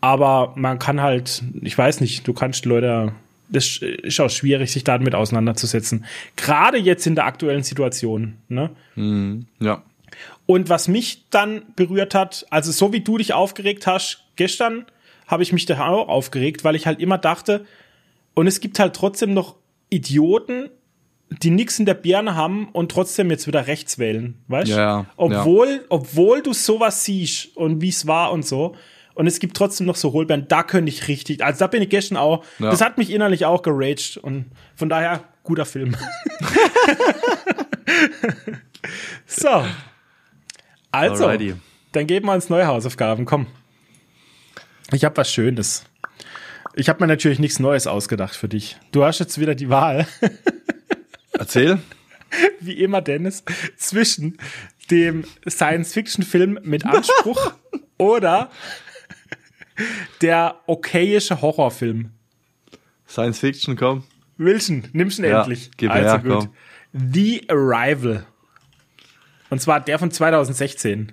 Aber 0.00 0.52
man 0.56 0.78
kann 0.78 1.00
halt, 1.00 1.42
ich 1.60 1.76
weiß 1.76 2.00
nicht, 2.00 2.26
du 2.26 2.32
kannst 2.32 2.64
Leute, 2.64 3.12
das 3.48 3.78
ist 3.78 4.20
auch 4.20 4.30
schwierig, 4.30 4.72
sich 4.72 4.84
damit 4.84 5.14
auseinanderzusetzen. 5.14 6.04
Gerade 6.36 6.78
jetzt 6.78 7.06
in 7.06 7.14
der 7.14 7.26
aktuellen 7.26 7.62
Situation, 7.62 8.34
ne? 8.48 8.70
Mm, 8.94 9.40
ja. 9.58 9.82
Und 10.46 10.68
was 10.68 10.88
mich 10.88 11.24
dann 11.30 11.62
berührt 11.76 12.14
hat, 12.14 12.46
also 12.50 12.72
so 12.72 12.92
wie 12.92 13.00
du 13.00 13.18
dich 13.18 13.34
aufgeregt 13.34 13.86
hast 13.86 14.24
gestern, 14.36 14.86
habe 15.26 15.42
ich 15.42 15.52
mich 15.52 15.66
da 15.66 15.86
auch 15.86 16.08
aufgeregt, 16.08 16.64
weil 16.64 16.74
ich 16.74 16.86
halt 16.86 16.98
immer 17.00 17.18
dachte, 17.18 17.66
und 18.34 18.46
es 18.46 18.60
gibt 18.60 18.78
halt 18.78 18.94
trotzdem 18.94 19.34
noch 19.34 19.56
Idioten, 19.90 20.70
die 21.42 21.50
nichts 21.50 21.78
in 21.78 21.86
der 21.86 21.94
Birne 21.94 22.34
haben 22.34 22.68
und 22.72 22.90
trotzdem 22.90 23.30
jetzt 23.30 23.46
wieder 23.46 23.66
rechts 23.66 23.98
wählen, 23.98 24.34
weißt? 24.48 24.70
Ja, 24.70 25.06
obwohl, 25.16 25.68
ja. 25.68 25.80
obwohl 25.88 26.42
du 26.42 26.52
sowas 26.52 27.04
siehst 27.04 27.56
und 27.56 27.80
wie 27.80 27.90
es 27.90 28.06
war 28.06 28.32
und 28.32 28.44
so. 28.44 28.74
Und 29.20 29.26
es 29.26 29.38
gibt 29.38 29.54
trotzdem 29.54 29.86
noch 29.86 29.96
so 29.96 30.14
Hohlbeeren, 30.14 30.48
da 30.48 30.62
könnte 30.62 30.88
ich 30.88 31.06
richtig, 31.06 31.44
also 31.44 31.58
da 31.58 31.66
bin 31.66 31.82
ich 31.82 31.90
gestern 31.90 32.16
auch, 32.16 32.42
ja. 32.58 32.70
das 32.70 32.80
hat 32.80 32.96
mich 32.96 33.10
innerlich 33.10 33.44
auch 33.44 33.60
geraged 33.60 34.16
und 34.16 34.46
von 34.76 34.88
daher 34.88 35.24
guter 35.42 35.66
Film. 35.66 35.94
so, 39.26 39.62
also, 40.90 41.26
Alrighty. 41.26 41.54
dann 41.92 42.06
geben 42.06 42.28
wir 42.28 42.32
uns 42.32 42.48
neue 42.48 42.66
Hausaufgaben. 42.66 43.26
Komm. 43.26 43.46
Ich 44.90 45.04
habe 45.04 45.18
was 45.18 45.30
Schönes. 45.30 45.84
Ich 46.72 46.88
habe 46.88 47.00
mir 47.00 47.06
natürlich 47.06 47.38
nichts 47.38 47.58
Neues 47.58 47.86
ausgedacht 47.86 48.34
für 48.34 48.48
dich. 48.48 48.78
Du 48.90 49.04
hast 49.04 49.18
jetzt 49.18 49.38
wieder 49.38 49.54
die 49.54 49.68
Wahl. 49.68 50.06
Erzähl. 51.32 51.78
Wie 52.58 52.82
immer, 52.82 53.02
Dennis, 53.02 53.44
zwischen 53.76 54.38
dem 54.90 55.26
Science-Fiction-Film 55.46 56.60
mit 56.62 56.86
Anspruch 56.86 57.52
oder 57.98 58.50
der 60.20 60.56
okayische 60.66 61.40
Horrorfilm. 61.40 62.10
Science-Fiction, 63.08 63.76
komm. 63.76 64.04
Wilson, 64.38 64.84
nimm's 64.92 65.18
ihn 65.18 65.24
ja, 65.26 65.40
endlich. 65.40 65.70
Gib 65.76 65.90
also 65.90 66.08
her, 66.08 66.18
gut. 66.18 66.32
Komm. 66.32 66.48
The 66.92 67.48
Arrival. 67.48 68.26
Und 69.50 69.60
zwar 69.60 69.80
der 69.80 69.98
von 69.98 70.10
2016. 70.10 71.12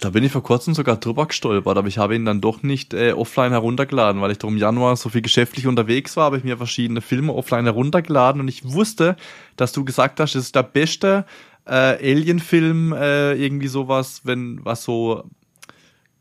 Da 0.00 0.08
bin 0.08 0.24
ich 0.24 0.32
vor 0.32 0.42
kurzem 0.42 0.74
sogar 0.74 0.96
drüber 0.96 1.26
gestolpert, 1.26 1.76
aber 1.76 1.86
ich 1.86 1.98
habe 1.98 2.16
ihn 2.16 2.24
dann 2.24 2.40
doch 2.40 2.62
nicht 2.62 2.94
äh, 2.94 3.12
offline 3.12 3.50
heruntergeladen, 3.50 4.22
weil 4.22 4.32
ich 4.32 4.42
im 4.42 4.56
Januar 4.56 4.96
so 4.96 5.10
viel 5.10 5.20
geschäftlich 5.20 5.66
unterwegs 5.66 6.16
war, 6.16 6.24
habe 6.24 6.38
ich 6.38 6.44
mir 6.44 6.56
verschiedene 6.56 7.02
Filme 7.02 7.34
offline 7.34 7.66
heruntergeladen 7.66 8.40
und 8.40 8.48
ich 8.48 8.64
wusste, 8.64 9.16
dass 9.56 9.72
du 9.72 9.84
gesagt 9.84 10.18
hast, 10.18 10.34
es 10.34 10.44
ist 10.46 10.56
der 10.56 10.62
beste 10.62 11.26
äh, 11.66 11.72
Alien-Film, 11.72 12.94
äh, 12.94 13.34
irgendwie 13.34 13.68
sowas, 13.68 14.22
wenn 14.24 14.64
was 14.64 14.84
so 14.84 15.24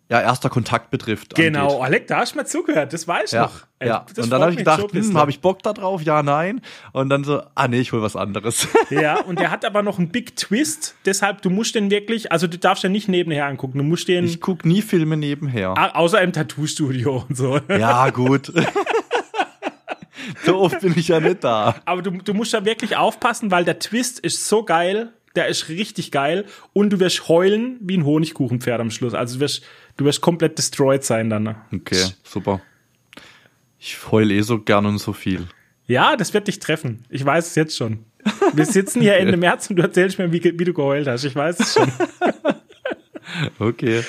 ja, 0.10 0.22
erster 0.22 0.49
Kontakt 0.49 0.89
betrifft. 0.89 1.36
Genau, 1.36 1.68
angeht. 1.68 1.82
Alec, 1.82 2.07
da 2.07 2.18
hast 2.18 2.34
du 2.34 2.38
mal 2.38 2.45
zugehört, 2.45 2.93
das 2.93 3.07
weiß 3.07 3.26
ich 3.26 3.32
ja, 3.34 3.43
noch. 3.43 3.62
ja, 3.84 4.05
und 4.18 4.32
dann 4.32 4.41
habe 4.41 4.51
ich 4.51 4.57
gedacht, 4.57 4.91
hm, 4.91 5.16
habe 5.16 5.30
ich 5.30 5.39
Bock 5.39 5.62
da 5.62 5.72
drauf? 5.72 6.01
Ja, 6.01 6.24
nein. 6.24 6.62
Und 6.93 7.10
dann 7.10 7.24
so, 7.24 7.43
ah 7.53 7.68
nee, 7.68 7.80
ich 7.80 7.91
hol 7.91 8.01
was 8.01 8.16
anderes. 8.16 8.68
Ja, 8.89 9.22
und 9.22 9.39
der 9.39 9.51
hat 9.51 9.66
aber 9.66 9.84
noch 9.84 9.99
einen 9.99 10.10
Big 10.10 10.36
Twist, 10.36 10.95
deshalb, 11.05 11.43
du 11.43 11.51
musst 11.51 11.76
den 11.76 11.91
wirklich, 11.91 12.32
also 12.32 12.47
du 12.47 12.57
darfst 12.57 12.84
den 12.84 12.91
nicht 12.91 13.07
nebenher 13.07 13.45
angucken, 13.45 13.78
du 13.78 13.84
musst 13.84 14.07
den... 14.07 14.26
Ich 14.26 14.41
guck 14.41 14.66
nie 14.66 14.82
Filme 14.82 15.16
nebenher. 15.16 15.76
Außer 15.95 16.20
im 16.22 16.34
Tattoo-Studio 16.34 17.26
und 17.30 17.38
so. 17.38 17.60
Ja, 17.70 18.10
gut. 18.10 18.51
so 20.45 20.57
oft 20.57 20.82
bin 20.82 20.93
ich 20.97 21.10
ja 21.10 21.20
nicht 21.20 21.43
da. 21.43 21.76
Aber 21.86 22.01
du, 22.01 22.12
du 22.12 22.34
musst 22.34 22.53
da 22.53 22.66
wirklich 22.66 22.97
aufpassen, 22.97 23.51
weil 23.51 23.64
der 23.64 23.78
Twist 23.78 24.20
ist 24.20 24.47
so 24.47 24.64
geil, 24.64 25.14
der 25.36 25.47
ist 25.47 25.70
richtig 25.70 26.12
geil 26.12 26.45
und 26.74 26.91
du 26.91 26.99
wirst 26.99 27.28
heulen 27.28 27.78
wie 27.82 27.97
ein 27.97 28.05
Honigkuchenpferd 28.05 28.82
am 28.82 28.91
Schluss. 28.91 29.14
Also 29.14 29.36
du 29.36 29.41
wirst, 29.41 29.64
du 30.00 30.06
wirst 30.06 30.22
komplett 30.22 30.58
destroyed 30.58 31.04
sein 31.04 31.30
dann. 31.30 31.56
Okay, 31.74 32.06
super. 32.24 32.62
Ich 33.78 33.97
heul 34.12 34.32
eh 34.32 34.41
so 34.41 34.60
gern 34.60 34.86
und 34.86 34.97
so 34.97 35.14
viel. 35.14 35.47
Ja, 35.88 36.16
das 36.16 36.34
wird 36.34 36.47
dich 36.47 36.60
treffen. 36.60 37.04
Ich 37.10 37.24
weiß 37.26 37.47
es 37.47 37.56
jetzt 37.56 37.76
schon. 37.76 38.06
Wir 38.54 38.66
sitzen 38.66 39.02
hier 39.02 39.12
okay. 39.16 39.22
Ende 39.22 39.38
März 39.38 39.70
und 39.70 39.76
du 39.76 39.84
erzählst 39.84 40.18
mir, 40.18 40.32
wie, 40.32 40.41
wie 40.43 40.64
du 40.64 40.74
geheult 40.74 41.08
hast. 41.08 41.26
Ich 41.26 41.36
weiß 41.36 41.60
es 41.60 41.74
schon. 41.74 41.91
okay. 43.60 44.04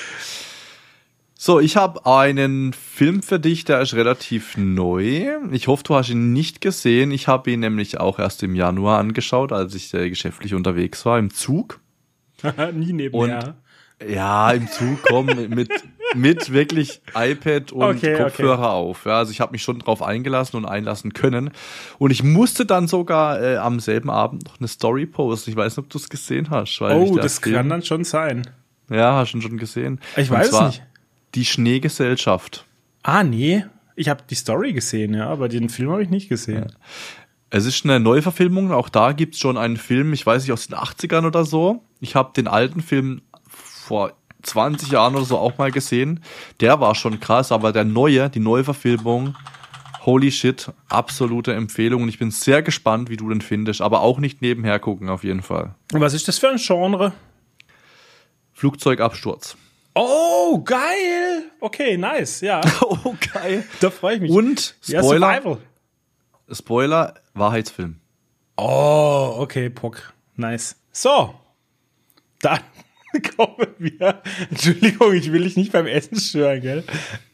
So, 1.35 1.59
ich 1.59 1.77
habe 1.77 2.07
einen 2.07 2.73
Film 2.73 3.23
für 3.23 3.41
dich, 3.41 3.65
der 3.65 3.81
ist 3.81 3.95
relativ 3.95 4.57
neu. 4.57 5.39
Ich 5.51 5.69
hoffe, 5.69 5.83
du 5.85 5.95
hast 5.95 6.11
ihn 6.11 6.33
nicht 6.33 6.61
gesehen. 6.61 7.11
Ich 7.11 7.29
habe 7.29 7.51
ihn 7.51 7.61
nämlich 7.61 7.99
auch 7.99 8.19
erst 8.19 8.43
im 8.43 8.55
Januar 8.55 8.99
angeschaut, 8.99 9.51
als 9.51 9.75
ich 9.75 9.93
äh, 9.95 10.09
geschäftlich 10.11 10.55
unterwegs 10.55 11.05
war, 11.07 11.19
im 11.19 11.33
Zug. 11.33 11.81
Nie 12.75 12.93
nebenher. 12.93 13.39
Und, 13.39 13.55
ja, 14.07 14.51
im 14.53 14.69
Zug, 14.69 15.03
komm, 15.03 15.27
mit, 15.27 15.71
mit 16.15 16.53
wirklich 16.53 17.01
iPad 17.15 17.73
und 17.73 17.83
okay, 17.83 18.17
Kopfhörer 18.17 18.59
okay. 18.59 18.65
auf. 18.65 19.05
Ja, 19.05 19.19
also 19.19 19.31
ich 19.31 19.41
habe 19.41 19.53
mich 19.53 19.63
schon 19.63 19.79
drauf 19.79 20.03
eingelassen 20.03 20.57
und 20.57 20.65
einlassen 20.65 21.13
können. 21.13 21.51
Und 21.99 22.11
ich 22.11 22.23
musste 22.23 22.65
dann 22.65 22.89
sogar 22.89 23.43
äh, 23.43 23.57
am 23.57 23.81
selben 23.81 24.11
Abend 24.11 24.45
noch 24.45 24.59
eine 24.59 24.69
Story 24.69 25.07
posten. 25.07 25.51
Ich 25.51 25.57
weiß 25.57 25.77
nicht, 25.77 25.85
ob 25.85 25.91
du 25.91 25.99
es 25.99 26.09
gesehen 26.09 26.51
hast. 26.51 26.81
oh, 26.81 27.17
das 27.17 27.43
kann 27.43 27.69
dann 27.69 27.83
schon 27.83 28.05
sein. 28.05 28.49
Ja, 28.89 29.17
hast 29.17 29.35
du 29.35 29.41
schon 29.41 29.59
gesehen. 29.59 30.01
Ich 30.17 30.31
und 30.31 30.37
weiß 30.37 30.51
zwar, 30.51 30.69
nicht 30.69 30.83
Die 31.35 31.45
Schneegesellschaft. 31.45 32.67
Ah, 33.03 33.23
nee. 33.23 33.65
Ich 33.97 34.09
habe 34.09 34.23
die 34.29 34.35
Story 34.35 34.73
gesehen, 34.73 35.15
ja, 35.15 35.29
aber 35.29 35.49
den 35.49 35.69
Film 35.69 35.91
habe 35.91 36.03
ich 36.03 36.09
nicht 36.09 36.29
gesehen. 36.29 36.67
Ja. 36.71 36.77
Es 37.51 37.67
ist 37.67 37.85
eine 37.85 38.01
Neuverfilmung, 38.01 38.73
auch 38.73 38.89
da 38.89 39.13
gibt's 39.13 39.39
schon 39.39 39.59
einen 39.59 39.77
Film, 39.77 40.13
ich 40.13 40.25
weiß 40.25 40.43
nicht, 40.43 40.53
aus 40.53 40.69
den 40.69 40.77
80ern 40.77 41.27
oder 41.27 41.45
so. 41.45 41.83
Ich 42.01 42.15
habe 42.15 42.33
den 42.35 42.47
alten 42.47 42.81
Film 42.81 43.23
vor 43.91 44.13
20 44.45 44.93
Jahren 44.93 45.17
oder 45.17 45.25
so 45.25 45.37
auch 45.37 45.59
mal 45.59 45.73
gesehen. 45.73 46.23
Der 46.61 46.79
war 46.79 46.95
schon 46.95 47.19
krass, 47.19 47.51
aber 47.51 47.73
der 47.73 47.83
neue, 47.83 48.31
die 48.31 48.39
Neuverfilmung, 48.39 49.35
holy 50.07 50.31
shit, 50.31 50.71
absolute 50.89 51.55
Empfehlung. 51.55 52.05
Und 52.05 52.09
ich 52.09 52.21
bin 52.21 52.31
sehr 52.31 52.63
gespannt, 52.63 53.11
wie 53.11 53.17
du 53.17 53.29
den 53.29 53.41
findest, 53.41 53.81
aber 53.81 54.03
auch 54.03 54.21
nicht 54.21 54.43
nebenher 54.43 54.79
gucken 54.79 55.09
auf 55.09 55.25
jeden 55.25 55.43
Fall. 55.43 55.75
Was 55.91 56.15
ist 56.15 56.29
das 56.29 56.39
für 56.39 56.51
ein 56.51 56.59
Genre? 56.59 57.13
Flugzeugabsturz. 58.53 59.57
Oh, 59.97 60.63
geil! 60.63 61.51
Okay, 61.59 61.97
nice, 61.97 62.43
ja. 62.43 62.61
oh, 62.83 63.17
geil. 63.35 63.65
Da 63.81 63.91
freue 63.91 64.15
ich 64.15 64.21
mich. 64.21 64.31
Und 64.31 64.77
Spoiler. 64.83 65.43
Ja, 65.43 66.55
Spoiler, 66.55 67.15
Wahrheitsfilm. 67.35 67.97
Oh, 68.57 69.35
okay, 69.39 69.69
Pock. 69.69 70.13
Nice. 70.37 70.77
So. 70.93 71.35
Dann 72.41 72.61
kommen 73.37 73.75
wir. 73.79 74.23
Entschuldigung, 74.51 75.15
ich 75.15 75.33
will 75.33 75.45
dich 75.45 75.57
nicht 75.57 75.73
beim 75.73 75.87
Essen 75.87 76.19
stören, 76.19 76.61
gell? 76.61 76.85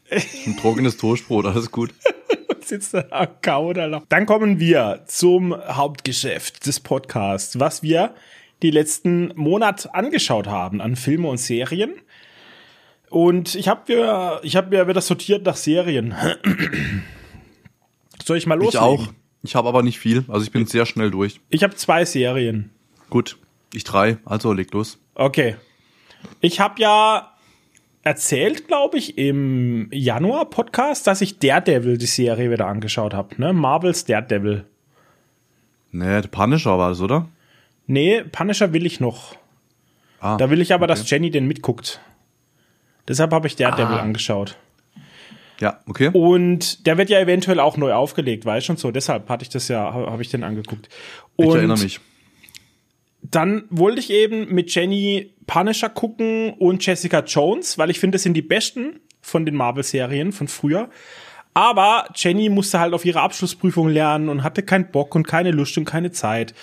Ein 0.09 0.57
trockenes 0.57 0.97
Toastbrot, 0.97 1.45
alles 1.45 1.71
gut. 1.71 1.93
Sitzt 2.61 2.93
da 2.93 3.05
am 3.41 3.65
oder 3.65 3.87
noch. 3.87 4.05
Dann 4.09 4.25
kommen 4.25 4.59
wir 4.59 5.03
zum 5.07 5.55
Hauptgeschäft 5.55 6.65
des 6.65 6.79
Podcasts, 6.79 7.59
was 7.59 7.81
wir 7.83 8.13
die 8.61 8.71
letzten 8.71 9.31
Monat 9.35 9.93
angeschaut 9.93 10.47
haben 10.47 10.81
an 10.81 10.95
Filme 10.95 11.29
und 11.29 11.37
Serien. 11.37 11.93
Und 13.09 13.55
ich 13.55 13.67
habe 13.67 13.93
mir, 13.93 14.39
ich 14.43 14.55
habe 14.55 14.69
mir 14.69 14.87
wieder 14.87 15.01
sortiert 15.01 15.45
nach 15.45 15.55
Serien. 15.55 16.13
Soll 18.25 18.37
ich 18.37 18.47
mal 18.47 18.55
loslegen? 18.55 18.93
Ich 18.95 19.07
auch. 19.07 19.13
Ich 19.43 19.55
habe 19.55 19.69
aber 19.69 19.83
nicht 19.83 19.99
viel, 19.99 20.25
also 20.27 20.43
ich 20.43 20.51
bin 20.51 20.65
sehr 20.65 20.85
schnell 20.85 21.11
durch. 21.11 21.39
Ich 21.49 21.63
habe 21.63 21.75
zwei 21.75 22.03
Serien. 22.03 22.71
Gut, 23.09 23.37
ich 23.73 23.85
drei, 23.85 24.17
also 24.25 24.51
leg 24.51 24.73
los. 24.73 24.99
Okay. 25.15 25.55
Ich 26.41 26.59
habe 26.59 26.81
ja 26.81 27.31
erzählt, 28.03 28.67
glaube 28.67 28.97
ich, 28.97 29.17
im 29.17 29.89
Januar-Podcast, 29.91 31.07
dass 31.07 31.21
ich 31.21 31.39
Daredevil, 31.39 31.97
die 31.97 32.05
Serie, 32.05 32.51
wieder 32.51 32.67
angeschaut 32.67 33.13
habe. 33.13 33.35
Ne? 33.39 33.53
Marvels 33.53 34.05
Daredevil. 34.05 34.65
Nee, 35.91 36.21
Punisher 36.21 36.77
war 36.77 36.89
das, 36.89 37.01
oder? 37.01 37.27
Nee, 37.85 38.23
Punisher 38.23 38.73
will 38.73 38.85
ich 38.85 38.99
noch. 38.99 39.35
Ah, 40.19 40.37
da 40.37 40.49
will 40.49 40.61
ich 40.61 40.73
aber, 40.73 40.85
okay. 40.85 40.93
dass 40.93 41.09
Jenny 41.09 41.31
den 41.31 41.47
mitguckt. 41.47 41.99
Deshalb 43.07 43.31
habe 43.31 43.47
ich 43.47 43.55
Daredevil 43.55 43.97
ah. 43.97 44.01
angeschaut. 44.01 44.57
Ja, 45.59 45.79
okay. 45.87 46.09
Und 46.13 46.85
der 46.85 46.97
wird 46.97 47.09
ja 47.09 47.19
eventuell 47.19 47.59
auch 47.59 47.77
neu 47.77 47.93
aufgelegt, 47.93 48.45
weißt 48.45 48.67
du 48.67 48.73
und 48.73 48.79
so. 48.79 48.91
Deshalb 48.91 49.27
hatte 49.29 49.43
ich 49.43 49.49
das 49.49 49.67
ja, 49.67 49.91
habe 49.91 50.21
ich 50.21 50.29
den 50.29 50.43
angeguckt. 50.43 50.87
Und 51.35 51.47
ich 51.47 51.55
erinnere 51.55 51.79
mich. 51.79 51.99
Dann 53.21 53.65
wollte 53.69 53.99
ich 53.99 54.09
eben 54.09 54.53
mit 54.53 54.73
Jenny 54.73 55.33
Punisher 55.47 55.89
gucken 55.89 56.53
und 56.53 56.85
Jessica 56.85 57.19
Jones, 57.19 57.77
weil 57.77 57.89
ich 57.89 57.99
finde, 57.99 58.15
das 58.15 58.23
sind 58.23 58.33
die 58.33 58.41
besten 58.41 58.99
von 59.21 59.45
den 59.45 59.55
Marvel-Serien 59.55 60.31
von 60.31 60.47
früher. 60.47 60.89
Aber 61.53 62.09
Jenny 62.15 62.49
musste 62.49 62.79
halt 62.79 62.93
auf 62.93 63.03
ihre 63.03 63.21
Abschlussprüfung 63.21 63.89
lernen 63.89 64.29
und 64.29 64.43
hatte 64.43 64.61
keinen 64.61 64.91
Bock 64.91 65.15
und 65.15 65.27
keine 65.27 65.51
Lust 65.51 65.77
und 65.77 65.85
keine 65.85 66.11
Zeit. 66.11 66.53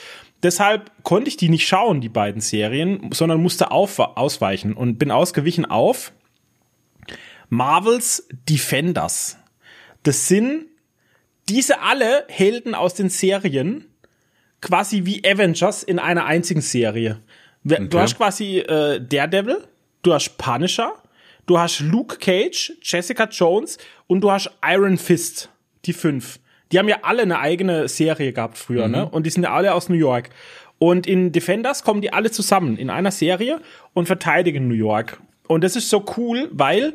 Deshalb 0.44 0.92
konnte 1.02 1.28
ich 1.28 1.36
die 1.36 1.48
nicht 1.48 1.66
schauen, 1.66 2.00
die 2.00 2.08
beiden 2.08 2.40
Serien, 2.40 3.10
sondern 3.12 3.42
musste 3.42 3.70
auf, 3.70 3.98
ausweichen 3.98 4.74
und 4.74 4.98
bin 4.98 5.10
ausgewichen 5.10 5.64
auf 5.64 6.12
Marvels 7.48 8.28
Defenders. 8.48 9.38
Das 10.02 10.28
sind 10.28 10.66
diese 11.48 11.80
alle 11.80 12.24
Helden 12.28 12.74
aus 12.74 12.94
den 12.94 13.08
Serien, 13.08 13.86
quasi 14.64 15.04
wie 15.04 15.22
Avengers 15.24 15.82
in 15.82 15.98
einer 15.98 16.24
einzigen 16.24 16.60
Serie. 16.62 17.20
Okay. 17.64 17.86
Du 17.88 17.98
hast 17.98 18.16
quasi 18.16 18.58
äh, 18.58 19.00
Daredevil, 19.00 19.58
du 20.02 20.12
hast 20.12 20.36
Punisher, 20.36 20.94
du 21.46 21.58
hast 21.58 21.80
Luke 21.80 22.16
Cage, 22.18 22.72
Jessica 22.82 23.24
Jones 23.30 23.78
und 24.06 24.22
du 24.22 24.30
hast 24.30 24.50
Iron 24.66 24.98
Fist, 24.98 25.50
die 25.84 25.92
fünf. 25.92 26.40
Die 26.72 26.78
haben 26.78 26.88
ja 26.88 26.98
alle 27.02 27.22
eine 27.22 27.38
eigene 27.38 27.88
Serie 27.88 28.32
gehabt 28.32 28.58
früher, 28.58 28.88
ne? 28.88 28.98
mhm. 28.98 29.04
ne? 29.04 29.10
Und 29.10 29.26
die 29.26 29.30
sind 29.30 29.44
ja 29.44 29.52
alle 29.52 29.74
aus 29.74 29.88
New 29.88 29.96
York. 29.96 30.30
Und 30.78 31.06
in 31.06 31.30
Defenders 31.30 31.84
kommen 31.84 32.00
die 32.00 32.12
alle 32.12 32.30
zusammen 32.30 32.76
in 32.76 32.90
einer 32.90 33.10
Serie 33.10 33.60
und 33.92 34.06
verteidigen 34.06 34.66
New 34.66 34.74
York. 34.74 35.20
Und 35.46 35.62
das 35.62 35.76
ist 35.76 35.88
so 35.88 36.04
cool, 36.16 36.48
weil 36.52 36.94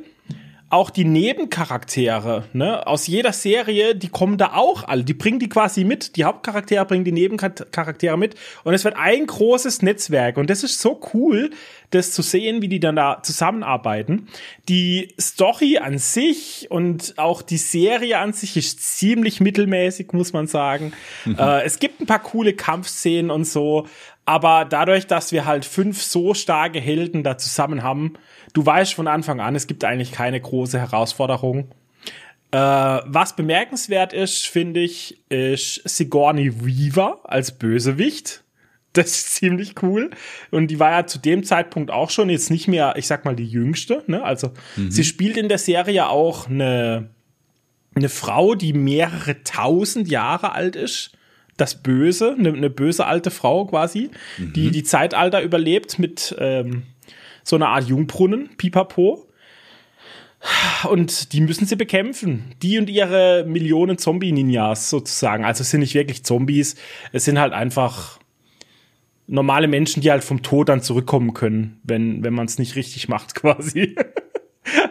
auch 0.69 0.91
die 0.91 1.05
Nebencharaktere, 1.05 2.45
ne, 2.53 2.85
aus 2.85 3.07
jeder 3.07 3.33
Serie, 3.33 3.95
die 3.95 4.09
kommen 4.09 4.37
da 4.37 4.53
auch 4.53 4.83
alle, 4.87 5.03
die 5.03 5.15
bringen 5.15 5.39
die 5.39 5.49
quasi 5.49 5.83
mit, 5.83 6.15
die 6.15 6.25
Hauptcharaktere 6.25 6.85
bringen 6.85 7.05
die 7.05 7.11
Nebencharaktere 7.11 8.17
mit 8.17 8.35
und 8.63 8.73
es 8.73 8.83
wird 8.83 8.95
ein 8.95 9.25
großes 9.25 9.81
Netzwerk 9.81 10.37
und 10.37 10.49
das 10.49 10.63
ist 10.63 10.79
so 10.79 11.01
cool, 11.13 11.49
das 11.89 12.11
zu 12.11 12.21
sehen, 12.21 12.61
wie 12.61 12.67
die 12.67 12.79
dann 12.79 12.95
da 12.95 13.23
zusammenarbeiten. 13.23 14.27
Die 14.67 15.13
Story 15.19 15.79
an 15.79 15.97
sich 15.97 16.67
und 16.69 17.15
auch 17.17 17.41
die 17.41 17.57
Serie 17.57 18.19
an 18.19 18.33
sich 18.33 18.55
ist 18.57 18.97
ziemlich 18.97 19.39
mittelmäßig, 19.39 20.13
muss 20.13 20.33
man 20.33 20.45
sagen. 20.45 20.93
Mhm. 21.25 21.37
Äh, 21.39 21.63
es 21.63 21.79
gibt 21.79 21.99
ein 21.99 22.05
paar 22.05 22.21
coole 22.21 22.53
Kampfszenen 22.53 23.31
und 23.31 23.45
so, 23.45 23.87
aber 24.25 24.65
dadurch, 24.65 25.07
dass 25.07 25.31
wir 25.31 25.45
halt 25.45 25.65
fünf 25.65 26.03
so 26.03 26.35
starke 26.35 26.79
Helden 26.79 27.23
da 27.23 27.39
zusammen 27.39 27.81
haben, 27.81 28.13
du 28.59 28.65
weißt 28.65 28.93
von 28.93 29.07
Anfang 29.07 29.39
an, 29.39 29.55
es 29.55 29.67
gibt 29.67 29.85
eigentlich 29.85 30.11
keine 30.11 30.39
große 30.39 30.77
Herausforderung. 30.77 31.71
Äh, 32.51 32.57
was 32.57 33.35
bemerkenswert 33.35 34.11
ist, 34.11 34.47
finde 34.47 34.81
ich, 34.81 35.23
ist 35.29 35.81
Sigourney 35.87 36.65
Weaver 36.65 37.21
als 37.23 37.57
Bösewicht. 37.57 38.43
Das 38.91 39.11
ist 39.11 39.35
ziemlich 39.35 39.81
cool. 39.81 40.09
Und 40.51 40.67
die 40.67 40.79
war 40.79 40.91
ja 40.91 41.07
zu 41.07 41.19
dem 41.19 41.43
Zeitpunkt 41.43 41.89
auch 41.89 42.09
schon 42.09 42.29
jetzt 42.29 42.51
nicht 42.51 42.67
mehr, 42.67 42.95
ich 42.97 43.07
sag 43.07 43.23
mal, 43.23 43.35
die 43.35 43.45
jüngste. 43.47 44.03
Ne? 44.07 44.23
Also 44.23 44.51
mhm. 44.75 44.91
sie 44.91 45.05
spielt 45.05 45.37
in 45.37 45.47
der 45.47 45.59
Serie 45.59 46.09
auch 46.09 46.49
eine, 46.49 47.11
eine 47.95 48.09
Frau, 48.09 48.55
die 48.55 48.73
mehrere 48.73 49.43
tausend 49.43 50.09
Jahre 50.09 50.51
alt 50.51 50.75
ist 50.75 51.11
das 51.55 51.75
Böse, 51.75 52.35
eine, 52.37 52.51
eine 52.51 52.69
böse 52.69 53.05
alte 53.05 53.31
Frau 53.31 53.65
quasi, 53.65 54.09
mhm. 54.37 54.53
die 54.53 54.71
die 54.71 54.83
Zeitalter 54.83 55.41
überlebt 55.41 55.99
mit 55.99 56.35
ähm, 56.39 56.83
so 57.43 57.55
einer 57.55 57.69
Art 57.69 57.87
Jungbrunnen, 57.87 58.49
Pipapo. 58.57 59.27
Und 60.89 61.33
die 61.33 61.41
müssen 61.41 61.65
sie 61.65 61.75
bekämpfen. 61.75 62.55
Die 62.61 62.77
und 62.79 62.89
ihre 62.89 63.43
Millionen 63.45 63.97
Zombie-Ninjas 63.97 64.89
sozusagen. 64.89 65.43
Also 65.43 65.61
es 65.61 65.71
sind 65.71 65.81
nicht 65.81 65.95
wirklich 65.95 66.23
Zombies, 66.23 66.75
es 67.11 67.25
sind 67.25 67.39
halt 67.39 67.53
einfach 67.53 68.19
normale 69.27 69.67
Menschen, 69.67 70.01
die 70.01 70.11
halt 70.11 70.23
vom 70.23 70.41
Tod 70.41 70.69
dann 70.69 70.81
zurückkommen 70.81 71.33
können, 71.33 71.79
wenn, 71.83 72.23
wenn 72.23 72.33
man 72.33 72.47
es 72.47 72.57
nicht 72.57 72.75
richtig 72.75 73.09
macht, 73.09 73.35
quasi. 73.35 73.95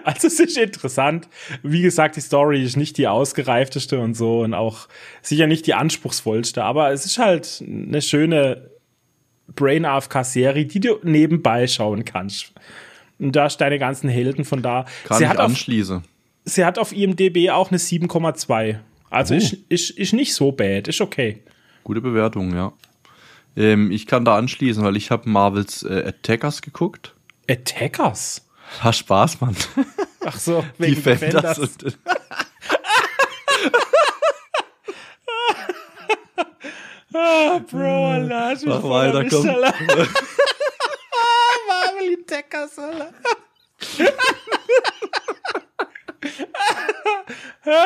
Also 0.05 0.26
es 0.26 0.40
ist 0.40 0.57
interessant. 0.57 1.28
Wie 1.62 1.82
gesagt, 1.82 2.16
die 2.16 2.20
Story 2.20 2.62
ist 2.62 2.76
nicht 2.76 2.99
die 2.99 3.09
ausgereifteste 3.09 3.99
und 3.99 4.14
so 4.14 4.40
und 4.40 4.55
auch 4.55 4.88
sicher 5.22 5.46
nicht 5.46 5.66
die 5.66 5.74
anspruchsvollste, 5.74 6.64
aber 6.64 6.92
es 6.92 7.05
ist 7.05 7.18
halt 7.18 7.62
eine 7.66 8.03
schöne 8.03 8.70
Brain 9.55 9.84
AFK 9.84 10.24
Serie, 10.24 10.66
die 10.66 10.80
du 10.80 10.99
nebenbei 11.03 11.66
schauen 11.66 12.05
kannst. 12.05 12.53
Und 13.18 13.34
da 13.34 13.46
ist 13.46 13.57
deine 13.59 13.78
ganzen 13.78 14.09
Helden 14.09 14.44
von 14.44 14.62
da. 14.62 14.84
Kann 15.05 15.18
sie 15.18 15.24
ich 15.24 15.30
hat 15.30 15.38
anschließe. 15.38 15.96
Auf, 15.96 16.03
sie 16.44 16.64
hat 16.64 16.78
auf 16.78 16.92
IMDb 16.92 17.51
auch 17.51 17.70
eine 17.70 17.78
7,2. 17.78 18.78
Also 19.11 19.34
oh. 19.34 19.36
ist, 19.36 19.57
ist, 19.68 19.90
ist 19.90 20.12
nicht 20.12 20.34
so 20.34 20.53
bad, 20.53 20.88
ist 20.88 21.01
okay. 21.01 21.42
Gute 21.84 22.01
Bewertung, 22.01 22.55
ja. 22.55 22.72
Ähm, 23.57 23.90
ich 23.90 24.07
kann 24.07 24.24
da 24.24 24.36
anschließen, 24.36 24.84
weil 24.84 24.96
ich 24.96 25.11
habe 25.11 25.28
Marvels 25.28 25.82
äh, 25.82 26.05
Attackers 26.07 26.62
geguckt. 26.62 27.14
Attackers? 27.49 28.46
Ha, 28.84 28.92
Spaß, 28.92 29.40
Mann. 29.40 29.57
Ach 30.24 30.38
so, 30.38 30.64
wegen 30.76 30.94
Defenders. 30.96 31.59
Defenders. 31.59 31.59
Und 31.59 31.99
ah, 37.14 37.61
Bro, 37.70 38.06
Allah, 38.06 38.52
ich 38.52 38.64
Mach 38.64 38.82
weiter, 38.82 39.24
komm. 39.28 39.46
Marvel 41.68 42.24
Deckers, 42.28 42.78
Alter. 42.78 43.11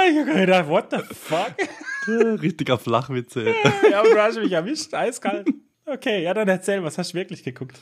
ich 0.08 0.18
hab 0.18 0.26
gedacht, 0.26 0.68
what 0.68 0.90
the 0.90 0.98
fuck? 1.14 1.54
Richtiger 2.40 2.78
Flachwitze. 2.78 3.54
ja, 3.90 4.02
du 4.02 4.18
hast 4.18 4.38
mich 4.38 4.52
erwischt, 4.52 4.94
eiskalt. 4.94 5.48
Okay, 5.84 6.22
ja, 6.22 6.32
dann 6.34 6.48
erzähl, 6.48 6.82
was 6.84 6.98
hast 6.98 7.12
du 7.12 7.18
wirklich 7.18 7.42
geguckt? 7.42 7.78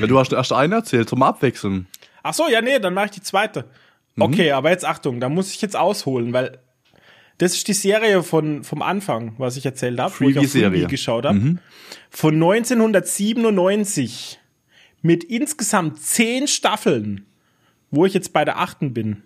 Ja, 0.00 0.06
du 0.06 0.18
hast 0.18 0.32
erst 0.32 0.52
eine 0.52 0.76
erzählt, 0.76 1.08
zum 1.08 1.22
Abwechseln. 1.22 1.86
Ach 2.22 2.34
so, 2.34 2.48
ja, 2.48 2.60
nee, 2.60 2.78
dann 2.78 2.94
mache 2.94 3.06
ich 3.06 3.10
die 3.12 3.22
zweite. 3.22 3.64
Mhm. 4.14 4.22
Okay, 4.22 4.52
aber 4.52 4.70
jetzt 4.70 4.84
Achtung, 4.84 5.20
da 5.20 5.28
muss 5.28 5.52
ich 5.52 5.60
jetzt 5.62 5.76
ausholen, 5.76 6.32
weil 6.32 6.58
das 7.42 7.54
ist 7.54 7.68
die 7.68 7.74
Serie 7.74 8.22
von, 8.22 8.64
vom 8.64 8.82
Anfang, 8.82 9.34
was 9.38 9.56
ich 9.56 9.66
erzählt 9.66 10.00
habe, 10.00 10.14
wo 10.18 10.28
ich 10.28 10.38
auf 10.38 10.50
Freebie 10.50 10.86
geschaut 10.86 11.26
habe. 11.26 11.38
Mhm. 11.38 11.58
Von 12.10 12.34
1997 12.34 14.38
mit 15.02 15.24
insgesamt 15.24 16.00
zehn 16.00 16.46
Staffeln 16.46 17.26
wo 17.92 18.06
ich 18.06 18.14
jetzt 18.14 18.32
bei 18.32 18.44
der 18.44 18.58
achten 18.58 18.92
bin. 18.92 19.22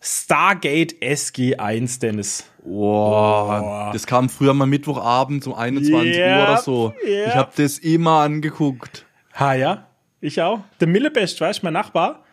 Stargate 0.00 0.94
SG1, 1.02 1.98
Dennis. 1.98 2.44
Boah, 2.62 3.90
das 3.92 4.06
kam 4.06 4.28
früher 4.28 4.54
mal 4.54 4.66
Mittwochabend 4.66 5.46
um 5.46 5.54
21 5.54 6.18
Uhr 6.18 6.24
oder 6.24 6.58
so. 6.58 6.92
yep. 7.04 7.28
Ich 7.28 7.34
habe 7.34 7.52
das 7.56 7.78
immer 7.78 8.20
angeguckt. 8.20 9.06
Ha, 9.34 9.54
ja, 9.54 9.88
ich 10.20 10.40
auch. 10.40 10.60
Der 10.80 10.86
Millebest, 10.86 11.40
weißt 11.40 11.62
du, 11.62 11.66
mein 11.66 11.72
Nachbar. 11.72 12.24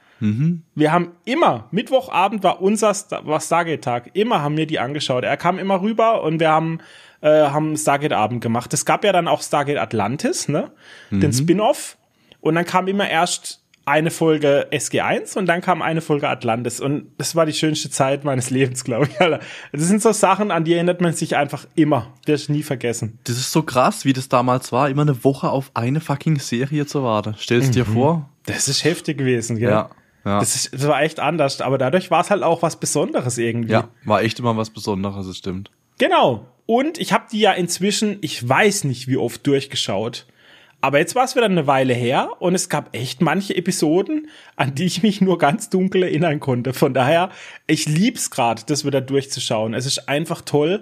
Wir 0.76 0.92
haben 0.92 1.12
immer, 1.26 1.68
Mittwochabend 1.72 2.44
war 2.44 2.62
unser 2.62 2.94
Stargate-Tag. 2.94 4.12
Immer 4.14 4.42
haben 4.42 4.56
wir 4.58 4.66
die 4.66 4.80
angeschaut. 4.80 5.24
Er 5.24 5.38
kam 5.38 5.60
immer 5.60 5.82
rüber 5.82 6.24
und 6.24 6.40
wir 6.40 6.50
haben, 6.50 6.80
äh, 7.22 7.28
haben 7.30 7.76
Stargate-Abend 7.76 8.42
gemacht. 8.42 8.74
Es 8.74 8.86
gab 8.86 9.04
ja 9.04 9.12
dann 9.12 9.28
auch 9.28 9.42
Stargate 9.42 9.78
Atlantis, 9.78 10.48
ne? 10.48 10.72
Den 11.12 11.34
Spin-off. 11.34 11.98
Und 12.40 12.56
dann 12.56 12.66
kam 12.66 12.88
immer 12.88 13.10
erst 13.10 13.64
eine 13.86 14.12
Folge 14.12 14.68
SG1 14.72 15.38
und 15.38 15.46
dann 15.46 15.62
kam 15.62 15.82
eine 15.82 16.00
Folge 16.00 16.30
Atlantis. 16.30 16.80
Und 16.80 17.08
das 17.18 17.36
war 17.36 17.46
die 17.46 17.54
schönste 17.54 17.90
Zeit 17.90 18.24
meines 18.24 18.50
Lebens, 18.50 18.84
glaube 18.84 19.08
ich. 19.08 19.20
Alter. 19.20 19.40
Das 19.74 19.82
sind 19.84 20.02
so 20.02 20.14
Sachen, 20.14 20.52
an 20.52 20.64
die 20.64 20.74
erinnert 20.74 21.02
man 21.02 21.14
sich 21.14 21.36
einfach 21.36 21.66
immer. 21.76 22.14
Die 22.28 22.32
ist 22.32 22.50
nie 22.50 22.64
vergessen. 22.64 23.20
Das 23.26 23.38
ist 23.38 23.52
so 23.52 23.64
krass, 23.64 24.06
wie 24.06 24.14
das 24.14 24.30
damals 24.30 24.72
war, 24.72 24.90
immer 24.90 25.02
eine 25.02 25.24
Woche 25.24 25.50
auf 25.50 25.72
eine 25.74 26.00
fucking 26.00 26.40
Serie 26.40 26.86
zu 26.86 27.04
warten. 27.04 27.36
Stellst 27.38 27.76
dir 27.76 27.86
vor? 27.86 28.30
Das 28.46 28.68
ist 28.68 28.84
heftig 28.84 29.18
gewesen, 29.18 29.58
gell? 29.58 29.70
Ja. 29.70 29.90
Ja. 30.26 30.40
Das, 30.40 30.56
ist, 30.56 30.74
das 30.74 30.88
war 30.88 31.02
echt 31.02 31.20
anders, 31.20 31.60
aber 31.62 31.78
dadurch 31.78 32.10
war 32.12 32.22
es 32.22 32.30
halt 32.30 32.44
auch 32.44 32.62
was 32.62 32.80
Besonderes 32.80 33.38
irgendwie. 33.38 33.74
ja, 33.74 33.90
war 34.06 34.22
echt 34.22 34.40
immer 34.40 34.56
was 34.56 34.70
Besonderes, 34.70 35.28
das 35.28 35.38
stimmt. 35.38 35.70
Genau. 35.98 36.46
Und 36.66 36.98
ich 36.98 37.12
habe 37.12 37.26
die 37.32 37.40
ja 37.40 37.52
inzwischen, 37.52 38.18
ich 38.22 38.48
weiß 38.48 38.86
nicht 38.86 39.08
wie 39.08 39.18
oft 39.18 39.46
durchgeschaut. 39.46 40.26
Aber 40.84 41.00
jetzt 41.00 41.16
war 41.16 41.24
es 41.24 41.36
wieder 41.36 41.46
eine 41.46 41.66
Weile 41.66 41.94
her 41.94 42.32
und 42.40 42.56
es 42.56 42.68
gab 42.68 42.94
echt 42.94 43.22
manche 43.22 43.56
Episoden, 43.56 44.28
an 44.58 44.76
die 44.76 44.84
ich 44.84 45.02
mich 45.02 45.22
nur 45.22 45.38
ganz 45.38 45.70
dunkel 45.70 46.04
erinnern 46.04 46.42
konnte. 46.42 46.74
Von 46.74 46.94
daher, 46.94 47.30
ich 47.68 47.86
lieb's 47.86 48.32
gerade, 48.32 48.64
das 48.66 48.84
wieder 48.84 49.00
durchzuschauen. 49.00 49.74
Es 49.74 49.86
ist 49.86 50.10
einfach 50.10 50.42
toll, 50.42 50.82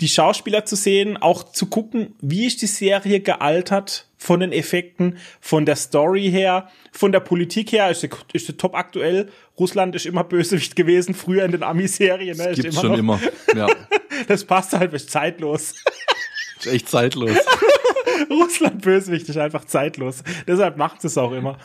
die 0.00 0.08
Schauspieler 0.08 0.64
zu 0.66 0.76
sehen, 0.76 1.16
auch 1.16 1.52
zu 1.52 1.66
gucken, 1.66 2.14
wie 2.20 2.46
ist 2.46 2.60
die 2.62 2.66
Serie 2.66 3.20
gealtert 3.20 4.06
von 4.18 4.40
den 4.40 4.52
Effekten, 4.52 5.18
von 5.40 5.64
der 5.64 5.76
Story 5.76 6.30
her, 6.30 6.68
von 6.92 7.12
der 7.12 7.20
Politik 7.20 7.72
her, 7.72 7.90
ist 7.90 8.00
sie, 8.02 8.10
ist 8.32 8.46
sie 8.46 8.54
top 8.56 8.74
aktuell. 8.74 9.30
Russland 9.58 9.94
ist 9.94 10.04
immer 10.06 10.24
Bösewicht 10.24 10.76
gewesen, 10.76 11.14
früher 11.14 11.44
in 11.44 11.52
den 11.52 11.62
Ami-Serien. 11.62 12.36
Ne? 12.36 12.52
Gibt's 12.54 12.80
schon 12.80 12.92
noch- 12.92 12.98
immer. 12.98 13.20
Ja, 13.54 13.68
Das 14.28 14.44
passt 14.44 14.72
halt, 14.72 14.92
ist 14.94 15.10
zeitlos. 15.10 15.74
ist 16.58 16.66
echt 16.66 16.88
zeitlos. 16.88 17.36
Russland 18.30 18.82
Bösewicht 18.82 19.28
ist 19.28 19.36
einfach 19.36 19.64
zeitlos. 19.66 20.22
Deshalb 20.46 20.76
macht 20.76 21.04
es 21.04 21.16
auch 21.18 21.32
immer. 21.32 21.58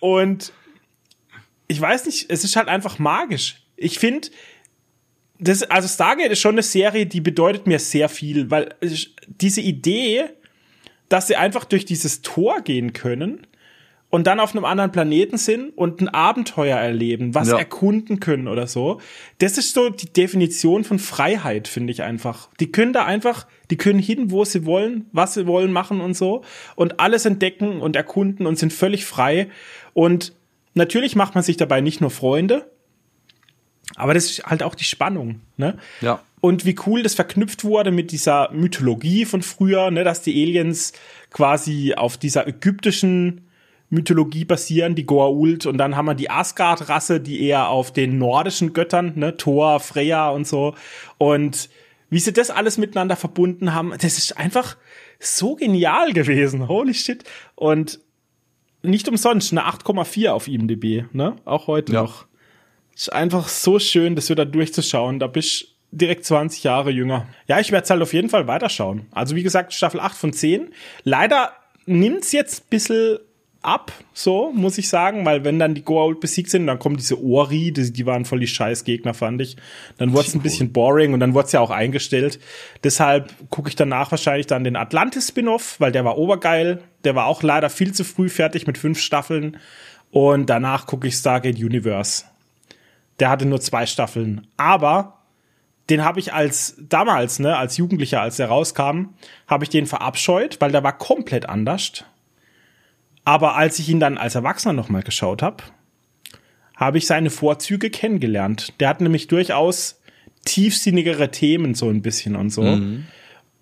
Und 0.00 0.52
ich 1.68 1.80
weiß 1.80 2.06
nicht, 2.06 2.30
es 2.30 2.44
ist 2.44 2.56
halt 2.56 2.68
einfach 2.68 2.98
magisch. 2.98 3.62
Ich 3.76 3.98
finde, 3.98 4.28
das, 5.42 5.62
also 5.64 5.88
Stargate 5.88 6.30
ist 6.32 6.40
schon 6.40 6.54
eine 6.54 6.62
Serie, 6.62 7.06
die 7.06 7.20
bedeutet 7.20 7.66
mir 7.66 7.78
sehr 7.78 8.08
viel, 8.08 8.50
weil 8.50 8.74
es- 8.80 9.08
diese 9.26 9.60
Idee, 9.60 10.24
dass 11.08 11.26
sie 11.26 11.36
einfach 11.36 11.64
durch 11.64 11.84
dieses 11.84 12.22
Tor 12.22 12.60
gehen 12.62 12.92
können 12.92 13.46
und 14.08 14.26
dann 14.26 14.40
auf 14.40 14.54
einem 14.54 14.64
anderen 14.64 14.92
Planeten 14.92 15.38
sind 15.38 15.70
und 15.76 16.00
ein 16.00 16.08
Abenteuer 16.08 16.76
erleben, 16.78 17.34
was 17.34 17.48
Ja. 17.48 17.58
erkunden 17.58 18.20
können 18.20 18.46
oder 18.46 18.66
so. 18.66 19.00
Das 19.38 19.58
ist 19.58 19.74
so 19.74 19.88
die 19.90 20.12
Definition 20.12 20.84
von 20.84 20.98
Freiheit, 20.98 21.66
finde 21.68 21.92
ich 21.92 22.02
einfach. 22.02 22.48
Die 22.60 22.70
können 22.72 22.92
da 22.92 23.04
einfach, 23.04 23.46
die 23.70 23.76
können 23.76 23.98
hin, 23.98 24.30
wo 24.30 24.44
sie 24.44 24.64
wollen, 24.64 25.06
was 25.12 25.34
sie 25.34 25.46
wollen 25.46 25.72
machen 25.72 26.00
und 26.00 26.14
so 26.14 26.42
und 26.76 27.00
alles 27.00 27.24
entdecken 27.24 27.80
und 27.80 27.96
erkunden 27.96 28.46
und 28.46 28.58
sind 28.58 28.72
völlig 28.72 29.04
frei. 29.06 29.48
Und 29.94 30.32
natürlich 30.74 31.16
macht 31.16 31.34
man 31.34 31.42
sich 31.44 31.56
dabei 31.56 31.80
nicht 31.80 32.00
nur 32.00 32.10
Freunde, 32.10 32.70
aber 34.02 34.14
das 34.14 34.26
ist 34.30 34.44
halt 34.44 34.62
auch 34.62 34.74
die 34.74 34.84
Spannung, 34.84 35.40
ne? 35.56 35.78
Ja. 36.00 36.20
Und 36.40 36.64
wie 36.64 36.74
cool 36.86 37.02
das 37.04 37.14
verknüpft 37.14 37.62
wurde 37.62 37.92
mit 37.92 38.10
dieser 38.10 38.50
Mythologie 38.52 39.24
von 39.24 39.42
früher, 39.42 39.90
ne, 39.92 40.02
dass 40.02 40.22
die 40.22 40.42
Aliens 40.42 40.92
quasi 41.30 41.94
auf 41.94 42.16
dieser 42.16 42.48
ägyptischen 42.48 43.42
Mythologie 43.90 44.44
basieren, 44.44 44.94
die 44.96 45.06
Goa'uld, 45.06 45.68
und 45.68 45.78
dann 45.78 45.94
haben 45.96 46.06
wir 46.06 46.14
die 46.14 46.30
Asgard-Rasse, 46.30 47.20
die 47.20 47.42
eher 47.44 47.68
auf 47.68 47.92
den 47.92 48.18
nordischen 48.18 48.72
Göttern, 48.72 49.12
ne, 49.16 49.36
Thor, 49.36 49.78
Freya 49.80 50.30
und 50.30 50.46
so. 50.46 50.74
Und 51.18 51.68
wie 52.10 52.18
sie 52.18 52.32
das 52.32 52.50
alles 52.50 52.76
miteinander 52.76 53.16
verbunden 53.16 53.72
haben, 53.72 53.92
das 54.00 54.18
ist 54.18 54.36
einfach 54.36 54.76
so 55.20 55.54
genial 55.54 56.12
gewesen. 56.12 56.66
Holy 56.68 56.94
shit. 56.94 57.22
Und 57.54 58.00
nicht 58.82 59.08
umsonst 59.08 59.52
eine 59.52 59.62
8,4 59.66 60.30
auf 60.30 60.48
IMDb, 60.48 61.04
ne? 61.12 61.36
Auch 61.44 61.68
heute 61.68 61.92
Ja. 61.92 62.02
noch. 62.02 62.26
Ist 62.94 63.12
einfach 63.12 63.48
so 63.48 63.78
schön, 63.78 64.16
das 64.16 64.30
wieder 64.30 64.44
durchzuschauen. 64.46 65.18
Da 65.18 65.26
bist 65.26 65.68
direkt 65.90 66.24
20 66.24 66.64
Jahre 66.64 66.90
jünger. 66.90 67.26
Ja, 67.46 67.60
ich 67.60 67.70
werde 67.72 67.84
es 67.84 67.90
halt 67.90 68.02
auf 68.02 68.12
jeden 68.12 68.28
Fall 68.28 68.46
weiterschauen. 68.46 69.06
Also 69.12 69.36
wie 69.36 69.42
gesagt, 69.42 69.72
Staffel 69.72 70.00
8 70.00 70.16
von 70.16 70.32
10. 70.32 70.68
Leider 71.04 71.52
nimmt's 71.86 72.32
jetzt 72.32 72.64
ein 72.64 72.70
bisschen 72.70 73.18
ab, 73.62 73.92
so 74.12 74.52
muss 74.52 74.76
ich 74.76 74.88
sagen, 74.88 75.24
weil 75.24 75.44
wenn 75.44 75.58
dann 75.58 75.74
die 75.74 75.82
Goa'uld 75.82 76.20
besiegt 76.20 76.50
sind, 76.50 76.66
dann 76.66 76.78
kommen 76.78 76.96
diese 76.96 77.22
Ori, 77.22 77.72
die, 77.72 77.92
die 77.92 78.06
waren 78.06 78.24
voll 78.24 78.40
die 78.40 78.48
Scheißgegner, 78.48 79.14
fand 79.14 79.40
ich. 79.40 79.56
Dann 79.98 80.12
wurde 80.12 80.28
es 80.28 80.34
ein 80.34 80.42
bisschen 80.42 80.72
boring 80.72 81.14
und 81.14 81.20
dann 81.20 81.34
wurde 81.34 81.46
es 81.46 81.52
ja 81.52 81.60
auch 81.60 81.70
eingestellt. 81.70 82.40
Deshalb 82.82 83.32
gucke 83.50 83.68
ich 83.68 83.76
danach 83.76 84.10
wahrscheinlich 84.10 84.46
dann 84.46 84.64
den 84.64 84.76
Atlantis-Spin-Off, 84.76 85.76
weil 85.78 85.92
der 85.92 86.04
war 86.04 86.18
obergeil. 86.18 86.82
Der 87.04 87.14
war 87.14 87.26
auch 87.26 87.42
leider 87.42 87.70
viel 87.70 87.92
zu 87.92 88.04
früh 88.04 88.28
fertig 88.28 88.66
mit 88.66 88.78
fünf 88.78 89.00
Staffeln. 89.00 89.58
Und 90.10 90.50
danach 90.50 90.86
gucke 90.86 91.06
ich 91.06 91.14
Stargate 91.14 91.56
Universe. 91.56 92.24
Der 93.22 93.30
hatte 93.30 93.46
nur 93.46 93.60
zwei 93.60 93.86
Staffeln. 93.86 94.48
Aber 94.56 95.20
den 95.90 96.04
habe 96.04 96.18
ich 96.18 96.32
als 96.32 96.74
damals, 96.80 97.38
ne, 97.38 97.56
als 97.56 97.76
Jugendlicher, 97.76 98.20
als 98.20 98.34
der 98.36 98.48
rauskam, 98.48 99.10
habe 99.46 99.62
ich 99.62 99.70
den 99.70 99.86
verabscheut, 99.86 100.60
weil 100.60 100.72
der 100.72 100.82
war 100.82 100.98
komplett 100.98 101.48
anders. 101.48 102.04
Aber 103.24 103.54
als 103.54 103.78
ich 103.78 103.88
ihn 103.88 104.00
dann 104.00 104.18
als 104.18 104.34
Erwachsener 104.34 104.72
nochmal 104.72 105.04
geschaut 105.04 105.40
habe, 105.40 105.62
habe 106.74 106.98
ich 106.98 107.06
seine 107.06 107.30
Vorzüge 107.30 107.90
kennengelernt. 107.90 108.72
Der 108.80 108.88
hat 108.88 109.00
nämlich 109.00 109.28
durchaus 109.28 110.00
tiefsinnigere 110.44 111.30
Themen 111.30 111.76
so 111.76 111.90
ein 111.90 112.02
bisschen 112.02 112.34
und 112.34 112.50
so. 112.50 112.62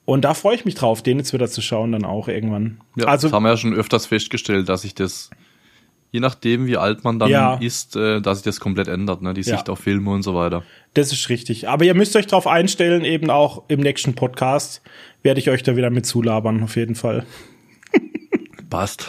Und 0.07 0.25
da 0.25 0.33
freue 0.33 0.55
ich 0.55 0.65
mich 0.65 0.75
drauf, 0.75 1.03
den 1.03 1.19
jetzt 1.19 1.35
wieder 1.35 1.51
zu 1.51 1.61
schauen, 1.61 1.93
dann 1.93 2.07
auch 2.07 2.29
irgendwann. 2.29 2.81
Ja, 2.97 3.09
also 3.09 3.29
das 3.29 3.35
haben 3.35 3.43
wir 3.43 3.51
ja 3.51 3.59
schon 3.59 3.75
öfters 3.75 4.07
festgestellt, 4.07 4.71
dass 4.71 4.81
sich 4.83 4.95
das, 4.95 5.29
je 6.11 6.21
nachdem 6.21 6.67
wie 6.67 6.77
alt 6.77 7.05
man 7.05 7.19
dann 7.19 7.31
Ja. 7.31 7.55
ist, 7.55 7.97
äh, 7.97 8.21
dass 8.21 8.39
sich 8.39 8.45
das 8.45 8.61
komplett 8.61 8.89
ändert, 8.89 9.23
ne? 9.23 9.33
die 9.35 9.43
Ja. 9.43 9.57
Sicht 9.57 9.69
auf 9.71 9.79
Filme 9.81 10.11
und 10.11 10.23
so 10.23 10.35
weiter. 10.35 10.63
Das 10.95 11.13
ist 11.13 11.29
richtig. 11.29 11.69
Aber 11.69 11.85
ihr 11.85 11.95
müsst 11.95 12.17
euch 12.17 12.27
darauf 12.27 12.47
einstellen, 12.47 13.05
eben 13.05 13.31
auch 13.31 13.63
im 13.69 13.81
nächsten 13.81 14.15
Podcast 14.15 14.83
werde 15.23 15.41
ich 15.41 15.51
euch 15.51 15.63
da 15.63 15.77
wieder 15.77 15.91
mit 15.91 16.07
zulabern, 16.07 16.63
auf 16.63 16.77
jeden 16.77 16.95
Fall. 16.95 17.27
Passt. 18.71 19.09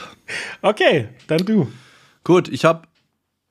Okay, 0.62 1.08
dann 1.28 1.45
du. 1.45 1.72
Gut, 2.24 2.47
ich 2.49 2.66
habe 2.66 2.84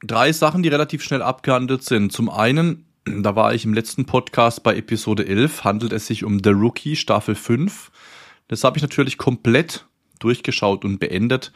drei 0.04 0.32
Sachen, 0.32 0.62
die 0.62 0.68
relativ 0.68 1.02
schnell 1.02 1.22
abgehandelt 1.22 1.84
sind. 1.84 2.12
Zum 2.12 2.28
einen, 2.30 2.84
da 3.04 3.36
war 3.36 3.54
ich 3.54 3.64
im 3.64 3.74
letzten 3.74 4.06
Podcast 4.06 4.62
bei 4.62 4.76
Episode 4.76 5.26
11, 5.26 5.64
handelt 5.64 5.92
es 5.92 6.06
sich 6.06 6.24
um 6.24 6.40
The 6.42 6.50
Rookie 6.50 6.96
Staffel 6.96 7.34
5. 7.34 7.90
Das 8.48 8.64
habe 8.64 8.76
ich 8.78 8.82
natürlich 8.82 9.18
komplett 9.18 9.86
durchgeschaut 10.18 10.84
und 10.84 10.98
beendet. 10.98 11.52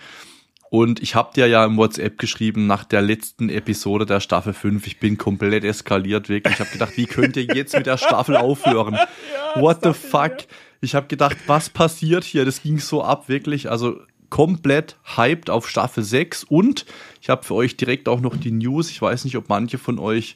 Und 0.75 1.01
ich 1.01 1.15
habe 1.15 1.33
dir 1.33 1.47
ja 1.47 1.65
im 1.65 1.77
WhatsApp 1.77 2.19
geschrieben 2.19 2.67
nach 2.67 2.83
der 2.83 3.01
letzten 3.01 3.49
Episode 3.49 4.07
der 4.07 4.19
Staffel 4.19 4.53
5. 4.53 4.85
Ich 4.89 4.99
bin 4.99 5.17
komplett 5.17 5.63
eskaliert, 5.63 6.29
wirklich. 6.29 6.55
Ich 6.55 6.59
habe 6.59 6.73
gedacht, 6.73 6.97
wie 6.97 7.07
könnt 7.07 7.37
ihr 7.37 7.45
jetzt 7.45 7.77
mit 7.77 7.87
der 7.87 7.97
Staffel 7.97 8.37
aufhören? 8.37 8.99
What 9.55 9.85
the 9.85 9.93
fuck? 9.93 10.33
Ich 10.81 10.97
habe 10.97 11.07
gedacht, 11.07 11.37
was 11.47 11.71
passiert 11.71 12.25
hier? 12.25 12.45
Das 12.45 12.61
ging 12.61 12.81
so 12.81 13.05
ab, 13.05 13.29
wirklich. 13.29 13.71
Also 13.71 14.01
komplett 14.31 14.97
hyped 15.17 15.49
auf 15.49 15.69
Staffel 15.69 16.03
6 16.03 16.43
und 16.43 16.87
ich 17.21 17.31
habe 17.31 17.45
für 17.45 17.55
euch 17.55 17.77
direkt 17.77 18.09
auch 18.09 18.21
noch 18.21 18.37
die 18.37 18.51
News. 18.51 18.91
Ich 18.91 19.01
weiß 19.01 19.27
nicht, 19.27 19.37
ob 19.37 19.49
manche 19.49 19.79
von 19.79 20.01
euch 20.01 20.35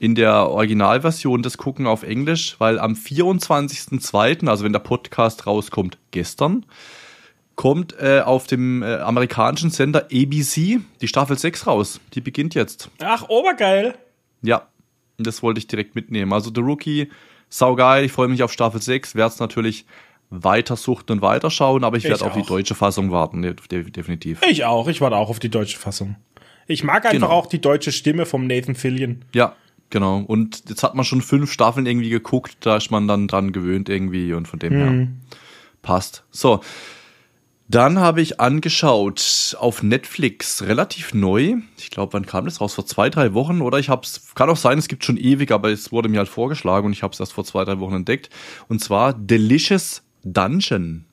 in 0.00 0.16
der 0.16 0.48
Originalversion 0.48 1.42
das 1.42 1.58
gucken 1.58 1.86
auf 1.86 2.02
Englisch, 2.02 2.56
weil 2.58 2.80
am 2.80 2.94
24.02., 2.94 4.48
also 4.48 4.64
wenn 4.64 4.72
der 4.72 4.80
Podcast 4.80 5.46
rauskommt, 5.46 5.96
gestern, 6.10 6.66
kommt 7.60 7.94
äh, 8.00 8.20
auf 8.24 8.46
dem 8.46 8.82
äh, 8.82 8.94
amerikanischen 9.00 9.68
Sender 9.70 10.04
ABC 10.10 10.80
die 11.02 11.08
Staffel 11.08 11.36
6 11.38 11.66
raus. 11.66 12.00
Die 12.14 12.22
beginnt 12.22 12.54
jetzt. 12.54 12.88
Ach, 13.02 13.28
obergeil. 13.28 13.94
Ja, 14.40 14.66
das 15.18 15.42
wollte 15.42 15.58
ich 15.58 15.66
direkt 15.66 15.94
mitnehmen. 15.94 16.32
Also 16.32 16.50
The 16.54 16.62
Rookie, 16.62 17.10
saugeil, 17.50 18.02
ich 18.06 18.12
freue 18.12 18.28
mich 18.28 18.42
auf 18.42 18.50
Staffel 18.50 18.80
6, 18.80 19.14
werde 19.14 19.34
es 19.34 19.40
natürlich 19.40 19.84
weiter 20.30 20.76
suchten 20.76 21.12
und 21.12 21.20
weiterschauen, 21.22 21.84
aber 21.84 21.98
ich 21.98 22.04
Ich 22.04 22.10
werde 22.10 22.24
auf 22.24 22.32
die 22.32 22.44
deutsche 22.48 22.74
Fassung 22.74 23.10
warten, 23.10 23.42
de- 23.42 23.54
de- 23.70 23.90
definitiv. 23.90 24.40
Ich 24.48 24.64
auch. 24.64 24.88
Ich 24.88 25.02
warte 25.02 25.16
auch 25.16 25.28
auf 25.28 25.38
die 25.38 25.50
deutsche 25.50 25.76
Fassung. 25.78 26.16
Ich 26.66 26.82
mag 26.82 27.04
einfach 27.04 27.12
Genau. 27.12 27.28
auch 27.28 27.44
die 27.46 27.60
deutsche 27.60 27.92
Stimme 27.92 28.24
vom 28.24 28.46
Nathan 28.46 28.74
Fillion. 28.74 29.22
Ja, 29.34 29.54
genau. 29.90 30.20
Und 30.20 30.62
jetzt 30.70 30.82
hat 30.82 30.94
man 30.94 31.04
schon 31.04 31.20
fünf 31.20 31.52
Staffeln 31.52 31.84
irgendwie 31.84 32.08
geguckt, 32.08 32.56
da 32.60 32.78
ist 32.78 32.90
man 32.90 33.06
dann 33.06 33.28
dran 33.28 33.52
gewöhnt 33.52 33.90
irgendwie 33.90 34.32
und 34.32 34.48
von 34.48 34.58
dem 34.60 34.72
her 34.72 35.08
passt. 35.82 36.24
So. 36.30 36.60
Dann 37.70 38.00
habe 38.00 38.20
ich 38.20 38.40
angeschaut 38.40 39.54
auf 39.60 39.84
Netflix, 39.84 40.62
relativ 40.62 41.14
neu. 41.14 41.58
Ich 41.78 41.90
glaube, 41.90 42.14
wann 42.14 42.26
kam 42.26 42.44
das 42.44 42.60
raus? 42.60 42.74
Vor 42.74 42.84
zwei, 42.84 43.10
drei 43.10 43.32
Wochen 43.32 43.60
oder 43.60 43.78
ich 43.78 43.88
habe 43.88 44.02
es, 44.02 44.34
kann 44.34 44.50
auch 44.50 44.56
sein, 44.56 44.76
es 44.76 44.88
gibt 44.88 45.04
schon 45.04 45.16
ewig, 45.16 45.52
aber 45.52 45.70
es 45.70 45.92
wurde 45.92 46.08
mir 46.08 46.18
halt 46.18 46.28
vorgeschlagen 46.28 46.86
und 46.86 46.92
ich 46.92 47.04
habe 47.04 47.12
es 47.12 47.20
erst 47.20 47.32
vor 47.32 47.44
zwei, 47.44 47.64
drei 47.64 47.78
Wochen 47.78 47.94
entdeckt. 47.94 48.28
Und 48.66 48.82
zwar 48.82 49.12
Delicious 49.12 50.02
Dungeon. 50.24 51.04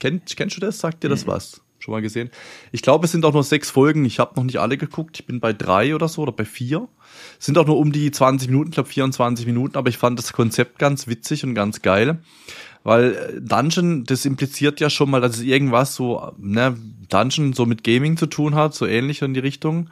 Kennt, 0.00 0.34
kennst 0.34 0.56
du 0.56 0.60
das? 0.62 0.78
Sagt 0.78 1.04
dir 1.04 1.10
das 1.10 1.26
was? 1.26 1.60
Schon 1.78 1.92
mal 1.92 2.00
gesehen? 2.00 2.30
Ich 2.70 2.80
glaube, 2.80 3.04
es 3.04 3.12
sind 3.12 3.26
auch 3.26 3.34
nur 3.34 3.44
sechs 3.44 3.70
Folgen. 3.70 4.06
Ich 4.06 4.18
habe 4.18 4.36
noch 4.36 4.44
nicht 4.44 4.60
alle 4.60 4.78
geguckt. 4.78 5.20
Ich 5.20 5.26
bin 5.26 5.40
bei 5.40 5.52
drei 5.52 5.94
oder 5.94 6.08
so 6.08 6.22
oder 6.22 6.32
bei 6.32 6.46
vier. 6.46 6.88
Es 7.38 7.44
sind 7.44 7.58
auch 7.58 7.66
nur 7.66 7.76
um 7.76 7.92
die 7.92 8.10
20 8.10 8.48
Minuten, 8.48 8.70
ich 8.70 8.74
glaube 8.76 8.88
24 8.88 9.44
Minuten, 9.44 9.76
aber 9.76 9.90
ich 9.90 9.98
fand 9.98 10.18
das 10.18 10.32
Konzept 10.32 10.78
ganz 10.78 11.06
witzig 11.06 11.44
und 11.44 11.54
ganz 11.54 11.82
geil. 11.82 12.22
Weil 12.84 13.14
äh, 13.14 13.40
Dungeon, 13.40 14.04
das 14.04 14.24
impliziert 14.24 14.80
ja 14.80 14.90
schon 14.90 15.10
mal, 15.10 15.20
dass 15.20 15.36
es 15.36 15.42
irgendwas 15.42 15.94
so, 15.94 16.32
ne, 16.38 16.76
Dungeon 17.08 17.52
so 17.52 17.66
mit 17.66 17.84
Gaming 17.84 18.16
zu 18.16 18.26
tun 18.26 18.54
hat, 18.54 18.74
so 18.74 18.86
ähnlich 18.86 19.22
in 19.22 19.34
die 19.34 19.40
Richtung. 19.40 19.90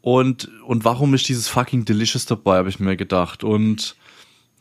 Und, 0.00 0.50
und 0.64 0.84
warum 0.84 1.14
ist 1.14 1.28
dieses 1.28 1.48
fucking 1.48 1.84
Delicious 1.84 2.26
dabei, 2.26 2.58
habe 2.58 2.68
ich 2.68 2.80
mir 2.80 2.96
gedacht. 2.96 3.44
Und 3.44 3.96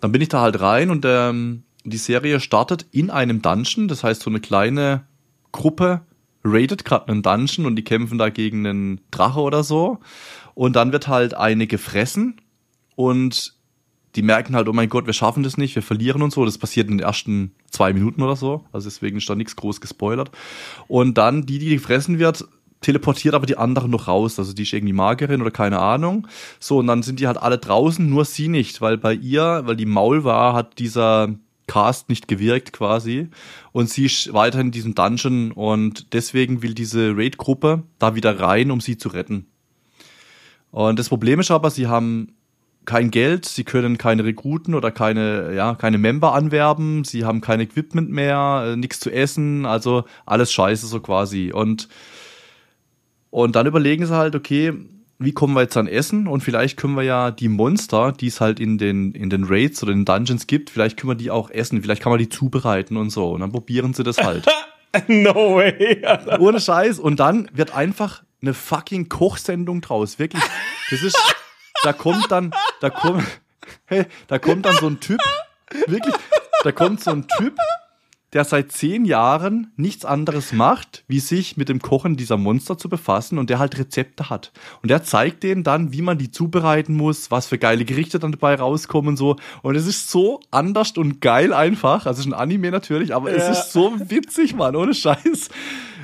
dann 0.02 0.12
bin 0.12 0.22
ich 0.22 0.30
da 0.30 0.42
halt 0.42 0.60
rein 0.60 0.90
und 0.90 1.06
ähm, 1.08 1.64
die 1.84 1.98
Serie 1.98 2.40
startet 2.40 2.86
in 2.92 3.10
einem 3.10 3.42
Dungeon, 3.42 3.88
das 3.88 4.04
heißt 4.04 4.22
so 4.22 4.30
eine 4.30 4.40
kleine 4.40 5.06
Gruppe 5.52 6.02
raidet 6.44 6.86
gerade 6.86 7.10
einen 7.10 7.24
Dungeon 7.24 7.66
und 7.66 7.76
die 7.76 7.84
kämpfen 7.84 8.18
da 8.18 8.30
gegen 8.30 8.66
einen 8.66 9.02
Drache 9.12 9.40
oder 9.40 9.64
so. 9.64 10.00
Und 10.54 10.76
dann 10.76 10.92
wird 10.92 11.08
halt 11.08 11.34
eine 11.34 11.68
gefressen 11.68 12.42
und 12.96 13.54
die 14.18 14.24
merken 14.24 14.56
halt, 14.56 14.68
oh 14.68 14.74
mein 14.74 14.90
Gott, 14.90 15.06
wir 15.06 15.14
schaffen 15.14 15.44
das 15.44 15.58
nicht, 15.58 15.76
wir 15.76 15.84
verlieren 15.84 16.24
und 16.24 16.34
so. 16.34 16.44
Das 16.44 16.58
passiert 16.58 16.90
in 16.90 16.98
den 16.98 17.06
ersten 17.06 17.52
zwei 17.70 17.94
Minuten 17.94 18.24
oder 18.24 18.36
so. 18.36 18.66
Also 18.72 18.90
deswegen 18.90 19.18
ist 19.18 19.30
da 19.30 19.36
nichts 19.36 19.56
groß 19.56 19.80
gespoilert. 19.80 20.32
Und 20.88 21.18
dann 21.20 21.46
die, 21.46 21.60
die 21.60 21.70
gefressen 21.70 22.18
wird, 22.18 22.48
teleportiert 22.82 23.36
aber 23.36 23.46
die 23.46 23.58
anderen 23.58 23.92
noch 23.92 24.08
raus. 24.08 24.40
Also 24.40 24.54
die 24.54 24.64
ist 24.64 24.74
irgendwie 24.74 24.94
Magerin 24.94 25.42
oder 25.42 25.52
keine 25.52 25.80
Ahnung. 25.80 26.28
So, 26.60 26.80
und 26.80 26.88
dann 26.88 27.04
sind 27.04 27.20
die 27.20 27.28
halt 27.28 27.38
alle 27.38 27.60
draußen, 27.60 28.10
nur 28.10 28.26
sie 28.26 28.48
nicht, 28.48 28.82
weil 28.82 28.98
bei 28.98 29.14
ihr, 29.14 29.62
weil 29.66 29.76
die 29.76 29.86
Maul 29.86 30.24
war, 30.24 30.54
hat 30.54 30.80
dieser 30.80 31.36
Cast 31.68 32.10
nicht 32.10 32.28
gewirkt 32.28 32.74
quasi. 32.74 33.28
Und 33.72 33.90
sie 33.90 34.06
ist 34.06 34.34
weiterhin 34.34 34.68
in 34.68 34.72
diesem 34.72 34.96
Dungeon 34.96 35.52
und 35.52 36.14
deswegen 36.14 36.64
will 36.64 36.74
diese 36.74 37.16
Raid-Gruppe 37.16 37.84
da 38.00 38.16
wieder 38.16 38.40
rein, 38.40 38.72
um 38.72 38.82
sie 38.82 38.98
zu 38.98 39.10
retten. 39.10 39.46
Und 40.72 40.98
das 40.98 41.10
Problem 41.10 41.40
ist 41.40 41.52
aber, 41.52 41.70
sie 41.70 41.88
haben 41.88 42.34
kein 42.88 43.12
Geld, 43.12 43.46
sie 43.46 43.66
können 43.66 43.98
keine 43.98 44.24
Rekruten 44.24 44.74
oder 44.74 44.92
keine, 44.92 45.54
ja, 45.54 45.76
keine 45.76 45.98
Member 45.98 46.34
anwerben, 46.34 47.04
sie 47.04 47.26
haben 47.26 47.42
kein 47.42 47.60
Equipment 47.60 48.10
mehr, 48.10 48.64
äh, 48.66 48.76
nichts 48.78 49.00
zu 49.00 49.12
essen, 49.12 49.66
also 49.66 50.06
alles 50.26 50.52
scheiße 50.54 50.88
so 50.88 51.02
quasi. 51.02 51.52
Und, 51.54 51.90
und 53.30 53.56
dann 53.56 53.68
überlegen 53.68 54.06
sie 54.06 54.16
halt, 54.16 54.36
okay, 54.36 54.74
wie 55.20 55.34
kommen 55.34 55.54
wir 55.54 55.64
jetzt 55.64 55.76
an 55.76 55.88
Essen? 55.88 56.28
Und 56.28 56.42
vielleicht 56.42 56.78
können 56.78 56.96
wir 56.96 57.04
ja 57.04 57.30
die 57.30 57.50
Monster, 57.50 58.14
die 58.14 58.28
es 58.28 58.40
halt 58.40 58.60
in 58.60 58.78
den, 58.78 59.12
in 59.12 59.30
den 59.30 59.44
Raids 59.44 59.84
oder 59.84 59.92
in 59.92 60.00
den 60.00 60.06
Dungeons 60.06 60.48
gibt, 60.48 60.70
vielleicht 60.70 60.98
können 60.98 61.12
wir 61.12 61.16
die 61.16 61.30
auch 61.30 61.50
essen, 61.50 61.82
vielleicht 61.82 62.02
kann 62.02 62.12
man 62.12 62.20
die 62.20 62.30
zubereiten 62.30 62.96
und 62.96 63.10
so. 63.10 63.32
Und 63.32 63.42
dann 63.42 63.52
probieren 63.52 63.94
sie 63.94 64.04
das 64.04 64.18
halt. 64.18 64.46
no 65.08 65.58
way. 65.58 66.02
Ohne 66.40 66.62
Scheiß. 66.62 67.00
Und 67.00 67.20
dann 67.20 67.50
wird 67.52 67.76
einfach 67.76 68.24
eine 68.42 68.54
fucking 68.54 69.10
Kochsendung 69.10 69.82
draus. 69.82 70.20
Wirklich. 70.20 70.44
Das 70.90 71.02
ist, 71.04 71.18
da 71.84 71.94
kommt 71.94 72.32
dann, 72.32 72.54
da 72.82 72.90
kommt, 72.90 73.24
hey, 73.86 74.06
da 74.28 74.40
kommt 74.40 74.66
dann 74.66 74.76
so 74.78 74.88
ein 74.88 75.00
Typ, 75.00 75.20
wirklich, 75.88 76.16
da 76.64 76.72
kommt 76.72 77.04
so 77.04 77.12
ein 77.12 77.28
Typ, 77.38 77.56
der 78.34 78.44
seit 78.44 78.72
zehn 78.74 79.06
Jahren 79.06 79.72
nichts 79.78 80.04
anderes 80.04 80.52
macht, 80.52 81.04
wie 81.08 81.20
sich 81.20 81.56
mit 81.56 81.70
dem 81.70 81.82
Kochen 81.82 82.18
dieser 82.18 82.36
Monster 82.36 82.78
zu 82.78 82.90
befassen 82.90 83.38
und 83.38 83.50
der 83.50 83.58
halt 83.58 83.78
Rezepte 83.80 84.30
hat. 84.30 84.52
Und 84.82 84.90
der 84.90 85.04
zeigt 85.04 85.44
denen 85.44 85.64
dann, 85.64 85.94
wie 85.94 86.02
man 86.02 86.18
die 86.18 86.30
zubereiten 86.30 86.94
muss, 86.94 87.32
was 87.32 87.48
für 87.48 87.58
geile 87.58 87.86
Gerichte 87.86 88.20
dann 88.20 88.34
dabei 88.34 88.56
rauskommen 88.56 89.10
und 89.10 89.18
so. 89.18 89.38
Und 89.62 89.76
es 89.76 89.88
ist 89.88 90.12
so 90.12 90.42
anders 90.52 90.92
und 90.98 91.22
geil 91.22 91.54
einfach. 91.54 92.06
Also 92.06 92.20
es 92.20 92.26
ist 92.26 92.34
ein 92.34 92.38
Anime 92.38 92.70
natürlich, 92.70 93.16
aber 93.16 93.32
ja. 93.32 93.38
es 93.38 93.60
ist 93.60 93.72
so 93.72 93.94
witzig, 93.98 94.56
Mann, 94.56 94.76
ohne 94.76 94.94
Scheiß. 94.94 95.50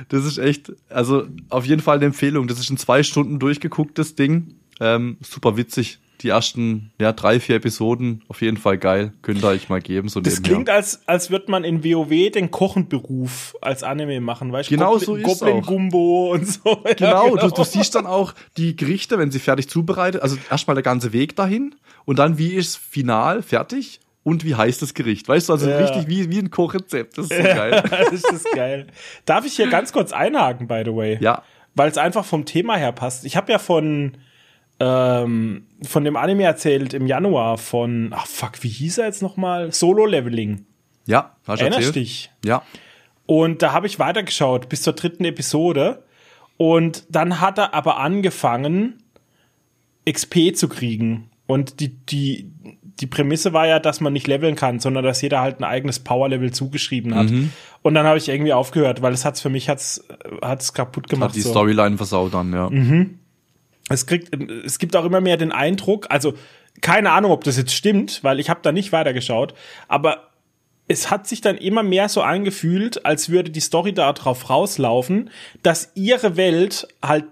Das 0.08 0.24
ist 0.24 0.38
echt, 0.38 0.72
also 0.88 1.26
auf 1.50 1.66
jeden 1.66 1.82
Fall 1.82 1.96
eine 1.96 2.06
Empfehlung. 2.06 2.46
Das 2.46 2.58
ist 2.58 2.70
ein 2.70 2.78
zwei 2.78 3.02
Stunden 3.02 3.38
durchgegucktes 3.38 4.14
Ding. 4.14 4.56
Ähm, 4.80 5.18
super 5.20 5.56
witzig. 5.56 5.98
Die 6.20 6.28
ersten 6.28 6.90
ja, 6.98 7.12
drei, 7.12 7.38
vier 7.38 7.56
Episoden 7.56 8.22
auf 8.28 8.40
jeden 8.40 8.56
Fall 8.56 8.78
geil. 8.78 9.12
Könnt 9.20 9.42
ihr 9.42 9.48
euch 9.48 9.68
mal 9.68 9.82
geben. 9.82 10.08
So 10.08 10.20
das 10.20 10.42
klingt, 10.42 10.70
als, 10.70 11.06
als 11.06 11.30
würde 11.30 11.50
man 11.50 11.64
in 11.64 11.84
WoW 11.84 12.30
den 12.30 12.50
Kochenberuf 12.50 13.54
als 13.60 13.82
Anime 13.82 14.20
machen, 14.20 14.50
weißt 14.50 14.70
du? 14.70 14.74
Genau 14.74 14.92
Goblin, 14.92 15.06
so 15.06 15.16
ist 15.16 15.24
Goblin 15.24 15.56
auch. 15.56 15.66
Gumbo 15.66 16.32
und 16.32 16.46
so. 16.46 16.60
Genau, 16.96 17.26
ja, 17.26 17.30
genau. 17.30 17.48
Du, 17.48 17.50
du 17.50 17.64
siehst 17.64 17.94
dann 17.94 18.06
auch 18.06 18.32
die 18.56 18.74
Gerichte, 18.74 19.18
wenn 19.18 19.30
sie 19.30 19.38
fertig 19.38 19.68
zubereitet. 19.68 20.22
Also 20.22 20.38
erstmal 20.50 20.74
der 20.74 20.82
ganze 20.82 21.12
Weg 21.12 21.36
dahin 21.36 21.74
und 22.04 22.18
dann 22.18 22.38
wie 22.38 22.54
ist 22.54 22.78
final 22.78 23.42
fertig 23.42 24.00
und 24.22 24.44
wie 24.44 24.54
heißt 24.54 24.82
das 24.82 24.94
Gericht. 24.94 25.28
Weißt 25.28 25.48
du, 25.48 25.52
also 25.52 25.68
ja. 25.68 25.78
richtig 25.78 26.08
wie, 26.08 26.30
wie 26.30 26.38
ein 26.38 26.50
Kochrezept. 26.50 27.18
Das 27.18 27.26
ist 27.26 27.36
so 27.36 27.42
geil. 27.42 27.82
das 27.90 28.24
ist 28.24 28.46
geil. 28.54 28.86
Darf 29.26 29.44
ich 29.44 29.54
hier 29.54 29.68
ganz 29.68 29.92
kurz 29.92 30.12
einhaken, 30.12 30.66
by 30.66 30.82
the 30.84 30.94
way? 30.94 31.18
Ja. 31.20 31.42
Weil 31.74 31.90
es 31.90 31.98
einfach 31.98 32.24
vom 32.24 32.46
Thema 32.46 32.76
her 32.76 32.92
passt. 32.92 33.24
Ich 33.24 33.36
habe 33.36 33.52
ja 33.52 33.58
von 33.58 34.16
ähm, 34.80 35.66
von 35.82 36.04
dem 36.04 36.16
Anime 36.16 36.44
erzählt 36.44 36.94
im 36.94 37.06
Januar 37.06 37.58
von, 37.58 38.12
ach 38.14 38.26
fuck, 38.26 38.62
wie 38.62 38.68
hieß 38.68 38.98
er 38.98 39.06
jetzt 39.06 39.22
nochmal? 39.22 39.72
Solo-Leveling. 39.72 40.66
Ja, 41.06 41.36
hast 41.46 41.60
du 41.60 41.66
Erinnerst 41.66 41.94
dich? 41.94 42.30
Ja. 42.44 42.62
Und 43.26 43.62
da 43.62 43.72
habe 43.72 43.86
ich 43.86 43.98
weitergeschaut 43.98 44.68
bis 44.68 44.82
zur 44.82 44.94
dritten 44.94 45.24
Episode. 45.24 46.04
Und 46.56 47.04
dann 47.08 47.40
hat 47.40 47.58
er 47.58 47.74
aber 47.74 47.98
angefangen, 47.98 49.02
XP 50.08 50.54
zu 50.54 50.68
kriegen. 50.68 51.30
Und 51.46 51.80
die, 51.80 51.88
die, 52.06 52.50
die 53.00 53.06
Prämisse 53.06 53.52
war 53.52 53.66
ja, 53.66 53.80
dass 53.80 54.00
man 54.00 54.12
nicht 54.12 54.26
leveln 54.26 54.56
kann, 54.56 54.80
sondern 54.80 55.04
dass 55.04 55.20
jeder 55.20 55.40
halt 55.40 55.60
ein 55.60 55.64
eigenes 55.64 56.00
Power-Level 56.00 56.52
zugeschrieben 56.52 57.14
hat. 57.14 57.30
Mhm. 57.30 57.52
Und 57.82 57.94
dann 57.94 58.06
habe 58.06 58.18
ich 58.18 58.28
irgendwie 58.28 58.52
aufgehört, 58.52 59.02
weil 59.02 59.12
es 59.12 59.24
hat's 59.24 59.40
für 59.40 59.50
mich 59.50 59.68
hat's, 59.68 60.04
hat's 60.42 60.72
kaputt 60.72 61.08
gemacht. 61.08 61.30
Hat 61.30 61.36
die 61.36 61.42
so. 61.42 61.50
Storyline 61.50 61.96
versaut 61.96 62.34
dann, 62.34 62.52
ja. 62.52 62.70
Mhm 62.70 63.18
es 63.88 64.06
kriegt, 64.06 64.34
es 64.64 64.78
gibt 64.78 64.96
auch 64.96 65.04
immer 65.04 65.20
mehr 65.20 65.36
den 65.36 65.52
Eindruck, 65.52 66.06
also 66.10 66.34
keine 66.80 67.12
Ahnung, 67.12 67.30
ob 67.30 67.44
das 67.44 67.56
jetzt 67.56 67.74
stimmt, 67.74 68.24
weil 68.24 68.40
ich 68.40 68.50
habe 68.50 68.60
da 68.62 68.72
nicht 68.72 68.92
weitergeschaut, 68.92 69.54
aber 69.88 70.30
es 70.86 71.10
hat 71.10 71.26
sich 71.26 71.40
dann 71.40 71.56
immer 71.56 71.82
mehr 71.82 72.08
so 72.08 72.22
angefühlt, 72.22 73.06
als 73.06 73.30
würde 73.30 73.50
die 73.50 73.60
Story 73.60 73.92
da 73.94 74.12
drauf 74.12 74.50
rauslaufen, 74.50 75.30
dass 75.62 75.92
ihre 75.94 76.36
Welt 76.36 76.86
halt 77.02 77.24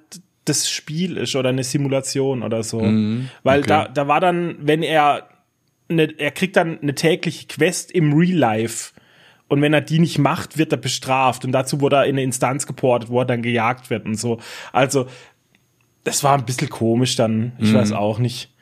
das 0.44 0.70
Spiel 0.70 1.18
ist 1.18 1.36
oder 1.36 1.50
eine 1.50 1.64
Simulation 1.64 2.42
oder 2.42 2.62
so. 2.62 2.80
Mhm, 2.80 3.28
weil 3.42 3.60
okay. 3.60 3.68
da, 3.68 3.88
da 3.88 4.08
war 4.08 4.20
dann, 4.20 4.56
wenn 4.60 4.82
er, 4.82 5.28
ne, 5.88 6.12
er 6.18 6.30
kriegt 6.30 6.56
dann 6.56 6.80
eine 6.80 6.94
tägliche 6.94 7.46
Quest 7.46 7.92
im 7.92 8.12
Real 8.12 8.36
Life. 8.36 8.92
Und 9.48 9.60
wenn 9.60 9.74
er 9.74 9.82
die 9.82 9.98
nicht 9.98 10.18
macht, 10.18 10.56
wird 10.56 10.72
er 10.72 10.78
bestraft. 10.78 11.44
Und 11.44 11.52
dazu 11.52 11.82
wurde 11.82 11.96
er 11.96 12.04
in 12.04 12.14
eine 12.14 12.22
Instanz 12.22 12.66
geportet, 12.66 13.10
wo 13.10 13.20
er 13.20 13.26
dann 13.26 13.42
gejagt 13.42 13.90
wird 13.90 14.06
und 14.06 14.14
so. 14.14 14.40
Also, 14.72 15.06
das 16.04 16.24
war 16.24 16.34
ein 16.36 16.44
bisschen 16.44 16.68
komisch 16.68 17.16
dann. 17.16 17.52
Ich 17.58 17.70
mhm. 17.70 17.74
weiß 17.74 17.92
auch 17.92 18.18
nicht. 18.18 18.52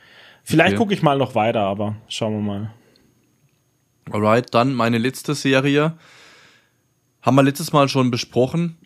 Vielleicht 0.42 0.72
okay. 0.72 0.78
gucke 0.78 0.94
ich 0.94 1.02
mal 1.02 1.18
noch 1.18 1.34
weiter, 1.34 1.60
aber 1.60 1.96
schauen 2.08 2.34
wir 2.34 2.40
mal. 2.40 2.74
Alright, 4.10 4.54
dann 4.54 4.74
meine 4.74 4.98
letzte 4.98 5.34
Serie. 5.34 5.96
Haben 7.22 7.36
wir 7.36 7.42
letztes 7.42 7.72
Mal 7.72 7.88
schon 7.88 8.10
besprochen. 8.10 8.76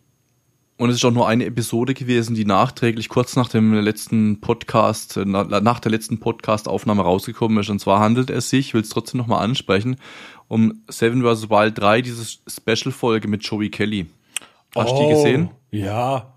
Und 0.76 0.90
es 0.90 0.96
ist 0.96 1.04
auch 1.04 1.12
nur 1.12 1.28
eine 1.28 1.44
Episode 1.44 1.94
gewesen, 1.94 2.34
die 2.34 2.44
nachträglich 2.44 3.08
kurz 3.08 3.36
nach 3.36 3.48
dem 3.48 3.74
letzten 3.74 4.40
Podcast, 4.40 5.16
äh, 5.16 5.24
nach 5.24 5.78
der 5.78 5.92
letzten 5.92 6.18
Podcast-Aufnahme 6.18 7.02
rausgekommen 7.02 7.58
ist. 7.58 7.70
Und 7.70 7.78
zwar 7.78 8.00
handelt 8.00 8.28
es 8.28 8.50
sich, 8.50 8.68
ich 8.68 8.74
will 8.74 8.80
es 8.80 8.88
trotzdem 8.88 9.18
nochmal 9.18 9.44
ansprechen, 9.44 9.96
um 10.48 10.82
Seven 10.88 11.22
vs. 11.22 11.48
Wild 11.48 11.78
3, 11.78 12.02
diese 12.02 12.38
Special-Folge 12.48 13.28
mit 13.28 13.44
Joey 13.44 13.70
Kelly. 13.70 14.06
Hast 14.74 14.90
du 14.90 14.94
oh, 14.94 15.02
die 15.02 15.14
gesehen? 15.14 15.50
Ja, 15.70 16.33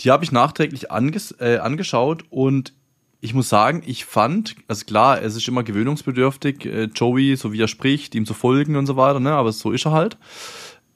die 0.00 0.10
habe 0.10 0.24
ich 0.24 0.32
nachträglich 0.32 0.90
anges 0.90 1.34
äh, 1.40 1.58
angeschaut 1.58 2.24
und 2.30 2.72
ich 3.20 3.34
muss 3.34 3.50
sagen, 3.50 3.82
ich 3.84 4.06
fand, 4.06 4.56
also 4.66 4.86
klar, 4.86 5.20
es 5.22 5.36
ist 5.36 5.46
immer 5.46 5.62
gewöhnungsbedürftig, 5.62 6.64
äh, 6.64 6.84
Joey, 6.84 7.36
so 7.36 7.52
wie 7.52 7.60
er 7.60 7.68
spricht, 7.68 8.14
ihm 8.14 8.24
zu 8.24 8.32
folgen 8.32 8.76
und 8.76 8.86
so 8.86 8.96
weiter, 8.96 9.20
ne? 9.20 9.32
Aber 9.32 9.52
so 9.52 9.72
ist 9.72 9.84
er 9.84 9.92
halt. 9.92 10.16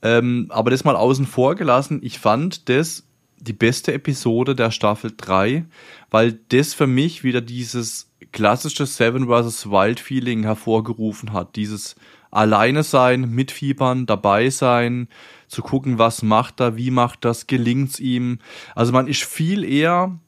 Ähm, 0.01 0.47
aber 0.49 0.71
das 0.71 0.85
mal 0.85 0.97
außen 0.97 1.27
vor 1.27 1.55
gelassen, 1.55 2.01
ich 2.03 2.19
fand 2.19 2.69
das 2.69 3.05
die 3.39 3.53
beste 3.53 3.93
Episode 3.93 4.55
der 4.55 4.71
Staffel 4.71 5.13
3, 5.15 5.67
weil 6.11 6.39
das 6.49 6.73
für 6.73 6.87
mich 6.87 7.25
wieder 7.25 7.43
dieses 7.43 8.11
klassische 8.33 8.87
Seven 8.87 9.27
vs. 9.27 9.71
Wild 9.71 10.01
Feeling 10.01 10.45
hervorgerufen 10.45 11.33
hat. 11.33 11.57
Dieses 11.57 11.95
alleine 12.35 12.83
sein, 12.83 13.31
mitfiebern, 13.31 14.07
dabei 14.07 14.51
sein, 14.51 15.09
zu 15.49 15.63
gucken, 15.63 15.99
was 15.99 16.23
macht 16.23 16.61
er, 16.61 16.77
wie 16.77 16.91
macht 16.91 17.25
das, 17.25 17.47
gelingt's 17.47 18.01
ihm. 18.01 18.39
Also 18.75 18.93
man 18.93 19.07
ist 19.07 19.25
viel 19.25 19.65
eher 19.65 20.19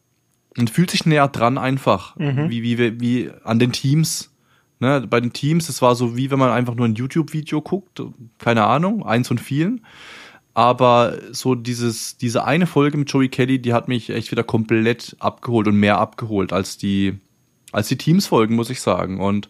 und 0.57 0.71
fühlt 0.71 0.91
sich 0.91 1.05
näher 1.05 1.29
dran 1.29 1.59
einfach, 1.59 2.17
mhm. 2.17 2.49
wie, 2.49 2.63
wie, 2.63 3.01
wie 3.01 3.31
an 3.45 3.59
den 3.59 3.73
Teams. 3.73 4.33
Ne, 4.79 5.07
bei 5.09 5.21
den 5.21 5.33
Teams, 5.33 5.71
es 5.71 5.81
war 5.81 5.95
so 5.95 6.19
wie 6.19 6.31
wenn 6.31 6.39
man 6.39 6.51
einfach 6.51 6.75
nur 6.75 6.87
ein 6.87 6.95
YouTube-Video 6.95 7.63
guckt, 7.63 8.03
keine 8.37 8.65
Ahnung, 8.65 9.07
eins 9.07 9.29
von 9.29 9.39
vielen. 9.39 9.81
Aber 10.53 11.19
so 11.33 11.55
dieses, 11.55 12.19
diese 12.19 12.45
eine 12.45 12.67
Folge 12.67 12.99
mit 12.99 13.11
Joey 13.11 13.31
Kelly, 13.31 13.59
die 13.59 13.73
hat 13.73 13.89
mich 13.89 14.11
echt 14.11 14.31
wieder 14.31 14.43
komplett 14.43 15.17
abgeholt 15.19 15.67
und 15.67 15.77
mehr 15.77 15.99
abgeholt 15.99 16.53
als 16.53 16.77
die, 16.77 17.19
als 17.73 17.89
die 17.89 17.97
Teams-Folgen, 17.97 18.55
muss 18.55 18.69
ich 18.69 18.83
sagen. 18.83 19.19
Und 19.19 19.49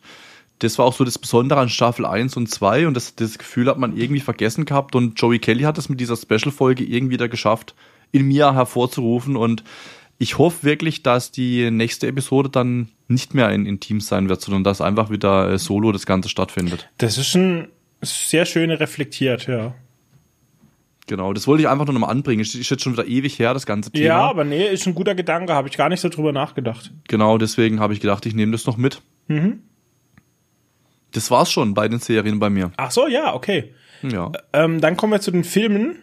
das 0.61 0.79
war 0.79 0.87
auch 0.87 0.95
so 0.95 1.05
das 1.05 1.19
Besondere 1.19 1.61
an 1.61 1.69
Staffel 1.69 2.07
1 2.07 2.37
und 2.37 2.49
2 2.49 2.87
und 2.87 2.95
das, 2.95 3.15
das 3.15 3.39
Gefühl 3.39 3.69
hat 3.69 3.79
man 3.79 3.97
irgendwie 3.97 4.21
vergessen 4.21 4.65
gehabt 4.65 4.95
und 4.95 5.21
Joey 5.21 5.39
Kelly 5.39 5.65
hat 5.65 5.79
es 5.79 5.89
mit 5.89 6.01
dieser 6.01 6.17
Special-Folge 6.17 6.85
irgendwie 6.85 7.15
wieder 7.15 7.29
geschafft, 7.29 7.75
in 8.13 8.27
mir 8.27 8.55
hervorzurufen 8.55 9.37
und 9.37 9.65
ich 10.19 10.39
hoffe 10.39 10.65
wirklich, 10.65 11.03
dass 11.03 11.31
die 11.31 11.71
nächste 11.71 12.07
Episode 12.07 12.49
dann 12.49 12.89
nicht 13.09 13.35
mehr 13.35 13.51
in, 13.51 13.67
in 13.67 13.81
Teams 13.81 14.07
sein 14.07 14.29
wird, 14.29 14.41
sondern 14.41 14.65
dass 14.65 14.81
einfach 14.81 15.11
wieder 15.11 15.51
äh, 15.51 15.59
solo 15.59 15.93
das 15.93 16.07
Ganze 16.07 16.29
stattfindet. 16.29 16.89
Das 16.99 17.19
ist 17.19 17.29
schon 17.29 17.69
sehr 18.03 18.47
schön 18.47 18.71
reflektiert, 18.71 19.47
ja. 19.47 19.75
Genau, 21.07 21.33
das 21.33 21.47
wollte 21.47 21.63
ich 21.63 21.69
einfach 21.69 21.85
nur 21.85 21.93
nochmal 21.93 22.11
anbringen. 22.11 22.41
Ist 22.41 22.55
jetzt 22.55 22.83
schon 22.83 22.95
wieder 22.95 23.07
ewig 23.07 23.39
her, 23.39 23.55
das 23.55 23.65
ganze 23.65 23.93
Thema. 23.93 24.07
Ja, 24.07 24.21
aber 24.29 24.45
nee, 24.45 24.67
ist 24.67 24.87
ein 24.87 24.95
guter 24.95 25.15
Gedanke, 25.15 25.55
habe 25.55 25.69
ich 25.69 25.77
gar 25.77 25.89
nicht 25.89 26.01
so 26.01 26.09
drüber 26.09 26.33
nachgedacht. 26.33 26.93
Genau, 27.07 27.39
deswegen 27.39 27.79
habe 27.79 27.93
ich 27.93 28.01
gedacht, 28.01 28.27
ich 28.27 28.35
nehme 28.35 28.53
das 28.53 28.67
noch 28.67 28.77
mit. 28.77 29.03
Mhm. 29.29 29.61
Das 31.17 31.31
war's 31.31 31.51
schon 31.51 31.73
bei 31.75 31.89
den 31.89 31.99
Serien 31.99 32.39
bei 32.39 32.51
mir. 32.51 32.73
Ach 32.77 32.91
so, 32.91 33.07
ja, 33.09 33.35
okay. 33.35 33.75
Ja. 34.03 34.31
Ähm, 34.53 34.81
dann 34.81 34.97
kommen 34.97 35.13
wir 35.13 35.21
zu 35.21 35.31
den 35.31 35.45
Filmen. 35.45 36.03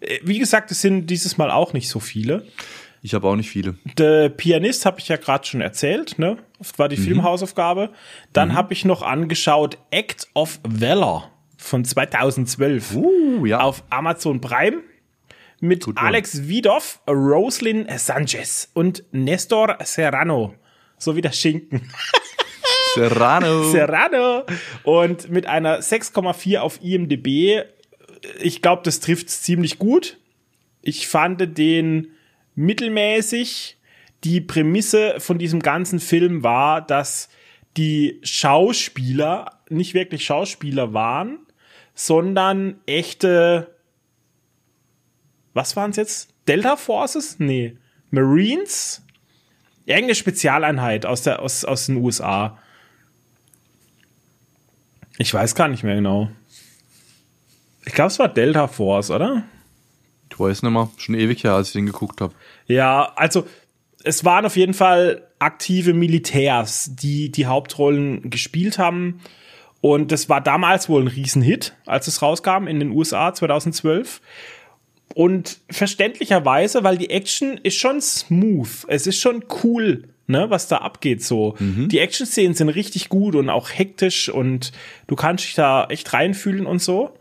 Äh, 0.00 0.18
Wie 0.22 0.38
gesagt, 0.38 0.70
es 0.70 0.80
sind 0.80 1.06
dieses 1.08 1.36
Mal 1.38 1.50
auch 1.50 1.72
nicht 1.74 1.88
so 1.88 2.00
viele. 2.00 2.46
Ich 3.02 3.14
habe 3.14 3.28
auch 3.28 3.36
nicht 3.36 3.50
viele. 3.50 3.76
Der 3.98 4.28
Pianist 4.28 4.84
habe 4.86 4.98
ich 4.98 5.08
ja 5.08 5.16
gerade 5.16 5.46
schon 5.46 5.60
erzählt, 5.60 6.18
ne? 6.18 6.38
Das 6.58 6.76
war 6.78 6.88
die 6.88 6.96
Filmhausaufgabe. 6.96 7.90
Dann 8.32 8.54
habe 8.54 8.72
ich 8.72 8.84
noch 8.84 9.02
angeschaut 9.02 9.78
Act 9.92 10.28
of 10.34 10.58
Valor 10.64 11.30
von 11.56 11.84
2012 11.84 12.94
Uh, 12.94 13.46
ja. 13.46 13.60
auf 13.60 13.84
Amazon 13.90 14.40
Prime 14.40 14.78
mit 15.60 15.86
one. 15.86 15.96
Alex 15.96 16.48
Widoff, 16.48 17.00
Roslyn 17.08 17.86
Sanchez 17.98 18.70
und 18.74 19.04
Nestor 19.12 19.76
Serrano. 19.84 20.54
So 20.96 21.14
wie 21.14 21.20
der 21.20 21.32
Schinken. 21.32 21.82
Serrano. 22.94 23.70
Serrano. 23.70 24.44
Und 24.82 25.30
mit 25.30 25.46
einer 25.46 25.80
6,4 25.80 26.58
auf 26.58 26.82
IMDb. 26.82 27.64
Ich 28.40 28.62
glaube, 28.62 28.82
das 28.84 29.00
trifft 29.00 29.30
ziemlich 29.30 29.78
gut. 29.78 30.18
Ich 30.82 31.08
fand 31.08 31.58
den 31.58 32.08
mittelmäßig. 32.54 33.76
Die 34.24 34.40
Prämisse 34.40 35.14
von 35.18 35.38
diesem 35.38 35.60
ganzen 35.60 36.00
Film 36.00 36.42
war, 36.42 36.80
dass 36.80 37.28
die 37.76 38.18
Schauspieler 38.24 39.60
nicht 39.68 39.94
wirklich 39.94 40.24
Schauspieler 40.24 40.92
waren, 40.92 41.38
sondern 41.94 42.80
echte, 42.86 43.74
was 45.54 45.76
waren 45.76 45.90
es 45.90 45.96
jetzt? 45.96 46.34
Delta 46.48 46.76
Forces? 46.76 47.36
Nee. 47.38 47.76
Marines? 48.10 49.02
Irgendeine 49.84 50.14
Spezialeinheit 50.14 51.06
aus, 51.06 51.22
der, 51.22 51.40
aus, 51.40 51.64
aus 51.64 51.86
den 51.86 51.96
USA. 51.96 52.58
Ich 55.18 55.34
weiß 55.34 55.54
gar 55.54 55.68
nicht 55.68 55.82
mehr 55.82 55.96
genau. 55.96 56.30
Ich 57.84 57.92
glaube, 57.92 58.08
es 58.08 58.18
war 58.18 58.28
Delta 58.28 58.68
Force, 58.68 59.10
oder? 59.10 59.42
Ich 60.30 60.38
weiß 60.38 60.62
nicht 60.62 60.72
mehr. 60.72 60.88
Schon 60.96 61.16
ewig 61.16 61.42
her, 61.42 61.54
als 61.54 61.68
ich 61.68 61.72
den 61.72 61.86
geguckt 61.86 62.20
habe. 62.20 62.34
Ja, 62.66 63.12
also 63.16 63.46
es 64.04 64.24
waren 64.24 64.46
auf 64.46 64.56
jeden 64.56 64.74
Fall 64.74 65.26
aktive 65.40 65.92
Militärs, 65.92 66.90
die 66.94 67.30
die 67.30 67.46
Hauptrollen 67.46 68.30
gespielt 68.30 68.78
haben. 68.78 69.20
Und 69.80 70.12
das 70.12 70.28
war 70.28 70.40
damals 70.40 70.88
wohl 70.88 71.02
ein 71.02 71.08
Riesenhit, 71.08 71.74
als 71.86 72.06
es 72.06 72.22
rauskam 72.22 72.66
in 72.66 72.78
den 72.78 72.90
USA 72.90 73.34
2012. 73.34 74.20
Und 75.14 75.58
verständlicherweise, 75.70 76.84
weil 76.84 76.98
die 76.98 77.10
Action 77.10 77.58
ist 77.58 77.76
schon 77.76 78.00
smooth. 78.00 78.84
Es 78.86 79.06
ist 79.06 79.18
schon 79.18 79.44
cool, 79.64 80.08
ne, 80.28 80.48
was 80.50 80.68
da 80.68 80.76
abgeht 80.78 81.24
so. 81.24 81.56
Die 81.58 81.98
Action-Szenen 81.98 82.54
sind 82.54 82.68
richtig 82.68 83.08
gut 83.08 83.34
und 83.34 83.50
auch 83.50 83.70
hektisch 83.70 84.28
und 84.28 84.70
du 85.08 85.16
kannst 85.16 85.44
dich 85.44 85.54
da 85.54 85.86
echt 85.88 86.12
reinfühlen 86.12 86.66
und 86.66 86.80
so. 86.80 87.18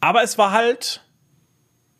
Aber 0.00 0.22
es 0.24 0.36
war 0.38 0.50
halt 0.52 1.04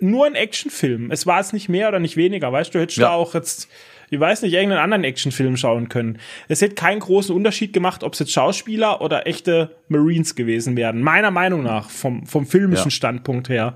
nur 0.01 0.27
ein 0.27 0.35
Actionfilm. 0.35 1.11
Es 1.11 1.27
war 1.27 1.39
jetzt 1.39 1.53
nicht 1.53 1.69
mehr 1.69 1.89
oder 1.89 1.99
nicht 2.01 2.17
weniger, 2.17 2.53
weißt 2.53 2.75
du, 2.75 2.81
hättest 2.81 2.99
Ja. 2.99 3.09
da 3.09 3.15
auch 3.15 3.35
jetzt, 3.35 3.69
ich 4.11 4.19
weiß 4.21 4.43
nicht, 4.43 4.53
irgendeinen 4.55 4.81
anderen 4.83 5.05
Actionfilm 5.05 5.57
schauen 5.57 5.89
können. 5.89 6.19
Es 6.49 6.63
hätte 6.63 6.77
keinen 6.77 7.01
großen 7.01 7.35
Unterschied 7.35 7.73
gemacht, 7.73 8.05
ob 8.05 8.13
es 8.13 8.21
jetzt 8.21 8.33
Schauspieler 8.33 9.01
oder 9.01 9.27
echte 9.27 9.77
Marines 9.89 10.35
gewesen 10.37 10.77
wären. 10.77 11.03
Meiner 11.03 11.31
Meinung 11.33 11.65
nach, 11.65 11.91
vom, 11.91 12.25
vom 12.27 12.47
filmischen 12.47 12.87
Ja. 12.91 12.93
Standpunkt 12.93 13.49
her. 13.49 13.75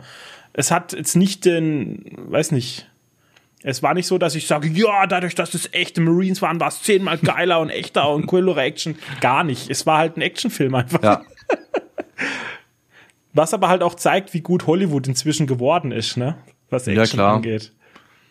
Es 0.53 0.71
hat 0.71 0.93
jetzt 0.93 1.17
nicht 1.17 1.45
den, 1.45 2.05
weiß 2.29 2.53
nicht, 2.53 2.89
es 3.63 3.83
war 3.83 3.95
nicht 3.95 4.07
so, 4.07 4.19
dass 4.19 4.35
ich 4.35 4.47
sage, 4.47 4.69
ja, 4.69 5.07
dadurch, 5.07 5.35
dass 5.35 5.55
es 5.55 5.69
echte 5.73 6.01
Marines 6.01 6.43
waren, 6.43 6.59
war 6.61 6.69
es 6.69 6.83
zehnmal 6.83 7.19
geiler 7.19 7.61
und 7.61 7.71
echter 7.71 8.11
und 8.11 8.27
coolere 8.27 8.61
Action. 8.63 8.97
Gar 9.21 9.45
nicht. 9.45 9.71
Es 9.71 9.87
war 9.87 9.99
halt 9.99 10.17
ein 10.17 10.23
Actionfilm 10.23 10.75
einfach. 10.75 11.03
Ja. 11.03 11.23
Was 13.35 13.55
aber 13.55 13.69
halt 13.69 13.83
auch 13.83 13.95
zeigt, 13.95 14.35
wie 14.35 14.41
gut 14.43 14.67
Hollywood 14.67 15.07
inzwischen 15.09 15.47
geworden 15.47 15.91
ist, 15.91 16.17
ne? 16.17 16.37
Was 16.71 16.87
Action 16.87 16.97
Ja, 17.05 17.07
klar. 17.11 17.37
angeht. 17.37 17.73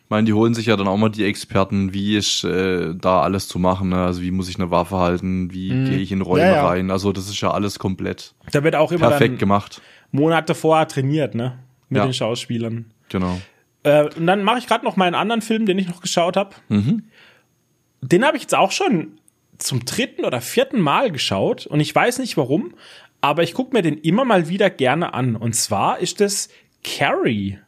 Ich 0.03 0.09
meine, 0.09 0.25
die 0.25 0.33
holen 0.33 0.53
sich 0.53 0.65
ja 0.67 0.75
dann 0.75 0.87
auch 0.89 0.97
mal 0.97 1.09
die 1.09 1.23
Experten, 1.23 1.93
wie 1.93 2.17
ist 2.17 2.43
äh, 2.43 2.93
da 2.93 3.21
alles 3.21 3.47
zu 3.47 3.57
machen. 3.59 3.89
Ne? 3.89 4.03
Also 4.03 4.21
wie 4.21 4.29
muss 4.31 4.49
ich 4.49 4.57
eine 4.59 4.69
Waffe 4.69 4.97
halten, 4.97 5.51
wie 5.53 5.69
gehe 5.69 5.97
ich 5.99 6.11
in 6.11 6.21
Räume 6.21 6.41
Mhm. 6.43 6.49
Ja, 6.49 6.55
ja. 6.57 6.67
rein. 6.67 6.91
Also 6.91 7.13
das 7.13 7.29
ist 7.29 7.39
ja 7.41 7.51
alles 7.51 7.79
komplett 7.79 8.33
Da 8.51 8.63
wird 8.63 8.75
auch 8.75 8.91
immer 8.91 9.07
perfekt 9.07 9.31
dann 9.33 9.37
gemacht. 9.39 9.81
Monate 10.11 10.53
vorher 10.53 10.87
trainiert, 10.87 11.33
ne? 11.33 11.57
Mit 11.87 11.97
Ja. 11.99 12.03
den 12.05 12.13
Schauspielern. 12.13 12.85
Genau. 13.09 13.39
Äh, 13.83 14.05
und 14.15 14.27
dann 14.27 14.43
mache 14.43 14.59
ich 14.59 14.67
gerade 14.67 14.85
noch 14.85 14.95
meinen 14.95 15.15
anderen 15.15 15.41
Film, 15.41 15.65
den 15.65 15.77
ich 15.79 15.87
noch 15.87 16.01
geschaut 16.01 16.37
habe. 16.37 16.55
Mhm. 16.69 17.03
Den 18.01 18.25
habe 18.25 18.37
ich 18.37 18.43
jetzt 18.43 18.55
auch 18.55 18.71
schon 18.71 19.19
zum 19.57 19.85
dritten 19.85 20.25
oder 20.25 20.41
vierten 20.41 20.79
Mal 20.79 21.11
geschaut 21.11 21.67
und 21.67 21.79
ich 21.79 21.93
weiß 21.93 22.19
nicht 22.19 22.35
warum, 22.35 22.73
aber 23.21 23.43
ich 23.43 23.53
gucke 23.53 23.75
mir 23.75 23.83
den 23.83 23.97
immer 23.99 24.25
mal 24.25 24.49
wieder 24.49 24.69
gerne 24.69 25.13
an. 25.13 25.35
Und 25.35 25.55
zwar 25.55 25.99
ist 25.99 26.19
das 26.19 26.49
Carrie 26.83 27.59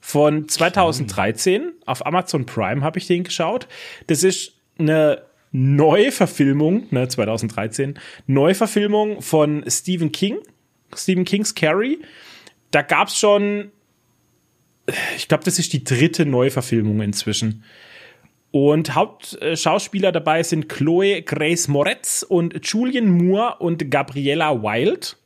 von 0.00 0.48
2013 0.48 1.72
auf 1.84 2.06
Amazon 2.06 2.46
Prime 2.46 2.82
habe 2.82 2.98
ich 2.98 3.06
den 3.06 3.24
geschaut. 3.24 3.68
Das 4.06 4.22
ist 4.22 4.54
eine 4.78 5.22
Neuverfilmung, 5.52 6.86
ne, 6.90 7.08
2013, 7.08 7.98
Neuverfilmung 8.26 9.22
von 9.22 9.64
Stephen 9.68 10.12
King, 10.12 10.38
Stephen 10.94 11.24
Kings 11.24 11.54
Carrie. 11.54 11.98
Da 12.70 12.82
gab's 12.82 13.18
schon, 13.18 13.70
ich 15.16 15.28
glaube, 15.28 15.44
das 15.44 15.58
ist 15.58 15.72
die 15.72 15.84
dritte 15.84 16.26
Neuverfilmung 16.26 17.00
inzwischen. 17.00 17.64
Und 18.50 18.94
Hauptschauspieler 18.94 20.10
dabei 20.10 20.42
sind 20.42 20.68
Chloe 20.68 21.22
Grace 21.22 21.68
Moretz 21.68 22.24
und 22.26 22.66
Julian 22.66 23.10
Moore 23.10 23.56
und 23.58 23.90
Gabriella 23.90 24.62
Wild. 24.62 25.16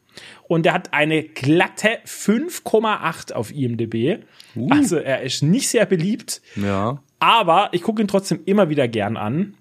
Und 0.49 0.67
er 0.67 0.75
hat 0.75 0.93
eine 0.93 1.23
glatte 1.23 2.01
5,8 2.05 3.33
auf 3.33 3.53
IMDb. 3.53 4.25
Also 4.69 4.97
er 4.97 5.23
ist 5.23 5.43
nicht 5.43 5.69
sehr 5.69 5.87
beliebt. 5.87 6.43
Ja. 6.57 7.03
Aber 7.21 7.71
ich 7.73 7.83
gucke 7.83 8.03
ihn 8.03 8.09
trotzdem 8.09 8.41
immer 8.45 8.69
wieder 8.69 8.89
gern 8.89 9.17
an, 9.17 9.55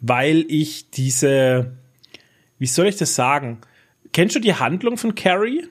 weil 0.00 0.46
ich 0.48 0.90
diese, 0.90 1.76
wie 2.58 2.66
soll 2.66 2.86
ich 2.86 2.96
das 2.96 3.14
sagen? 3.14 3.58
Kennst 4.12 4.34
du 4.34 4.40
die 4.40 4.54
Handlung 4.54 4.96
von 4.96 5.14
Carrie? 5.14 5.66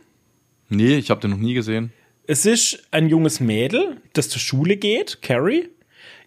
Nee, 0.70 0.95
ich 0.97 1.10
habe 1.10 1.20
den 1.20 1.32
noch 1.32 1.38
nie 1.38 1.54
gesehen. 1.54 1.91
Es 2.28 2.45
ist 2.45 2.88
ein 2.91 3.09
junges 3.09 3.39
Mädel, 3.39 3.97
das 4.13 4.30
zur 4.30 4.39
Schule 4.39 4.78
geht, 4.78 5.22
Carrie. 5.22 5.69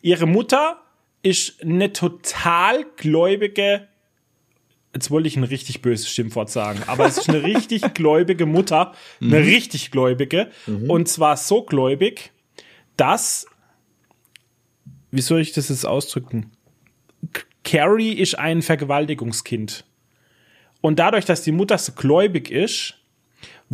Ihre 0.03 0.27
Mutter 0.27 0.83
ist 1.23 1.63
eine 1.63 1.93
total 1.93 2.85
gläubige, 2.97 3.89
jetzt 4.93 5.11
wollte 5.11 5.29
ich 5.29 5.37
ein 5.37 5.45
richtig 5.45 5.83
böses 5.83 6.11
Schimpfwort 6.11 6.51
sagen, 6.51 6.81
aber 6.87 7.07
es 7.07 7.19
ist 7.19 7.29
eine 7.29 7.43
richtig 7.45 7.95
gläubige 7.95 8.45
Mutter, 8.45 8.93
eine 9.21 9.39
richtig 9.39 9.91
gläubige. 9.91 10.51
Und 10.89 11.09
zwar 11.09 11.37
so 11.37 11.63
gläubig, 11.63 12.33
dass, 12.97 13.47
wie 15.11 15.23
soll 15.23 15.41
ich 15.41 15.53
das 15.53 15.69
jetzt 15.69 15.87
ausdrücken? 15.87 16.51
Carrie 17.65 18.13
ist 18.13 18.39
ein 18.39 18.63
Vergewaltigungskind. 18.63 19.85
Und 20.83 20.99
dadurch, 20.99 21.25
dass 21.25 21.43
die 21.43 21.53
Mutter 21.53 21.79
so 21.79 21.93
gläubig 21.93 22.51
ist, 22.51 22.99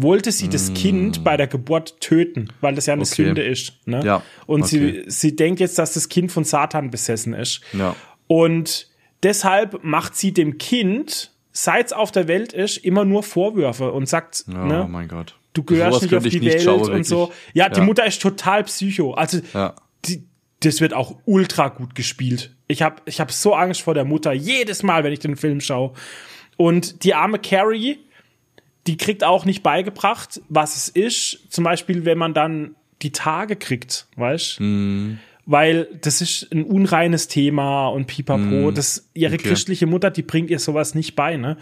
wollte 0.03 0.33
sie 0.33 0.49
das 0.49 0.73
Kind 0.75 1.25
bei 1.25 1.37
der 1.37 1.47
Geburt 1.47 2.01
töten, 2.01 2.49
weil 2.61 2.75
das 2.75 2.87
ja 2.87 2.95
eine 2.95 3.03
Mm. 3.03 3.07
Okay. 3.07 3.25
Sünde 3.25 3.43
ist. 3.43 3.73
Ne? 3.87 4.03
Ja, 4.05 4.23
Und 4.47 4.63
okay. 4.63 5.03
sie, 5.07 5.11
sie 5.11 5.37
denkt 5.37 5.61
jetzt, 5.61 5.79
dass 5.79 5.95
das 5.95 6.09
Kind 6.09 6.31
von 6.33 6.45
Satan 6.45 6.91
besessen 6.91 7.35
ist. 7.35 7.61
Ja. 7.73 7.95
Und 8.27 8.89
deshalb 9.23 9.83
macht 9.85 10.17
sie 10.17 10.33
dem 10.33 10.59
Kind, 10.59 11.33
seit 11.53 11.87
es 11.87 11.93
auf 11.93 12.13
der 12.13 12.29
Welt 12.29 12.53
ist, 12.53 12.77
immer 12.79 13.05
nur 13.05 13.23
Vorwürfe 13.23 13.93
und 13.93 14.09
sagt, 14.09 14.45
Oh 14.49 14.53
ne, 14.53 14.87
mein 14.89 15.09
Gott. 15.09 15.37
du 15.53 15.63
gehörst 15.65 16.01
Sowas 16.01 16.03
nicht 16.03 16.15
auf 16.15 16.23
die 16.25 16.43
Welt 16.43 16.63
schauen, 16.63 16.91
und 16.93 17.05
so. 17.07 17.33
Ja, 17.53 17.69
die 17.69 17.81
Ja. 17.81 17.85
Mutter 17.87 18.07
ist 18.07 18.23
total 18.23 18.65
psycho. 18.65 19.13
Also 19.15 19.41
Ja. 19.53 19.75
die, 20.05 20.25
das 20.61 20.81
wird 20.81 20.95
auch 20.95 21.17
ultra 21.25 21.69
gut 21.69 21.95
gespielt. 21.95 22.55
Ich 22.69 22.83
habe 22.83 22.97
ich 23.07 23.19
hab 23.21 23.33
so 23.33 23.55
Angst 23.55 23.81
vor 23.83 23.95
der 23.95 24.05
Mutter 24.05 24.33
jedes 24.33 24.83
Mal, 24.83 25.03
wenn 25.05 25.13
ich 25.13 25.19
den 25.19 25.37
Film 25.37 25.61
schaue. 25.61 25.93
Und 26.57 27.03
die 27.05 27.15
arme 27.15 27.39
Carrie, 27.39 27.99
die 28.91 28.97
kriegt 28.97 29.23
auch 29.23 29.45
nicht 29.45 29.63
beigebracht, 29.63 30.41
was 30.49 30.77
es 30.77 30.89
ist. 30.89 31.39
Zum 31.53 31.63
Beispiel, 31.65 32.05
wenn 32.05 32.19
man 32.19 32.35
dann 32.35 32.75
die 33.03 33.13
Tage 33.13 33.55
kriegt, 33.57 34.07
weißt 34.17 34.61
Mhm. 34.61 35.19
Weil 35.47 35.89
das 36.03 36.21
ist 36.21 36.49
ein 36.53 36.65
unreines 36.65 37.27
Thema 37.27 37.89
und 37.89 38.07
pipapo. 38.07 38.71
Mm, 38.71 38.75
Das, 38.75 39.09
ihre 39.15 39.35
okay. 39.35 39.49
christliche 39.49 39.87
Mutter, 39.87 40.11
die 40.11 40.23
bringt 40.23 40.49
ihr 40.51 40.59
sowas 40.61 40.95
nicht 40.95 41.17
bei, 41.17 41.37
ne? 41.37 41.57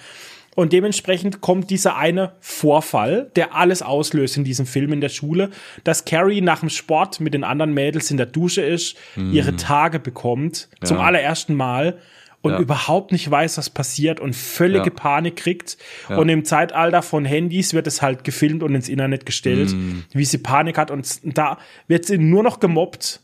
Und 0.57 0.72
dementsprechend 0.72 1.41
kommt 1.41 1.70
dieser 1.70 1.97
eine 1.97 2.33
Vorfall, 2.41 3.31
der 3.37 3.55
alles 3.55 3.81
auslöst 3.81 4.37
in 4.37 4.45
diesem 4.45 4.66
Film 4.66 4.93
in 4.93 5.01
der 5.01 5.09
Schule, 5.09 5.51
dass 5.85 6.05
Carrie 6.05 6.41
nach 6.41 6.61
dem 6.61 6.68
Sport 6.70 7.20
mit 7.20 7.33
den 7.33 7.45
anderen 7.45 7.72
Mädels 7.72 8.11
in 8.11 8.16
der 8.16 8.26
Dusche 8.26 8.62
ist, 8.62 8.97
ihre 9.16 9.55
Tage 9.57 10.01
bekommt, 10.01 10.68
zum 10.83 10.97
Mm. 10.97 11.01
Ja. 11.01 11.07
allerersten 11.07 11.55
Mal 11.55 11.99
und 12.41 12.53
Ja. 12.53 12.59
überhaupt 12.61 13.11
nicht 13.12 13.28
weiß, 13.30 13.59
was 13.59 13.68
passiert 13.70 14.20
und 14.20 14.34
völlige 14.36 14.91
Ja. 14.91 14.95
Panik 14.95 15.36
kriegt. 15.36 15.76
Ja. 16.09 16.16
Und 16.18 16.28
im 16.28 16.45
Zeitalter 16.45 17.03
von 17.03 17.24
Handys 17.24 17.74
wird 17.74 17.86
es 17.86 18.01
halt 18.03 18.22
gefilmt 18.24 18.62
und 18.62 18.74
ins 18.74 18.89
Internet 18.89 19.26
gestellt, 19.26 19.70
Mm. 19.72 20.05
wie 20.12 20.24
sie 20.24 20.39
Panik 20.39 20.78
hat 20.78 20.91
und 20.91 21.20
da 21.36 21.59
wird 21.89 22.05
sie 22.07 22.18
nur 22.18 22.43
noch 22.45 22.61
gemobbt, 22.61 23.20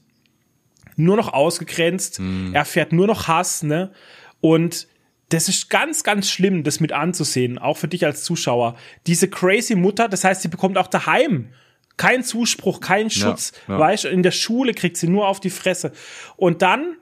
nur 0.97 1.17
noch 1.17 1.33
ausgegrenzt, 1.33 2.19
Mm. 2.21 2.53
er 2.55 2.61
erfährt 2.61 2.93
nur 2.93 3.07
noch 3.07 3.29
Hass, 3.29 3.63
ne? 3.63 3.93
Und 4.41 4.89
das 5.31 5.49
ist 5.49 5.71
ganz, 5.71 6.05
ganz 6.05 6.31
schlimm, 6.31 6.65
das 6.65 6.81
mit 6.81 6.93
anzusehen, 6.93 7.59
auch 7.59 7.77
für 7.79 7.89
dich 7.89 8.05
als 8.05 8.25
Zuschauer. 8.25 8.77
Diese 9.07 9.29
crazy 9.29 9.75
Mutter, 9.75 10.09
das 10.09 10.23
heißt, 10.25 10.43
sie 10.43 10.49
bekommt 10.49 10.77
auch 10.77 10.87
daheim 10.87 11.49
keinen 11.97 12.25
Zuspruch, 12.25 12.81
keinen 12.81 13.09
Schutz. 13.11 13.53
ja. 13.69 13.79
Weißt 13.79 14.05
du, 14.05 14.09
in 14.09 14.23
der 14.25 14.33
Schule 14.33 14.75
kriegt 14.75 14.97
sie 14.97 15.07
nur 15.09 15.29
auf 15.29 15.39
die 15.41 15.51
Fresse. 15.51 15.93
Und 16.37 16.61
dann 16.63 16.97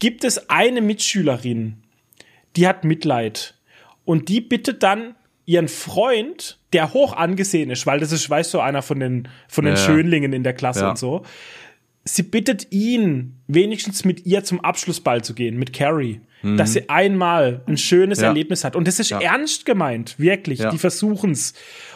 gibt 0.00 0.24
es 0.24 0.50
eine 0.50 0.80
Mitschülerin, 0.80 1.76
die 2.56 2.66
hat 2.66 2.84
Mitleid. 2.84 3.54
Und 4.04 4.28
die 4.28 4.40
bittet 4.40 4.82
dann 4.82 5.14
ihren 5.46 5.68
Freund, 5.68 6.58
der 6.72 6.92
hoch 6.92 7.12
angesehen 7.16 7.70
ist, 7.70 7.86
weil 7.86 8.00
das 8.00 8.12
ist, 8.12 8.28
weißt 8.28 8.52
du, 8.54 8.60
einer 8.60 8.82
von 8.82 8.98
den, 9.00 9.28
von 9.48 9.64
den 9.64 9.74
Ja. 9.76 9.80
Schönlingen 9.80 10.32
in 10.32 10.42
der 10.42 10.52
Klasse 10.54 10.80
Ja. 10.80 10.90
und 10.90 10.98
so. 10.98 11.22
Sie 12.04 12.22
bittet 12.22 12.68
ihn, 12.72 13.36
wenigstens 13.46 14.04
mit 14.04 14.26
ihr 14.26 14.42
zum 14.42 14.60
Abschlussball 14.64 15.22
zu 15.22 15.34
gehen, 15.34 15.58
mit 15.58 15.72
Carrie. 15.72 16.20
Dass 16.42 16.72
sie 16.72 16.88
einmal 16.88 17.60
ein 17.66 17.76
schönes 17.76 18.18
Mhm. 18.20 18.22
Ja. 18.22 18.28
Erlebnis 18.28 18.64
hat. 18.64 18.74
Und 18.74 18.88
das 18.88 18.98
ist 18.98 19.10
ernst 19.10 19.66
gemeint, 19.66 20.18
wirklich. 20.18 20.58
Die 20.72 20.78
versuchen's. 20.78 21.52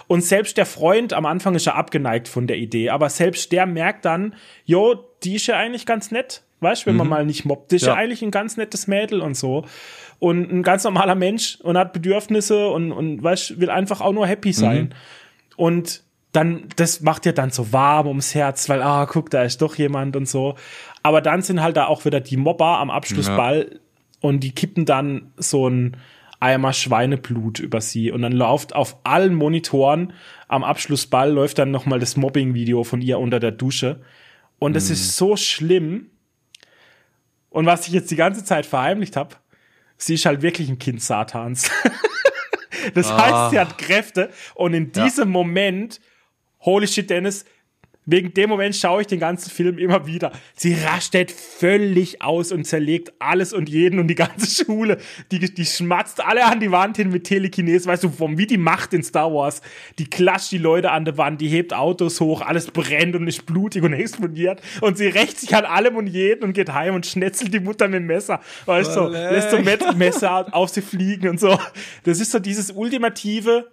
Und 0.07 0.21
selbst 0.23 0.59
der 0.59 0.67
Freund 0.67 1.15
am 1.15 1.25
Anfang 1.25 1.55
ist 1.55 1.65
ja 1.65 1.75
abgeneigt 1.77 2.29
von 2.29 2.47
der 2.47 2.59
Idee, 2.59 2.91
aber 2.91 3.09
selbst 3.09 3.53
der 3.53 3.65
merkt 3.65 4.05
dann, 4.05 4.35
jo, 4.67 5.03
die 5.23 5.37
ist 5.37 5.47
ja 5.47 5.57
eigentlich 5.57 5.87
ganz 5.87 6.11
nett. 6.11 6.43
Weißt 6.65 6.83
du, 6.83 6.87
wenn 6.87 6.97
man 6.97 7.09
mal 7.09 7.25
nicht 7.25 7.45
mobbt, 7.45 7.71
die 7.71 7.77
ist 7.77 7.83
ja. 7.83 7.93
Mhm. 7.93 7.99
Ja. 7.99 8.03
eigentlich 8.03 8.23
ein 8.23 8.31
ganz 8.33 8.57
nettes 8.57 8.89
Mädel 8.89 9.21
und 9.21 9.37
so. 9.37 9.65
Und 10.19 10.51
ein 10.51 10.63
ganz 10.63 10.83
normaler 10.85 11.15
Mensch 11.15 11.59
und 11.63 11.79
hat 11.79 11.93
Bedürfnisse 11.93 12.69
und, 12.69 12.91
und 12.91 13.23
weißt, 13.23 13.61
will 13.61 13.71
einfach 13.71 14.01
auch 14.01 14.13
nur 14.13 14.27
happy 14.27 14.53
sein. 14.53 14.83
Mhm. 14.83 14.91
Und 15.57 16.03
dann, 16.33 16.65
das 16.77 17.01
macht 17.01 17.27
ja 17.27 17.33
dann 17.33 17.51
so 17.51 17.73
warm 17.73 18.09
ums 18.09 18.35
Herz, 18.35 18.69
weil, 18.69 18.83
ah, 18.83 19.07
guck, 19.07 19.31
da 19.31 19.43
ist 19.43 19.63
doch 19.63 19.77
jemand 19.77 20.17
und 20.17 20.29
so. 20.29 20.57
Aber 21.03 21.21
dann 21.21 21.43
sind 21.43 21.63
halt 21.63 21.77
da 21.77 21.87
auch 21.87 22.05
wieder 22.05 22.21
die 22.21 22.37
Mobber 22.37 22.79
am 22.79 22.91
Abschlussball 22.91 23.79
und 24.21 24.41
die 24.41 24.53
kippen 24.53 24.85
dann 24.85 25.33
so 25.37 25.69
ein 25.69 25.97
Eimer 26.41 26.73
Schweineblut 26.73 27.61
über 27.61 27.81
sie 27.81 28.11
und 28.11 28.23
dann 28.23 28.33
läuft 28.33 28.75
auf 28.75 28.99
allen 29.05 29.35
Monitoren 29.35 30.13
am 30.49 30.65
Abschlussball 30.65 31.31
läuft 31.31 31.59
dann 31.59 31.71
nochmal 31.71 32.01
das 32.01 32.17
Mobbing-Video 32.17 32.85
von 32.85 33.01
ihr 33.01 33.19
unter 33.19 33.41
der 33.41 33.51
Dusche. 33.51 34.01
Und 34.59 34.77
es 34.77 34.91
ist 34.91 35.17
so 35.17 35.37
schlimm. 35.37 36.11
Und 37.55 37.67
was 37.67 37.87
ich 37.87 37.93
jetzt 37.93 38.11
die 38.11 38.17
ganze 38.17 38.45
Zeit 38.45 38.67
verheimlicht 38.67 39.15
habe, 39.17 39.37
sie 39.97 40.15
ist 40.15 40.27
halt 40.27 40.43
wirklich 40.43 40.69
ein 40.69 40.79
Kind 40.81 41.01
Satans. 41.01 41.71
das 42.95 43.09
Ah. 43.11 43.45
heißt, 43.45 43.51
sie 43.53 43.61
hat 43.61 43.79
Kräfte 43.79 44.31
und 44.57 44.75
in 44.75 44.91
diesem 44.91 45.31
Moment, 45.31 46.01
holy 46.61 46.89
shit, 46.89 47.09
Dennis, 47.09 47.45
wegen 48.07 48.35
dem 48.35 48.51
Moment 48.51 48.77
schaue 48.77 49.03
ich 49.03 49.07
den 49.07 49.21
ganzen 49.21 49.51
Film 49.51 49.79
immer 49.79 50.07
wieder. 50.07 50.33
Sie 50.55 50.75
rastet 50.75 51.31
völlig 51.31 52.23
aus 52.23 52.53
und 52.53 52.67
zerlegt 52.67 53.13
alles 53.19 53.53
und 53.53 53.69
jeden 53.69 53.99
und 53.99 54.09
die 54.09 54.15
ganze 54.15 54.47
Schule. 54.65 54.99
Die, 55.31 55.39
die 55.39 55.65
schmatzt 55.65 56.25
alle 56.25 56.45
an 56.45 56.61
die 56.61 56.71
Wand 56.71 56.97
hin 56.97 57.11
mit 57.11 57.25
Telekinese, 57.25 57.89
weißt 57.89 58.05
du, 58.05 58.11
vom, 58.11 58.37
wie 58.39 58.47
die 58.47 58.59
Macht 58.59 58.93
in 58.93 59.03
Star 59.03 59.33
Wars. 59.33 59.63
Die 59.99 60.09
klatscht 60.09 60.53
die 60.53 60.59
Leute 60.59 60.91
an 60.91 61.05
der 61.05 61.17
Wand, 61.17 61.41
die 61.41 61.49
hebt 61.49 61.73
Autos 61.73 62.21
hoch, 62.21 62.43
alles 62.43 62.71
brennt 62.71 63.17
und 63.17 63.27
ist 63.27 63.47
blutig 63.47 63.83
und 63.83 63.93
explodiert. 63.95 64.61
Und 64.81 64.99
sie 64.99 65.07
rächt 65.07 65.41
sich 65.41 65.55
an 65.55 65.65
allem 65.65 65.97
und 65.97 66.07
jeden 66.07 66.45
und 66.45 66.53
geht 66.53 66.73
heim 66.73 66.95
und 66.95 67.07
schnetzelt 67.07 67.55
die 67.55 67.61
Mutter 67.61 67.89
mit 67.89 68.01
dem 68.01 68.07
Messer. 68.07 68.41
Weißt 68.67 68.91
du, 68.91 68.95
so, 68.95 69.09
lässt 69.09 69.51
so 69.51 69.59
Messer 69.59 70.55
auf 70.55 70.69
sie 70.69 70.83
fliegen 70.83 71.29
und 71.29 71.41
so. 71.41 71.59
Das 72.05 72.21
ist 72.21 72.31
so 72.31 72.39
dieses 72.39 72.71
ultimative 72.71 73.71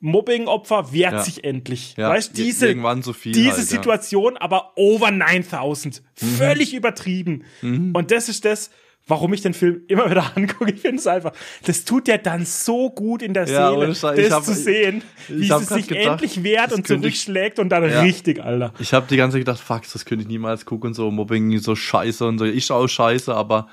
Mobbing-Opfer 0.00 0.92
wehrt 0.92 1.12
Ja. 1.12 1.22
sich 1.22 1.44
endlich. 1.44 1.94
Ja, 1.96 2.10
weißt 2.10 2.36
diese, 2.36 2.68
so 3.02 3.12
diese 3.24 3.50
halt, 3.50 3.58
ja. 3.58 3.64
Situation, 3.64 4.36
aber 4.36 4.72
over 4.76 5.10
9000. 5.10 6.02
Mhm. 6.20 6.26
Völlig 6.36 6.74
übertrieben. 6.74 7.44
Und 7.62 8.10
das 8.10 8.28
ist 8.28 8.44
das, 8.44 8.70
warum 9.08 9.32
ich 9.32 9.40
den 9.40 9.54
Film 9.54 9.82
immer 9.88 10.08
wieder 10.10 10.32
angucke. 10.36 10.70
Ich 10.72 10.80
finde 10.82 10.98
es 10.98 11.06
einfach, 11.06 11.32
das 11.64 11.84
tut 11.84 12.06
ja 12.08 12.16
dann 12.18 12.44
so 12.46 12.90
gut 12.90 13.22
in 13.22 13.34
der 13.34 13.46
Ja, 13.48 13.70
Seele, 13.70 13.86
das 13.88 14.30
hab- 14.32 14.44
zu 14.44 14.54
sehen, 14.54 15.02
wie 15.28 15.48
sie 15.48 15.64
sich 15.64 15.88
gedacht, 15.88 16.06
endlich 16.22 16.42
wehrt 16.44 16.72
und 16.72 16.86
könnte 16.86 17.08
ich- 17.08 17.14
zurückschlägt 17.24 17.58
und 17.58 17.70
dann 17.70 17.88
Ja. 17.90 18.00
richtig, 18.02 18.40
Alter. 18.42 18.72
Ich 18.78 18.92
habe 18.92 19.06
die 19.10 19.16
ganze 19.16 19.34
Zeit 19.36 19.40
gedacht, 19.46 19.60
fuck, 19.60 19.82
das 19.92 20.04
könnte 20.04 20.22
ich 20.22 20.28
niemals 20.28 20.64
gucken 20.64 20.88
und 20.88 20.94
so, 20.94 21.10
Mobbing, 21.10 21.58
so 21.58 21.74
scheiße 21.74 22.24
und 22.26 22.38
so. 22.38 22.44
Ich 22.44 22.70
auch 22.70 22.86
scheiße, 22.86 23.34
aber 23.34 23.68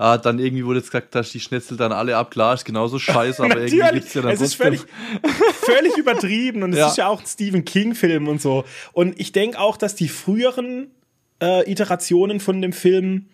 ah, 0.00 0.16
dann 0.18 0.38
irgendwie 0.38 0.64
wurde 0.64 0.78
jetzt 0.80 0.90
gesagt, 0.90 1.14
dass 1.14 1.30
die 1.30 1.40
Schnitzel 1.40 1.76
dann 1.76 1.92
alle 1.92 2.16
ab, 2.16 2.30
klar, 2.30 2.54
ist 2.54 2.64
genauso 2.64 2.98
scheiße, 2.98 3.42
aber 3.44 3.60
irgendwie 3.60 3.92
gibt's 3.94 4.14
ja 4.14 4.22
dann 4.22 4.32
es 4.32 4.40
ist 4.40 4.54
völlig, 4.54 4.80
völlig 5.62 5.96
übertrieben 5.96 6.62
und 6.62 6.72
es 6.72 6.78
Ja. 6.78 6.88
ist 6.88 6.96
ja 6.98 7.08
auch 7.08 7.20
ein 7.20 7.26
Stephen 7.26 7.64
King-Film 7.64 8.28
und 8.28 8.40
so. 8.40 8.64
Und 8.92 9.18
ich 9.20 9.32
denke 9.32 9.58
auch, 9.60 9.76
dass 9.76 9.94
die 9.94 10.08
früheren 10.08 10.88
äh, 11.42 11.70
Iterationen 11.70 12.40
von 12.40 12.60
dem 12.62 12.72
Film, 12.72 13.26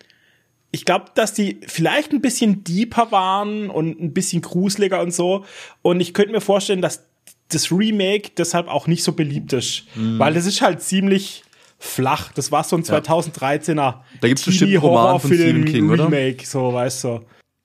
ich 0.71 0.85
glaube, 0.85 1.05
dass 1.15 1.33
die 1.33 1.59
vielleicht 1.67 2.11
ein 2.11 2.21
bisschen 2.21 2.63
deeper 2.63 3.11
waren 3.11 3.69
und 3.69 3.99
ein 4.01 4.13
bisschen 4.13 4.41
gruseliger 4.41 5.01
und 5.01 5.13
so. 5.13 5.45
Und 5.81 6.01
ich 6.01 6.13
könnte 6.13 6.31
mir 6.33 6.41
vorstellen, 6.41 6.81
dass 6.81 7.05
das 7.49 7.71
Remake 7.71 8.31
deshalb 8.37 8.67
auch 8.67 8.87
nicht 8.87 9.03
so 9.03 9.13
beliebt 9.13 9.53
ist, 9.53 9.83
Mhm. 9.95 10.19
weil 10.19 10.33
das 10.33 10.45
ist 10.45 10.61
halt 10.61 10.81
ziemlich 10.81 11.43
flach. 11.77 12.31
Das 12.33 12.51
war 12.51 12.63
so 12.63 12.75
ein 12.75 12.83
2013er 12.83 13.75
Da 14.21 14.27
gibt's 14.27 14.43
bestimmt 14.45 14.71
einen 14.71 14.79
Roman 14.81 15.19
von 15.19 15.31
Stephen 15.33 15.65
King, 15.65 15.89
oder? 15.89 16.05
Remake, 16.05 16.45
so 16.45 16.73
weißt 16.73 17.03
du. 17.03 17.21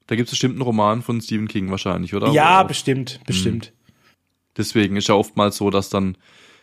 Da 0.06 0.16
gibt's 0.16 0.30
bestimmt 0.30 0.54
einen 0.54 0.62
Roman 0.62 1.02
von 1.02 1.20
Stephen 1.20 1.48
King 1.48 1.70
wahrscheinlich, 1.70 2.14
oder? 2.14 2.28
Ja, 2.32 2.60
Oder 2.60 2.68
bestimmt, 2.68 3.20
bestimmt. 3.26 3.72
Deswegen 4.56 4.96
ist 4.96 5.08
ja 5.08 5.14
oftmals 5.14 5.56
so, 5.56 5.70
dass 5.70 5.88
dann, 5.88 6.18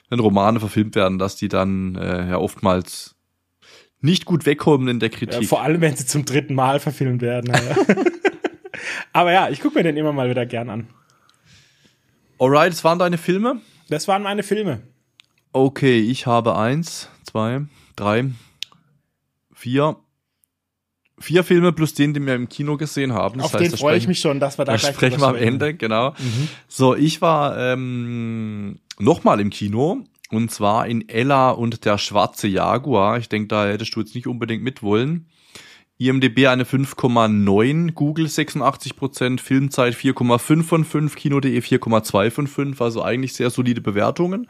wenn 0.10 0.20
Romane 0.20 0.60
verfilmt 0.60 0.96
werden, 0.96 1.18
dass 1.18 1.36
die 1.38 1.48
dann 1.48 1.96
äh, 1.96 2.30
ja 2.30 2.38
oftmals 2.38 3.16
nicht 4.02 4.26
gut 4.26 4.46
wegkommen 4.46 4.88
in 4.88 5.00
der 5.00 5.10
Ja, 5.10 5.18
Kritik. 5.18 5.48
vor 5.50 5.62
allem, 5.62 5.82
wenn 5.82 5.96
sie 5.96 6.06
zum 6.06 6.26
dritten 6.26 6.54
Mal 6.54 6.80
verfilmt 6.80 7.22
werden. 7.22 7.52
Ja. 7.54 7.96
Aber 9.14 9.32
ja, 9.32 9.50
ich 9.50 9.60
gucke 9.60 9.76
mir 9.80 9.84
den 9.84 9.98
immer 9.98 10.14
mal 10.14 10.30
wieder 10.30 10.46
gern 10.46 10.70
an. 10.70 10.88
Alright, 12.38 12.72
das 12.72 12.84
waren 12.84 13.00
deine 13.00 13.18
Filme? 13.18 13.60
Das 13.90 14.08
waren 14.08 14.24
meine 14.24 14.44
Filme. 14.44 14.82
Okay, 15.52 16.00
ich 16.00 16.26
habe 16.26 16.56
eins, 16.56 17.10
zwei, 17.24 17.62
drei, 17.96 18.32
vier. 19.54 19.98
Vier 21.22 21.44
Filme 21.44 21.74
plus 21.74 21.94
den, 21.94 22.14
den 22.14 22.26
wir 22.26 22.34
im 22.34 22.48
Kino 22.48 22.78
gesehen 22.78 23.12
haben. 23.12 23.40
Das 23.40 23.48
Auf 23.48 23.54
heißt, 23.60 23.74
den 23.74 23.78
freue 23.78 23.98
ich 23.98 24.08
mich 24.08 24.22
schon, 24.22 24.40
dass 24.40 24.58
wir 24.58 24.64
da 24.64 24.72
Da 24.72 24.78
gleich 24.78 24.96
sprechen 24.96 25.20
wir 25.20 25.28
am. 25.28 25.36
Ende, 25.36 25.74
genau. 25.74 26.14
So, 26.70 26.96
ich 26.96 27.22
war 27.22 27.58
ähm, 27.58 28.80
nochmal 29.00 29.42
im 29.42 29.50
Kino 29.50 30.06
und 30.30 30.50
zwar 30.50 30.88
in 30.88 31.10
Ella 31.10 31.52
und 31.52 31.84
der 31.84 31.98
schwarze 31.98 32.48
Jaguar. 32.48 33.18
Ich 33.18 33.28
denke, 33.28 33.50
da 33.50 33.68
hättest 33.68 33.94
du 33.96 34.00
jetzt 34.00 34.16
nicht 34.16 34.28
unbedingt 34.28 34.64
mitwollen. 34.64 35.28
IMDB 35.98 36.48
eine 36.48 36.64
5,9, 36.64 37.92
Google 37.92 38.28
86%, 38.28 39.42
Filmzeit 39.42 39.96
4,5 39.96 40.64
von 40.64 40.86
5, 40.86 41.16
Kino.de 41.18 41.60
4,2 41.60 42.32
von 42.32 42.48
5, 42.48 42.82
also 42.82 43.04
eigentlich 43.04 43.34
sehr 43.34 43.50
solide 43.50 43.82
Bewertungen. 43.82 44.48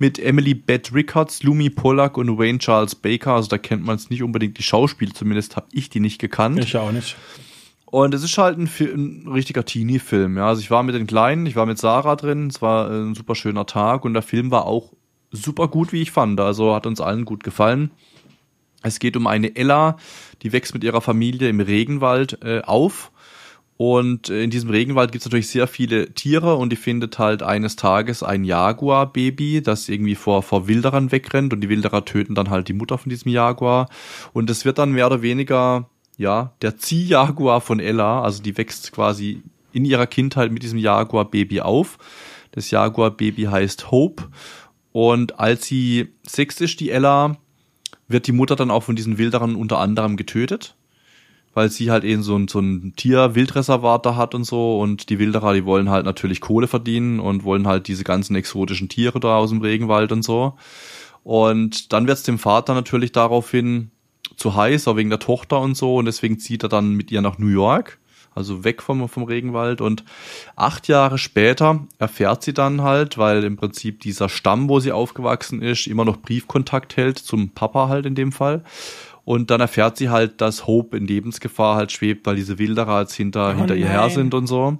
Mit 0.00 0.18
Emily 0.18 0.54
Beth 0.54 0.92
Rickards, 0.94 1.42
Lumi 1.42 1.70
Pollack 1.70 2.16
und 2.16 2.38
Wayne 2.38 2.58
Charles 2.58 2.94
Baker, 2.94 3.34
also 3.34 3.48
da 3.48 3.58
kennt 3.58 3.84
man 3.84 3.98
jetzt 3.98 4.10
nicht 4.10 4.22
unbedingt 4.22 4.56
die 4.56 4.62
Schauspieler, 4.62 5.12
zumindest 5.12 5.56
habe 5.56 5.66
ich 5.72 5.90
die 5.90 6.00
nicht 6.00 6.18
gekannt. 6.18 6.58
Ich 6.58 6.76
auch 6.76 6.90
nicht. 6.90 7.16
Und 7.84 8.14
es 8.14 8.22
ist 8.22 8.38
halt 8.38 8.56
ein, 8.56 8.70
ein 8.80 9.28
richtiger 9.30 9.64
Teenie-Film. 9.64 10.38
Ja. 10.38 10.46
Also 10.46 10.62
ich 10.62 10.70
war 10.70 10.82
mit 10.82 10.94
den 10.94 11.06
Kleinen, 11.06 11.44
ich 11.44 11.54
war 11.54 11.66
mit 11.66 11.76
Sarah 11.76 12.16
drin, 12.16 12.46
es 12.46 12.62
war 12.62 12.90
äh, 12.90 13.02
ein 13.02 13.14
super 13.14 13.34
schöner 13.34 13.66
Tag 13.66 14.04
und 14.04 14.14
der 14.14 14.22
Film 14.22 14.50
war 14.50 14.64
auch 14.64 14.92
super 15.32 15.68
gut, 15.68 15.92
wie 15.92 16.00
ich 16.00 16.12
fand. 16.12 16.40
Also 16.40 16.74
hat 16.74 16.86
uns 16.86 17.00
allen 17.00 17.24
gut 17.24 17.44
gefallen. 17.44 17.90
Es 18.82 19.00
geht 19.00 19.16
um 19.16 19.26
eine 19.26 19.54
Ella, 19.54 19.98
die 20.42 20.52
wächst 20.52 20.72
mit 20.72 20.82
ihrer 20.82 21.02
Familie 21.02 21.48
im 21.48 21.60
Regenwald 21.60 22.38
äh, 22.42 22.62
auf. 22.62 23.09
Und 23.80 24.28
äh, 24.28 24.42
in 24.42 24.50
diesem 24.50 24.68
Regenwald 24.68 25.10
gibt 25.10 25.22
es 25.22 25.26
natürlich 25.26 25.48
sehr 25.48 25.66
viele 25.66 26.12
Tiere 26.12 26.56
und 26.56 26.68
die 26.68 26.76
findet 26.76 27.18
halt 27.18 27.42
eines 27.42 27.76
Tages 27.76 28.22
ein 28.22 28.44
Jaguar-Baby, 28.44 29.62
das 29.62 29.88
irgendwie 29.88 30.16
vor, 30.16 30.42
vor 30.42 30.68
Wilderern 30.68 31.12
wegrennt 31.12 31.54
und 31.54 31.62
die 31.62 31.70
Wilderer 31.70 32.04
töten 32.04 32.34
dann 32.34 32.50
halt 32.50 32.68
die 32.68 32.74
Mutter 32.74 32.98
von 32.98 33.08
diesem 33.08 33.32
Jaguar. 33.32 33.88
Und 34.34 34.50
es 34.50 34.66
wird 34.66 34.76
dann 34.76 34.92
mehr 34.92 35.06
oder 35.06 35.22
weniger, 35.22 35.88
ja, 36.18 36.52
der 36.60 36.76
Ziehjaguar 36.76 37.62
von 37.62 37.80
Ella, 37.80 38.20
also 38.20 38.42
die 38.42 38.58
wächst 38.58 38.92
quasi 38.92 39.42
in 39.72 39.86
ihrer 39.86 40.06
Kindheit 40.06 40.52
mit 40.52 40.62
diesem 40.62 40.78
Jaguar-Baby 40.78 41.62
auf. 41.62 41.96
Das 42.52 42.70
Jaguar-Baby 42.70 43.44
heißt 43.44 43.90
Hope. 43.90 44.24
Und 44.92 45.40
als 45.40 45.64
sie 45.64 46.08
sechs 46.28 46.60
ist, 46.60 46.80
die 46.80 46.90
Ella, 46.90 47.38
wird 48.08 48.26
die 48.26 48.32
Mutter 48.32 48.56
dann 48.56 48.70
auch 48.70 48.82
von 48.82 48.94
diesen 48.94 49.16
Wilderern 49.16 49.54
unter 49.54 49.78
anderem 49.78 50.18
getötet. 50.18 50.76
Weil 51.52 51.70
sie 51.70 51.90
halt 51.90 52.04
eben 52.04 52.22
so 52.22 52.36
ein, 52.36 52.46
so 52.46 52.60
ein 52.60 52.94
Tier-Wildreservat 52.96 54.06
da 54.06 54.14
hat 54.16 54.34
und 54.34 54.44
so. 54.44 54.78
Und 54.78 55.10
die 55.10 55.18
Wilderer, 55.18 55.52
die 55.54 55.64
wollen 55.64 55.90
halt 55.90 56.04
natürlich 56.04 56.40
Kohle 56.40 56.68
verdienen 56.68 57.18
und 57.18 57.42
wollen 57.42 57.66
halt 57.66 57.88
diese 57.88 58.04
ganzen 58.04 58.36
exotischen 58.36 58.88
Tiere 58.88 59.18
da 59.18 59.36
aus 59.36 59.50
dem 59.50 59.60
Regenwald 59.60 60.12
und 60.12 60.22
so. 60.22 60.54
Und 61.22 61.92
dann 61.92 62.06
wird 62.06 62.18
es 62.18 62.24
dem 62.24 62.38
Vater 62.38 62.74
natürlich 62.74 63.12
daraufhin 63.12 63.90
zu 64.36 64.54
heiß, 64.54 64.88
auch 64.88 64.96
wegen 64.96 65.10
der 65.10 65.18
Tochter 65.18 65.60
und 65.60 65.76
so. 65.76 65.96
Und 65.96 66.06
deswegen 66.06 66.38
zieht 66.38 66.62
er 66.62 66.68
dann 66.68 66.94
mit 66.94 67.10
ihr 67.10 67.20
nach 67.20 67.38
New 67.38 67.48
York, 67.48 67.98
also 68.34 68.64
weg 68.64 68.82
vom, 68.82 69.08
vom 69.08 69.24
Regenwald. 69.24 69.80
Und 69.80 70.04
acht 70.56 70.88
Jahre 70.88 71.18
später 71.18 71.86
erfährt 71.98 72.42
sie 72.42 72.54
dann 72.54 72.82
halt, 72.82 73.18
weil 73.18 73.44
im 73.44 73.56
Prinzip 73.56 74.00
dieser 74.00 74.28
Stamm, 74.28 74.68
wo 74.68 74.80
sie 74.80 74.92
aufgewachsen 74.92 75.62
ist, 75.62 75.86
immer 75.86 76.04
noch 76.04 76.18
Briefkontakt 76.18 76.96
hält, 76.96 77.18
zum 77.18 77.50
Papa 77.50 77.88
halt 77.88 78.06
in 78.06 78.14
dem 78.14 78.32
Fall. 78.32 78.64
Und 79.24 79.50
dann 79.50 79.60
erfährt 79.60 79.96
sie 79.96 80.08
halt, 80.08 80.40
dass 80.40 80.66
Hope 80.66 80.96
in 80.96 81.06
Lebensgefahr 81.06 81.76
halt 81.76 81.92
schwebt, 81.92 82.26
weil 82.26 82.36
diese 82.36 82.58
Wilderer 82.58 83.02
jetzt 83.02 83.14
hinter, 83.14 83.52
Oh 83.54 83.58
hinter 83.58 83.76
ihr 83.76 83.88
her 83.88 84.10
sind 84.10 84.34
und 84.34 84.46
so. 84.46 84.78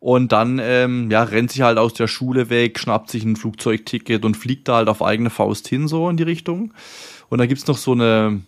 Und 0.00 0.32
dann 0.32 0.58
ähm, 0.60 1.10
ja, 1.12 1.22
rennt 1.22 1.52
sie 1.52 1.62
halt 1.62 1.78
aus 1.78 1.94
der 1.94 2.08
Schule 2.08 2.50
weg, 2.50 2.80
schnappt 2.80 3.08
sich 3.08 3.22
ein 3.24 3.36
Flugzeugticket 3.36 4.24
und 4.24 4.36
fliegt 4.36 4.66
da 4.66 4.76
halt 4.76 4.88
auf 4.88 5.00
eigene 5.00 5.30
Faust 5.30 5.68
hin, 5.68 5.86
so 5.86 6.08
in 6.08 6.16
die 6.16 6.24
Richtung. 6.24 6.74
Und 7.28 7.38
da 7.38 7.46
gibt's 7.46 7.68
noch 7.68 7.76
so 7.76 7.92
eine 7.92 8.42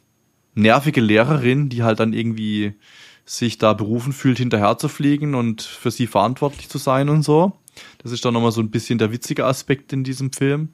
nervige 0.54 1.00
Lehrerin, 1.00 1.68
die 1.68 1.84
halt 1.84 2.00
dann 2.00 2.12
irgendwie 2.12 2.74
sich 3.24 3.56
da 3.58 3.72
berufen 3.72 4.12
fühlt, 4.12 4.38
hinterher 4.38 4.76
zu 4.78 4.88
fliegen 4.88 5.34
und 5.34 5.62
für 5.62 5.92
sie 5.92 6.06
verantwortlich 6.06 6.68
zu 6.68 6.78
sein 6.78 7.08
und 7.08 7.22
so. 7.22 7.52
Das 8.02 8.12
ist 8.12 8.24
dann 8.24 8.34
nochmal 8.34 8.52
so 8.52 8.60
ein 8.60 8.70
bisschen 8.70 8.98
der 8.98 9.12
witzige 9.12 9.46
Aspekt 9.46 9.92
in 9.92 10.04
diesem 10.04 10.32
Film. 10.32 10.70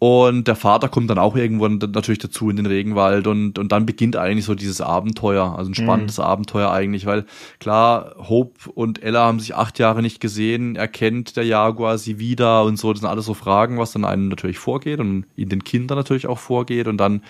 Und 0.00 0.48
der 0.48 0.56
Vater 0.56 0.88
kommt 0.88 1.08
dann 1.08 1.18
auch 1.18 1.36
irgendwann 1.36 1.78
natürlich 1.78 2.18
dazu 2.18 2.50
in 2.50 2.56
den 2.56 2.66
Regenwald 2.66 3.26
und, 3.26 3.58
und 3.58 3.72
dann 3.72 3.86
beginnt 3.86 4.16
eigentlich 4.16 4.44
so 4.44 4.54
dieses 4.54 4.80
Abenteuer, 4.80 5.56
also 5.56 5.70
ein 5.70 5.74
spannendes 5.74 6.18
Abenteuer 6.18 6.70
eigentlich, 6.70 7.06
weil 7.06 7.24
klar, 7.58 8.14
Hope 8.18 8.70
und 8.74 9.02
Ella 9.02 9.24
haben 9.24 9.40
sich 9.40 9.54
acht 9.54 9.78
Jahre 9.78 10.02
nicht 10.02 10.20
gesehen, 10.20 10.76
erkennt 10.76 11.36
der 11.36 11.44
Jaguar 11.44 11.96
sie 11.96 12.18
wieder 12.18 12.64
und 12.64 12.76
so, 12.76 12.92
das 12.92 13.00
sind 13.00 13.08
alles 13.08 13.24
so 13.24 13.34
Fragen, 13.34 13.78
was 13.78 13.92
dann 13.92 14.04
einem 14.04 14.28
natürlich 14.28 14.58
vorgeht 14.58 15.00
und 15.00 15.26
in 15.36 15.48
den 15.48 15.64
Kindern 15.64 15.96
natürlich 15.96 16.26
auch 16.26 16.38
vorgeht 16.38 16.86
und 16.88 16.98
dann 16.98 17.22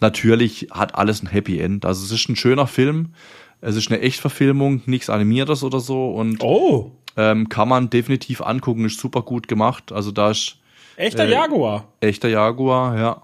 natürlich 0.00 0.68
hat 0.70 0.94
alles 0.94 1.22
ein 1.22 1.28
Happy 1.28 1.58
End. 1.58 1.84
Also 1.84 2.04
es 2.04 2.12
ist 2.12 2.28
ein 2.28 2.36
schöner 2.36 2.66
Film, 2.66 3.14
es 3.62 3.74
ist 3.74 3.90
eine 3.90 4.00
Echtverfilmung, 4.00 4.82
nichts 4.86 5.10
Animiertes 5.10 5.64
oder 5.64 5.80
so 5.80 6.10
und 6.10 6.40
Oh, 6.42 6.92
ähm, 7.16 7.48
kann 7.48 7.68
man 7.68 7.90
definitiv 7.90 8.42
angucken, 8.42 8.84
ist 8.84 9.00
super 9.00 9.22
gut 9.22 9.48
gemacht, 9.48 9.90
also 9.90 10.12
da 10.12 10.30
ist 10.30 10.58
echter 10.96 11.24
Äh, 11.24 11.30
Jaguar. 11.32 11.88
Echter 12.00 12.28
Jaguar, 12.28 12.98
ja. 12.98 13.22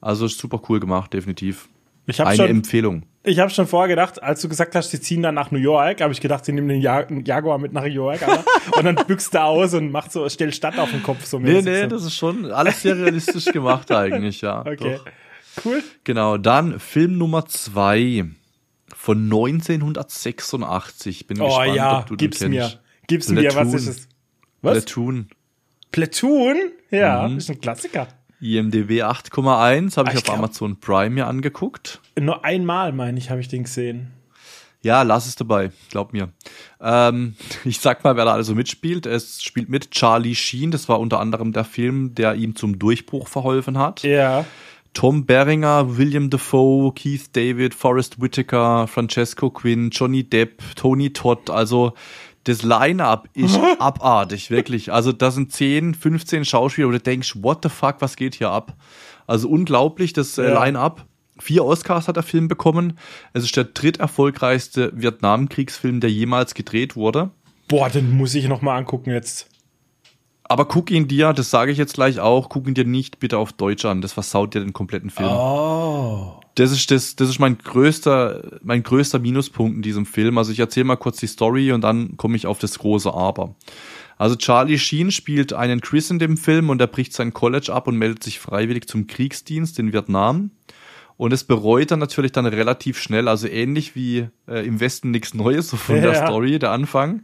Also 0.00 0.26
ist 0.26 0.38
super 0.38 0.60
cool 0.68 0.80
gemacht, 0.80 1.12
definitiv. 1.12 1.68
Ich 2.06 2.18
habe 2.18 2.30
Eine 2.30 2.36
schon, 2.38 2.46
Empfehlung. 2.48 3.04
ich 3.22 3.38
hab 3.38 3.52
schon 3.52 3.68
vorher 3.68 3.86
gedacht, 3.88 4.20
als 4.20 4.40
du 4.42 4.48
gesagt 4.48 4.74
hast, 4.74 4.90
sie 4.90 5.00
ziehen 5.00 5.22
dann 5.22 5.36
nach 5.36 5.52
New 5.52 5.60
York, 5.60 6.00
habe 6.00 6.12
ich 6.12 6.20
gedacht, 6.20 6.44
sie 6.44 6.50
nehmen 6.52 6.68
den 6.68 6.80
Jag 6.80 7.08
Jaguar 7.28 7.58
mit 7.58 7.72
nach 7.72 7.82
New 7.82 7.88
York, 7.88 8.20
Alter. 8.26 8.44
und 8.76 8.84
dann 8.84 8.96
büchst 9.06 9.32
er 9.36 9.44
aus 9.46 9.72
und 9.74 9.92
macht 9.92 10.10
so, 10.10 10.28
stellt 10.28 10.56
Stadt 10.56 10.76
auf 10.80 10.90
den 10.90 11.04
Kopf 11.04 11.24
so 11.24 11.38
Nee, 11.38 11.62
nee, 11.62 11.82
so. 11.82 11.86
das 11.86 12.02
ist 12.04 12.16
schon 12.16 12.50
alles 12.50 12.82
sehr 12.82 12.96
realistisch 12.98 13.44
gemacht 13.46 13.90
eigentlich, 13.92 14.40
ja. 14.40 14.60
Okay, 14.66 14.98
Doch. 14.98 15.64
cool. 15.64 15.84
Genau, 16.02 16.36
dann 16.38 16.80
Film 16.80 17.16
Nummer 17.18 17.46
zwei 17.46 18.24
von 18.92 19.22
1986. 19.22 21.26
Bin 21.26 21.40
Oh 21.40 21.46
gespannt, 21.46 21.76
ja, 21.76 21.98
ob 22.00 22.06
du 22.06 22.16
den 22.16 22.30
gib's 22.30 22.40
mir. 22.40 22.60
kennst. 22.62 22.78
Gib's 23.06 23.28
mir, 23.28 23.44
was 23.44 23.54
Platoon. 23.54 23.74
ist 23.74 23.86
es? 23.88 24.08
Was? 24.62 24.72
Platoon. 24.84 25.28
Platoon? 25.92 26.56
Ja, 26.90 27.28
Mhm. 27.28 27.38
ist 27.38 27.50
ein 27.50 27.60
Klassiker. 27.60 28.08
IMDB 28.40 29.02
8,1 29.02 29.96
habe 29.96 30.08
ich 30.08 30.14
Ah, 30.16 30.18
ich 30.18 30.18
auf 30.18 30.24
glaub- 30.24 30.38
Amazon 30.38 30.80
Prime 30.80 31.10
mir 31.10 31.26
angeguckt. 31.28 32.00
Nur 32.18 32.44
einmal, 32.44 32.92
meine 32.92 33.18
ich, 33.18 33.30
habe 33.30 33.40
ich 33.40 33.48
den 33.48 33.64
gesehen. 33.64 34.08
Ja, 34.84 35.02
lass 35.02 35.26
es 35.28 35.36
dabei, 35.36 35.70
glaub 35.90 36.12
mir. 36.12 36.30
Ähm, 36.80 37.36
ich 37.64 37.78
sag 37.78 38.02
mal, 38.02 38.16
wer 38.16 38.24
da 38.24 38.32
also 38.32 38.56
mitspielt. 38.56 39.06
Es 39.06 39.40
spielt 39.42 39.68
mit 39.68 39.92
Charlie 39.92 40.34
Sheen, 40.34 40.72
das 40.72 40.88
war 40.88 40.98
unter 40.98 41.20
anderem 41.20 41.52
der 41.52 41.62
Film, 41.64 42.16
der 42.16 42.34
ihm 42.34 42.56
zum 42.56 42.80
Durchbruch 42.80 43.28
verholfen 43.28 43.78
hat. 43.78 44.02
Ja. 44.02 44.44
Tom 44.94 45.24
Berringer, 45.24 45.96
William 45.96 46.28
Defoe, 46.28 46.92
Keith 46.92 47.30
David, 47.32 47.74
Forrest 47.74 48.20
Whitaker, 48.20 48.86
Francesco 48.88 49.50
Quinn, 49.50 49.88
Johnny 49.90 50.24
Depp, 50.24 50.60
Tony 50.74 51.12
Todd, 51.12 51.48
also 51.48 51.94
das 52.44 52.62
Line-Up 52.62 53.28
ist 53.34 53.58
abartig, 53.78 54.50
wirklich. 54.50 54.92
Also 54.92 55.12
da 55.12 55.30
sind 55.30 55.52
10, 55.52 55.94
15 55.94 56.44
Schauspieler, 56.44 56.88
wo 56.88 56.92
du 56.92 57.00
denkst, 57.00 57.36
what 57.42 57.60
the 57.62 57.68
fuck, 57.68 57.96
was 58.00 58.16
geht 58.16 58.34
hier 58.34 58.50
ab? 58.50 58.74
Also 59.26 59.48
unglaublich, 59.48 60.12
das 60.12 60.38
äh, 60.38 60.48
Ja. 60.50 60.64
Line-Up. 60.64 61.06
Vier 61.38 61.64
Oscars 61.64 62.08
hat 62.08 62.16
der 62.16 62.22
Film 62.22 62.46
bekommen. 62.46 62.98
Es 63.32 63.42
ist 63.42 63.56
der 63.56 63.64
dritterfolgreichste 63.64 64.92
Vietnamkriegsfilm, 64.94 66.00
der 66.00 66.10
jemals 66.10 66.54
gedreht 66.54 66.94
wurde. 66.94 67.30
Boah, 67.68 67.88
den 67.88 68.10
muss 68.16 68.34
ich 68.34 68.48
noch 68.48 68.60
mal 68.60 68.76
angucken 68.76 69.10
jetzt. 69.10 69.48
Aber 70.44 70.66
guck 70.66 70.90
ihn 70.90 71.08
dir, 71.08 71.32
das 71.32 71.50
sage 71.50 71.72
ich 71.72 71.78
jetzt 71.78 71.94
gleich 71.94 72.20
auch, 72.20 72.50
guck 72.50 72.68
ihn 72.68 72.74
dir 72.74 72.84
nicht 72.84 73.18
bitte 73.18 73.38
auf 73.38 73.54
Deutsch 73.54 73.86
an. 73.86 74.02
Das 74.02 74.12
versaut 74.12 74.54
dir 74.54 74.60
den 74.60 74.74
kompletten 74.74 75.08
Film. 75.08 75.30
Oh. 75.30 76.41
Das 76.54 76.70
ist 76.70 76.90
das, 76.90 77.16
das 77.16 77.28
ist 77.30 77.38
mein 77.38 77.56
größter, 77.58 78.58
mein 78.62 78.82
größter 78.82 79.18
Minuspunkt 79.18 79.76
in 79.76 79.82
diesem 79.82 80.04
Film. 80.06 80.36
Also 80.36 80.52
ich 80.52 80.58
erzähle 80.58 80.84
mal 80.84 80.96
kurz 80.96 81.18
die 81.18 81.26
Story 81.26 81.72
und 81.72 81.80
dann 81.82 82.16
komme 82.16 82.36
ich 82.36 82.46
auf 82.46 82.58
das 82.58 82.78
große 82.78 83.12
Aber. 83.12 83.54
Also 84.18 84.36
Charlie 84.36 84.78
Sheen 84.78 85.10
spielt 85.10 85.52
einen 85.52 85.80
Chris 85.80 86.10
in 86.10 86.18
dem 86.18 86.36
Film 86.36 86.70
und 86.70 86.80
er 86.80 86.86
bricht 86.86 87.12
sein 87.14 87.32
College 87.32 87.72
ab 87.72 87.88
und 87.88 87.96
meldet 87.96 88.22
sich 88.22 88.38
freiwillig 88.38 88.86
zum 88.86 89.06
Kriegsdienst 89.06 89.78
in 89.78 89.92
Vietnam. 89.92 90.50
Und 91.16 91.32
es 91.32 91.44
bereut 91.44 91.90
er 91.90 91.96
natürlich 91.96 92.32
dann 92.32 92.46
relativ 92.46 92.98
schnell, 92.98 93.28
also 93.28 93.46
ähnlich 93.46 93.94
wie 93.94 94.28
äh, 94.48 94.66
im 94.66 94.80
Westen 94.80 95.10
nichts 95.10 95.34
Neues, 95.34 95.68
so 95.68 95.76
von 95.76 96.00
der 96.00 96.12
Ja. 96.12 96.26
Story, 96.26 96.58
der 96.58 96.70
Anfang. 96.70 97.22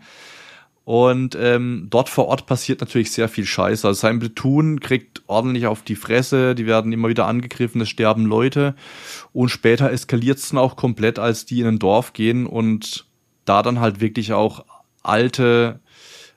Und 0.89 1.37
ähm, 1.39 1.89
dort 1.91 2.09
vor 2.09 2.29
Ort 2.29 2.47
passiert 2.47 2.81
natürlich 2.81 3.13
sehr 3.13 3.29
viel 3.29 3.45
Scheiße. 3.45 3.87
Also 3.87 4.01
sein 4.01 4.21
Platoon 4.21 4.81
kriegt 4.81 5.21
ordentlich 5.27 5.67
auf 5.67 5.83
die 5.83 5.97
Fresse, 5.97 6.55
die 6.55 6.65
werden 6.65 6.95
immer 6.95 7.11
wieder 7.11 7.27
angegriffen, 7.27 7.83
es 7.83 7.91
sterben 7.91 8.25
Leute. 8.25 8.75
Und 9.35 9.51
später 9.51 9.93
eskaliert 9.93 10.39
es 10.39 10.49
dann 10.49 10.59
auch 10.59 10.77
komplett, 10.77 11.19
als 11.19 11.45
die 11.45 11.61
in 11.61 11.67
ein 11.67 11.79
Dorf 11.79 12.15
gehen 12.15 12.47
und 12.47 13.05
da 13.45 13.63
dann 13.63 13.81
halt 13.81 14.01
wirklich 14.01 14.33
auch 14.33 14.65
alte, 15.03 15.81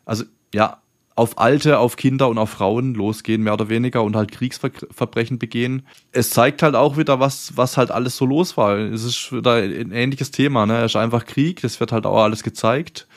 also 0.04 0.26
ja, 0.54 0.82
auf 1.16 1.38
Alte, 1.38 1.80
auf 1.80 1.96
Kinder 1.96 2.28
und 2.28 2.38
auf 2.38 2.50
Frauen 2.50 2.94
losgehen, 2.94 3.44
mehr 3.44 3.54
oder 3.54 3.70
weniger, 3.70 4.04
und 4.04 4.18
halt 4.18 4.32
Kriegsverbrechen 4.32 5.40
begehen. 5.40 5.86
Es 6.12 6.30
zeigt 6.30 6.62
halt 6.62 6.76
auch 6.76 6.98
wieder, 6.98 7.22
was, 7.22 7.56
was 7.56 7.78
halt 7.78 7.92
alles 7.92 8.18
so 8.18 8.26
los 8.26 8.58
war. 8.58 8.78
Es 8.78 9.06
ist 9.06 9.32
wieder 9.32 9.56
ein 9.56 9.94
ähnliches 9.94 10.32
Thema, 10.32 10.66
ne? 10.66 10.80
Es 10.80 10.92
ist 10.92 10.96
einfach 10.98 11.26
Krieg, 11.26 11.62
das 11.62 11.80
wird 11.80 11.94
halt 11.94 12.06
auch 12.06 12.22
alles 12.22 12.44
gezeigt. 12.44 13.08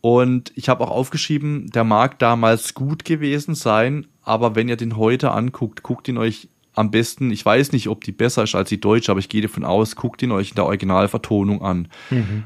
Und 0.00 0.52
ich 0.54 0.68
habe 0.68 0.84
auch 0.84 0.90
aufgeschrieben, 0.90 1.70
der 1.70 1.84
mag 1.84 2.18
damals 2.18 2.74
gut 2.74 3.04
gewesen 3.04 3.54
sein, 3.54 4.06
aber 4.22 4.54
wenn 4.54 4.68
ihr 4.68 4.76
den 4.76 4.96
heute 4.96 5.32
anguckt, 5.32 5.82
guckt 5.82 6.08
ihn 6.08 6.18
euch 6.18 6.48
am 6.74 6.90
besten, 6.90 7.30
ich 7.30 7.44
weiß 7.44 7.72
nicht, 7.72 7.88
ob 7.88 8.04
die 8.04 8.12
besser 8.12 8.44
ist 8.44 8.54
als 8.54 8.68
die 8.68 8.80
deutsche, 8.80 9.10
aber 9.10 9.18
ich 9.18 9.28
gehe 9.28 9.42
davon 9.42 9.64
aus, 9.64 9.96
guckt 9.96 10.22
ihn 10.22 10.30
euch 10.30 10.50
in 10.50 10.54
der 10.54 10.66
Originalvertonung 10.66 11.62
an. 11.62 11.88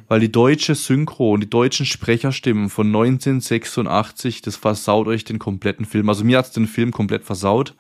Weil 0.09 0.21
die 0.21 0.33
deutsche 0.33 0.75
Synchro 0.75 1.33
und 1.33 1.41
die 1.41 1.51
deutschen 1.51 1.87
Sprecherstimmen 1.87 2.71
von 2.71 2.87
1986, 2.89 4.43
das 4.43 4.57
versaut 4.57 5.07
euch 5.07 5.25
den 5.25 5.39
kompletten 5.39 5.85
Film. 5.85 6.09
Also 6.09 6.25
mir 6.25 6.39
hat's 6.39 6.53
den 6.53 6.67
Film 6.67 6.91
komplett 6.91 7.23
versaut. 7.23 7.75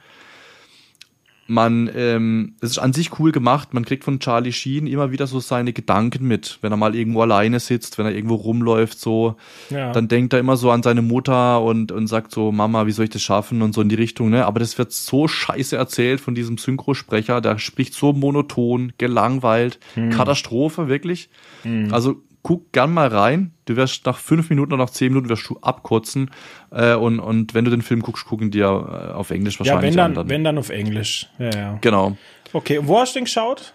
Man, 1.46 1.90
ähm, 1.94 2.54
es 2.60 2.70
ist 2.70 2.78
an 2.78 2.92
sich 2.92 3.18
cool 3.18 3.32
gemacht. 3.32 3.74
Man 3.74 3.84
kriegt 3.84 4.04
von 4.04 4.18
Charlie 4.18 4.52
Sheen 4.52 4.86
immer 4.86 5.10
wieder 5.10 5.26
so 5.26 5.40
seine 5.40 5.72
Gedanken 5.72 6.26
mit, 6.26 6.58
wenn 6.62 6.72
er 6.72 6.76
mal 6.76 6.94
irgendwo 6.94 7.22
alleine 7.22 7.60
sitzt, 7.60 7.98
wenn 7.98 8.06
er 8.06 8.14
irgendwo 8.14 8.36
rumläuft, 8.36 8.98
so. 8.98 9.36
Ja. 9.70 9.92
Dann 9.92 10.08
denkt 10.08 10.32
er 10.32 10.38
immer 10.38 10.56
so 10.56 10.70
an 10.70 10.82
seine 10.82 11.02
Mutter 11.02 11.62
und, 11.62 11.92
und 11.92 12.06
sagt 12.06 12.32
so, 12.32 12.52
Mama, 12.52 12.86
wie 12.86 12.92
soll 12.92 13.04
ich 13.04 13.10
das 13.10 13.22
schaffen 13.22 13.62
und 13.62 13.74
so 13.74 13.82
in 13.82 13.88
die 13.88 13.94
Richtung, 13.94 14.30
ne? 14.30 14.46
Aber 14.46 14.60
das 14.60 14.78
wird 14.78 14.92
so 14.92 15.28
scheiße 15.28 15.76
erzählt 15.76 16.20
von 16.20 16.34
diesem 16.34 16.58
Synchrosprecher, 16.58 17.40
der 17.40 17.58
spricht 17.58 17.94
so 17.94 18.12
monoton, 18.12 18.92
gelangweilt, 18.98 19.78
Katastrophe, 20.10 20.88
wirklich. 20.88 21.28
Also 21.90 22.22
guck 22.44 22.70
gern 22.72 22.92
mal 22.94 23.08
rein. 23.08 23.52
Du 23.64 23.74
wirst 23.74 24.06
nach 24.06 24.18
fünf 24.18 24.48
Minuten 24.50 24.72
oder 24.72 24.84
nach 24.84 24.90
zehn 24.90 25.08
Minuten 25.08 25.28
wirst 25.28 25.48
du 25.50 25.58
abkotzen. 25.62 26.30
Äh, 26.70 26.94
und, 26.94 27.18
und 27.18 27.54
wenn 27.54 27.64
du 27.64 27.72
den 27.72 27.82
Film 27.82 28.02
guckst, 28.02 28.24
gucken 28.26 28.52
dir 28.52 28.66
äh, 28.66 29.12
auf 29.12 29.32
Englisch 29.32 29.54
ja, 29.54 29.60
wahrscheinlich 29.60 29.90
wenn 29.90 29.96
dann, 29.96 30.18
an. 30.18 30.28
wenn 30.28 30.44
dann 30.44 30.58
auf 30.58 30.70
Englisch. 30.70 31.28
Ja, 31.38 31.50
ja. 31.50 31.78
Genau. 31.80 32.16
Okay, 32.52 32.78
wo 32.82 33.00
hast 33.00 33.16
du 33.16 33.18
den 33.18 33.24
geschaut? 33.24 33.74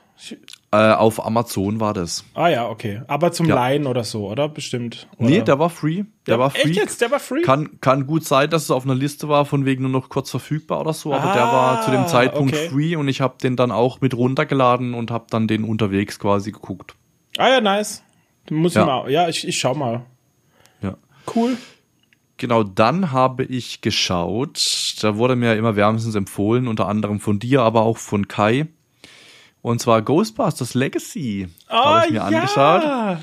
Äh, 0.72 0.92
auf 0.92 1.26
Amazon 1.26 1.80
war 1.80 1.94
das. 1.94 2.26
Ah 2.36 2.50
ja, 2.50 2.68
okay. 2.68 3.02
Aber 3.08 3.32
zum 3.32 3.48
Ja. 3.48 3.56
Leihen 3.56 3.88
oder 3.88 4.04
so, 4.04 4.30
oder? 4.30 4.50
Bestimmt. 4.50 5.08
Oder? 5.18 5.30
Nee, 5.30 5.42
der 5.42 5.58
war 5.60 5.70
free. 5.70 6.04
Der 6.28 6.36
Ja, 6.36 6.40
war 6.40 6.50
free. 6.52 6.60
Echt 6.70 6.76
jetzt? 6.76 7.02
Der 7.02 7.10
war 7.10 7.20
free? 7.22 7.42
Kann, 7.42 7.80
kann 7.82 8.06
gut 8.06 8.26
sein, 8.26 8.50
dass 8.50 8.64
es 8.64 8.72
auf 8.72 8.84
einer 8.84 8.96
Liste 8.96 9.30
war, 9.30 9.46
von 9.46 9.66
wegen 9.66 9.82
nur 9.84 9.92
noch 9.92 10.10
kurz 10.10 10.30
verfügbar 10.30 10.82
oder 10.82 10.94
so, 10.94 11.14
aber 11.14 11.32
der 11.34 11.46
Ah, 11.46 11.54
war 11.54 11.82
zu 11.84 11.92
dem 11.92 12.06
Zeitpunkt 12.06 12.54
okay. 12.54 12.70
free 12.70 12.96
und 12.98 13.08
ich 13.08 13.22
habe 13.22 13.36
den 13.42 13.56
dann 13.56 13.72
auch 13.72 14.02
mit 14.02 14.14
runtergeladen 14.14 14.94
und 14.94 15.10
habe 15.10 15.26
dann 15.30 15.48
den 15.48 15.64
unterwegs 15.64 16.20
quasi 16.20 16.52
geguckt. 16.52 16.96
ah 17.38 17.48
ja, 17.50 17.62
nice. 17.62 18.04
Muss 18.50 18.74
Ja. 18.74 18.82
ich 18.82 18.88
mal. 18.88 19.12
Ja, 19.12 19.30
ich, 19.30 19.48
ich 19.48 19.60
schau 19.60 19.76
mal. 19.76 20.06
Ja. 20.82 20.98
Cool. 21.36 21.58
Genau, 22.38 22.64
dann 22.64 23.12
habe 23.12 23.44
ich 23.44 23.82
geschaut, 23.82 24.96
da 25.02 25.18
wurde 25.18 25.36
mir 25.36 25.56
immer 25.56 25.76
wärmstens 25.76 26.16
empfohlen, 26.16 26.70
unter 26.70 26.88
anderem 26.88 27.20
von 27.20 27.38
dir, 27.38 27.62
aber 27.64 27.82
auch 27.82 27.98
von 27.98 28.30
Kai. 28.30 28.68
Und 29.62 29.82
zwar 29.82 30.02
Ghostbusters 30.02 30.74
Legacy. 30.74 31.50
Oh, 31.70 31.74
habe 31.74 32.06
ich 32.06 32.12
mir 32.12 32.18
ja. 32.18 32.24
angeschaut. 32.26 33.18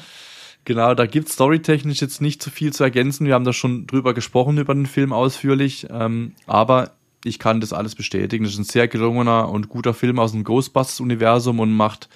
Genau, 0.66 0.94
da 0.94 1.06
gibt's 1.06 1.32
storytechnisch 1.32 2.00
jetzt 2.00 2.20
nicht 2.20 2.42
so 2.42 2.50
viel 2.50 2.72
zu 2.72 2.84
ergänzen. 2.84 3.26
Wir 3.26 3.34
haben 3.34 3.44
da 3.44 3.54
schon 3.54 3.86
drüber 3.86 4.12
gesprochen, 4.12 4.58
über 4.58 4.74
den 4.74 4.86
Film 4.86 5.12
ausführlich. 5.14 5.86
Ähm, 5.90 6.34
aber 6.46 6.90
ich 7.24 7.38
kann 7.38 7.60
das 7.60 7.72
alles 7.72 7.94
bestätigen. 7.94 8.44
Das 8.44 8.52
ist 8.52 8.58
ein 8.58 8.64
sehr 8.64 8.88
gelungener 8.88 9.48
und 9.48 9.68
guter 9.68 9.94
Film 9.94 10.18
aus 10.18 10.32
dem 10.32 10.44
Ghostbusters-Universum 10.44 11.58
und 11.60 11.72
macht 11.72 12.08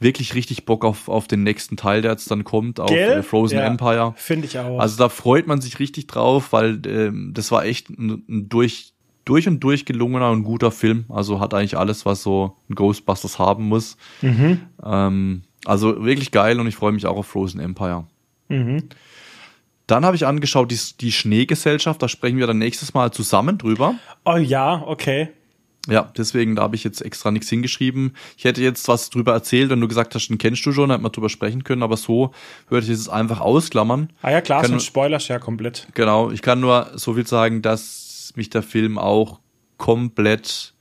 wirklich 0.00 0.34
richtig 0.34 0.64
Bock 0.64 0.84
auf, 0.84 1.08
auf 1.08 1.28
den 1.28 1.42
nächsten 1.42 1.76
Teil, 1.76 2.02
der 2.02 2.12
jetzt 2.12 2.30
dann 2.30 2.42
kommt, 2.42 2.80
auf 2.80 2.90
äh, 2.90 3.22
Frozen 3.22 3.58
Ja. 3.58 3.66
Empire. 3.66 4.14
Finde 4.16 4.46
ich 4.46 4.58
auch. 4.58 4.80
Also 4.80 4.96
da 4.96 5.08
freut 5.08 5.46
man 5.46 5.60
sich 5.60 5.78
richtig 5.78 6.06
drauf, 6.06 6.52
weil 6.52 6.80
ähm, 6.86 7.32
das 7.34 7.52
war 7.52 7.64
echt 7.64 7.90
ein, 7.90 8.24
ein 8.28 8.48
durch, 8.48 8.94
durch 9.24 9.46
und 9.46 9.60
durch 9.60 9.84
gelungener 9.84 10.30
und 10.30 10.42
guter 10.44 10.70
Film. 10.70 11.04
Also 11.10 11.38
hat 11.38 11.54
eigentlich 11.54 11.76
alles, 11.76 12.06
was 12.06 12.22
so 12.22 12.56
ein 12.68 12.74
Ghostbusters 12.74 13.38
haben 13.38 13.68
muss. 13.68 13.96
Mhm. 14.22 14.60
Ähm, 14.82 15.42
also 15.66 16.02
wirklich 16.04 16.30
geil 16.30 16.58
und 16.58 16.66
ich 16.66 16.76
freue 16.76 16.92
mich 16.92 17.06
auch 17.06 17.18
auf 17.18 17.26
Frozen 17.26 17.60
Empire. 17.60 18.06
Mhm. 18.48 18.88
Dann 19.86 20.04
habe 20.04 20.16
ich 20.16 20.24
angeschaut 20.24 20.70
die, 20.70 20.78
die 21.00 21.12
Schneegesellschaft, 21.12 22.00
da 22.00 22.08
sprechen 22.08 22.38
wir 22.38 22.46
dann 22.46 22.58
nächstes 22.58 22.94
Mal 22.94 23.12
zusammen 23.12 23.58
drüber. 23.58 23.96
Oh 24.24 24.36
ja, 24.36 24.82
okay. 24.86 25.30
Ja, 25.88 26.12
deswegen, 26.16 26.56
da 26.56 26.62
habe 26.62 26.76
ich 26.76 26.84
jetzt 26.84 27.00
extra 27.00 27.30
nichts 27.30 27.48
hingeschrieben. 27.48 28.12
Ich 28.36 28.44
hätte 28.44 28.60
jetzt 28.62 28.86
was 28.86 29.08
drüber 29.08 29.32
erzählt, 29.32 29.70
wenn 29.70 29.80
du 29.80 29.88
gesagt 29.88 30.14
hast, 30.14 30.28
den 30.28 30.36
kennst 30.38 30.64
du 30.66 30.72
schon, 30.72 30.90
dann 30.90 30.96
hätten 30.98 31.04
wir 31.04 31.10
drüber 31.10 31.30
sprechen 31.30 31.64
können, 31.64 31.82
aber 31.82 31.96
so 31.96 32.32
würde 32.68 32.84
ich 32.86 32.92
es 32.92 33.08
einfach 33.08 33.40
ausklammern. 33.40 34.10
Ah 34.20 34.30
ja, 34.30 34.40
klar, 34.42 34.60
Kann- 34.60 34.72
sonst 34.72 34.84
spoilerst 34.84 35.28
du 35.30 35.32
ja 35.32 35.38
komplett. 35.38 35.88
Genau, 35.94 36.30
ich 36.30 36.42
kann 36.42 36.60
nur 36.60 36.90
so 36.96 37.14
viel 37.14 37.26
sagen, 37.26 37.62
dass 37.62 38.32
mich 38.36 38.50
der 38.50 38.62
Film 38.62 38.98
auch 38.98 39.40
komplett 39.78 40.74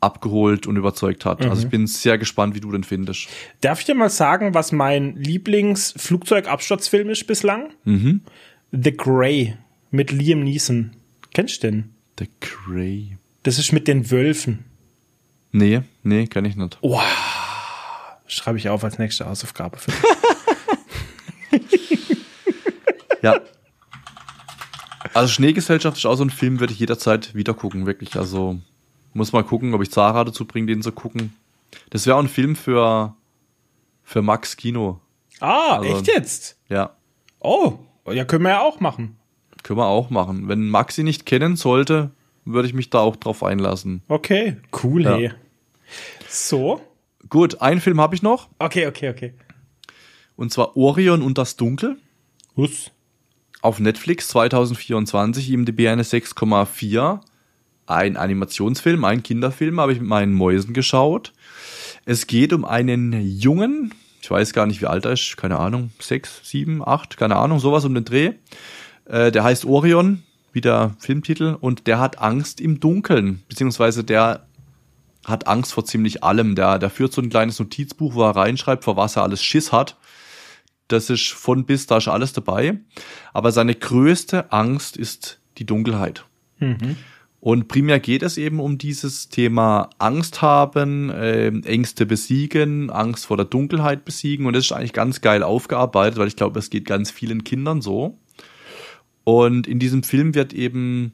abgeholt 0.00 0.66
und 0.66 0.76
überzeugt 0.76 1.24
hat. 1.24 1.42
Also 1.42 1.62
ich 1.62 1.68
bin 1.70 1.86
sehr 1.86 2.18
gespannt, 2.18 2.54
wie 2.54 2.60
du 2.60 2.70
den 2.70 2.84
findest. 2.84 3.28
Darf 3.60 3.80
ich 3.80 3.86
dir 3.86 3.94
mal 3.94 4.10
sagen, 4.10 4.52
was 4.52 4.70
mein 4.72 5.16
Lieblingsflugzeugabsturzfilm 5.16 7.08
ist 7.10 7.26
bislang? 7.26 7.70
Mhm. 7.84 8.20
The 8.72 8.96
Grey 8.96 9.54
mit 9.90 10.10
Liam 10.12 10.40
Neeson. 10.40 10.90
Kennst 11.32 11.62
du 11.62 11.70
den? 11.70 11.94
The 12.18 12.28
Grey. 12.40 13.16
Das 13.46 13.58
ist 13.60 13.70
mit 13.72 13.86
den 13.86 14.10
Wölfen. 14.10 14.64
Nee, 15.52 15.82
nee, 16.02 16.26
kann 16.26 16.44
ich 16.44 16.56
nicht. 16.56 16.78
Wow. 16.82 17.00
Schreibe 18.26 18.58
ich 18.58 18.68
auf 18.68 18.82
als 18.82 18.98
nächste 18.98 19.24
Hausaufgabe. 19.26 19.76
Für 19.78 19.92
Ja. 23.22 23.40
Also 25.14 25.28
Schneegesellschaft 25.32 25.96
ist 25.96 26.06
auch 26.06 26.16
so 26.16 26.24
ein 26.24 26.30
Film, 26.30 26.60
würde 26.60 26.72
ich 26.72 26.78
jederzeit 26.80 27.34
wieder 27.34 27.54
gucken, 27.54 27.86
wirklich. 27.86 28.16
Also 28.16 28.58
muss 29.14 29.32
mal 29.32 29.44
gucken, 29.44 29.72
ob 29.74 29.82
ich 29.82 29.90
Zara 29.90 30.24
dazu 30.24 30.44
bringe, 30.44 30.66
den 30.66 30.82
zu 30.82 30.92
gucken. 30.92 31.32
Das 31.90 32.04
wäre 32.06 32.16
auch 32.16 32.20
ein 32.22 32.28
Film 32.28 32.56
für, 32.56 33.14
für 34.02 34.22
Max 34.22 34.56
Kino. 34.56 35.00
ah, 35.40 35.76
Also- 35.78 35.96
echt 35.96 36.06
jetzt? 36.08 36.56
Ja, 36.68 36.90
Oh, 37.38 37.78
ja, 38.10 38.24
können 38.24 38.42
wir 38.42 38.50
ja 38.50 38.60
auch 38.60 38.80
machen. 38.80 39.16
können 39.62 39.78
wir 39.78 39.86
auch 39.86 40.10
machen. 40.10 40.48
Wenn 40.48 40.68
Max 40.68 40.98
ihn 40.98 41.04
nicht 41.04 41.26
kennen 41.26 41.54
sollte, 41.56 42.10
würde 42.46 42.66
ich 42.68 42.74
mich 42.74 42.88
da 42.90 43.00
auch 43.00 43.16
drauf 43.16 43.42
einlassen. 43.42 44.02
Okay, 44.08 44.56
cool, 44.82 45.02
Ja. 45.04 45.16
hey. 45.16 45.30
So. 46.28 46.80
Gut, 47.28 47.60
einen 47.60 47.80
Film 47.80 48.00
habe 48.00 48.14
ich 48.14 48.22
noch, 48.22 48.48
Okay, 48.58 48.86
okay, 48.86 49.10
okay. 49.10 49.34
und 50.36 50.52
zwar 50.52 50.76
Orion 50.76 51.22
und 51.22 51.38
das 51.38 51.56
Dunkel. 51.56 51.96
Hus. 52.56 52.90
auf 53.62 53.80
Netflix 53.80 54.28
2024, 54.28 55.50
IMDb 55.50 55.88
eine 55.88 56.04
6,4. 56.04 57.20
Ein 57.88 58.16
Animationsfilm, 58.16 59.04
ein 59.04 59.22
Kinderfilm, 59.22 59.78
habe 59.80 59.92
ich 59.92 60.00
mit 60.00 60.08
meinen 60.08 60.32
Mäusen 60.32 60.72
geschaut. 60.74 61.32
Es 62.04 62.26
geht 62.26 62.52
um 62.52 62.64
einen 62.64 63.12
Jungen, 63.38 63.92
ich 64.22 64.30
weiß 64.30 64.52
gar 64.52 64.66
nicht, 64.66 64.80
wie 64.80 64.86
alt 64.86 65.04
er 65.04 65.12
ist, 65.12 65.36
keine 65.36 65.58
Ahnung, 65.58 65.90
sechs, 66.00 66.40
sieben, 66.42 66.82
acht, 66.86 67.16
keine 67.16 67.36
Ahnung, 67.36 67.58
sowas 67.60 67.84
um 67.84 67.94
den 67.94 68.04
Dreh. 68.04 68.32
Äh, 69.04 69.30
der 69.30 69.44
heißt 69.44 69.64
Orion, 69.66 70.22
wie 70.56 70.60
der 70.60 70.96
Filmtitel, 70.98 71.56
und 71.60 71.86
der 71.86 72.00
hat 72.00 72.18
Angst 72.18 72.60
im 72.60 72.80
Dunkeln, 72.80 73.42
beziehungsweise 73.48 74.02
der 74.02 74.46
hat 75.24 75.46
Angst 75.46 75.72
vor 75.72 75.84
ziemlich 75.84 76.24
allem. 76.24 76.54
Der, 76.54 76.78
der 76.78 76.90
führt 76.90 77.12
so 77.12 77.20
ein 77.20 77.30
kleines 77.30 77.58
Notizbuch, 77.58 78.14
wo 78.14 78.22
er 78.22 78.34
reinschreibt, 78.34 78.84
vor 78.84 78.96
was 78.96 79.16
er 79.16 79.22
alles 79.22 79.42
Schiss 79.44 79.70
hat. 79.70 79.96
Das 80.88 81.10
ist 81.10 81.28
von 81.28 81.66
bis, 81.66 81.86
da 81.86 81.98
ist 81.98 82.08
alles 82.08 82.32
dabei. 82.32 82.78
Aber 83.32 83.52
seine 83.52 83.74
größte 83.74 84.52
Angst 84.52 84.96
ist 84.96 85.40
die 85.58 85.66
Dunkelheit. 85.66 86.24
Und 87.40 87.68
primär 87.68 88.00
geht 88.00 88.22
es 88.22 88.38
eben 88.38 88.60
um 88.60 88.78
dieses 88.78 89.28
Thema 89.28 89.90
Angst 89.98 90.42
haben, 90.42 91.12
ähm, 91.14 91.62
Ängste 91.64 92.06
besiegen, 92.06 92.90
Angst 92.90 93.26
vor 93.26 93.36
der 93.36 93.46
Dunkelheit 93.46 94.04
besiegen. 94.04 94.46
Und 94.46 94.54
das 94.54 94.64
ist 94.64 94.72
eigentlich 94.72 94.92
ganz 94.92 95.20
geil 95.20 95.42
aufgearbeitet, 95.42 96.18
weil 96.18 96.28
ich 96.28 96.36
glaube, 96.36 96.58
es 96.58 96.70
geht 96.70 96.86
ganz 96.86 97.10
vielen 97.10 97.44
Kindern 97.44 97.82
so. 97.82 98.18
Und 99.28 99.66
in 99.66 99.80
diesem 99.80 100.04
Film 100.04 100.36
wird 100.36 100.52
eben 100.52 101.12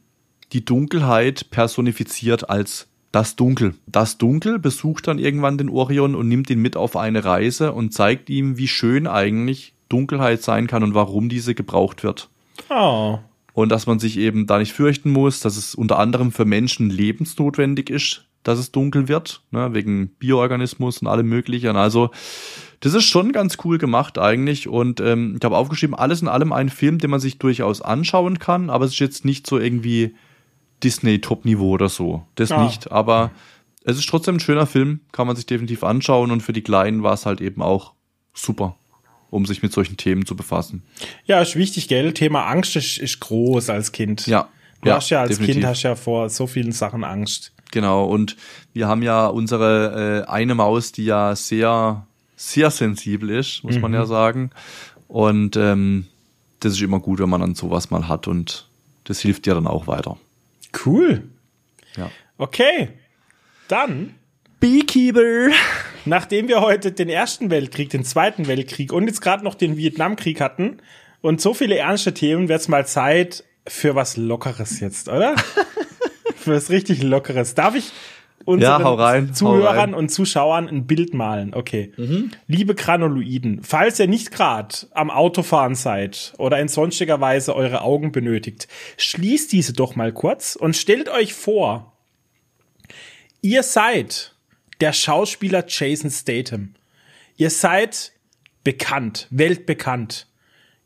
die 0.52 0.66
Dunkelheit 0.66 1.48
personifiziert 1.50 2.50
als 2.50 2.86
das 3.10 3.36
Dunkel. 3.36 3.74
Das 3.86 4.18
Dunkel 4.18 4.58
besucht 4.58 5.08
dann 5.08 5.18
irgendwann 5.18 5.56
den 5.56 5.70
Orion 5.70 6.14
und 6.14 6.28
nimmt 6.28 6.50
ihn 6.50 6.60
mit 6.60 6.76
auf 6.76 6.94
eine 6.94 7.24
Reise 7.24 7.72
und 7.72 7.94
zeigt 7.94 8.28
ihm, 8.28 8.58
wie 8.58 8.68
schön 8.68 9.06
eigentlich 9.06 9.72
Dunkelheit 9.88 10.42
sein 10.42 10.66
kann 10.66 10.82
und 10.82 10.92
warum 10.92 11.30
diese 11.30 11.54
gebraucht 11.54 12.02
wird. 12.02 12.28
Oh. 12.68 13.18
Und 13.54 13.70
dass 13.70 13.86
man 13.86 13.98
sich 13.98 14.18
eben 14.18 14.46
da 14.46 14.58
nicht 14.58 14.74
fürchten 14.74 15.10
muss, 15.10 15.40
dass 15.40 15.56
es 15.56 15.74
unter 15.74 15.98
anderem 15.98 16.32
für 16.32 16.44
Menschen 16.44 16.90
lebensnotwendig 16.90 17.88
ist, 17.88 18.26
dass 18.42 18.58
es 18.58 18.72
dunkel 18.72 19.08
wird, 19.08 19.42
ne, 19.50 19.72
wegen 19.74 20.08
Bioorganismus 20.18 20.98
und 20.98 21.06
allem 21.08 21.28
möglichen. 21.28 21.76
Also 21.76 22.10
das 22.80 22.94
ist 22.94 23.04
schon 23.04 23.32
ganz 23.32 23.58
cool 23.64 23.78
gemacht 23.78 24.18
eigentlich. 24.18 24.66
Und 24.68 25.00
ähm, 25.00 25.36
ich 25.38 25.44
habe 25.44 25.56
aufgeschrieben, 25.56 25.94
alles 25.94 26.22
in 26.22 26.28
allem 26.28 26.52
ein 26.52 26.68
Film, 26.68 26.98
den 26.98 27.10
man 27.10 27.20
sich 27.20 27.38
durchaus 27.38 27.80
anschauen 27.82 28.38
kann, 28.40 28.70
aber 28.70 28.84
es 28.84 28.92
ist 28.92 28.98
jetzt 28.98 29.24
nicht 29.24 29.46
so 29.46 29.58
irgendwie 29.58 30.14
Disney-Top-Niveau 30.82 31.70
oder 31.70 31.88
so. 31.88 32.26
Das 32.34 32.50
Ah. 32.50 32.64
nicht. 32.64 32.90
Aber 32.90 33.30
es 33.84 33.98
ist 33.98 34.08
trotzdem 34.08 34.36
ein 34.36 34.40
schöner 34.40 34.66
Film, 34.66 35.00
kann 35.12 35.26
man 35.26 35.36
sich 35.36 35.46
definitiv 35.46 35.84
anschauen. 35.84 36.30
Und 36.30 36.40
für 36.42 36.52
die 36.52 36.62
Kleinen 36.62 37.02
war 37.02 37.14
es 37.14 37.26
halt 37.26 37.40
eben 37.40 37.62
auch 37.62 37.92
super, 38.34 38.76
um 39.30 39.46
sich 39.46 39.62
mit 39.62 39.72
solchen 39.72 39.96
Themen 39.96 40.26
zu 40.26 40.34
befassen. 40.36 40.82
Ja, 41.24 41.40
ist 41.40 41.56
wichtig, 41.56 41.88
gell? 41.88 42.12
Thema 42.14 42.46
Angst 42.46 42.74
ist, 42.76 42.98
ist 42.98 43.20
groß 43.20 43.70
als 43.70 43.92
Kind. 43.92 44.26
Ja. 44.26 44.48
Du 44.82 44.90
hast 44.90 45.10
ja 45.10 45.20
als 45.20 45.30
definitiv. 45.30 45.54
Kind 45.54 45.66
hast 45.66 45.82
ja 45.84 45.94
vor 45.94 46.28
so 46.28 46.48
vielen 46.48 46.72
Sachen 46.72 47.04
Angst. 47.04 47.52
Genau, 47.72 48.04
und 48.04 48.36
wir 48.72 48.86
haben 48.86 49.02
ja 49.02 49.26
unsere 49.26 50.24
äh, 50.26 50.30
eine 50.30 50.54
Maus, 50.54 50.92
die 50.92 51.06
ja 51.06 51.34
sehr, 51.34 52.06
sehr 52.36 52.70
sensibel 52.70 53.30
ist, 53.30 53.64
muss 53.64 53.78
man 53.78 53.92
ja 53.92 54.06
sagen. 54.06 54.50
Und 55.08 55.56
ähm, 55.56 56.06
das 56.60 56.74
ist 56.74 56.82
immer 56.82 57.00
gut, 57.00 57.18
wenn 57.18 57.28
man 57.28 57.40
dann 57.40 57.54
sowas 57.54 57.90
mal 57.90 58.08
hat 58.08 58.28
und 58.28 58.68
das 59.04 59.20
hilft 59.20 59.46
dir 59.46 59.54
dann 59.54 59.66
auch 59.66 59.86
weiter. 59.86 60.16
Cool. 60.84 61.24
Ja. 61.96 62.10
Okay. 62.38 62.90
Dann, 63.68 64.14
Beekeeper! 64.60 65.50
nachdem 66.04 66.48
wir 66.48 66.60
heute 66.60 66.92
den 66.92 67.08
Ersten 67.08 67.50
Weltkrieg, 67.50 67.90
den 67.90 68.04
Zweiten 68.04 68.48
Weltkrieg 68.48 68.92
und 68.92 69.06
jetzt 69.06 69.20
gerade 69.20 69.44
noch 69.44 69.54
den 69.54 69.76
Vietnamkrieg 69.76 70.40
hatten 70.40 70.78
und 71.20 71.40
so 71.40 71.54
viele 71.54 71.76
ernste 71.78 72.14
Themen, 72.14 72.48
wird's 72.48 72.68
mal 72.68 72.86
Zeit 72.86 73.44
für 73.66 73.94
was 73.94 74.16
Lockeres 74.16 74.80
jetzt, 74.80 75.08
oder? 75.08 75.36
für 76.42 76.54
was 76.54 76.70
richtig 76.70 77.02
Lockeres. 77.02 77.54
Darf 77.54 77.74
ich 77.74 77.90
unseren 78.44 78.82
Ja, 78.82 78.94
rein, 78.94 79.34
Zuhörern 79.34 79.94
und 79.94 80.08
Zuschauern 80.08 80.68
ein 80.68 80.86
Bild 80.86 81.14
malen? 81.14 81.54
Okay. 81.54 81.92
Liebe 82.46 82.74
Granuloiden, 82.74 83.62
falls 83.62 84.00
ihr 84.00 84.08
nicht 84.08 84.30
gerade 84.30 84.74
am 84.92 85.10
Autofahren 85.10 85.74
seid 85.74 86.34
oder 86.38 86.58
in 86.60 86.68
sonstiger 86.68 87.20
Weise 87.20 87.54
eure 87.54 87.82
Augen 87.82 88.12
benötigt, 88.12 88.68
schließt 88.96 89.52
diese 89.52 89.72
doch 89.72 89.96
mal 89.96 90.12
kurz 90.12 90.56
und 90.56 90.76
stellt 90.76 91.08
euch 91.08 91.34
vor, 91.34 91.92
ihr 93.40 93.62
seid 93.62 94.34
der 94.80 94.92
Schauspieler 94.92 95.64
Jason 95.68 96.10
Statham. 96.10 96.74
Ihr 97.36 97.50
seid 97.50 98.12
bekannt, 98.64 99.28
weltbekannt. 99.30 100.26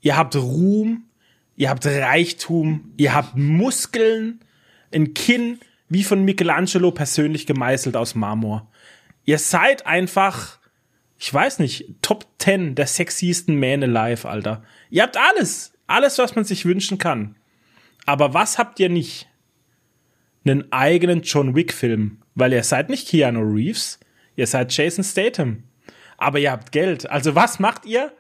Ihr 0.01 0.17
habt 0.17 0.37
Ruhm, 0.37 1.05
ihr 1.57 1.71
habt 1.71 1.87
Reichtum, 1.87 2.93
ihr 2.97 3.15
habt 3.15 3.37
Muskeln, 3.37 4.41
ein 4.93 5.15
Kinn 5.15 5.61
wie 5.89 6.05
von 6.05 6.25
Michelangelo 6.25 6.91
persönlich 6.91 7.47
gemeißelt 7.47 7.97
aus 7.97 8.15
Marmor. 8.15 8.71
Ihr 9.25 9.39
seid 9.39 9.87
einfach, 9.87 10.59
ich 11.19 11.33
weiß 11.33 11.59
nicht, 11.59 11.97
Top 12.03 12.27
10 12.39 12.75
der 12.75 12.87
sexiesten 12.87 13.59
Man 13.59 13.83
alive, 13.83 14.29
Alter. 14.29 14.63
Ihr 14.91 15.03
habt 15.03 15.17
alles, 15.17 15.73
alles, 15.87 16.19
was 16.19 16.35
man 16.35 16.45
sich 16.45 16.65
wünschen 16.65 16.99
kann. 16.99 17.37
Aber 18.05 18.35
was 18.35 18.59
habt 18.59 18.79
ihr 18.81 18.89
nicht? 18.89 19.29
Einen 20.45 20.71
eigenen 20.73 21.23
John 21.23 21.57
Wick-Film, 21.57 22.23
weil 22.37 22.53
ihr 22.53 22.63
seid 22.63 22.89
nicht 22.89 23.09
Keanu 23.09 23.41
Reeves, 23.41 23.99
ihr 24.37 24.47
seid 24.47 24.73
Jason 24.73 25.03
Statham. 25.03 25.65
Aber 26.19 26.39
ihr 26.39 26.53
habt 26.53 26.73
Geld. 26.73 27.11
Also 27.11 27.35
was 27.35 27.59
macht 27.59 27.85
ihr? 27.85 28.13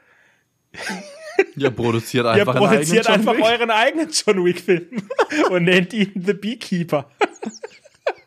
Ihr 1.57 1.71
produziert 1.71 2.25
Ihr 2.25 2.33
einfach 2.33 2.55
einen 2.55 2.67
produziert 2.67 3.09
eigenen 3.09 3.29
einfach 3.29 3.33
John 3.35 3.45
Wick. 3.45 3.61
euren 3.61 3.71
eigenen 3.71 4.11
John 4.11 4.45
Wick-Film 4.45 5.09
und 5.51 5.65
nennt 5.65 5.93
ihn 5.93 6.13
The 6.15 6.35
Beekeeper. 6.35 7.11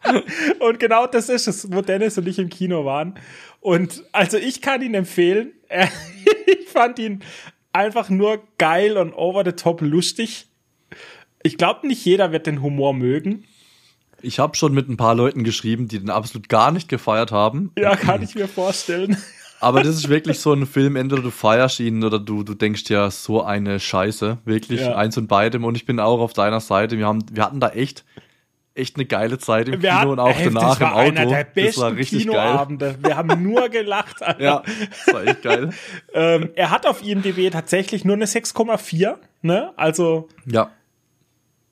und 0.59 0.79
genau 0.79 1.07
das 1.07 1.29
ist 1.29 1.47
es, 1.47 1.71
wo 1.71 1.81
Dennis 1.81 2.17
und 2.17 2.27
ich 2.27 2.39
im 2.39 2.49
Kino 2.49 2.85
waren. 2.85 3.15
Und 3.61 4.03
also 4.11 4.37
ich 4.37 4.61
kann 4.61 4.81
ihn 4.81 4.93
empfehlen. 4.93 5.53
Ich 6.45 6.67
fand 6.69 6.99
ihn 6.99 7.21
einfach 7.73 8.09
nur 8.09 8.41
geil 8.57 8.97
und 8.97 9.13
over 9.13 9.43
the 9.45 9.51
top 9.51 9.81
lustig. 9.81 10.47
Ich 11.43 11.57
glaube, 11.57 11.87
nicht 11.87 12.03
jeder 12.05 12.31
wird 12.31 12.47
den 12.47 12.61
Humor 12.61 12.93
mögen. 12.93 13.45
Ich 14.21 14.39
habe 14.39 14.57
schon 14.57 14.73
mit 14.73 14.89
ein 14.89 14.97
paar 14.97 15.15
Leuten 15.15 15.43
geschrieben, 15.43 15.87
die 15.87 15.99
den 15.99 16.09
absolut 16.09 16.49
gar 16.49 16.71
nicht 16.71 16.89
gefeiert 16.89 17.31
haben. 17.31 17.71
Ja, 17.77 17.95
kann 17.95 18.21
ich 18.21 18.35
mir 18.35 18.47
vorstellen. 18.47 19.17
Aber 19.61 19.83
das 19.83 19.95
ist 19.95 20.09
wirklich 20.09 20.39
so 20.39 20.53
ein 20.53 20.65
Film, 20.65 20.95
entweder 20.95 21.21
du 21.21 21.31
feierst 21.31 21.79
ihn 21.81 22.03
oder 22.03 22.17
du, 22.19 22.43
du 22.43 22.53
denkst 22.53 22.83
ja, 22.89 23.11
so 23.11 23.43
eine 23.43 23.79
Scheiße. 23.79 24.37
Wirklich, 24.45 24.81
Ja. 24.81 24.95
eins 24.95 25.17
und 25.17 25.27
beidem. 25.27 25.63
Und 25.65 25.75
ich 25.75 25.85
bin 25.85 25.99
auch 25.99 26.19
auf 26.21 26.33
deiner 26.33 26.59
Seite. 26.61 26.97
Wir, 26.97 27.05
haben, 27.07 27.23
wir 27.31 27.43
hatten 27.43 27.59
da 27.59 27.69
echt, 27.69 28.05
echt 28.73 28.95
eine 28.95 29.05
geile 29.05 29.37
Zeit 29.37 29.67
im 29.67 29.81
Wir 29.81 29.89
Kino 29.89 29.99
hatten- 30.01 30.09
und 30.11 30.19
auch 30.19 30.37
ey, 30.37 30.45
danach 30.45 30.69
das 30.69 30.79
war 30.79 30.87
im 30.91 30.93
Auto. 30.97 31.07
einer 31.21 31.25
der 31.25 31.43
das 31.43 31.53
besten 31.53 31.81
war 31.81 31.95
richtig 31.95 32.27
geil. 32.27 32.95
Wir 33.03 33.17
haben 33.17 33.43
nur 33.43 33.67
gelacht. 33.69 34.23
Alter. 34.23 34.41
Ja, 34.41 34.63
das 35.05 35.13
war 35.13 35.23
echt 35.27 35.41
geil. 35.41 35.69
Ähm, 36.13 36.49
er 36.55 36.71
hat 36.71 36.85
auf 36.85 37.03
IMDb 37.03 37.51
tatsächlich 37.51 38.05
nur 38.05 38.15
eine 38.15 38.25
6,4. 38.27 39.17
Ne? 39.41 39.71
Also 39.75 40.29
Ja, 40.45 40.71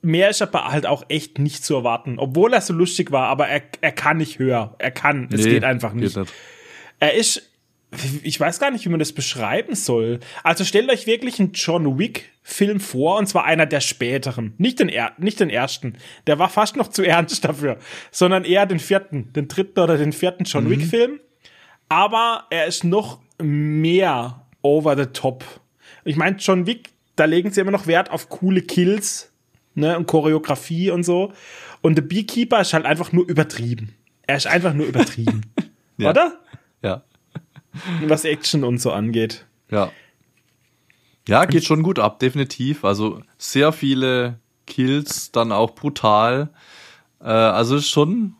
mehr 0.02 0.30
ist 0.30 0.42
aber 0.42 0.66
halt 0.70 0.86
auch 0.86 1.04
echt 1.10 1.40
nicht 1.40 1.64
zu 1.66 1.76
erwarten. 1.76 2.20
Obwohl 2.20 2.54
er 2.54 2.62
so 2.62 2.74
lustig 2.74 3.12
war, 3.12 3.28
aber 3.30 3.48
er, 3.48 3.62
er 3.82 3.92
kann 3.92 4.18
nicht 4.18 4.40
höher. 4.40 4.76
Er 4.78 4.92
kann. 4.92 5.30
Es 5.32 5.44
Nee, 5.46 5.52
geht 5.52 5.64
einfach 5.64 5.94
nicht. 5.94 6.16
Nicht. 6.18 6.34
Er 7.00 7.14
ist, 7.14 7.50
ich 8.24 8.40
weiß 8.40 8.60
gar 8.60 8.72
nicht, 8.72 8.86
wie 8.86 8.90
man 8.90 9.00
das 9.00 9.14
beschreiben 9.14 9.74
soll. 9.76 10.20
Also 10.44 10.66
stellt 10.66 10.90
euch 10.92 11.08
wirklich 11.08 11.40
einen 11.40 11.54
John 11.54 11.98
Wick 11.98 12.32
Film 12.44 12.80
vor, 12.80 13.18
und 13.18 13.28
zwar 13.28 13.46
einer 13.46 13.66
der 13.66 13.82
späteren. 13.82 14.54
Nicht 14.58 14.80
den, 14.80 14.90
er 14.90 15.14
nicht 15.18 15.40
den 15.40 15.50
ersten. 15.50 15.98
Der 16.28 16.40
war 16.40 16.50
fast 16.50 16.76
noch 16.76 16.90
zu 16.90 17.04
ernst 17.04 17.44
dafür. 17.46 17.78
Sondern 18.12 18.44
eher 18.44 18.66
den 18.66 18.80
vierten, 18.80 19.32
den 19.34 19.48
dritten 19.48 19.80
oder 19.80 19.98
den 19.98 20.14
vierten 20.14 20.44
John 20.44 20.70
Wick 20.70 20.84
Film. 20.84 21.20
Aber 21.90 22.46
er 22.50 22.66
ist 22.66 22.84
noch 22.84 23.20
mehr 23.42 24.46
over 24.62 24.98
the 24.98 25.06
top. 25.08 25.46
Ich 26.04 26.16
meine, 26.16 26.38
John 26.38 26.66
Wick, 26.66 26.90
da 27.16 27.26
legen 27.26 27.52
sie 27.52 27.62
immer 27.62 27.72
noch 27.72 27.88
Wert 27.88 28.12
auf 28.12 28.30
coole 28.30 28.62
Kills, 28.62 29.32
ne, 29.76 29.98
und 29.98 30.08
Choreografie 30.08 30.92
und 30.92 31.04
so. 31.04 31.32
Und 31.82 31.96
The 31.96 32.02
Beekeeper 32.02 32.60
ist 32.62 32.74
halt 32.74 32.86
einfach 32.86 33.14
nur 33.14 33.28
übertrieben. 33.28 33.96
Er 34.26 34.36
ist 34.36 34.48
einfach 34.48 34.74
nur 34.74 34.86
übertrieben. 34.88 35.42
Ja. 36.00 36.12
Oder? 36.12 36.40
Was 38.06 38.26
Action 38.26 38.64
und 38.64 38.80
so 38.80 38.92
angeht. 38.92 39.46
ja. 39.70 39.92
Ja, 41.28 41.44
geht 41.44 41.66
schon 41.66 41.84
gut 41.84 42.00
ab, 42.00 42.20
definitiv. 42.20 42.86
Also 42.86 43.22
sehr 43.38 43.74
viele 43.74 44.40
Kills, 44.66 45.32
dann 45.32 45.52
auch 45.52 45.72
brutal. 45.72 46.50
Äh, 47.20 47.26
also 47.26 47.82
schon, 47.82 48.36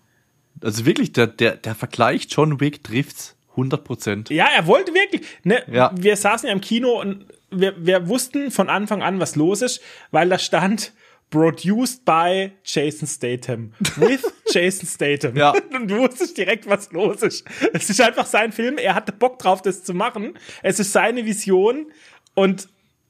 also 0.64 0.86
wirklich, 0.86 1.12
der, 1.12 1.28
der, 1.28 1.58
der 1.58 1.76
Vergleich 1.76 2.28
John 2.30 2.62
Wick 2.62 2.86
trifft's 2.86 3.36
100 3.52 3.84
Prozent. 3.84 4.30
Ja, 4.30 4.48
er 4.56 4.68
wollte 4.68 4.94
wirklich. 4.94 5.24
Ne, 5.44 5.64
Ja. 5.70 5.92
Wir 5.96 6.16
saßen 6.16 6.48
ja 6.48 6.54
im 6.54 6.62
Kino 6.62 7.02
und 7.02 7.26
wir, 7.50 7.74
wir 7.78 8.08
wussten 8.08 8.52
von 8.52 8.70
Anfang 8.70 9.04
an, 9.04 9.20
was 9.20 9.36
los 9.36 9.62
ist, 9.62 9.82
weil 10.12 10.30
da 10.30 10.40
stand 10.40 10.94
produced 11.30 12.06
by 12.06 12.52
Jason 12.64 13.08
Statham. 13.08 13.74
With 13.98 14.22
Jason 14.52 14.88
Statham. 14.88 15.36
Ja. 15.36 15.52
Und 15.74 15.90
du 15.90 15.98
wusstest 15.98 16.38
direkt, 16.38 16.68
was 16.70 16.92
los 16.92 17.22
ist. 17.22 17.46
Es 17.74 17.90
ist 17.90 18.00
einfach 18.02 18.26
sein 18.26 18.52
Film. 18.52 18.78
Er 18.78 18.96
hatte 18.96 19.12
Bock 19.12 19.40
drauf, 19.40 19.62
das 19.62 19.84
zu 19.84 19.94
machen. 19.94 20.34
Es 20.64 20.80
ist 20.80 20.94
seine 20.94 21.26
Vision 21.26 21.88
und 22.36 22.70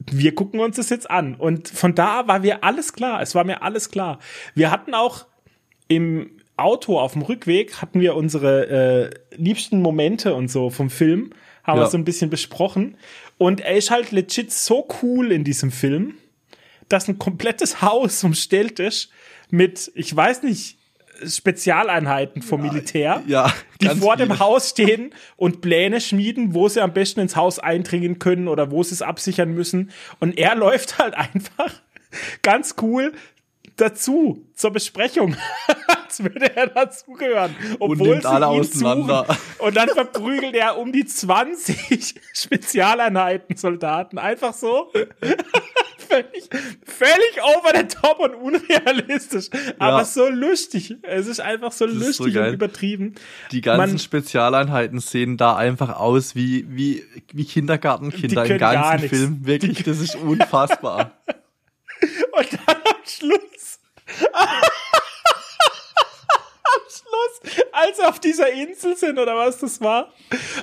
wir 0.09 0.33
gucken 0.35 0.59
uns 0.61 0.77
das 0.77 0.89
jetzt 0.89 1.09
an. 1.09 1.35
Und 1.35 1.67
von 1.67 1.93
da 1.95 2.27
war 2.27 2.39
mir 2.39 2.63
alles 2.63 2.93
klar. 2.93 3.21
Es 3.21 3.35
war 3.35 3.43
mir 3.43 3.61
alles 3.61 3.89
klar. 3.91 4.19
Wir 4.55 4.71
hatten 4.71 4.93
auch 4.93 5.25
im 5.87 6.31
Auto 6.55 6.99
auf 6.99 7.13
dem 7.13 7.21
Rückweg 7.21 7.81
hatten 7.81 7.99
wir 8.01 8.15
unsere 8.15 8.67
äh, 8.67 9.09
liebsten 9.35 9.81
Momente 9.81 10.33
und 10.33 10.49
so 10.49 10.69
vom 10.71 10.89
Film, 10.89 11.31
haben 11.63 11.77
Ja. 11.77 11.83
wir 11.85 11.89
so 11.89 11.97
ein 11.97 12.03
bisschen 12.05 12.29
besprochen. 12.31 12.97
Und 13.37 13.61
er 13.61 13.75
ist 13.75 13.91
halt 13.91 14.11
legit 14.11 14.51
so 14.51 14.87
cool 15.03 15.31
in 15.31 15.43
diesem 15.43 15.71
Film, 15.71 16.15
dass 16.89 17.07
ein 17.07 17.17
komplettes 17.17 17.81
Haus 17.81 18.23
umstellt 18.23 18.79
ist 18.79 19.09
mit, 19.49 19.91
ich 19.95 20.15
weiß 20.15 20.43
nicht, 20.43 20.77
Spezialeinheiten 21.25 22.41
vom 22.41 22.61
Militär, 22.61 23.23
Ja, 23.27 23.51
die 23.81 23.87
vor 23.89 24.17
dem 24.17 24.27
viele. 24.27 24.39
Haus 24.39 24.69
stehen 24.69 25.13
und 25.35 25.61
Pläne 25.61 25.99
schmieden, 25.99 26.53
wo 26.53 26.67
sie 26.69 26.81
am 26.81 26.93
besten 26.93 27.21
ins 27.21 27.35
Haus 27.35 27.59
eindringen 27.59 28.19
können 28.19 28.47
oder 28.47 28.71
wo 28.71 28.83
sie 28.83 28.93
es 28.93 29.01
absichern 29.01 29.53
müssen. 29.53 29.91
Und 30.19 30.37
er 30.37 30.55
läuft 30.55 30.99
halt 30.99 31.15
einfach 31.15 31.73
ganz 32.41 32.75
cool 32.81 33.13
dazu 33.77 34.45
zur 34.55 34.71
Besprechung, 34.71 35.35
als 35.87 36.21
würde 36.23 36.55
er 36.55 36.67
dazugehören, 36.67 37.55
obwohl 37.79 38.09
nimmt 38.09 38.23
sie 38.23 38.27
alle 38.29 38.47
auseinander. 38.47 39.25
suchen. 39.27 39.65
Und 39.65 39.75
dann 39.77 39.89
verprügelt 39.89 40.55
er 40.55 40.77
um 40.77 40.91
die 40.91 41.05
20 41.05 42.15
Spezialeinheiten 42.33 43.55
Soldaten 43.55 44.17
einfach 44.17 44.53
so. 44.53 44.91
völlig, 46.09 46.49
völlig 46.85 47.43
over 47.43 47.71
the 47.77 47.83
top 47.83 48.19
und 48.19 48.33
unrealistisch, 48.35 49.49
aber 49.77 50.05
so 50.05 50.27
lustig. 50.29 50.95
Es 51.03 51.27
ist 51.27 51.41
einfach 51.41 51.71
so 51.73 51.87
so 51.87 51.93
lustig 52.05 52.33
geil. 52.33 52.47
und 52.49 52.53
übertrieben. 52.55 53.15
Die 53.51 53.61
ganzen 53.61 53.91
Man- 53.91 53.99
Spezialeinheiten 53.99 54.99
sehen 54.99 55.35
da 55.37 55.55
einfach 55.57 55.97
aus 55.99 56.33
wie, 56.35 56.65
wie, 56.69 57.03
wie 57.33 57.45
Kindergartenkinder 57.45 58.45
im 58.45 58.57
ganzen. 58.57 59.09
Film. 59.09 59.45
Wirklich, 59.45 59.83
das 59.83 59.99
ist 59.99 60.15
unfassbar. 60.15 61.11
Und 62.31 62.53
dann 62.53 62.75
am 62.77 63.03
Schluss. 63.05 63.56
Am 66.73 66.81
Schluss, 66.89 67.65
als 67.71 67.97
sie 67.97 68.07
auf 68.07 68.19
dieser 68.19 68.51
Insel 68.51 68.95
sind 68.95 69.19
oder 69.19 69.35
was 69.35 69.59
das 69.59 69.81
war. 69.81 70.13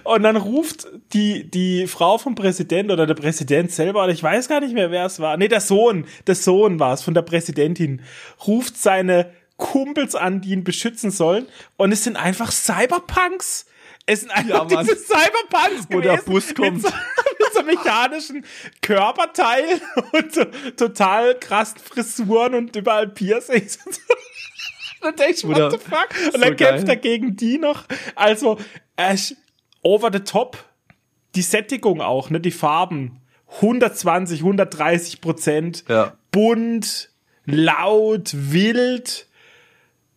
Und 0.04 0.22
dann 0.22 0.36
ruft 0.36 0.86
die, 1.12 1.50
die 1.50 1.86
Frau 1.86 2.18
vom 2.18 2.34
Präsident 2.34 2.90
oder 2.90 3.06
der 3.06 3.14
Präsident 3.14 3.72
selber, 3.72 4.04
oder 4.04 4.12
ich 4.12 4.22
weiß 4.22 4.48
gar 4.48 4.60
nicht 4.60 4.74
mehr, 4.74 4.90
wer 4.90 5.06
es 5.06 5.20
war. 5.20 5.36
Nee, 5.36 5.48
der 5.48 5.60
Sohn, 5.60 6.06
der 6.26 6.34
Sohn 6.34 6.78
war 6.80 6.94
es 6.94 7.02
von 7.02 7.14
der 7.14 7.22
Präsidentin, 7.22 8.02
ruft 8.46 8.76
seine 8.76 9.32
Kumpels 9.56 10.14
an, 10.14 10.40
die 10.40 10.50
ihn 10.50 10.64
beschützen 10.64 11.10
sollen. 11.10 11.46
Und 11.76 11.92
es 11.92 12.04
sind 12.04 12.16
einfach 12.16 12.50
Cyberpunks. 12.50 13.66
Es 14.06 14.20
sind 14.20 14.30
einfach 14.30 14.70
Ja, 14.70 14.82
diese 14.82 14.96
Cyberpunks 14.96 15.86
Wo 15.90 16.00
der 16.00 16.18
gewesen, 16.18 16.32
Bus 16.32 16.54
kommt. 16.54 16.84
So, 17.64 17.70
so 17.70 17.76
mechanischen 17.76 18.44
Körperteilen 18.80 19.80
und 20.12 20.34
so 20.34 20.44
total 20.76 21.38
krassen 21.38 21.78
Frisuren 21.78 22.54
und 22.54 22.76
überall 22.76 23.08
Piercings 23.08 23.78
und 23.84 23.94
so. 23.94 24.00
Dann 25.02 25.16
denkst 25.16 25.42
du, 25.42 25.48
what 25.48 25.72
the 25.72 25.78
fuck? 25.78 26.08
Und 26.26 26.32
so 26.32 26.38
dann 26.38 26.56
kämpft 26.56 26.86
geil. 26.86 26.88
er 26.88 26.96
gegen 26.96 27.36
die 27.36 27.58
noch. 27.58 27.84
Also, 28.14 28.58
ist 29.12 29.36
over 29.82 30.10
the 30.10 30.20
top. 30.20 30.64
Die 31.34 31.42
Sättigung 31.42 32.00
auch, 32.00 32.30
ne, 32.30 32.40
die 32.40 32.50
Farben. 32.50 33.20
120, 33.56 34.40
130 34.40 35.20
Prozent. 35.20 35.84
Ja. 35.88 36.16
Bunt, 36.30 37.10
laut, 37.44 38.30
wild. 38.32 39.26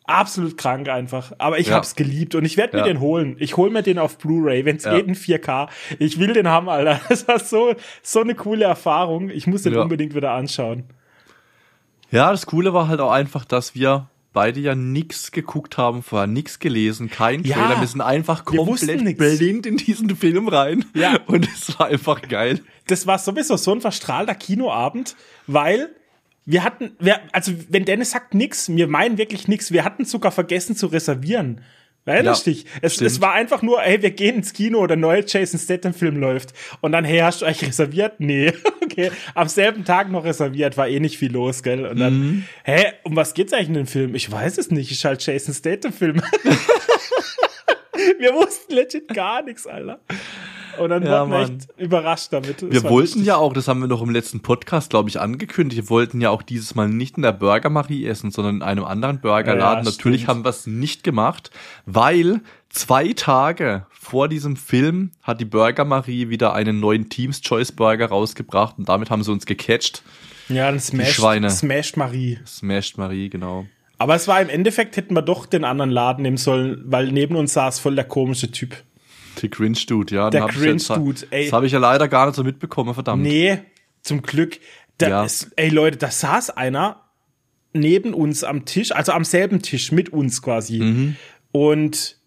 Absolut 0.08 0.58
krank 0.58 0.88
einfach. 0.90 1.34
Aber 1.38 1.60
ich 1.60 1.68
Ja. 1.68 1.76
hab's 1.76 1.96
geliebt 1.96 2.34
und 2.34 2.46
ich 2.46 2.56
werde 2.58 2.78
mir 2.78 2.84
Ja. 2.84 2.88
den 2.88 3.00
holen. 3.02 3.36
Ich 3.40 3.58
hol 3.58 3.70
mir 3.70 3.84
den 3.84 4.00
auf 4.00 4.18
Blu-ray, 4.18 4.64
wenn's 4.66 4.86
Ja. 4.86 4.96
geht 4.96 5.06
in 5.08 5.16
4K. 5.16 5.68
Ich 6.00 6.18
will 6.18 6.34
den 6.34 6.48
haben, 6.48 6.70
Alter. 6.70 7.00
Das 7.10 7.28
war 7.28 7.40
so, 7.40 7.76
so 8.02 8.22
eine 8.22 8.34
coole 8.34 8.66
Erfahrung. 8.66 9.30
Ich 9.30 9.48
muss 9.48 9.64
den 9.64 9.74
Ja. 9.74 9.82
unbedingt 9.82 10.16
wieder 10.16 10.32
anschauen. 10.32 10.86
Ja, 12.10 12.32
das 12.32 12.46
Coole 12.46 12.74
war 12.74 12.88
halt 12.88 13.02
auch 13.02 13.12
einfach, 13.12 13.44
dass 13.46 13.76
wir 13.76 14.10
beide 14.32 14.60
ja 14.60 14.76
nix 14.76 15.32
geguckt 15.32 15.78
haben, 15.78 16.04
vorher 16.04 16.28
nix 16.28 16.60
gelesen, 16.60 17.10
kein 17.10 17.44
Ja. 17.44 17.56
Trailer. 17.58 17.82
Wir 17.82 17.88
sind 17.88 18.02
einfach 18.02 18.46
komplett 18.46 19.18
blind 19.18 19.66
in 19.66 19.78
diesen 19.78 20.16
Film 20.16 20.48
rein. 20.48 20.86
Ja. 20.94 21.18
Und 21.26 21.48
es 21.48 21.78
war 21.80 21.88
einfach 21.88 22.22
geil. 22.22 22.62
das 22.88 23.08
war 23.08 23.18
sowieso 23.20 23.58
so 23.58 23.74
ein 23.74 23.82
verstrahlter 23.82 24.36
Kinoabend, 24.36 25.16
weil 25.48 25.90
wir 26.48 26.64
hatten, 26.64 26.96
wir, 27.00 27.20
also 27.34 27.52
wenn 27.70 27.86
Dennis 27.86 28.12
sagt 28.12 28.34
nix, 28.34 28.70
wir 28.70 28.88
meinen 28.88 29.18
wirklich 29.20 29.48
nix, 29.48 29.72
wir 29.72 29.84
hatten 29.86 30.06
sogar 30.06 30.32
vergessen 30.32 30.76
zu 30.76 30.88
reservieren. 30.88 31.62
Erinnerst 32.06 32.48
Ja, 32.48 32.54
dich? 32.54 32.66
Es, 32.82 33.02
es 33.02 33.20
war 33.20 33.34
einfach 33.34 33.62
nur, 33.62 33.84
ey, 33.84 34.02
wir 34.02 34.12
gehen 34.12 34.38
ins 34.38 34.54
Kino, 34.54 34.88
der 34.88 34.96
neue 34.96 35.26
Jason 35.28 35.60
Statham-Film 35.60 36.16
läuft. 36.16 36.54
Und 36.80 36.94
dann, 36.94 37.04
hey, 37.04 37.20
hast 37.20 37.42
du 37.42 37.46
euch 37.46 37.62
reserviert? 37.62 38.20
Nee. 38.20 38.54
Okay. 38.90 39.12
Am 39.36 39.48
selben 39.48 39.84
Tag 39.86 40.10
noch 40.10 40.24
reserviert, 40.24 40.76
war 40.76 40.88
eh 40.88 41.00
nicht 41.00 41.20
viel 41.20 41.32
los, 41.32 41.62
gell? 41.62 41.86
Und 41.86 42.00
dann, 42.00 42.18
Mhm. 42.20 42.44
hä, 42.64 42.94
um 43.04 43.16
was 43.16 43.36
geht's 43.36 43.54
eigentlich 43.54 43.68
in 43.68 43.74
dem 43.76 43.86
Film? 43.86 44.16
Ich 44.16 44.32
weiß 44.32 44.58
es 44.58 44.72
nicht, 44.72 44.90
ist 44.92 45.06
halt 45.06 45.24
Jason 45.24 45.54
Statham-Film. 45.54 46.20
wir 48.20 48.34
wussten 48.34 48.74
legit 48.74 49.08
gar 49.10 49.44
nichts, 49.44 49.68
Alter. 49.68 50.00
Und 50.80 50.90
dann 50.90 51.04
Ja, 51.04 51.12
waren 51.12 51.30
wir 51.32 51.38
Mann. 51.40 51.58
echt 51.58 51.68
überrascht 51.80 52.34
damit. 52.34 52.62
Das 52.62 52.72
Wir 52.72 52.84
war 52.84 52.92
wollten 52.92 53.08
lustig. 53.20 53.26
ja 53.26 53.38
auch, 53.38 53.54
das 53.54 53.68
haben 53.68 53.80
wir 53.82 53.88
noch 53.88 54.02
im 54.02 54.10
letzten 54.10 54.42
Podcast, 54.42 54.90
glaube 54.92 55.10
ich, 55.10 55.20
angekündigt, 55.20 55.82
wir 55.84 55.90
wollten 55.90 56.22
ja 56.22 56.30
auch 56.30 56.42
dieses 56.42 56.76
Mal 56.76 56.88
nicht 56.90 57.18
in 57.18 57.24
der 57.24 57.32
Burger 57.32 57.70
Marie 57.70 58.06
essen, 58.06 58.32
sondern 58.32 58.58
in 58.58 58.62
einem 58.62 58.84
anderen 58.84 59.20
Burgerladen. 59.22 59.86
Ja, 59.86 59.92
Natürlich 59.92 60.22
stimmt. 60.22 60.30
haben 60.30 60.46
wir 60.46 60.50
es 60.50 60.68
nicht 60.68 61.04
gemacht, 61.04 61.52
weil 61.86 62.42
zwei 62.70 63.14
Tage 63.14 63.86
vor 63.92 64.28
diesem 64.30 64.56
Film 64.56 65.12
hat 65.22 65.40
die 65.42 65.46
Burger 65.46 65.86
Marie 65.86 66.30
wieder 66.30 66.54
einen 66.54 66.80
neuen 66.80 67.10
Teams 67.10 67.42
Choice 67.42 67.72
Burger 67.72 68.08
rausgebracht 68.08 68.78
und 68.78 68.88
damit 68.88 69.10
haben 69.10 69.24
sie 69.24 69.32
uns 69.32 69.46
gecatcht. 69.46 70.02
Ja, 70.50 70.70
dann 70.72 70.80
smashed, 70.80 71.14
Schweine. 71.16 71.50
smashed 71.50 71.98
Marie. 71.98 72.40
Smashed 72.46 72.98
Marie, 72.98 73.30
genau. 73.30 73.66
Aber 73.98 74.16
es 74.16 74.28
war 74.28 74.40
im 74.42 74.48
Endeffekt, 74.50 74.96
hätten 74.96 75.14
wir 75.16 75.24
doch 75.24 75.46
den 75.48 75.64
anderen 75.66 75.90
Laden 75.90 76.22
nehmen 76.22 76.38
sollen, 76.38 76.84
weil 76.86 77.12
neben 77.12 77.36
uns 77.36 77.54
saß 77.54 77.80
voll 77.80 77.96
der 77.96 78.06
komische 78.06 78.52
Typ. 78.52 78.76
Der 79.42 79.50
Cringe-Dude, 79.50 80.16
ja. 80.16 80.30
Der 80.30 80.46
Cringe-Dude, 80.48 81.28
ey. 81.32 81.46
Das 81.46 81.54
habe 81.54 81.66
ich 81.68 81.72
ja 81.72 81.80
leider 81.80 82.08
gar 82.08 82.26
nicht 82.28 82.36
so 82.36 82.44
mitbekommen, 82.44 82.94
verdammt. 82.94 83.24
Nee, 83.24 83.60
zum 84.02 84.22
Glück. 84.22 84.60
Da 84.98 85.10
Ja. 85.10 85.24
ist, 85.26 85.52
ey 85.58 85.70
Leute, 85.70 85.98
da 85.98 86.10
saß 86.10 86.52
einer 86.52 87.04
neben 87.74 88.14
uns 88.14 88.44
am 88.44 88.66
Tisch, 88.66 88.92
also 88.92 89.12
am 89.12 89.24
selben 89.24 89.62
Tisch 89.62 89.92
mit 89.92 90.10
uns 90.10 90.42
quasi. 90.42 90.80
Mhm. 90.80 91.16
Und 91.52 92.18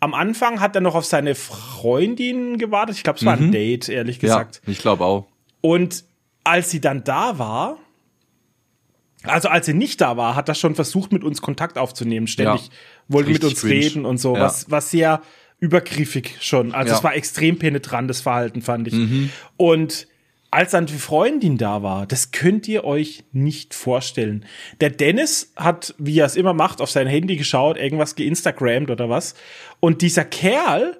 am 0.00 0.12
Anfang 0.14 0.60
hat 0.60 0.74
er 0.74 0.80
noch 0.80 0.94
auf 0.96 1.04
seine 1.04 1.34
Freundin 1.34 2.58
gewartet. 2.58 2.96
Ich 2.96 3.04
glaube, 3.04 3.18
es 3.18 3.24
war 3.24 3.34
ein 3.36 3.52
Date, 3.52 3.88
ehrlich 3.88 4.20
Mhm. 4.20 4.28
ja, 4.28 4.34
gesagt. 4.38 4.62
ich 4.66 4.78
glaube 4.78 5.04
auch. 5.04 5.26
Und 5.60 6.04
als 6.44 6.70
sie 6.70 6.80
dann 6.80 7.04
da 7.04 7.38
war, 7.38 7.78
also 9.22 9.48
als 9.48 9.66
sie 9.66 9.74
nicht 9.74 10.00
da 10.00 10.16
war, 10.16 10.34
hat 10.36 10.48
er 10.48 10.54
schon 10.54 10.74
versucht, 10.74 11.12
mit 11.12 11.24
uns 11.24 11.40
Kontakt 11.42 11.78
aufzunehmen. 11.78 12.26
Ständig 12.26 12.66
Ja. 12.66 12.72
wollte 13.08 13.30
mit 13.30 13.42
uns 13.44 13.60
cringe. 13.60 13.74
reden 13.74 14.04
und 14.04 14.18
so, 14.18 14.34
Ja. 14.36 14.42
was, 14.42 14.70
was 14.70 14.90
sehr 14.90 15.22
übergriffig 15.58 16.36
schon. 16.40 16.72
Also 16.74 16.92
Ja. 16.92 16.98
es 16.98 17.04
war 17.04 17.14
extrem 17.14 17.58
penetrantes 17.58 18.20
Verhalten, 18.20 18.62
fand 18.62 18.88
ich. 18.88 18.94
Mhm. 18.94 19.30
Und 19.56 20.06
als 20.50 20.70
dann 20.70 20.86
die 20.86 20.94
Freundin 20.94 21.58
da 21.58 21.82
war, 21.82 22.06
das 22.06 22.30
könnt 22.30 22.68
ihr 22.68 22.84
euch 22.84 23.24
nicht 23.32 23.74
vorstellen. 23.74 24.44
Der 24.80 24.90
Dennis 24.90 25.52
hat, 25.56 25.94
wie 25.98 26.18
er 26.18 26.26
es 26.26 26.36
immer 26.36 26.52
macht, 26.52 26.80
auf 26.80 26.90
sein 26.90 27.06
Handy 27.06 27.36
geschaut, 27.36 27.76
irgendwas 27.76 28.14
geinstagrammt 28.14 28.90
oder 28.90 29.08
was. 29.10 29.34
Und 29.80 30.02
dieser 30.02 30.24
Kerl, 30.24 30.98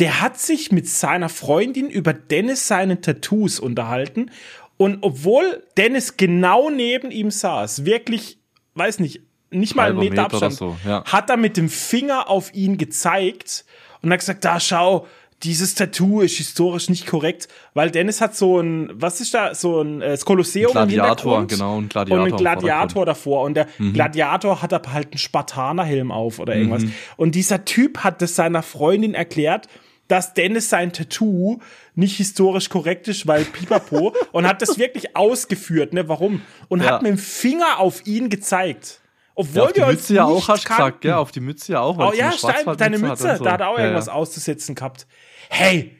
der 0.00 0.20
hat 0.20 0.38
sich 0.38 0.72
mit 0.72 0.88
seiner 0.88 1.28
Freundin 1.28 1.88
über 1.88 2.12
Dennis 2.12 2.66
seinen 2.66 3.00
Tattoos 3.00 3.60
unterhalten. 3.60 4.30
Und 4.76 4.98
obwohl 5.02 5.62
Dennis 5.76 6.16
genau 6.16 6.70
neben 6.70 7.10
ihm 7.10 7.30
saß, 7.30 7.84
wirklich, 7.84 8.38
weiß 8.74 8.98
nicht, 8.98 9.20
nicht 9.50 9.74
mal 9.74 9.90
einen 9.90 9.98
Meter 9.98 10.24
Abstand, 10.24 10.54
so, 10.54 10.76
ja. 10.86 11.04
hat 11.04 11.28
er 11.28 11.36
mit 11.36 11.56
dem 11.56 11.68
Finger 11.68 12.28
auf 12.30 12.54
ihn 12.54 12.78
gezeigt 12.78 13.64
und 14.02 14.12
hat 14.12 14.20
gesagt, 14.20 14.44
da 14.44 14.60
schau, 14.60 15.06
dieses 15.42 15.74
Tattoo 15.74 16.20
ist 16.20 16.36
historisch 16.36 16.90
nicht 16.90 17.06
korrekt, 17.06 17.48
weil 17.72 17.90
Dennis 17.90 18.20
hat 18.20 18.36
so 18.36 18.60
ein, 18.60 18.90
was 18.92 19.22
ist 19.22 19.32
da, 19.32 19.54
so 19.54 19.80
ein 19.80 20.02
äh, 20.02 20.10
das 20.10 20.26
Kolosseum 20.26 20.68
im 20.68 20.72
Gladiator, 20.74 21.38
Hintergrund 21.38 21.50
genau, 21.50 21.78
ein 21.80 21.88
Gladiator 21.88 22.20
und 22.20 22.26
ein 22.26 22.30
im 22.32 22.36
Gladiator 22.36 23.06
davor 23.06 23.42
und 23.44 23.54
der 23.54 23.66
Mhm. 23.78 23.92
Gladiator 23.94 24.60
hat 24.60 24.72
aber 24.74 24.92
halt 24.92 25.12
einen 25.12 25.18
Spartanerhelm 25.18 26.12
auf 26.12 26.38
oder 26.40 26.54
irgendwas 26.56 26.84
und 27.16 27.34
dieser 27.34 27.64
Typ 27.64 27.98
hat 28.04 28.20
das 28.20 28.34
seiner 28.36 28.62
Freundin 28.62 29.14
erklärt, 29.14 29.66
dass 30.08 30.34
Dennis 30.34 30.68
sein 30.68 30.92
Tattoo 30.92 31.60
nicht 31.94 32.16
historisch 32.16 32.68
korrekt 32.68 33.08
ist, 33.08 33.26
weil 33.26 33.44
Pipapo 33.44 34.12
und 34.32 34.46
hat 34.46 34.60
das 34.60 34.76
wirklich 34.76 35.16
ausgeführt, 35.16 35.92
ne, 35.94 36.06
warum 36.08 36.42
und 36.68 36.82
Ja. 36.82 36.90
hat 36.96 37.02
mit 37.02 37.12
dem 37.12 37.18
Finger 37.18 37.78
auf 37.78 38.06
ihn 38.06 38.28
gezeigt. 38.28 38.99
Ja, 39.40 39.62
Obwohl 39.62 39.62
auf 39.62 39.72
die 39.72 39.80
wir 39.80 39.86
uns 39.86 39.96
Mütze 39.96 40.14
ja 40.14 40.24
auch, 40.24 40.48
hast 40.48 40.64
du 40.64 40.68
gesagt, 40.68 40.78
kannten. 40.80 41.00
gell? 41.00 41.12
Auf 41.14 41.32
die 41.32 41.40
Mütze 41.40 41.72
ja 41.72 41.80
auch. 41.80 41.98
weil 41.98 42.08
Oh 42.08 42.12
ja, 42.12 42.32
stimmt, 42.32 42.80
deine 42.80 42.98
Mütze, 42.98 43.32
und 43.38 43.44
da 43.46 43.52
hat 43.52 43.60
er 43.60 43.68
auch 43.68 43.78
Ja, 43.78 43.84
irgendwas 43.84 44.06
ja. 44.06 44.12
auszusetzen 44.12 44.74
gehabt. 44.74 45.06
Hey, 45.48 45.96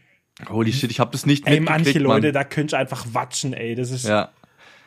Holy 0.49 0.73
shit, 0.73 0.91
ich 0.91 1.01
habe 1.01 1.11
das 1.12 1.27
nicht 1.27 1.47
ey, 1.47 1.61
mitgekriegt, 1.61 1.85
manche 1.87 1.99
Leute, 1.99 2.27
Mann. 2.29 2.33
da 2.33 2.45
könnt 2.45 2.73
ihr 2.73 2.79
einfach 2.79 3.05
watschen, 3.12 3.53
ey. 3.53 3.75
Das 3.75 3.91
ist. 3.91 4.07
Ja. 4.07 4.31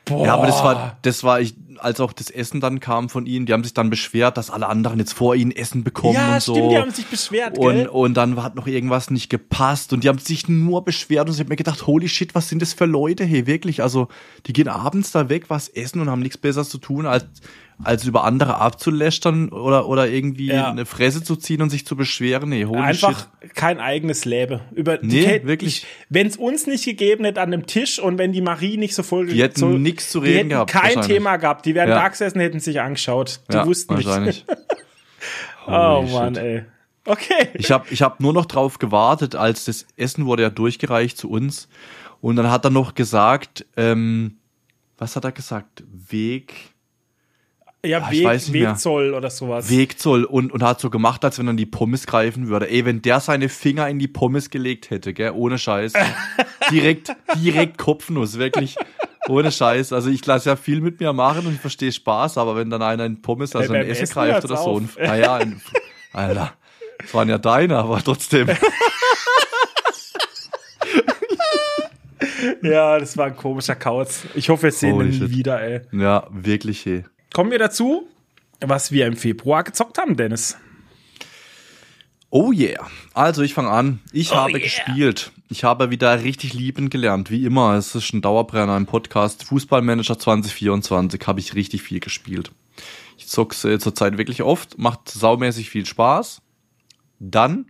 Boah. 0.06 0.26
Ja, 0.26 0.34
aber 0.34 0.48
das 0.48 0.62
war, 0.64 0.98
das 1.04 1.24
war 1.24 1.40
ich, 1.40 1.54
als 1.78 2.02
auch 2.02 2.12
das 2.12 2.30
Essen 2.30 2.60
dann 2.60 2.82
kam 2.82 3.08
von 3.08 3.26
ihnen, 3.26 3.46
die 3.46 3.54
haben 3.54 3.64
sich 3.64 3.74
dann 3.74 3.90
beschwert, 3.90 4.36
dass 4.36 4.50
alle 4.50 4.68
anderen 4.68 5.00
jetzt 5.00 5.14
vor 5.14 5.34
ihnen 5.34 5.52
Essen 5.52 5.86
bekommen 5.86 6.16
Ja, 6.16 6.34
und 6.34 6.42
so. 6.42 6.56
stimmt, 6.56 6.72
die 6.72 6.78
haben 6.78 6.92
sich 6.92 7.06
beschwert, 7.06 7.58
und, 7.58 7.74
gell? 7.76 7.88
und 7.88 8.16
dann 8.16 8.42
hat 8.44 8.56
noch 8.56 8.68
irgendwas 8.68 9.12
nicht 9.12 9.30
gepasst 9.30 9.94
und 9.94 10.04
die 10.04 10.10
haben 10.10 10.18
sich 10.18 10.50
nur 10.50 10.84
beschwert 10.84 11.30
und 11.30 11.36
ich 11.36 11.40
habe 11.40 11.48
mir 11.50 11.56
gedacht, 11.56 11.88
holy 11.88 12.10
shit, 12.10 12.36
was 12.36 12.50
sind 12.50 12.62
das 12.62 12.74
für 12.74 12.84
Leute, 12.86 13.24
hey, 13.24 13.48
wirklich, 13.48 13.82
also 13.82 14.10
die 14.46 14.52
gehen 14.52 14.68
abends 14.68 15.12
da 15.12 15.30
weg, 15.30 15.46
was 15.50 15.70
essen 15.70 16.02
und 16.02 16.10
haben 16.10 16.22
nichts 16.22 16.38
besseres 16.38 16.68
zu 16.70 16.80
tun, 16.80 17.06
als, 17.06 17.26
als 17.84 18.06
über 18.06 18.24
andere 18.24 18.58
abzulästern 18.58 19.50
oder, 19.50 19.88
oder 19.88 20.08
irgendwie 20.10 20.48
Ja. 20.48 20.70
eine 20.70 20.86
Fresse 20.86 21.24
zu 21.24 21.36
ziehen 21.36 21.62
und 21.62 21.70
sich 21.70 21.86
zu 21.86 21.96
beschweren, 21.96 22.50
nee, 22.50 22.66
holy 22.66 22.80
Einfach 22.80 23.28
shit. 23.42 23.56
kein 23.56 23.80
eigenes 23.80 24.26
Leben. 24.26 24.60
Über 24.74 25.00
Nee, 25.02 25.42
wirklich. 25.44 25.86
Wenn 26.10 26.28
es 26.28 26.38
uns 26.38 26.68
nicht 26.68 26.86
gegeben 26.86 27.24
hätte 27.26 27.42
an 27.42 27.52
dem 27.52 27.66
Tisch 27.66 28.00
und 28.00 28.18
wenn 28.18 28.32
die 28.32 28.42
Marie 28.42 28.78
nicht 28.78 28.96
so 28.96 29.04
voll 29.04 29.28
Die 29.28 29.42
hätten 29.42 29.60
so, 29.60 29.70
nix 29.70 30.10
zu 30.12 30.20
reden 30.20 30.50
gehabt, 30.50 30.72
kein. 30.72 31.02
Thema 31.02 31.38
gehabt. 31.38 31.66
Die 31.66 31.74
wären 31.76 31.90
Ja. 31.90 31.96
da 31.96 32.08
gesessen, 32.10 32.40
hätten 32.40 32.60
sich 32.60 32.80
angeschaut. 32.80 33.42
Die 33.52 33.56
ja, 33.56 33.66
wussten 33.66 33.96
nicht. 33.96 34.06
wahrscheinlich. 34.08 34.46
Oh 35.66 36.02
Holy 36.02 36.12
Mann, 36.12 36.36
shit. 36.36 36.44
ey. 36.44 36.64
Okay. 37.06 37.50
Ich 37.54 37.72
habe 37.72 37.86
ich 37.90 38.02
hab 38.02 38.20
nur 38.20 38.34
noch 38.34 38.46
drauf 38.46 38.80
gewartet, 38.80 39.36
als 39.36 39.66
das 39.66 39.86
Essen 39.98 40.26
wurde 40.26 40.44
ja 40.44 40.50
durchgereicht 40.50 41.18
zu 41.18 41.30
uns. 41.30 41.68
Und 42.22 42.36
dann 42.38 42.50
hat 42.50 42.64
er 42.66 42.70
noch 42.70 42.96
gesagt, 42.96 43.66
ähm, 43.76 44.38
was 44.98 45.16
hat 45.16 45.26
er 45.26 45.32
gesagt? 45.32 45.84
Weg, 46.10 46.73
Ja, 47.86 48.00
Ah, 48.02 48.12
Weg, 48.12 48.24
mehr. 48.50 48.72
Wegzoll 48.72 49.14
oder 49.14 49.30
sowas. 49.30 49.70
Wegzoll 49.70 50.24
und, 50.24 50.54
und 50.54 50.64
hat 50.64 50.80
so 50.80 50.90
gemacht, 50.90 51.26
als 51.26 51.38
wenn 51.38 51.48
er 51.48 51.52
in 51.52 51.58
die 51.58 51.66
Pommes 51.66 52.08
greifen 52.08 52.48
würde. 52.48 52.70
Ey, 52.70 52.86
wenn 52.86 53.02
der 53.02 53.20
seine 53.20 53.50
Finger 53.50 53.90
in 53.90 54.00
die 54.00 54.08
Pommes 54.08 54.50
gelegt 54.50 54.90
hätte, 54.90 55.14
gell, 55.14 55.32
ohne 55.36 55.58
Scheiß. 55.58 55.92
direkt, 56.72 57.14
direkt 57.44 57.78
Kopfnuss, 57.78 58.38
wirklich. 58.40 58.78
Ohne 59.28 59.52
Scheiß. 59.52 59.92
Also 59.92 60.10
ich 60.10 60.26
lasse 60.26 60.50
ja 60.50 60.56
viel 60.56 60.80
mit 60.80 61.02
mir 61.02 61.12
machen 61.12 61.46
und 61.46 61.56
ich 61.56 61.60
verstehe 61.60 61.92
Spaß, 61.92 62.38
aber 62.38 62.56
wenn 62.56 62.70
dann 62.70 62.82
einer 62.82 63.06
in 63.06 63.22
Pommes, 63.22 63.54
also 63.54 63.74
Ey, 63.74 63.84
in 63.84 63.90
Essen 63.90 64.08
greift 64.14 64.46
oder 64.46 64.56
so. 64.56 64.64
auf. 64.64 64.78
Und, 64.78 64.98
naja, 64.98 65.36
ein, 65.36 65.62
Alter. 66.14 66.54
Das 67.00 67.14
waren 67.14 67.28
ja 67.28 67.38
deine, 67.38 67.78
aber 67.78 68.02
trotzdem. 68.04 68.48
Ja, 72.62 72.98
das 73.00 73.18
war 73.18 73.28
ein 73.28 73.36
komischer 73.36 73.76
Kauz. 73.76 74.24
Ich 74.36 74.50
hoffe, 74.50 74.64
wir 74.64 74.72
sehen 74.72 75.00
ihn 75.02 75.30
wieder, 75.30 75.62
ey. 75.62 75.82
Ja, 75.92 76.28
wirklich, 76.32 76.86
hey. 76.86 77.04
Kommen 77.34 77.50
wir 77.50 77.58
dazu, 77.58 78.08
was 78.62 78.92
wir 78.92 79.08
im 79.08 79.18
Februar 79.18 79.64
gezockt 79.64 79.98
haben, 79.98 80.16
Dennis. 80.16 80.56
Oh 82.30 82.52
yeah. 82.52 82.88
Also 83.16 83.42
ich 83.42 83.56
fange 83.56 83.70
an. 83.70 84.02
Ich 84.12 84.32
Oh 84.32 84.36
habe 84.36 84.52
yeah. 84.52 84.60
gespielt. 84.60 85.32
Ich 85.50 85.64
habe 85.64 85.90
wieder 85.90 86.24
richtig 86.24 86.54
lieben 86.54 86.92
gelernt. 86.92 87.32
Wie 87.32 87.46
immer, 87.46 87.74
es 87.74 87.96
ist 87.96 88.14
ein 88.14 88.22
Dauerbrenner 88.22 88.78
im 88.78 88.86
Podcast. 88.86 89.46
Fußballmanager 89.46 90.20
2024 90.20 91.22
habe 91.26 91.40
ich 91.40 91.56
richtig 91.56 91.82
viel 91.82 92.00
gespielt. 92.00 92.52
Ich 93.18 93.28
zock's 93.28 93.64
äh, 93.66 93.80
zurzeit 93.80 94.20
wirklich 94.20 94.44
oft. 94.44 94.78
Macht 94.78 95.10
saumäßig 95.10 95.72
viel 95.72 95.88
Spaß. 95.88 96.42
Dann 97.20 97.66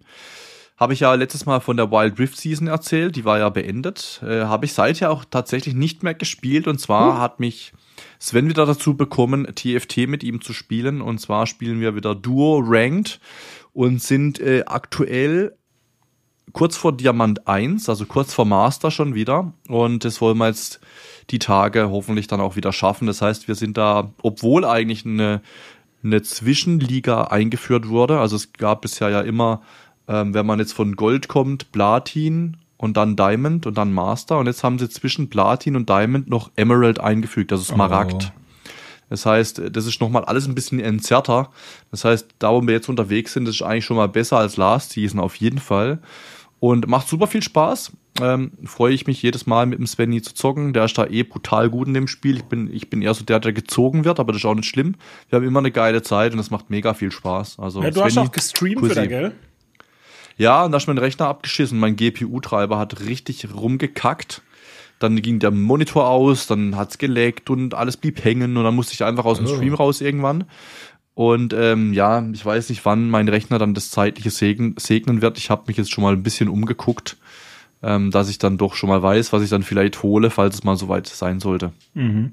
habe 0.78 0.94
ich 0.94 1.02
ja 1.02 1.14
letztes 1.14 1.46
Mal 1.46 1.60
von 1.60 1.78
der 1.78 1.92
Wild 1.92 2.20
Rift 2.20 2.38
Season 2.38 2.68
erzählt. 2.68 3.16
Die 3.16 3.26
war 3.26 3.40
ja 3.40 3.50
beendet. 3.50 4.22
Äh, 4.26 4.46
habe 4.46 4.66
ich 4.66 4.74
seither 4.74 5.12
auch 5.12 5.24
tatsächlich 5.26 5.76
nicht 5.76 6.04
mehr 6.04 6.14
gespielt. 6.14 6.68
Und 6.68 6.80
zwar 6.80 7.20
hat 7.20 7.40
mich 7.40 7.74
Sven 8.20 8.50
wieder 8.50 8.66
dazu 8.66 8.96
bekommen, 8.96 9.46
TFT 9.54 10.08
mit 10.08 10.24
ihm 10.24 10.42
zu 10.42 10.54
spielen. 10.54 11.02
Und 11.02 11.20
zwar 11.20 11.46
spielen 11.46 11.80
wir 11.80 11.96
wieder 11.96 12.16
Duo 12.16 12.62
Ranked 12.66 13.20
und 13.74 14.02
sind 14.02 14.40
äh, 14.40 14.64
aktuell 14.66 15.56
kurz 16.54 16.78
vor 16.78 16.96
Diamant 16.96 17.48
1, 17.48 17.90
also 17.90 18.06
kurz 18.06 18.34
vor 18.34 18.46
Master 18.46 18.92
schon 18.92 19.16
wieder. 19.16 19.54
Und 19.68 20.06
das 20.06 20.22
wollen 20.22 20.38
wir 20.38 20.48
jetzt 20.48 20.80
die 21.30 21.40
Tage 21.40 21.90
hoffentlich 21.90 22.28
dann 22.28 22.42
auch 22.42 22.56
wieder 22.56 22.72
schaffen. 22.72 23.08
Das 23.08 23.22
heißt, 23.22 23.48
wir 23.48 23.56
sind 23.56 23.78
da, 23.78 24.14
obwohl 24.22 24.66
eigentlich 24.66 25.06
eine, 25.06 25.42
eine 26.04 26.22
Zwischenliga 26.22 27.26
eingeführt 27.26 27.88
wurde, 27.88 28.20
also 28.20 28.36
es 28.36 28.54
gab 28.54 28.82
bisher 28.82 29.10
ja 29.10 29.22
immer, 29.22 29.62
ähm, 30.08 30.34
wenn 30.34 30.46
man 30.46 30.60
jetzt 30.60 30.74
von 30.74 30.96
Gold 30.96 31.28
kommt, 31.28 31.72
Platin 31.72 32.58
und 32.78 32.98
dann 32.98 33.16
Diamond 33.16 33.66
und 33.66 33.78
dann 33.78 33.94
Master. 33.94 34.38
Und 34.40 34.48
jetzt 34.48 34.64
haben 34.64 34.78
sie 34.80 34.90
zwischen 34.90 35.30
Platin 35.30 35.76
und 35.76 35.90
Diamond 35.90 36.30
noch 36.30 36.52
Emerald 36.56 37.00
eingefügt, 37.00 37.52
also 37.52 37.64
Smaragd. 37.64 38.34
Das 39.10 39.26
heißt, 39.26 39.62
das 39.72 39.86
ist 39.86 40.02
nochmal 40.02 40.26
alles 40.26 40.48
ein 40.48 40.56
bisschen 40.56 40.80
entzerrter. 40.80 41.50
Das 41.92 42.04
heißt, 42.04 42.30
da 42.40 42.52
wo 42.52 42.62
wir 42.62 42.74
jetzt 42.74 42.90
unterwegs 42.90 43.34
sind, 43.34 43.46
das 43.46 43.56
ist 43.56 43.62
eigentlich 43.62 43.86
schon 43.86 43.98
mal 43.98 44.08
besser 44.08 44.38
als 44.38 44.58
Last 44.58 44.92
Season 44.92 45.20
auf 45.20 45.36
jeden 45.36 45.60
Fall. 45.60 46.00
Und 46.60 46.88
macht 46.88 47.08
super 47.08 47.28
viel 47.28 47.44
Spaß. 47.44 47.92
Ähm, 48.22 48.52
Freue 48.64 48.94
ich 48.94 49.06
mich 49.06 49.22
jedes 49.22 49.46
Mal 49.46 49.66
mit 49.66 49.80
dem 49.80 49.86
Svenny 49.86 50.22
zu 50.22 50.34
zocken. 50.34 50.74
Der 50.74 50.86
ist 50.86 50.98
da 50.98 51.06
eh 51.06 51.24
brutal 51.24 51.70
gut 51.70 51.88
in 51.88 51.94
dem 51.94 52.08
Spiel. 52.08 52.38
Ich 52.38 52.46
bin, 52.46 52.74
ich 52.74 52.90
bin 52.90 53.02
eher 53.02 53.14
so 53.14 53.24
der, 53.24 53.40
der 53.40 53.54
gezogen 53.54 54.06
wird, 54.06 54.20
aber 54.20 54.32
das 54.32 54.42
ist 54.42 54.46
auch 54.46 54.56
nicht 54.56 54.70
schlimm. 54.70 54.96
Wir 55.30 55.38
haben 55.38 55.46
immer 55.46 55.60
eine 55.60 55.72
geile 55.72 56.02
Zeit 56.02 56.32
und 56.32 56.38
das 56.38 56.52
macht 56.52 56.70
mega 56.70 56.94
viel 56.94 57.12
Spaß. 57.12 57.60
Also 57.60 57.84
Ja, 57.84 57.92
du 57.92 58.02
hast 58.04 58.14
Svenny, 58.14 58.28
auch 58.28 58.32
gestreamt 58.32 58.82
Kussi. 58.82 58.92
wieder, 58.92 59.08
gell? 59.08 59.32
Ja, 60.38 60.66
und 60.66 60.72
da 60.72 60.78
ist 60.78 60.88
mein 60.88 60.98
Rechner 60.98 61.28
abgeschissen. 61.28 61.80
Mein 61.80 61.96
GPU-Treiber 61.96 62.78
hat 62.78 63.02
richtig 63.02 63.48
rumgekackt. 63.54 64.42
Dann 65.00 65.22
ging 65.22 65.40
der 65.40 65.52
Monitor 65.52 66.08
aus, 66.08 66.48
dann 66.48 66.76
hat's 66.76 66.98
geleckt 66.98 67.50
und 67.50 67.74
alles 67.74 67.98
blieb 67.98 68.24
hängen 68.24 68.56
und 68.58 68.64
dann 68.64 68.76
musste 68.76 68.94
ich 68.94 69.04
einfach 69.04 69.26
aus 69.26 69.38
dem 69.38 69.48
Oh. 69.48 69.56
Stream 69.56 69.74
raus 69.74 70.02
irgendwann. 70.02 70.46
Und 71.16 71.54
ähm, 71.54 71.94
ja, 71.94 72.26
ich 72.34 72.44
weiß 72.44 72.70
nicht, 72.70 72.86
wann 72.86 73.10
mein 73.10 73.28
Rechner 73.28 73.60
dann 73.60 73.74
das 73.76 73.92
zeitliche 73.92 74.32
segnen, 74.32 74.76
segnen 74.80 75.22
wird. 75.22 75.38
Ich 75.38 75.50
habe 75.50 75.64
mich 75.68 75.78
jetzt 75.78 75.92
schon 75.92 76.04
mal 76.04 76.14
ein 76.14 76.24
bisschen 76.24 76.50
umgeguckt. 76.50 77.18
ähm, 77.86 78.12
dass 78.12 78.30
ich 78.30 78.38
dann 78.38 78.58
doch 78.58 78.76
schon 78.76 78.88
mal 78.88 79.04
weiß, 79.04 79.34
was 79.34 79.44
ich 79.44 79.50
dann 79.50 79.62
vielleicht 79.62 80.04
hole, 80.04 80.30
falls 80.30 80.56
es 80.56 80.64
mal 80.64 80.78
soweit 80.78 81.06
sein 81.06 81.42
sollte. 81.42 81.74
Mhm. 81.94 82.32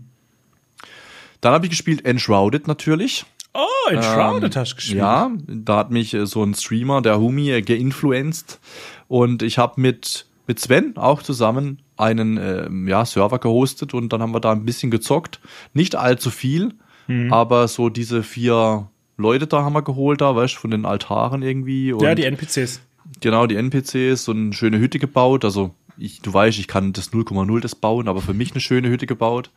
Dann 1.41 1.53
habe 1.53 1.67
ich 1.67 1.71
gespielt 1.71 2.05
Enshrouded 2.05 2.69
natürlich. 2.69 3.25
Oh, 3.53 3.91
Enshrouded 3.91 4.55
Ähm, 4.55 4.61
hast 4.61 4.73
du 4.73 4.77
gespielt. 4.77 4.99
Ja, 4.99 5.31
da 5.47 5.77
hat 5.79 5.91
mich 5.91 6.15
äh, 6.15 6.27
so 6.27 6.43
ein 6.43 6.55
Streamer, 6.55 7.03
der 7.03 7.19
Humi, 7.21 7.51
äh, 7.51 7.63
geinfluenced. 7.63 8.61
Und 9.09 9.43
ich 9.43 9.59
habe 9.59 9.81
mit, 9.81 10.27
mit 10.47 10.61
Sven 10.61 10.97
auch 10.97 11.23
zusammen 11.23 11.83
einen 11.97 12.37
ähm, 12.39 12.87
ja, 12.89 13.05
Server 13.05 13.39
gehostet 13.39 13.93
und 13.93 14.13
dann 14.13 14.23
haben 14.23 14.33
wir 14.33 14.41
da 14.41 14.53
ein 14.53 14.65
bisschen 14.65 14.91
gezockt. 14.91 15.41
Nicht 15.75 15.97
allzu 15.97 16.31
viel, 16.31 16.75
Mhm. 17.09 17.33
aber 17.33 17.67
so 17.67 17.89
diese 17.89 18.23
vier 18.23 18.89
Leute 19.17 19.49
da 19.49 19.65
haben 19.65 19.73
wir 19.73 19.83
geholt, 19.83 20.21
da, 20.21 20.37
weißt 20.37 20.55
du, 20.55 20.61
von 20.61 20.71
den 20.71 20.87
Altaren 20.87 21.43
irgendwie. 21.43 21.93
Ja, 22.01 22.15
die 22.15 22.25
NPCs. 22.25 22.81
Genau, 23.21 23.47
die 23.49 23.57
NPCs, 23.57 24.25
so 24.25 24.33
eine 24.33 24.53
schöne 24.53 24.79
Hütte 24.79 25.01
gebaut. 25.01 25.45
Also, 25.45 25.75
ich, 26.01 26.21
du 26.23 26.33
weißt, 26.33 26.59
ich 26.59 26.69
kann 26.69 26.93
das 26.93 27.13
0,0 27.13 27.61
das 27.61 27.75
bauen, 27.75 28.09
aber 28.09 28.21
für 28.21 28.35
mich 28.35 28.53
eine 28.53 28.61
schöne 28.61 28.89
Hütte 28.89 29.07
gebaut. 29.07 29.51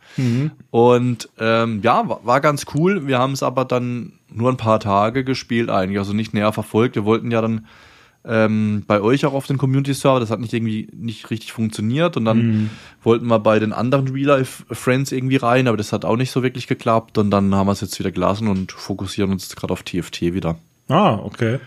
Und 0.70 1.28
ähm, 1.38 1.80
ja, 1.82 2.08
war, 2.08 2.24
war 2.24 2.40
ganz 2.40 2.66
cool. 2.74 3.06
Wir 3.06 3.18
haben 3.18 3.32
es 3.32 3.42
aber 3.42 3.64
dann 3.64 4.12
nur 4.32 4.50
ein 4.50 4.56
paar 4.56 4.80
Tage 4.80 5.24
gespielt 5.24 5.70
eigentlich, 5.70 5.98
also 5.98 6.12
nicht 6.12 6.34
näher 6.34 6.52
verfolgt. 6.52 6.96
Wir 6.96 7.04
wollten 7.04 7.30
ja 7.30 7.40
dann 7.40 7.66
ähm, 8.26 8.84
bei 8.86 9.00
euch 9.00 9.26
auch 9.26 9.34
auf 9.34 9.46
den 9.46 9.58
Community-Server, 9.58 10.20
das 10.20 10.30
hat 10.30 10.40
nicht 10.40 10.54
irgendwie 10.54 10.88
nicht 10.94 11.30
richtig 11.30 11.52
funktioniert 11.52 12.16
und 12.16 12.24
dann 12.24 12.70
wollten 13.02 13.26
wir 13.26 13.38
bei 13.38 13.58
den 13.58 13.74
anderen 13.74 14.08
Real-Life-Friends 14.08 15.12
irgendwie 15.12 15.36
rein, 15.36 15.68
aber 15.68 15.76
das 15.76 15.92
hat 15.92 16.06
auch 16.06 16.16
nicht 16.16 16.30
so 16.30 16.42
wirklich 16.42 16.66
geklappt 16.66 17.18
und 17.18 17.30
dann 17.30 17.54
haben 17.54 17.66
wir 17.66 17.72
es 17.72 17.82
jetzt 17.82 17.98
wieder 17.98 18.10
gelassen 18.10 18.48
und 18.48 18.72
fokussieren 18.72 19.30
uns 19.30 19.44
jetzt 19.44 19.56
gerade 19.56 19.72
auf 19.72 19.82
TFT 19.82 20.22
wieder. 20.22 20.56
Ah, 20.88 21.16
okay. 21.22 21.58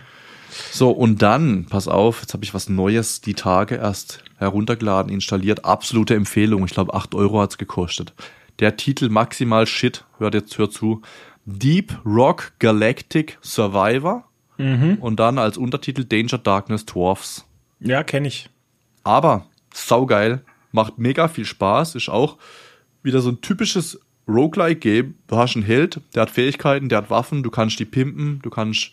So, 0.70 0.90
und 0.90 1.22
dann, 1.22 1.66
pass 1.66 1.88
auf, 1.88 2.20
jetzt 2.22 2.34
habe 2.34 2.44
ich 2.44 2.54
was 2.54 2.68
Neues 2.68 3.20
die 3.20 3.34
Tage 3.34 3.76
erst 3.76 4.22
heruntergeladen, 4.36 5.12
installiert. 5.12 5.64
Absolute 5.64 6.14
Empfehlung. 6.14 6.64
Ich 6.64 6.72
glaube, 6.72 6.94
8 6.94 7.14
Euro 7.14 7.40
hat's 7.40 7.58
gekostet. 7.58 8.14
Der 8.58 8.76
Titel 8.76 9.08
maximal 9.08 9.66
shit, 9.66 10.04
hört 10.18 10.34
jetzt, 10.34 10.58
hört 10.58 10.72
zu. 10.72 11.02
Deep 11.44 11.98
Rock 12.04 12.52
Galactic 12.58 13.38
Survivor. 13.42 14.24
Und 14.58 15.20
dann 15.20 15.38
als 15.38 15.56
Untertitel 15.56 16.02
Danger 16.02 16.38
Darkness 16.38 16.84
Dwarfs. 16.84 17.44
Ja, 17.78 18.02
kenne 18.02 18.26
ich. 18.26 18.50
Aber 19.04 19.46
saugeil, 19.72 20.42
macht 20.72 20.98
mega 20.98 21.28
viel 21.28 21.44
Spaß, 21.44 21.94
ist 21.94 22.08
auch 22.08 22.38
wieder 23.04 23.20
so 23.20 23.30
ein 23.30 23.40
typisches 23.40 24.00
Roguelike-Game. 24.26 25.14
Du 25.28 25.36
hast 25.36 25.54
einen 25.54 25.64
Held, 25.64 26.00
der 26.12 26.22
hat 26.22 26.30
Fähigkeiten, 26.30 26.88
der 26.88 26.98
hat 26.98 27.10
Waffen, 27.10 27.44
du 27.44 27.50
kannst 27.50 27.78
die 27.78 27.84
pimpen, 27.84 28.40
du 28.42 28.50
kannst 28.50 28.90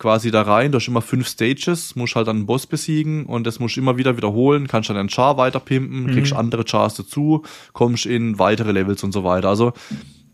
quasi 0.00 0.30
da 0.30 0.42
rein, 0.42 0.72
du 0.72 0.76
hast 0.76 0.88
immer 0.88 1.02
fünf 1.02 1.28
Stages, 1.28 1.94
musst 1.94 2.16
halt 2.16 2.26
dann 2.26 2.38
einen 2.38 2.46
Boss 2.46 2.66
besiegen 2.66 3.26
und 3.26 3.46
das 3.46 3.60
musst 3.60 3.76
du 3.76 3.80
immer 3.80 3.98
wieder 3.98 4.16
wiederholen, 4.16 4.66
kannst 4.66 4.88
dann 4.88 4.96
einen 4.96 5.10
Char 5.10 5.36
weiter 5.36 5.60
pimpen, 5.60 6.10
kriegst 6.10 6.32
andere 6.32 6.64
Chars 6.64 6.94
dazu, 6.94 7.44
kommst 7.74 8.06
in 8.06 8.38
weitere 8.38 8.72
Levels 8.72 9.04
und 9.04 9.12
so 9.12 9.22
weiter. 9.24 9.48
Also 9.48 9.72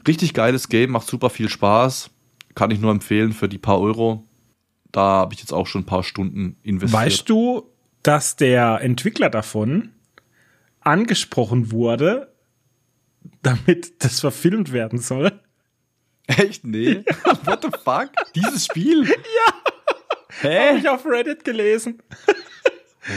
richtig 0.06 0.34
geiles 0.34 0.68
Game, 0.68 0.93
macht 0.93 1.09
super 1.09 1.30
viel 1.30 1.48
Spaß, 1.48 2.10
kann 2.55 2.70
ich 2.70 2.80
nur 2.80 2.93
empfehlen 2.93 3.32
für 3.32 3.48
die 3.48 3.59
paar 3.59 3.80
Euro. 3.80 4.24
Da 4.93 5.01
habe 5.01 5.34
ich 5.34 5.40
jetzt 5.40 5.52
auch 5.52 5.66
schon 5.66 5.82
ein 5.82 5.86
paar 5.86 6.05
Stunden 6.05 6.56
investiert. 6.62 7.02
Weißt 7.02 7.28
du, 7.28 7.68
dass 8.05 8.36
der 8.36 8.80
Entwickler 8.82 9.30
davon 9.30 9.90
angesprochen 10.80 11.72
wurde, 11.72 12.32
damit 13.43 14.05
das 14.05 14.20
verfilmt 14.20 14.72
werden 14.72 15.01
soll? 15.01 15.32
Echt? 16.26 16.64
Nee. 16.64 17.04
What 17.44 17.62
the 17.62 17.68
fuck? 17.84 18.10
Dieses 18.34 18.66
Spiel? 18.66 19.04
Ja. 19.04 19.12
Hab 20.42 20.42
Hä? 20.42 20.76
ich 20.78 20.88
auf 20.88 21.06
Reddit 21.06 21.44
gelesen. 21.44 22.02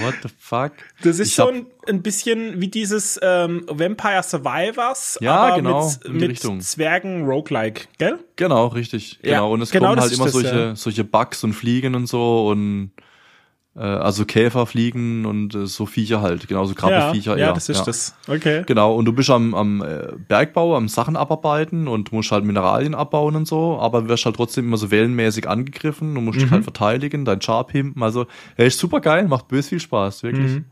What 0.01 0.13
the 0.21 0.29
fuck? 0.37 0.73
Das 1.01 1.17
ist 1.17 1.29
Ich 1.31 1.39
hab- 1.39 1.49
ein, 1.87 2.01
bisschen 2.03 2.61
wie 2.61 2.67
dieses 2.67 3.19
ähm, 3.23 3.65
Vampire 3.67 4.21
Survivors, 4.21 5.17
Ja, 5.19 5.35
aber 5.35 5.55
genau, 5.55 5.91
mit, 6.07 6.43
mit. 6.43 6.63
Zwergen 6.63 7.25
Roguelike, 7.25 7.87
gell? 7.97 8.19
Genau, 8.35 8.67
richtig. 8.67 9.17
Ja, 9.23 9.31
Genau. 9.39 9.53
Und 9.53 9.61
es 9.63 9.71
genau 9.71 9.89
kommen 9.89 10.01
halt 10.01 10.13
immer 10.13 10.29
solche, 10.29 10.55
ja. 10.59 10.75
solche 10.75 11.03
Bugs 11.03 11.43
und 11.43 11.53
Fliegen 11.53 11.95
und 11.95 12.05
so 12.05 12.47
und 12.49 12.91
also 13.83 14.25
Käfer 14.25 14.65
fliegen 14.65 15.25
und 15.25 15.55
äh, 15.55 15.65
so 15.67 15.85
Viecher 15.85 16.21
halt, 16.21 16.47
genauso 16.47 16.75
Krabbelfiecher. 16.75 17.37
ja, 17.37 17.47
eher. 17.47 17.53
das 17.53 17.69
ist 17.69 17.77
ja. 17.79 17.85
das. 17.85 18.15
Okay. 18.27 18.63
Genau, 18.65 18.93
und 18.95 19.05
du 19.05 19.13
bist 19.13 19.29
am, 19.29 19.55
am 19.55 19.81
äh, 19.81 20.07
Bergbau, 20.27 20.75
am 20.75 20.87
Sachen 20.89 21.15
abarbeiten 21.15 21.87
und 21.87 22.11
musst 22.11 22.31
halt 22.31 22.43
Mineralien 22.43 22.93
abbauen 22.95 23.35
und 23.35 23.47
so, 23.47 23.79
aber 23.79 24.07
wirst 24.09 24.25
halt 24.25 24.35
trotzdem 24.35 24.65
immer 24.65 24.77
so 24.77 24.91
wellenmäßig 24.91 25.47
angegriffen 25.47 26.17
und 26.17 26.25
musst 26.25 26.39
dich 26.39 26.47
Mhm. 26.47 26.51
halt 26.51 26.63
verteidigen, 26.63 27.23
dein 27.25 27.41
Char 27.41 27.65
pimpen. 27.67 28.03
Also, 28.03 28.25
er 28.57 28.65
ist 28.65 28.79
super 28.79 28.99
geil, 28.99 29.27
macht 29.27 29.47
bös 29.47 29.69
viel 29.69 29.79
Spaß, 29.79 30.23
wirklich. 30.23 30.51
Mhm. 30.53 30.65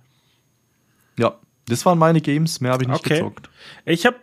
Ja, 1.18 1.36
das 1.68 1.86
waren 1.86 1.98
meine 1.98 2.22
Games, 2.22 2.62
mehr 2.62 2.72
habe 2.74 2.84
ich 2.84 2.90
nicht 2.90 3.00
Okay. 3.00 3.16
gezockt. 3.20 3.50
Ich 3.86 4.06
habe 4.06 4.18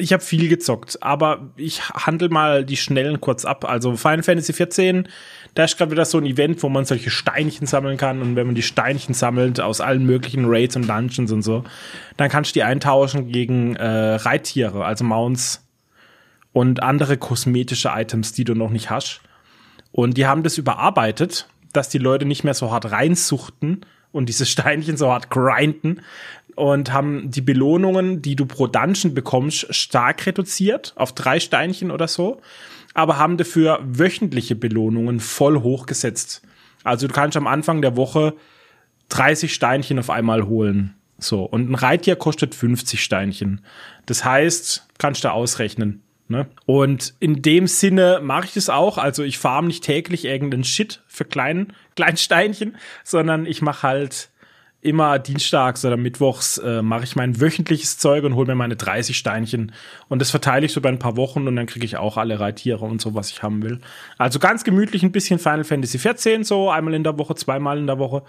ich 0.00 0.12
hab 0.12 0.22
viel 0.22 0.48
gezockt, 0.48 1.02
aber 1.02 1.50
ich 1.56 1.88
handel 1.90 2.28
mal 2.28 2.64
die 2.64 2.76
schnellen 2.76 3.20
kurz 3.20 3.44
ab. 3.44 3.64
Also 3.64 3.96
Final 3.96 4.22
Fantasy 4.22 4.52
14, 4.52 5.08
da 5.54 5.64
ist 5.64 5.76
gerade 5.76 5.90
wieder 5.90 6.04
so 6.04 6.18
ein 6.18 6.26
Event, 6.26 6.62
wo 6.62 6.68
man 6.68 6.84
solche 6.84 7.10
Steinchen 7.10 7.66
sammeln 7.66 7.96
kann 7.96 8.22
und 8.22 8.36
wenn 8.36 8.46
man 8.46 8.54
die 8.54 8.62
Steinchen 8.62 9.14
sammelt 9.14 9.60
aus 9.60 9.80
allen 9.80 10.04
möglichen 10.04 10.44
Raids 10.46 10.76
und 10.76 10.88
Dungeons 10.88 11.30
und 11.30 11.42
so, 11.42 11.64
dann 12.16 12.28
kannst 12.28 12.50
du 12.50 12.54
die 12.54 12.64
eintauschen 12.64 13.30
gegen 13.30 13.76
äh, 13.76 14.14
Reittiere, 14.14 14.84
also 14.84 15.04
Mounts 15.04 15.66
und 16.52 16.82
andere 16.82 17.16
kosmetische 17.16 17.90
Items, 17.94 18.32
die 18.32 18.44
du 18.44 18.54
noch 18.54 18.70
nicht 18.70 18.90
hast. 18.90 19.20
Und 19.92 20.16
die 20.16 20.26
haben 20.26 20.42
das 20.42 20.58
überarbeitet, 20.58 21.48
dass 21.72 21.88
die 21.88 21.98
Leute 21.98 22.24
nicht 22.24 22.44
mehr 22.44 22.54
so 22.54 22.70
hart 22.70 22.90
reinsuchten 22.90 23.84
und 24.12 24.28
diese 24.28 24.46
Steinchen 24.46 24.96
so 24.96 25.10
hart 25.10 25.30
grinden 25.30 26.00
und 26.60 26.92
haben 26.92 27.30
die 27.30 27.40
Belohnungen, 27.40 28.20
die 28.20 28.36
du 28.36 28.44
pro 28.44 28.66
Dungeon 28.66 29.14
bekommst, 29.14 29.74
stark 29.74 30.26
reduziert 30.26 30.92
auf 30.94 31.14
drei 31.14 31.40
Steinchen 31.40 31.90
oder 31.90 32.06
so, 32.06 32.42
aber 32.92 33.16
haben 33.16 33.38
dafür 33.38 33.80
wöchentliche 33.82 34.56
Belohnungen 34.56 35.20
voll 35.20 35.62
hochgesetzt. 35.62 36.42
Also 36.84 37.08
du 37.08 37.14
kannst 37.14 37.38
am 37.38 37.46
Anfang 37.46 37.80
der 37.80 37.96
Woche 37.96 38.34
30 39.08 39.54
Steinchen 39.54 39.98
auf 39.98 40.10
einmal 40.10 40.46
holen. 40.46 40.94
So, 41.18 41.44
und 41.44 41.70
ein 41.70 41.74
Reittier 41.74 42.16
kostet 42.16 42.54
50 42.54 43.02
Steinchen. 43.02 43.62
Das 44.04 44.26
heißt, 44.26 44.86
kannst 44.98 45.24
du 45.24 45.32
ausrechnen. 45.32 46.02
Ne? 46.28 46.46
Und 46.66 47.14
in 47.20 47.40
dem 47.40 47.68
Sinne 47.68 48.20
mache 48.22 48.46
ich 48.46 48.52
das 48.52 48.68
auch. 48.68 48.98
Also 48.98 49.22
ich 49.22 49.38
farm 49.38 49.66
nicht 49.66 49.82
täglich 49.82 50.26
irgendeinen 50.26 50.64
Shit 50.64 51.02
für 51.06 51.24
kleinen, 51.24 51.72
kleinen 51.96 52.18
Steinchen, 52.18 52.76
sondern 53.02 53.46
ich 53.46 53.62
mache 53.62 53.82
halt 53.82 54.30
immer 54.82 55.18
dienstags 55.18 55.84
oder 55.84 55.96
mittwochs 55.96 56.58
äh, 56.58 56.80
mache 56.80 57.04
ich 57.04 57.14
mein 57.14 57.40
wöchentliches 57.40 57.98
Zeug 57.98 58.24
und 58.24 58.34
hole 58.34 58.46
mir 58.46 58.54
meine 58.54 58.76
30 58.76 59.16
Steinchen. 59.16 59.72
Und 60.08 60.20
das 60.20 60.30
verteile 60.30 60.64
ich 60.64 60.72
so 60.72 60.80
bei 60.80 60.88
ein 60.88 60.98
paar 60.98 61.16
Wochen 61.16 61.46
und 61.46 61.56
dann 61.56 61.66
kriege 61.66 61.84
ich 61.84 61.98
auch 61.98 62.16
alle 62.16 62.40
Reittiere 62.40 62.84
und 62.84 63.00
so, 63.00 63.14
was 63.14 63.30
ich 63.30 63.42
haben 63.42 63.62
will. 63.62 63.80
Also 64.16 64.38
ganz 64.38 64.64
gemütlich 64.64 65.02
ein 65.02 65.12
bisschen 65.12 65.38
Final 65.38 65.64
Fantasy 65.64 65.98
14, 65.98 66.44
so 66.44 66.70
einmal 66.70 66.94
in 66.94 67.04
der 67.04 67.18
Woche, 67.18 67.34
zweimal 67.34 67.78
in 67.78 67.86
der 67.86 67.98
Woche. 67.98 68.22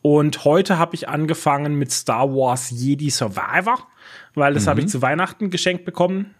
Und 0.00 0.44
heute 0.44 0.78
habe 0.78 0.94
ich 0.94 1.08
angefangen 1.08 1.76
mit 1.76 1.92
Star 1.92 2.28
Wars 2.30 2.70
Jedi 2.70 3.10
Survivor, 3.10 3.86
weil 4.34 4.54
das 4.54 4.66
habe 4.66 4.80
ich 4.80 4.88
zu 4.88 5.00
Weihnachten 5.00 5.50
geschenkt 5.50 5.84
bekommen. 5.84 6.34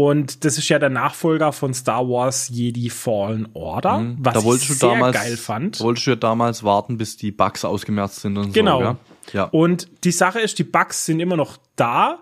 Und 0.00 0.44
das 0.44 0.58
ist 0.58 0.68
ja 0.68 0.78
der 0.78 0.90
Nachfolger 0.90 1.50
von 1.52 1.74
Star 1.74 2.08
Wars 2.08 2.48
Jedi 2.50 2.88
Fallen 2.88 3.48
Order, 3.52 4.14
was 4.18 4.34
da 4.34 4.38
ich 4.38 4.44
du 4.68 4.74
sehr 4.74 4.90
damals, 4.90 5.16
geil 5.16 5.36
fand. 5.36 5.80
Da 5.80 5.84
wolltest 5.84 6.06
du 6.06 6.10
ja 6.10 6.16
damals 6.16 6.62
warten, 6.62 6.98
bis 6.98 7.16
die 7.16 7.32
Bugs 7.32 7.64
ausgemerzt 7.64 8.20
sind 8.20 8.36
und 8.38 8.54
Genau. 8.54 8.78
so. 8.78 8.84
Ja. 8.84 8.96
ja. 9.32 9.44
Und 9.46 9.88
die 10.04 10.12
Sache 10.12 10.38
ist, 10.38 10.60
die 10.60 10.62
Bugs 10.62 11.04
sind 11.04 11.18
immer 11.18 11.36
noch 11.36 11.56
da, 11.74 12.20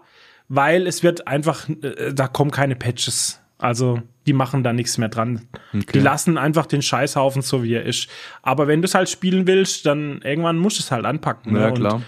weil 0.48 0.86
es 0.86 1.02
wird 1.02 1.26
einfach, 1.28 1.68
äh, 1.68 2.14
da 2.14 2.28
kommen 2.28 2.50
keine 2.50 2.76
Patches. 2.76 3.40
Also 3.58 4.00
die 4.26 4.32
machen 4.32 4.62
da 4.62 4.72
nichts 4.72 4.96
mehr 4.96 5.10
dran. 5.10 5.42
Die 5.74 5.98
lassen 5.98 6.38
einfach 6.38 6.64
den 6.64 6.80
Scheißhaufen 6.80 7.42
so, 7.42 7.62
wie 7.62 7.74
er 7.74 7.84
ist. 7.84 8.08
Aber 8.40 8.68
wenn 8.68 8.80
du 8.80 8.86
es 8.86 8.94
halt 8.94 9.10
spielen 9.10 9.46
willst, 9.46 9.84
dann 9.84 10.22
irgendwann 10.22 10.56
musst 10.56 10.78
du 10.78 10.82
es 10.82 10.90
halt 10.90 11.04
anpacken. 11.04 11.52
ne? 11.52 11.60
Ja, 11.60 11.68
Und 11.68 11.74
klar. 11.74 12.02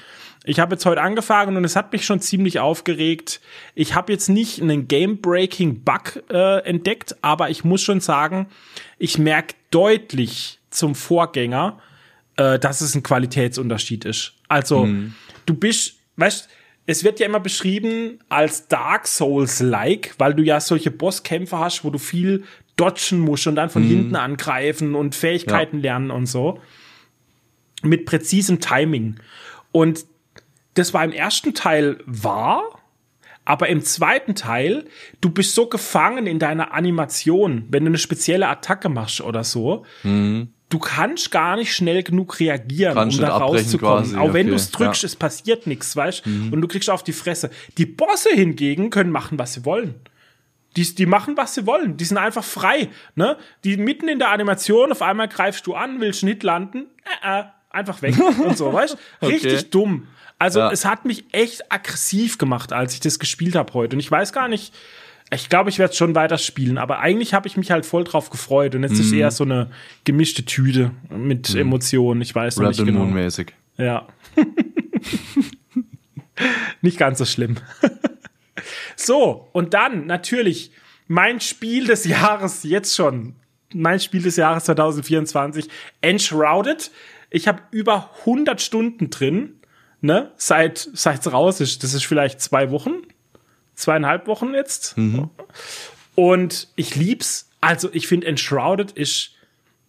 Ich 0.49 0.61
habe 0.61 0.77
jetzt 0.77 0.87
heute 0.87 1.03
angefangen 1.03 1.59
und 1.59 1.65
es 1.65 1.77
hat 1.77 1.93
mich 1.93 2.07
schon 2.07 2.21
ziemlich 2.21 2.59
aufgeregt. 2.59 3.43
Ich 3.75 3.95
habe 3.95 4.11
jetzt 4.11 4.31
nicht 4.31 4.63
einen 4.63 4.89
Game-Breaking-Bug 4.89 6.25
äh, 6.31 6.65
entdeckt, 6.65 7.17
aber 7.21 7.51
ich 7.51 7.65
muss 7.65 7.83
schon 7.83 8.01
sagen, 8.01 8.47
ich 8.97 9.19
merke 9.19 9.57
deutlich 9.71 10.59
zum 10.71 10.95
Vorgänger, 10.95 11.79
äh, 12.37 12.59
dass 12.59 12.81
es 12.81 12.95
ein 12.95 13.03
Qualitätsunterschied 13.03 14.07
ist. 14.07 14.33
Also, 14.49 14.89
du 15.45 15.53
bist, 15.53 15.97
weißt, 16.17 16.49
es 16.87 17.05
wird 17.05 17.21
ja 17.21 17.27
immer 17.27 17.41
beschrieben 17.41 18.19
als 18.31 18.69
Dark 18.69 19.07
Souls-like, 19.07 20.15
weil 20.17 20.33
du 20.33 20.43
ja 20.43 20.61
solche 20.61 20.91
Bosskämpfe 20.91 21.59
hast, 21.59 21.85
wo 21.85 21.91
du 21.91 21.99
viel 21.99 22.45
dodgen 22.77 23.21
musst 23.21 23.47
und 23.47 23.57
dann 23.57 23.69
von 23.69 23.83
hinten 23.83 24.17
angreifen 24.17 24.95
und 24.95 25.15
Fähigkeiten 25.15 25.83
lernen 25.83 26.11
und 26.11 26.25
so. 26.25 26.59
Mit 27.83 28.07
präzisem 28.07 28.61
Timing. 28.61 29.17
Und 29.73 30.07
das 30.79 30.95
war 30.95 31.05
im 31.05 31.13
ersten 31.13 31.55
Teil 31.55 31.99
wahr, 32.07 32.63
aber 33.45 33.69
im 33.69 33.83
zweiten 33.83 34.35
Teil, 34.35 34.85
du 35.21 35.31
bist 35.31 35.55
so 35.55 35.67
gefangen 35.67 36.27
in 36.27 36.39
deiner 36.39 36.73
Animation, 36.75 37.65
wenn 37.71 37.85
du 37.85 37.89
eine 37.91 37.99
spezielle 37.99 38.47
Attacke 38.49 38.89
machst 38.89 39.21
oder 39.23 39.43
so, 39.43 39.85
du 40.05 40.79
kannst 40.79 41.31
gar 41.31 41.57
nicht 41.57 41.73
schnell 41.75 42.03
genug 42.03 42.41
reagieren, 42.41 42.95
Kannst 42.95 43.19
um 43.19 43.25
da 43.25 43.37
rauszukommen. 43.39 44.05
quasi, 44.05 44.17
Auch 44.17 44.35
wenn 44.35 44.47
okay, 44.47 44.51
du 44.51 44.55
es 44.55 44.71
drückst, 44.71 45.03
ja. 45.03 45.07
es 45.07 45.17
passiert 45.17 45.67
nichts, 45.67 45.97
weißt 45.97 46.27
Und 46.27 46.61
du 46.61 46.69
kriegst 46.69 46.91
auf 46.91 47.03
die 47.03 47.13
Fresse. 47.15 47.51
Die 47.79 47.87
Bosse 47.87 48.31
hingegen 48.35 48.91
können 48.91 49.11
machen, 49.11 49.39
was 49.39 49.55
sie 49.55 49.65
wollen. 49.65 49.95
Die, 50.77 50.95
die 50.95 51.07
machen, 51.07 51.37
was 51.39 51.55
sie 51.55 51.67
wollen. 51.67 51.97
Die 51.97 52.05
sind 52.05 52.19
einfach 52.19 52.45
frei. 52.45 52.89
Ne? 53.15 53.39
Die 53.65 53.79
mitten 53.79 54.09
in 54.09 54.19
der 54.19 54.31
Animation, 54.31 54.93
auf 54.93 55.01
einmal 55.01 55.27
greifst 55.29 55.67
du 55.67 55.75
an, 55.75 56.01
willst 56.01 56.23
einen 56.23 56.35
Hit 56.35 56.43
landen, 56.43 56.87
äh, 57.25 57.41
äh, 57.41 57.45
einfach 57.71 58.03
weg 58.03 58.15
und 58.45 58.59
so, 58.59 58.71
weißt 58.73 58.97
Richtig 59.23 59.53
Okay. 59.61 59.69
dumm. 59.71 60.07
Also 60.39 60.61
Ja. 60.61 60.71
es 60.71 60.85
hat 60.85 61.05
mich 61.05 61.25
echt 61.33 61.71
aggressiv 61.73 62.39
gemacht, 62.39 62.73
als 62.73 62.95
ich 62.95 63.01
das 63.01 63.19
gespielt 63.19 63.55
habe 63.57 63.73
heute. 63.75 63.97
Und 63.97 64.01
ich 64.01 64.11
weiß 64.11 64.33
gar 64.33 64.49
nicht, 64.49 64.73
ich 65.31 65.49
glaube, 65.49 65.69
ich 65.69 65.79
werde 65.79 65.95
schon 65.95 66.15
weiter 66.15 66.39
spielen, 66.39 66.79
aber 66.79 67.01
eigentlich 67.01 67.35
habe 67.35 67.49
ich 67.49 67.57
mich 67.57 67.71
halt 67.71 67.85
voll 67.85 68.05
drauf 68.05 68.31
gefreut. 68.31 68.75
Und 68.75 68.83
jetzt 68.83 68.99
ist 68.99 69.13
Mhm. 69.13 69.19
eher 69.19 69.31
so 69.31 69.45
eine 69.45 69.71
gemischte 70.05 70.45
Tüte 70.45 70.93
mit 71.11 71.55
Emotionen. 71.55 72.23
Ich 72.23 72.35
weiß 72.35 72.57
noch 72.57 72.69
Red 72.69 72.77
nicht 72.79 72.87
genau. 72.87 73.01
Moon 73.01 73.13
mäßig. 73.15 73.53
Ja. 73.77 74.07
Nicht 76.83 76.99
ganz 76.99 77.19
so 77.19 77.25
schlimm. 77.25 77.57
so, 78.97 79.49
und 79.53 79.75
dann 79.75 80.07
natürlich 80.07 80.71
mein 81.09 81.41
Spiel 81.41 81.87
des 81.87 82.05
Jahres 82.05 82.63
jetzt 82.63 82.95
schon. 82.95 83.35
Mein 83.75 83.99
Spiel 84.01 84.23
des 84.23 84.37
Jahres 84.37 84.65
2024, 84.65 85.69
Enshrouded. 86.01 86.91
Ich 87.31 87.49
habe 87.49 87.61
über 87.71 88.11
100 88.21 88.63
Stunden 88.63 89.11
drin, 89.11 89.58
ne, 90.01 90.33
seit 90.37 90.79
seit's 90.93 91.31
raus 91.33 91.61
ist. 91.61 91.83
Das 91.83 91.95
ist 91.95 92.07
vielleicht 92.07 92.41
zwei 92.41 92.71
Wochen, 92.71 93.03
zweieinhalb 93.75 94.27
Wochen 94.27 94.55
jetzt. 94.55 94.97
Und 96.15 96.69
ich 96.77 96.97
lieb's. 96.97 97.51
Also 97.61 97.89
ich 97.93 98.07
finde 98.07 98.27
Enshrouded 98.29 98.93
ist 98.93 99.33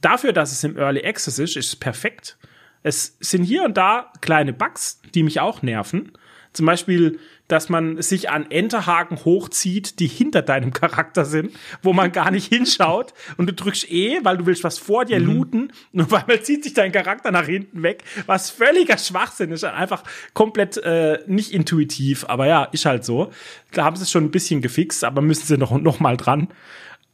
dafür, 0.02 0.34
dass 0.34 0.52
es 0.52 0.64
im 0.64 0.78
Early 0.78 1.06
Access 1.06 1.38
ist, 1.40 1.56
ist 1.56 1.68
es 1.68 1.76
perfekt. 1.76 2.38
Es 2.82 3.18
sind 3.20 3.44
hier 3.44 3.64
und 3.64 3.78
da 3.78 4.12
kleine 4.22 4.54
Bugs, 4.54 5.02
die 5.14 5.24
mich 5.24 5.40
auch 5.40 5.62
nerven. 5.62 6.14
Zum 6.60 6.66
Beispiel, 6.66 7.20
dass 7.48 7.70
man 7.70 8.02
sich 8.02 8.30
an 8.30 8.52
Enterhaken 8.52 9.24
hochzieht, 9.24 10.02
die 10.02 10.08
hinter 10.08 10.42
deinem 10.42 10.74
Charakter 10.74 11.24
sind, 11.24 11.54
wo 11.82 11.94
man 11.94 12.12
gar 12.12 12.32
nicht 12.32 12.52
hinschaut 12.54 13.14
und 13.38 13.48
du 13.48 13.54
drückst 13.54 13.90
E, 13.90 14.20
weil 14.24 14.36
du 14.36 14.46
willst 14.46 14.66
was 14.66 14.78
vor 14.78 15.06
dir 15.06 15.22
looten 15.22 15.72
und 15.94 16.02
auf 16.02 16.14
einmal 16.14 16.42
zieht 16.42 16.66
sich 16.66 16.74
dein 16.74 16.92
Charakter 16.92 17.32
nach 17.32 17.46
hinten 17.46 17.82
weg, 17.82 18.04
was 18.26 18.50
völliger 18.50 18.98
Schwachsinn 18.98 19.54
ist, 19.54 19.64
einfach 19.64 20.04
komplett 20.34 20.76
äh, 20.84 21.20
nicht 21.28 21.54
intuitiv, 21.54 22.26
aber 22.28 22.46
ja, 22.46 22.66
ist 22.66 22.84
halt 22.84 23.06
so. 23.06 23.32
Da 23.72 23.86
haben 23.86 23.96
sie 23.96 24.04
es 24.04 24.12
schon 24.12 24.26
ein 24.26 24.32
bisschen 24.32 24.62
gefixt, 24.62 25.06
aber 25.06 25.22
müssen 25.22 25.46
sie 25.46 25.58
noch, 25.58 25.72
noch 25.80 26.02
mal 26.02 26.18
dran. 26.18 26.50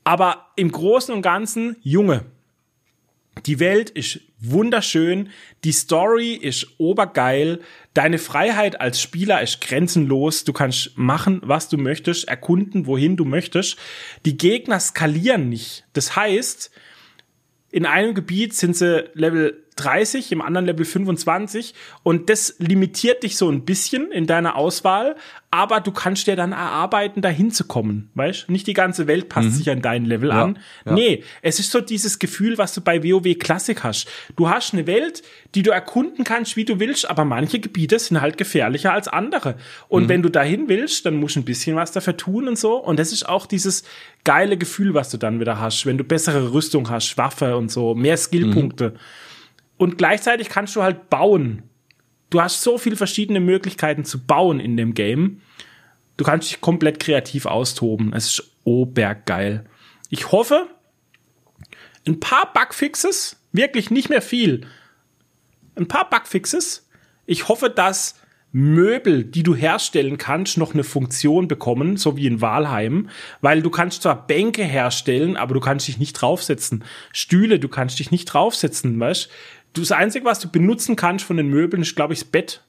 Aber 0.05 0.47
im 0.55 0.71
Großen 0.71 1.13
und 1.13 1.21
Ganzen, 1.21 1.75
Junge, 1.83 2.25
die 3.45 3.59
Welt 3.59 3.89
ist 3.89 4.19
wunderschön, 4.39 5.29
die 5.63 5.71
Story 5.71 6.33
ist 6.33 6.67
obergeil, 6.77 7.61
deine 7.93 8.17
Freiheit 8.17 8.81
als 8.81 9.01
Spieler 9.01 9.41
ist 9.41 9.61
grenzenlos, 9.61 10.43
du 10.43 10.53
kannst 10.53 10.97
machen, 10.97 11.41
was 11.43 11.69
du 11.69 11.77
möchtest, 11.77 12.27
erkunden, 12.27 12.85
wohin 12.85 13.17
du 13.17 13.25
möchtest. 13.25 13.77
Die 14.25 14.37
Gegner 14.37 14.79
skalieren 14.79 15.49
nicht. 15.49 15.85
Das 15.93 16.15
heißt, 16.15 16.71
in 17.71 17.85
einem 17.85 18.13
Gebiet 18.13 18.53
sind 18.53 18.75
sie 18.75 19.09
Level 19.13 19.64
30, 19.77 20.31
im 20.31 20.41
anderen 20.41 20.65
Level 20.65 20.85
25 20.85 21.73
und 22.03 22.29
das 22.29 22.55
limitiert 22.59 23.23
dich 23.23 23.37
so 23.37 23.49
ein 23.49 23.65
bisschen 23.65 24.11
in 24.11 24.25
deiner 24.25 24.55
Auswahl, 24.55 25.15
aber 25.51 25.79
du 25.79 25.91
kannst 25.91 26.27
dir 26.27 26.35
dann 26.35 26.51
erarbeiten, 26.51 27.21
dahin 27.21 27.51
zu 27.51 27.65
kommen, 27.65 28.09
weißt? 28.15 28.49
Nicht 28.49 28.67
die 28.67 28.73
ganze 28.73 29.07
Welt 29.07 29.29
passt 29.29 29.53
sich 29.53 29.69
an 29.69 29.81
dein 29.81 30.03
Level 30.05 30.29
Ja, 30.29 30.43
an. 30.43 30.59
ja. 30.85 30.93
Nee, 30.93 31.23
es 31.41 31.59
ist 31.59 31.71
so 31.71 31.79
dieses 31.81 32.19
Gefühl, 32.19 32.57
was 32.57 32.73
du 32.73 32.81
bei 32.81 33.03
WoW 33.03 33.37
Classic 33.39 33.81
hast. 33.83 34.07
Du 34.35 34.49
hast 34.49 34.73
eine 34.73 34.85
Welt, 34.87 35.23
die 35.55 35.63
du 35.63 35.71
erkunden 35.71 36.23
kannst, 36.25 36.57
wie 36.57 36.65
du 36.65 36.79
willst, 36.79 37.09
aber 37.09 37.23
manche 37.23 37.59
Gebiete 37.59 37.99
sind 37.99 38.19
halt 38.19 38.37
gefährlicher 38.37 38.91
als 38.91 39.07
andere. 39.07 39.55
Und 39.87 40.09
wenn 40.09 40.21
du 40.21 40.29
dahin 40.29 40.67
willst, 40.67 41.05
dann 41.05 41.15
musst 41.15 41.35
du 41.37 41.39
ein 41.41 41.45
bisschen 41.45 41.75
was 41.77 41.91
dafür 41.93 42.17
tun 42.17 42.47
und 42.49 42.57
so. 42.57 42.75
Und 42.75 42.99
das 42.99 43.13
ist 43.13 43.27
auch 43.27 43.45
dieses 43.45 43.83
geile 44.25 44.57
Gefühl, 44.57 44.93
was 44.93 45.09
du 45.09 45.17
dann 45.17 45.39
wieder 45.39 45.59
hast, 45.59 45.85
wenn 45.85 45.97
du 45.97 46.03
bessere 46.03 46.51
Rüstung 46.51 46.89
hast, 46.89 47.17
Waffe 47.17 47.55
und 47.55 47.71
so, 47.71 47.95
mehr 47.95 48.17
Skillpunkte. 48.17 48.95
Und 49.77 49.97
gleichzeitig 49.97 50.49
kannst 50.49 50.75
du 50.75 50.83
halt 50.83 51.09
bauen. 51.09 51.63
Du 52.29 52.41
hast 52.41 52.61
so 52.61 52.77
viele 52.77 52.95
verschiedene 52.95 53.39
Möglichkeiten 53.39 54.05
zu 54.05 54.25
bauen 54.25 54.59
in 54.59 54.77
dem 54.77 54.93
Game. 54.93 55.41
Du 56.17 56.23
kannst 56.23 56.49
dich 56.49 56.61
komplett 56.61 56.99
kreativ 56.99 57.45
austoben. 57.45 58.13
Es 58.13 58.25
ist 58.25 58.51
obergeil. 58.63 59.65
Ich 60.09 60.31
hoffe, 60.31 60.67
ein 62.07 62.19
paar 62.19 62.51
Bugfixes, 62.53 63.37
wirklich 63.51 63.91
nicht 63.91 64.09
mehr 64.09 64.21
viel. 64.21 64.67
Ein 65.75 65.87
paar 65.87 66.09
Bugfixes. 66.09 66.87
Ich 67.25 67.47
hoffe, 67.47 67.69
dass 67.69 68.15
Möbel, 68.57 69.25
die 69.25 69.43
du 69.43 69.53
herstellen 69.53 70.17
kannst, 70.17 70.57
noch 70.57 70.73
eine 70.73 70.85
Funktion 70.85 71.49
bekommen, 71.49 71.97
so 71.97 72.15
wie 72.15 72.25
in 72.25 72.39
Walheim, 72.39 73.09
weil 73.41 73.61
du 73.61 73.69
kannst 73.69 74.03
zwar 74.03 74.27
Bänke 74.27 74.63
herstellen, 74.63 75.35
aber 75.35 75.53
du 75.53 75.59
kannst 75.59 75.89
dich 75.89 75.97
nicht 75.97 76.13
draufsetzen. 76.13 76.85
Stühle, 77.11 77.59
du 77.59 77.67
kannst 77.67 77.99
dich 77.99 78.11
nicht 78.11 78.25
draufsetzen, 78.25 78.97
weißt? 78.97 79.29
Du, 79.75 79.81
das 79.81 79.91
Einzige, 79.91 80.25
was 80.25 80.39
du 80.39 80.49
benutzen 80.49 80.95
kannst 80.95 81.25
von 81.25 81.35
den 81.35 81.49
Möbeln, 81.49 81.81
ist, 81.81 81.95
glaube 81.95 82.13
ich, 82.13 82.19
das 82.21 82.29
Bett. 82.29 82.63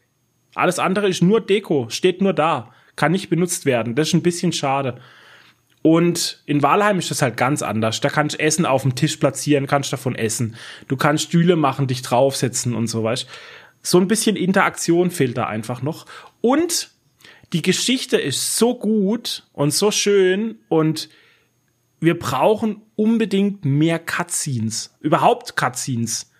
Alles 0.56 0.80
andere 0.80 1.08
ist 1.08 1.22
nur 1.22 1.40
Deko, 1.40 1.86
steht 1.88 2.20
nur 2.20 2.32
da, 2.32 2.72
kann 2.96 3.12
nicht 3.12 3.30
benutzt 3.30 3.64
werden. 3.64 3.94
Das 3.94 4.08
ist 4.08 4.14
ein 4.14 4.22
bisschen 4.22 4.52
schade. 4.52 5.00
Und 5.82 6.42
in 6.46 6.64
Walheim 6.64 6.98
ist 6.98 7.12
das 7.12 7.22
halt 7.22 7.36
ganz 7.36 7.62
anders. 7.62 8.00
Da 8.00 8.08
kannst 8.08 8.34
du 8.34 8.40
Essen 8.40 8.66
auf 8.66 8.82
dem 8.82 8.96
Tisch 8.96 9.18
platzieren, 9.18 9.68
kannst 9.68 9.92
davon 9.92 10.16
essen. 10.16 10.56
Du 10.88 10.96
kannst 10.96 11.24
Stühle 11.24 11.54
machen, 11.54 11.86
dich 11.86 12.02
draufsetzen 12.02 12.74
und 12.74 12.88
so 12.88 13.04
weißt. 13.04 13.28
So 13.82 14.00
ein 14.00 14.08
bisschen 14.08 14.34
Interaktion 14.34 15.12
fehlt 15.12 15.38
da 15.38 15.46
einfach 15.46 15.82
noch. 15.82 16.06
Und 16.40 16.90
die 17.52 17.62
Geschichte 17.62 18.16
ist 18.16 18.56
so 18.56 18.76
gut 18.76 19.44
und 19.52 19.72
so 19.72 19.92
schön 19.92 20.58
und 20.68 21.08
wir 22.00 22.18
brauchen 22.18 22.82
unbedingt 22.96 23.64
mehr 23.64 24.00
Cutscenes. 24.00 24.96
Überhaupt 24.98 25.54
Cutscenes. 25.56 26.32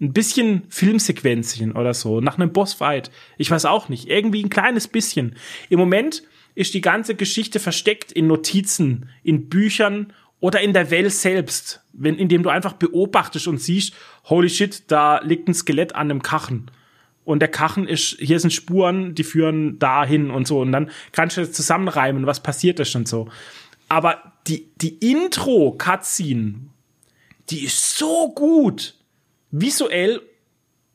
Ein 0.00 0.12
bisschen 0.12 0.62
Filmsequenzchen 0.68 1.72
oder 1.72 1.92
so, 1.92 2.20
nach 2.20 2.38
einem 2.38 2.52
Bossfight. 2.52 3.10
Ich 3.36 3.50
weiß 3.50 3.66
auch 3.66 3.88
nicht. 3.88 4.08
Irgendwie 4.08 4.42
ein 4.42 4.50
kleines 4.50 4.88
bisschen. 4.88 5.36
Im 5.68 5.78
Moment 5.78 6.22
ist 6.54 6.74
die 6.74 6.80
ganze 6.80 7.14
Geschichte 7.14 7.60
versteckt 7.60 8.10
in 8.10 8.26
Notizen, 8.26 9.10
in 9.22 9.48
Büchern 9.48 10.12
oder 10.40 10.60
in 10.60 10.72
der 10.72 10.90
Welt 10.90 11.12
selbst, 11.12 11.82
wenn, 11.92 12.16
indem 12.16 12.42
du 12.42 12.48
einfach 12.48 12.72
beobachtest 12.72 13.46
und 13.46 13.58
siehst, 13.58 13.94
holy 14.24 14.48
shit, 14.48 14.84
da 14.88 15.20
liegt 15.20 15.48
ein 15.48 15.54
Skelett 15.54 15.94
an 15.94 16.10
einem 16.10 16.22
Kachen. 16.22 16.70
Und 17.24 17.40
der 17.40 17.48
Kachen 17.48 17.86
ist, 17.86 18.16
hier 18.18 18.40
sind 18.40 18.52
Spuren, 18.52 19.14
die 19.14 19.22
führen 19.22 19.78
dahin 19.78 20.30
und 20.30 20.46
so. 20.46 20.60
Und 20.60 20.72
dann 20.72 20.90
kannst 21.12 21.36
du 21.36 21.42
das 21.42 21.52
zusammenreimen, 21.52 22.26
was 22.26 22.42
passiert 22.42 22.80
ist 22.80 22.96
und 22.96 23.06
so. 23.06 23.28
Aber 23.88 24.32
die, 24.46 24.70
die 24.76 24.94
Intro-Cutscene, 25.12 26.54
die 27.50 27.64
ist 27.64 27.98
so 27.98 28.32
gut. 28.34 28.94
Visuell 29.50 30.22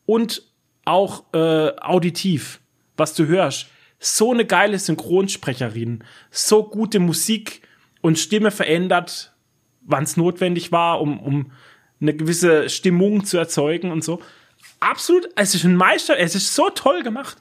und 0.06 0.44
auch 0.86 1.26
äh, 1.34 1.72
auditiv, 1.80 2.61
was 2.95 3.14
du 3.14 3.27
hörst. 3.27 3.68
So 3.99 4.32
eine 4.32 4.45
geile 4.45 4.77
Synchronsprecherin, 4.77 6.03
so 6.30 6.64
gute 6.64 6.99
Musik 6.99 7.61
und 8.02 8.19
Stimme 8.19 8.52
verändert, 8.52 9.34
wann 9.82 10.03
es 10.03 10.18
notwendig 10.18 10.72
war, 10.72 11.02
um, 11.02 11.19
um 11.19 11.52
eine 12.02 12.15
gewisse 12.15 12.69
Stimmung 12.69 13.26
zu 13.26 13.38
erzeugen 13.38 13.91
und 13.91 14.03
so. 14.03 14.22
Absolut, 14.80 15.27
es 15.36 15.56
ist 15.56 15.64
ein 15.64 15.76
Meister, 15.76 16.18
es 16.18 16.36
ist 16.36 16.53
so 16.53 16.69
toll 16.69 17.03
gemacht. 17.03 17.38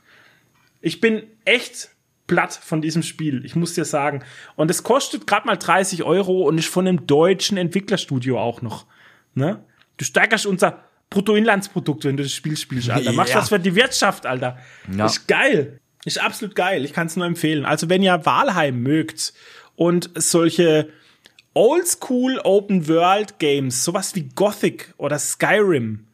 Ich 0.81 1.01
bin 1.01 1.25
echt 1.45 1.91
platt 2.27 2.55
von 2.55 2.81
diesem 2.81 3.03
Spiel, 3.03 3.45
ich 3.45 3.57
muss 3.57 3.75
dir 3.75 3.85
sagen. 3.85 4.25
Und 4.57 4.71
es 4.71 4.83
kostet 4.83 5.27
gerade 5.27 5.47
mal 5.47 5.57
30 5.57 6.05
Euro 6.05 6.43
und 6.43 6.59
ist 6.59 6.69
von 6.69 6.87
einem 6.87 7.07
deutschen 7.07 7.59
Entwicklerstudio 7.59 8.39
auch 8.39 8.63
noch. 8.63 8.87
Ne? 9.35 9.65
Du 9.97 10.05
steigerst 10.05 10.47
unser 10.47 10.85
Bruttoinlandsprodukt, 11.11 12.05
wenn 12.05 12.17
du 12.17 12.23
das 12.23 12.33
Spiel 12.33 12.57
spielst, 12.57 12.91
Alter. 12.91 13.13
Machst 13.13 13.33
Ja. 13.35 13.41
was 13.41 13.49
für 13.51 13.59
die 13.61 13.75
Wirtschaft, 13.75 14.27
Alter. 14.27 14.59
Ja. 14.97 15.07
Ist 15.07 15.27
geil. 15.29 15.81
Ist 16.05 16.21
absolut 16.21 16.55
geil. 16.55 16.85
Ich 16.85 16.93
kann 16.93 17.07
es 17.07 17.17
nur 17.17 17.27
empfehlen. 17.27 17.65
Also 17.65 17.89
wenn 17.89 18.03
ihr 18.03 18.27
Walheim 18.27 18.83
mögt 18.83 19.33
und 19.77 20.11
solche 20.15 20.89
Oldschool 21.55 22.41
Open 22.43 22.89
World 22.89 23.39
Games, 23.39 23.85
sowas 23.85 24.15
wie 24.15 24.29
Gothic 24.35 24.93
oder 24.97 25.19
Skyrim, 25.19 26.07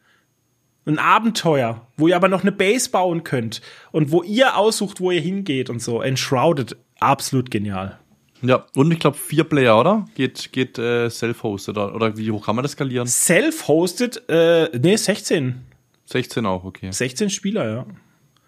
ein 0.85 0.97
Abenteuer, 0.99 1.87
wo 1.97 2.07
ihr 2.07 2.15
aber 2.15 2.27
noch 2.27 2.41
eine 2.41 2.51
Base 2.51 2.89
bauen 2.89 3.23
könnt 3.23 3.61
und 3.91 4.11
wo 4.11 4.23
ihr 4.23 4.55
aussucht, 4.57 4.99
wo 4.99 5.11
ihr 5.11 5.21
hingeht 5.21 5.69
und 5.69 5.81
so. 5.81 6.01
Enshrouded, 6.01 6.75
absolut 6.99 7.51
genial. 7.51 7.99
Ja, 8.41 8.65
und 8.75 8.91
ich 8.91 8.99
glaube 8.99 9.17
vier 9.17 9.43
Player, 9.43 9.79
oder? 9.79 10.07
Geht, 10.15 10.51
geht 10.51 10.77
äh, 10.77 11.09
self-hosted, 11.09 11.77
oder, 11.77 12.17
wie 12.17 12.31
hoch 12.31 12.45
kann 12.45 12.55
man 12.55 12.63
das 12.63 12.73
skalieren? 12.73 13.07
Self-hosted, 13.07 14.29
äh, 14.29 14.69
nee, 14.77 14.95
16. 14.95 15.61
16 16.05 16.45
auch, 16.45 16.63
okay. 16.63 16.91
16 16.91 17.29
Spieler, 17.29 17.69
ja. 17.69 17.85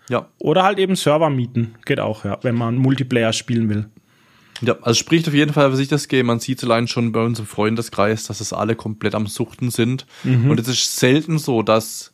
Ja, 0.09 0.27
Oder 0.37 0.63
halt 0.63 0.79
eben 0.79 0.95
Server 0.95 1.29
mieten. 1.29 1.75
Geht 1.85 1.99
auch, 1.99 2.25
ja, 2.25 2.37
wenn 2.41 2.55
man 2.55 2.75
Multiplayer 2.75 3.31
spielen 3.31 3.69
will. 3.69 3.89
Ja, 4.61 4.77
also 4.81 4.97
spricht 4.97 5.27
auf 5.27 5.33
jeden 5.33 5.53
Fall 5.53 5.71
für 5.71 5.77
sich 5.77 5.87
das 5.87 6.07
Game. 6.07 6.27
Man 6.27 6.39
sieht 6.39 6.63
allein 6.63 6.87
schon 6.87 7.11
bei 7.11 7.23
uns 7.23 7.39
im 7.39 7.45
Freundeskreis, 7.45 8.25
dass 8.25 8.39
es 8.39 8.53
alle 8.53 8.75
komplett 8.75 9.15
am 9.15 9.27
Suchten 9.27 9.71
sind. 9.71 10.05
Mhm. 10.23 10.49
Und 10.49 10.59
es 10.59 10.67
ist 10.67 10.97
selten 10.97 11.37
so, 11.37 11.63
dass 11.63 12.13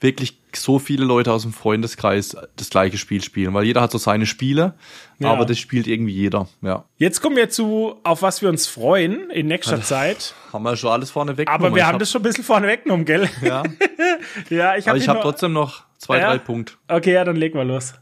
wirklich 0.00 0.41
so 0.56 0.78
viele 0.78 1.04
Leute 1.04 1.32
aus 1.32 1.42
dem 1.42 1.52
Freundeskreis 1.52 2.36
das 2.56 2.70
gleiche 2.70 2.98
Spiel 2.98 3.22
spielen, 3.22 3.54
weil 3.54 3.64
jeder 3.64 3.80
hat 3.80 3.90
so 3.92 3.98
seine 3.98 4.26
Spiele, 4.26 4.74
Ja. 5.18 5.30
aber 5.32 5.44
das 5.46 5.58
spielt 5.58 5.86
irgendwie 5.86 6.12
jeder. 6.12 6.48
Ja, 6.60 6.84
Jetzt 6.96 7.20
kommen 7.20 7.36
wir 7.36 7.48
zu, 7.50 7.96
auf 8.04 8.22
was 8.22 8.42
wir 8.42 8.48
uns 8.48 8.66
freuen 8.66 9.30
in 9.30 9.46
nächster 9.46 9.82
Zeit. 9.82 10.34
haben 10.52 10.62
wir 10.64 10.76
schon 10.76 10.90
alles 10.90 11.10
vorne 11.10 11.36
weg. 11.36 11.48
Aber 11.48 11.74
wir 11.74 11.86
haben 11.86 11.98
das 11.98 12.10
schon 12.10 12.20
ein 12.20 12.24
bisschen 12.24 12.44
vorne 12.44 12.66
weggenommen, 12.68 13.04
gell? 13.06 13.28
Ja, 13.42 13.62
ja, 14.50 14.76
ich 14.76 14.84
aber 14.84 14.90
habe 14.90 14.98
ich 14.98 15.08
habe 15.08 15.20
trotzdem 15.20 15.52
noch 15.52 15.84
zwei, 15.98 16.18
Ja? 16.18 16.28
drei 16.30 16.38
Punkte. 16.38 16.74
Okay, 16.88 17.12
ja, 17.14 17.24
dann 17.24 17.36
legen 17.36 17.56
wir 17.58 17.64
los. 17.64 17.94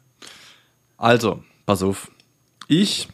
Also, 0.97 1.43
pass 1.67 1.83
auf. 1.83 2.11
Ich 2.69 3.09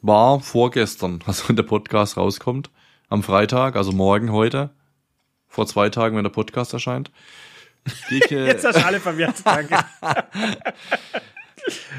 war 0.00 0.40
vorgestern, 0.40 1.20
also 1.26 1.48
wenn 1.48 1.56
der 1.56 1.62
Podcast 1.62 2.16
rauskommt, 2.16 2.70
am 3.08 3.22
Freitag, 3.22 3.76
also 3.76 3.92
morgen 3.92 4.32
heute, 4.32 4.70
vor 5.48 5.66
zwei 5.66 5.90
Tagen, 5.90 6.16
wenn 6.16 6.24
der 6.24 6.30
Podcast 6.30 6.72
erscheint. 6.72 7.10
Äh, 8.10 8.46
Jetzt 8.46 8.64
hast 8.64 8.78
du 8.78 8.84
alle 8.86 9.00
verwirrt, 9.00 9.34
danke. 9.44 9.76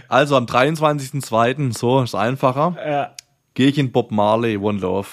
also 0.08 0.36
am 0.38 0.46
23.02., 0.46 1.78
so 1.78 2.02
ist 2.02 2.16
einfacher, 2.16 2.76
ja. 2.86 3.16
gehe 3.54 3.68
ich 3.70 3.78
in 3.78 3.92
Bob 3.92 4.12
Marley 4.12 4.58
One 4.58 4.80
Love. 4.80 5.08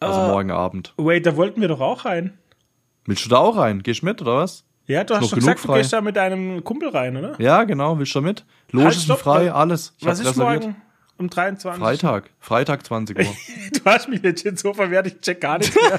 Also 0.00 0.20
Ah. 0.20 0.28
morgen 0.28 0.50
Abend. 0.50 0.92
Wait, 0.98 1.24
da 1.26 1.36
wollten 1.36 1.60
wir 1.60 1.68
doch 1.68 1.80
auch 1.80 2.04
rein. 2.04 2.36
Willst 3.06 3.24
du 3.24 3.28
da 3.30 3.38
auch 3.38 3.56
rein? 3.56 3.82
Gehst 3.82 4.02
du 4.02 4.06
mit, 4.06 4.20
oder 4.20 4.36
was? 4.36 4.64
Ja, 4.86 5.02
du 5.04 5.14
hast 5.14 5.22
noch 5.22 5.30
doch 5.30 5.36
genug 5.36 5.46
gesagt, 5.54 5.64
du 5.64 5.68
frei. 5.68 5.78
gehst 5.78 5.92
da 5.92 6.00
mit 6.00 6.16
deinem 6.16 6.62
Kumpel 6.64 6.90
rein, 6.90 7.16
oder? 7.16 7.34
Ja, 7.40 7.64
genau, 7.64 7.98
willst 7.98 8.14
du 8.14 8.20
da 8.20 8.26
mit? 8.26 8.44
Logen 8.70 8.86
Halt, 8.86 8.96
stopp, 8.96 9.18
frei, 9.20 9.50
alles. 9.52 9.94
Ich 9.98 10.06
Was 10.06 10.20
ist 10.20 10.28
reserviert. 10.28 10.62
morgen? 10.64 10.76
Um 11.18 11.30
23. 11.30 11.82
Freitag. 11.82 12.30
Freitag 12.40 12.84
20 12.86 13.18
Uhr. 13.18 13.24
Du 13.72 13.84
hast 13.86 14.08
mich 14.08 14.22
legit 14.22 14.58
so 14.58 14.74
verwehrt, 14.74 15.06
ich 15.06 15.20
check 15.20 15.40
gar 15.40 15.58
nichts 15.58 15.74
mehr. 15.74 15.98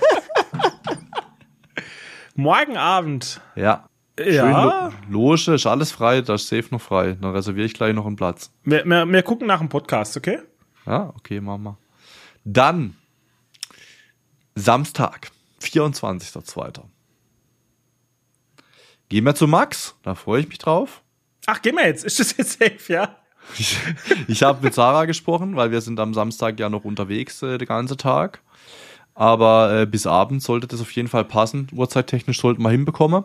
Morgen 2.35 2.77
Abend. 2.77 3.41
ja. 3.55 3.86
Schön 4.17 4.33
Ja. 4.33 4.91
Lo 5.09 5.29
Loge, 5.29 5.53
ist 5.53 5.65
alles 5.65 5.91
frei, 5.91 6.21
da 6.21 6.35
ist 6.35 6.47
safe 6.47 6.67
noch 6.71 6.81
frei. 6.81 7.17
Dann 7.19 7.31
reserviere 7.31 7.65
ich 7.65 7.73
gleich 7.73 7.93
noch 7.93 8.05
einen 8.05 8.15
Platz. 8.15 8.51
Wir, 8.63 8.83
wir, 8.85 9.05
wir 9.05 9.23
gucken 9.23 9.47
nach 9.47 9.59
dem 9.59 9.69
Podcast, 9.69 10.17
okay? 10.17 10.39
Ja, 10.85 11.13
okay, 11.15 11.39
machen 11.39 11.63
wir. 11.63 11.77
Dann 12.43 12.95
Samstag, 14.55 15.29
24.02. 15.61 16.81
Gehen 19.09 19.23
wir 19.23 19.35
zu 19.35 19.47
Max, 19.47 19.95
da 20.03 20.15
freue 20.15 20.41
ich 20.41 20.49
mich 20.49 20.57
drauf. 20.57 21.03
Ach, 21.45 21.61
gehen 21.61 21.75
wir 21.75 21.85
jetzt. 21.85 22.03
Ist 22.03 22.19
das 22.19 22.35
jetzt 22.37 22.59
safe, 22.59 22.91
ja? 22.91 23.17
Ich, 23.57 23.77
ich 24.27 24.43
habe 24.43 24.63
mit 24.63 24.73
Sarah 24.73 25.05
gesprochen, 25.05 25.55
weil 25.55 25.71
wir 25.71 25.79
sind 25.79 25.99
am 25.99 26.13
Samstag 26.13 26.59
ja 26.59 26.69
noch 26.69 26.83
unterwegs 26.83 27.41
äh, 27.43 27.57
den 27.57 27.67
ganzen 27.67 27.97
Tag. 27.97 28.41
Aber 29.13 29.81
äh, 29.81 29.85
bis 29.85 30.05
Abend 30.05 30.43
sollte 30.43 30.67
das 30.67 30.81
auf 30.81 30.91
jeden 30.91 31.07
Fall 31.07 31.23
passen. 31.23 31.67
Uhrzeittechnisch 31.71 32.41
sollten 32.41 32.61
wir 32.61 32.71
hinbekommen. 32.71 33.23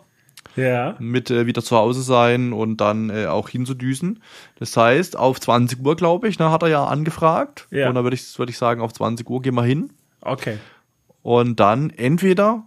Ja. 0.55 0.97
mit 0.99 1.31
äh, 1.31 1.47
wieder 1.47 1.63
zu 1.63 1.77
Hause 1.77 2.03
sein 2.03 2.53
und 2.53 2.79
dann 2.79 3.11
äh, 3.11 3.27
auch 3.27 3.49
hinzudüsen. 3.49 4.23
Das 4.59 4.77
heißt, 4.77 5.17
auf 5.17 5.41
20 5.41 5.85
Uhr, 5.85 5.97
glaube 5.97 6.29
ich, 6.29 6.39
ne, 6.39 6.51
hat 6.51 6.63
er 6.63 6.69
ja 6.69 6.85
angefragt. 6.85 7.67
Ja. 7.71 7.89
Und 7.89 7.95
dann 7.95 8.05
würde 8.05 8.17
ich, 8.17 8.39
würd 8.39 8.51
ich 8.51 8.59
sagen, 8.59 8.83
auf 8.83 8.93
20 8.93 9.29
Uhr 9.29 9.41
gehen 9.41 9.55
wir 9.55 9.65
hin. 9.65 9.93
Okay. 10.21 10.59
Und 11.23 11.61
dann 11.61 11.91
entweder 11.91 12.65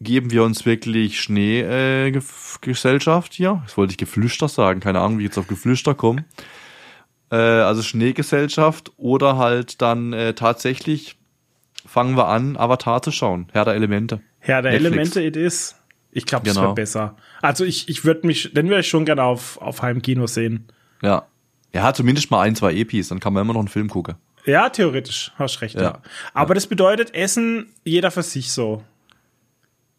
geben 0.00 0.30
wir 0.30 0.42
uns 0.42 0.66
wirklich 0.66 1.20
Schneegesellschaft 1.20 3.32
äh, 3.32 3.36
hier. 3.36 3.62
Das 3.64 3.76
wollte 3.76 3.92
ich 3.92 3.98
Geflüster 3.98 4.48
sagen, 4.48 4.80
keine 4.80 5.00
Ahnung, 5.00 5.18
wie 5.18 5.22
ich 5.22 5.28
jetzt 5.28 5.38
auf 5.38 5.46
Geflüster 5.46 5.94
komme. 5.94 6.24
Äh, 7.30 7.36
also 7.36 7.82
Schneegesellschaft 7.82 8.92
oder 8.96 9.36
halt 9.36 9.80
dann 9.82 10.12
äh, 10.12 10.34
tatsächlich 10.34 11.16
fangen 11.86 12.16
wir 12.16 12.28
an, 12.28 12.56
Avatar 12.56 13.02
zu 13.02 13.10
schauen. 13.10 13.48
Herr 13.52 13.64
der 13.64 13.74
Elemente. 13.74 14.20
Herr 14.38 14.62
der 14.62 14.72
Netflix. 14.72 15.16
Elemente 15.16 15.22
it 15.22 15.36
is. 15.36 15.75
Ich 16.16 16.24
glaube, 16.26 16.44
das 16.46 16.54
Genau. 16.54 16.68
wäre 16.68 16.74
besser. 16.74 17.16
Also 17.42 17.64
ich, 17.64 17.88
ich 17.88 18.04
würde 18.04 18.26
mich, 18.26 18.52
den 18.54 18.68
würde 18.68 18.80
ich 18.80 18.88
schon 18.88 19.04
gerne 19.04 19.22
auf, 19.22 19.60
auf 19.60 19.82
Heimkino 19.82 20.26
sehen. 20.26 20.66
Ja. 21.02 21.26
Ja, 21.74 21.92
zumindest 21.92 22.30
mal 22.30 22.40
ein, 22.40 22.56
zwei 22.56 22.72
Epis, 22.74 23.08
dann 23.08 23.20
kann 23.20 23.34
man 23.34 23.42
immer 23.42 23.52
noch 23.52 23.60
einen 23.60 23.68
Film 23.68 23.88
gucken. 23.90 24.14
Ja, 24.46 24.70
theoretisch, 24.70 25.32
hast 25.36 25.60
recht, 25.60 25.74
ja. 25.74 25.82
Ja. 25.82 25.98
Aber 26.32 26.54
das 26.54 26.66
bedeutet, 26.68 27.14
Essen 27.14 27.66
jeder 27.84 28.10
für 28.10 28.22
sich 28.22 28.50
so. 28.50 28.82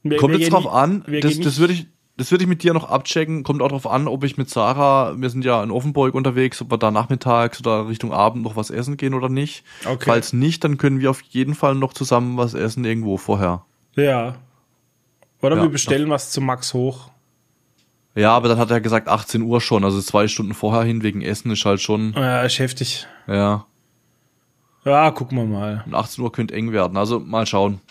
Wir- 0.03 0.17
Kommt 0.17 0.33
wir 0.33 0.39
jetzt 0.39 0.51
drauf 0.53 0.67
an, 0.67 1.03
das, 1.21 1.39
das 1.39 1.59
würde 1.59 1.73
ich, 1.73 1.87
das 2.15 2.31
würde 2.31 2.45
ich 2.45 2.47
mit 2.47 2.63
dir 2.63 2.73
noch 2.73 2.89
abchecken. 2.89 3.43
Kommt 3.43 3.61
auch 3.61 3.67
drauf 3.67 3.85
an, 3.85 4.07
ob 4.07 4.23
ich 4.23 4.37
mit 4.37 4.49
Sarah, 4.49 5.13
wir 5.21 5.29
sind 5.29 5.45
ja 5.45 5.61
in 5.61 5.69
Offenburg 5.69 6.15
unterwegs, 6.15 6.61
ob 6.61 6.71
wir 6.71 6.77
da 6.79 6.89
nachmittags 6.89 7.59
oder 7.59 7.87
Richtung 7.89 8.11
Abend 8.11 8.41
noch 8.43 8.55
was 8.55 8.71
essen 8.71 8.97
gehen 8.97 9.13
oder 9.13 9.29
nicht. 9.29 9.63
Okay. 9.85 10.05
Falls 10.05 10.33
nicht, 10.33 10.63
dann 10.63 10.77
können 10.77 10.99
wir 10.99 11.11
auf 11.11 11.21
jeden 11.21 11.53
Fall 11.53 11.75
noch 11.75 11.93
zusammen 11.93 12.37
was 12.37 12.53
essen 12.55 12.85
irgendwo 12.85 13.17
vorher. 13.17 13.65
Ja. 13.95 14.35
Oder 15.41 15.55
Ja, 15.57 15.61
wir 15.63 15.69
bestellen 15.69 16.09
was 16.09 16.31
zu 16.31 16.41
Max 16.41 16.73
hoch. 16.73 17.11
Ja, 18.15 18.31
aber 18.31 18.47
dann 18.49 18.57
hat 18.57 18.71
er 18.71 18.81
gesagt 18.81 19.07
18 19.07 19.43
Uhr 19.43 19.61
schon, 19.61 19.83
also 19.83 20.01
zwei 20.01 20.27
Stunden 20.27 20.55
vorher 20.55 20.83
hin 20.83 21.03
wegen 21.03 21.21
Essen 21.21 21.51
ist 21.51 21.63
halt 21.65 21.79
schon, 21.81 22.13
Ja, 22.13 22.41
ist 22.41 22.57
heftig. 22.59 23.05
ja. 23.27 23.65
Ja, 24.85 25.11
gucken 25.11 25.37
wir 25.37 25.45
mal. 25.45 25.83
Und 25.85 25.93
18 25.95 26.23
Uhr 26.23 26.31
könnte 26.31 26.53
eng 26.53 26.71
werden. 26.71 26.95
Also 26.95 27.19
mal 27.19 27.45
schauen. 27.45 27.81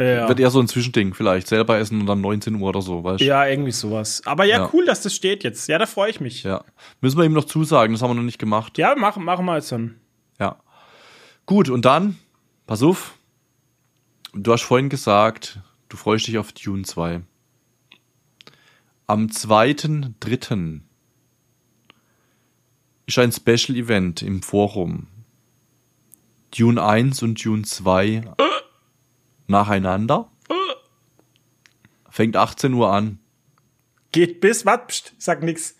Ja. 0.00 0.26
Wird 0.26 0.40
eher 0.40 0.48
so 0.50 0.58
ein 0.58 0.68
Zwischending 0.68 1.12
vielleicht. 1.12 1.48
Selber 1.48 1.76
essen 1.76 2.00
und 2.00 2.06
dann 2.06 2.22
19 2.22 2.54
Uhr 2.54 2.68
oder 2.70 2.80
so, 2.80 3.04
weißt 3.04 3.20
du? 3.20 3.24
Ja, 3.26 3.46
irgendwie 3.46 3.72
sowas. 3.72 4.22
Aber 4.24 4.44
ja, 4.44 4.60
Ja. 4.60 4.70
cool, 4.72 4.86
dass 4.86 5.02
das 5.02 5.14
steht 5.14 5.44
jetzt. 5.44 5.68
Ja, 5.68 5.76
da 5.78 5.84
freue 5.84 6.08
ich 6.08 6.18
mich. 6.20 6.44
Ja, 6.44 6.50
ja. 6.52 6.64
Müssen 7.02 7.18
wir 7.18 7.24
ihm 7.24 7.34
noch 7.34 7.44
zusagen, 7.44 7.92
das 7.92 8.00
haben 8.00 8.10
wir 8.10 8.14
noch 8.14 8.22
nicht 8.22 8.38
gemacht. 8.38 8.78
machen, 8.96 9.22
machen 9.24 9.44
wir 9.44 9.56
jetzt 9.56 9.70
dann. 9.70 9.96
Ja. 10.40 10.56
Gut, 11.44 11.68
und 11.68 11.84
dann, 11.84 12.16
pass 12.66 12.82
auf. 12.82 13.18
Du 14.32 14.50
hast 14.50 14.62
vorhin 14.62 14.88
gesagt, 14.88 15.58
du 15.88 15.96
freust 15.96 16.26
dich 16.26 16.38
auf 16.38 16.52
Dune 16.52 16.82
2. 16.82 17.22
Am 19.06 19.26
2.3. 19.26 20.80
ist 23.06 23.18
ein 23.18 23.32
Special 23.32 23.76
Event 23.76 24.22
im 24.22 24.42
Forum. 24.42 25.06
Dune 26.56 26.82
1 26.82 27.22
und 27.22 27.44
Dune 27.44 27.62
2 27.62 28.22
nacheinander. 29.46 30.30
Fängt 32.10 32.36
18 32.36 32.72
Uhr 32.72 32.92
an. 32.92 33.18
Geht 34.10 34.40
bis, 34.40 34.64
wat, 34.64 34.88
pst, 34.88 35.14
sag 35.18 35.42
nix. 35.42 35.76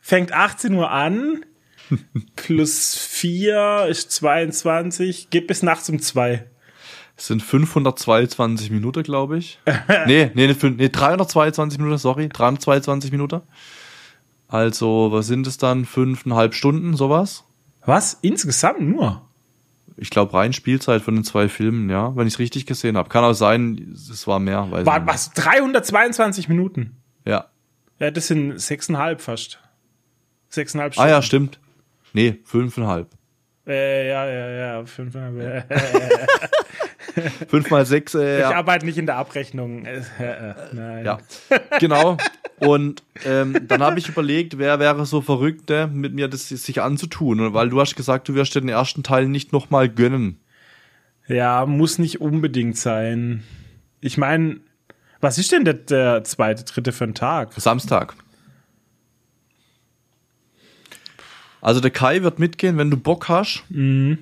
Fängt 0.00 0.32
18 0.32 0.74
Uhr 0.74 0.90
an, 0.90 1.44
plus 2.36 2.96
4 2.96 3.88
ist 3.90 4.12
22, 4.12 5.30
geht 5.30 5.46
bis 5.48 5.62
nachts 5.62 5.90
um 5.90 6.00
2. 6.00 6.48
Es 7.20 7.26
sind 7.26 7.42
522 7.42 8.70
Minuten, 8.70 9.02
glaube 9.02 9.36
ich. 9.36 9.58
nee, 10.06 10.30
nee, 10.32 10.46
nee, 10.46 10.88
322 10.88 11.78
Minuten, 11.78 11.98
sorry, 11.98 12.30
322 12.30 13.12
Minuten. 13.12 13.42
Also, 14.48 15.12
was 15.12 15.26
sind 15.26 15.46
es 15.46 15.58
dann? 15.58 15.84
Fünfeinhalb 15.84 16.54
Stunden, 16.54 16.96
sowas? 16.96 17.44
Was? 17.84 18.14
Insgesamt 18.22 18.80
nur? 18.80 19.20
Ich 19.98 20.08
glaube, 20.08 20.32
rein 20.32 20.54
Spielzeit 20.54 21.02
von 21.02 21.14
den 21.14 21.22
zwei 21.22 21.50
Filmen, 21.50 21.90
ja, 21.90 22.16
wenn 22.16 22.26
ich 22.26 22.32
es 22.32 22.38
richtig 22.38 22.64
gesehen 22.64 22.96
habe. 22.96 23.10
Kann 23.10 23.22
auch 23.22 23.34
sein, 23.34 23.92
es 23.92 24.26
war 24.26 24.38
mehr. 24.38 24.70
Weiß 24.70 24.86
War, 24.86 25.06
was? 25.06 25.30
322 25.32 26.48
Minuten? 26.48 26.96
Ja. 27.26 27.48
Ja, 27.98 28.10
das 28.10 28.28
sind 28.28 28.58
sechseinhalb 28.58 29.20
fast. 29.20 29.60
Sechseinhalb 30.48 30.92
Ah 30.92 30.94
Stunden. 30.94 31.10
ja, 31.10 31.20
stimmt. 31.20 31.60
Nee, 32.14 32.38
fünfeinhalb. 32.44 33.10
Äh, 33.66 34.08
ja, 34.08 34.26
ja, 34.26 34.50
ja, 34.50 34.86
fünfeinhalb. 34.86 35.70
Äh, 37.16 37.30
Fünf 37.48 37.70
mal 37.70 37.86
sechs, 37.86 38.14
äh, 38.14 38.40
Ich 38.40 38.46
arbeite 38.46 38.86
nicht 38.86 38.98
in 38.98 39.06
der 39.06 39.16
Abrechnung. 39.16 39.84
Äh, 39.84 40.02
äh, 40.18 40.54
nein. 40.72 41.04
Ja, 41.04 41.18
genau. 41.78 42.16
Und 42.58 43.02
ähm, 43.24 43.56
dann 43.66 43.82
habe 43.82 43.98
ich 43.98 44.08
überlegt, 44.08 44.58
wer 44.58 44.78
wäre 44.78 45.06
so 45.06 45.20
verrückt, 45.20 45.70
äh, 45.70 45.86
mit 45.86 46.14
mir 46.14 46.28
das 46.28 46.48
sich 46.48 46.82
anzutun. 46.82 47.40
Und 47.40 47.54
weil 47.54 47.70
du 47.70 47.80
hast 47.80 47.96
gesagt, 47.96 48.28
du 48.28 48.34
wirst 48.34 48.54
dir 48.54 48.60
den 48.60 48.68
ersten 48.68 49.02
Teil 49.02 49.28
nicht 49.28 49.52
nochmal 49.52 49.88
gönnen. 49.88 50.40
Ja, 51.26 51.64
muss 51.66 51.98
nicht 51.98 52.20
unbedingt 52.20 52.76
sein. 52.76 53.44
Ich 54.00 54.18
meine, 54.18 54.60
was 55.20 55.38
ist 55.38 55.52
denn 55.52 55.64
der, 55.64 55.74
der 55.74 56.24
zweite, 56.24 56.64
dritte 56.64 56.92
für 56.92 57.04
ein 57.04 57.14
Tag? 57.14 57.52
Samstag. 57.54 58.14
Also 61.60 61.80
der 61.80 61.90
Kai 61.90 62.22
wird 62.22 62.38
mitgehen, 62.38 62.78
wenn 62.78 62.90
du 62.90 62.96
Bock 62.96 63.28
hast. 63.28 63.64
Mhm. 63.68 64.18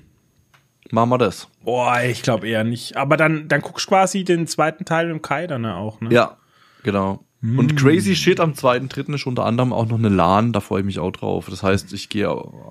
Machen 0.90 1.10
wir 1.10 1.19
das. 1.19 1.48
Boah, 1.65 2.01
ich 2.02 2.23
glaube 2.23 2.48
eher 2.48 2.65
nicht. 2.65 2.97
Aber 2.97 3.16
dann, 3.16 3.48
dann 3.48 3.60
guckst 3.60 3.86
du 3.86 3.90
quasi 3.90 4.24
den 4.24 4.47
zweiten 4.47 4.85
Teil 4.85 5.09
dem 5.09 5.20
Kai 5.23 5.47
dann 5.47 5.66
auch, 5.66 6.01
ne? 6.01 6.09
Ja, 6.12 6.36
genau. 6.82 7.24
Und 7.40 7.77
Crazy 7.77 8.16
Shit 8.16 8.40
am 8.40 8.55
zweiten, 8.55 8.89
dritten 8.89 9.15
ist 9.15 9.24
unter 9.27 9.44
anderem 9.44 9.73
auch 9.73 9.86
noch 9.86 9.98
eine 9.98 10.09
LAN, 10.09 10.52
da 10.52 10.59
freue 10.60 10.81
ich 10.81 10.86
mich 10.86 10.98
auch 10.98 11.12
drauf. 11.12 11.47
Das 11.48 11.62
heißt, 11.62 11.93
ich 11.93 12.09
gehe 12.09 12.27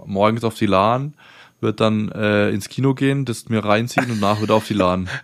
morgens 0.06 0.44
auf 0.44 0.56
die 0.56 0.66
LAN, 0.66 1.14
wird 1.62 1.80
dann 1.80 2.12
äh, 2.12 2.50
ins 2.50 2.68
Kino 2.68 2.94
gehen, 2.94 3.24
das 3.24 3.48
mir 3.48 3.64
reinziehen 3.64 4.12
und 4.12 4.20
nach 4.20 4.42
wieder 4.42 4.56
auf 4.56 4.68
die 4.68 4.74
LAN. 4.74 5.10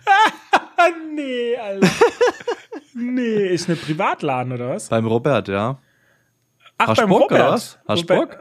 Nee, 1.14 1.56
Alter. 1.56 1.88
nee, 2.94 3.46
ist 3.46 3.68
eine 3.68 3.76
Privatladen 3.76 4.52
oder 4.52 4.70
was? 4.70 4.88
Beim 4.88 5.06
Robert, 5.06 5.48
ja. 5.48 5.78
Ach, 6.76 6.88
Hast 6.88 7.06
Bock, 7.06 7.30
oder 7.30 7.50
was? 7.52 7.78
Hast 7.86 8.10
Robert- 8.10 8.38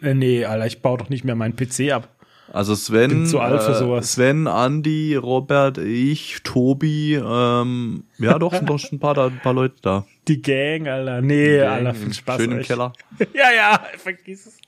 Äh, 0.00 0.14
nee, 0.14 0.44
Alter, 0.44 0.66
ich 0.66 0.82
baue 0.82 0.98
doch 0.98 1.08
nicht 1.08 1.24
mehr 1.24 1.34
meinen 1.34 1.56
PC 1.56 1.90
ab. 1.92 2.08
Also 2.52 2.74
Sven, 2.74 3.08
Bin 3.08 3.26
zu 3.26 3.40
alt 3.40 3.62
für 3.62 3.72
äh, 3.72 3.74
sowas. 3.76 4.12
Sven, 4.12 4.46
Andi, 4.46 5.16
Robert, 5.16 5.78
ich, 5.78 6.42
Tobi, 6.44 7.14
ähm, 7.14 8.04
ja 8.18 8.38
doch, 8.38 8.54
sind 8.54 8.68
doch 8.68 8.78
schon 8.78 8.96
ein 8.96 9.00
paar, 9.00 9.14
da, 9.14 9.28
ein 9.28 9.40
paar 9.42 9.54
Leute 9.54 9.76
da. 9.80 10.04
Die 10.28 10.42
Gang, 10.42 10.86
Alter. 10.86 11.22
Nee, 11.22 11.56
Gang 11.56 11.70
Alter, 11.70 11.94
viel 11.94 12.12
Spaß. 12.12 12.36
Schön 12.36 12.52
im 12.52 12.58
euch. 12.58 12.66
Keller. 12.66 12.92
Ja, 13.34 13.52
ja, 13.56 13.82
vergiss 13.96 14.46
es. 14.46 14.58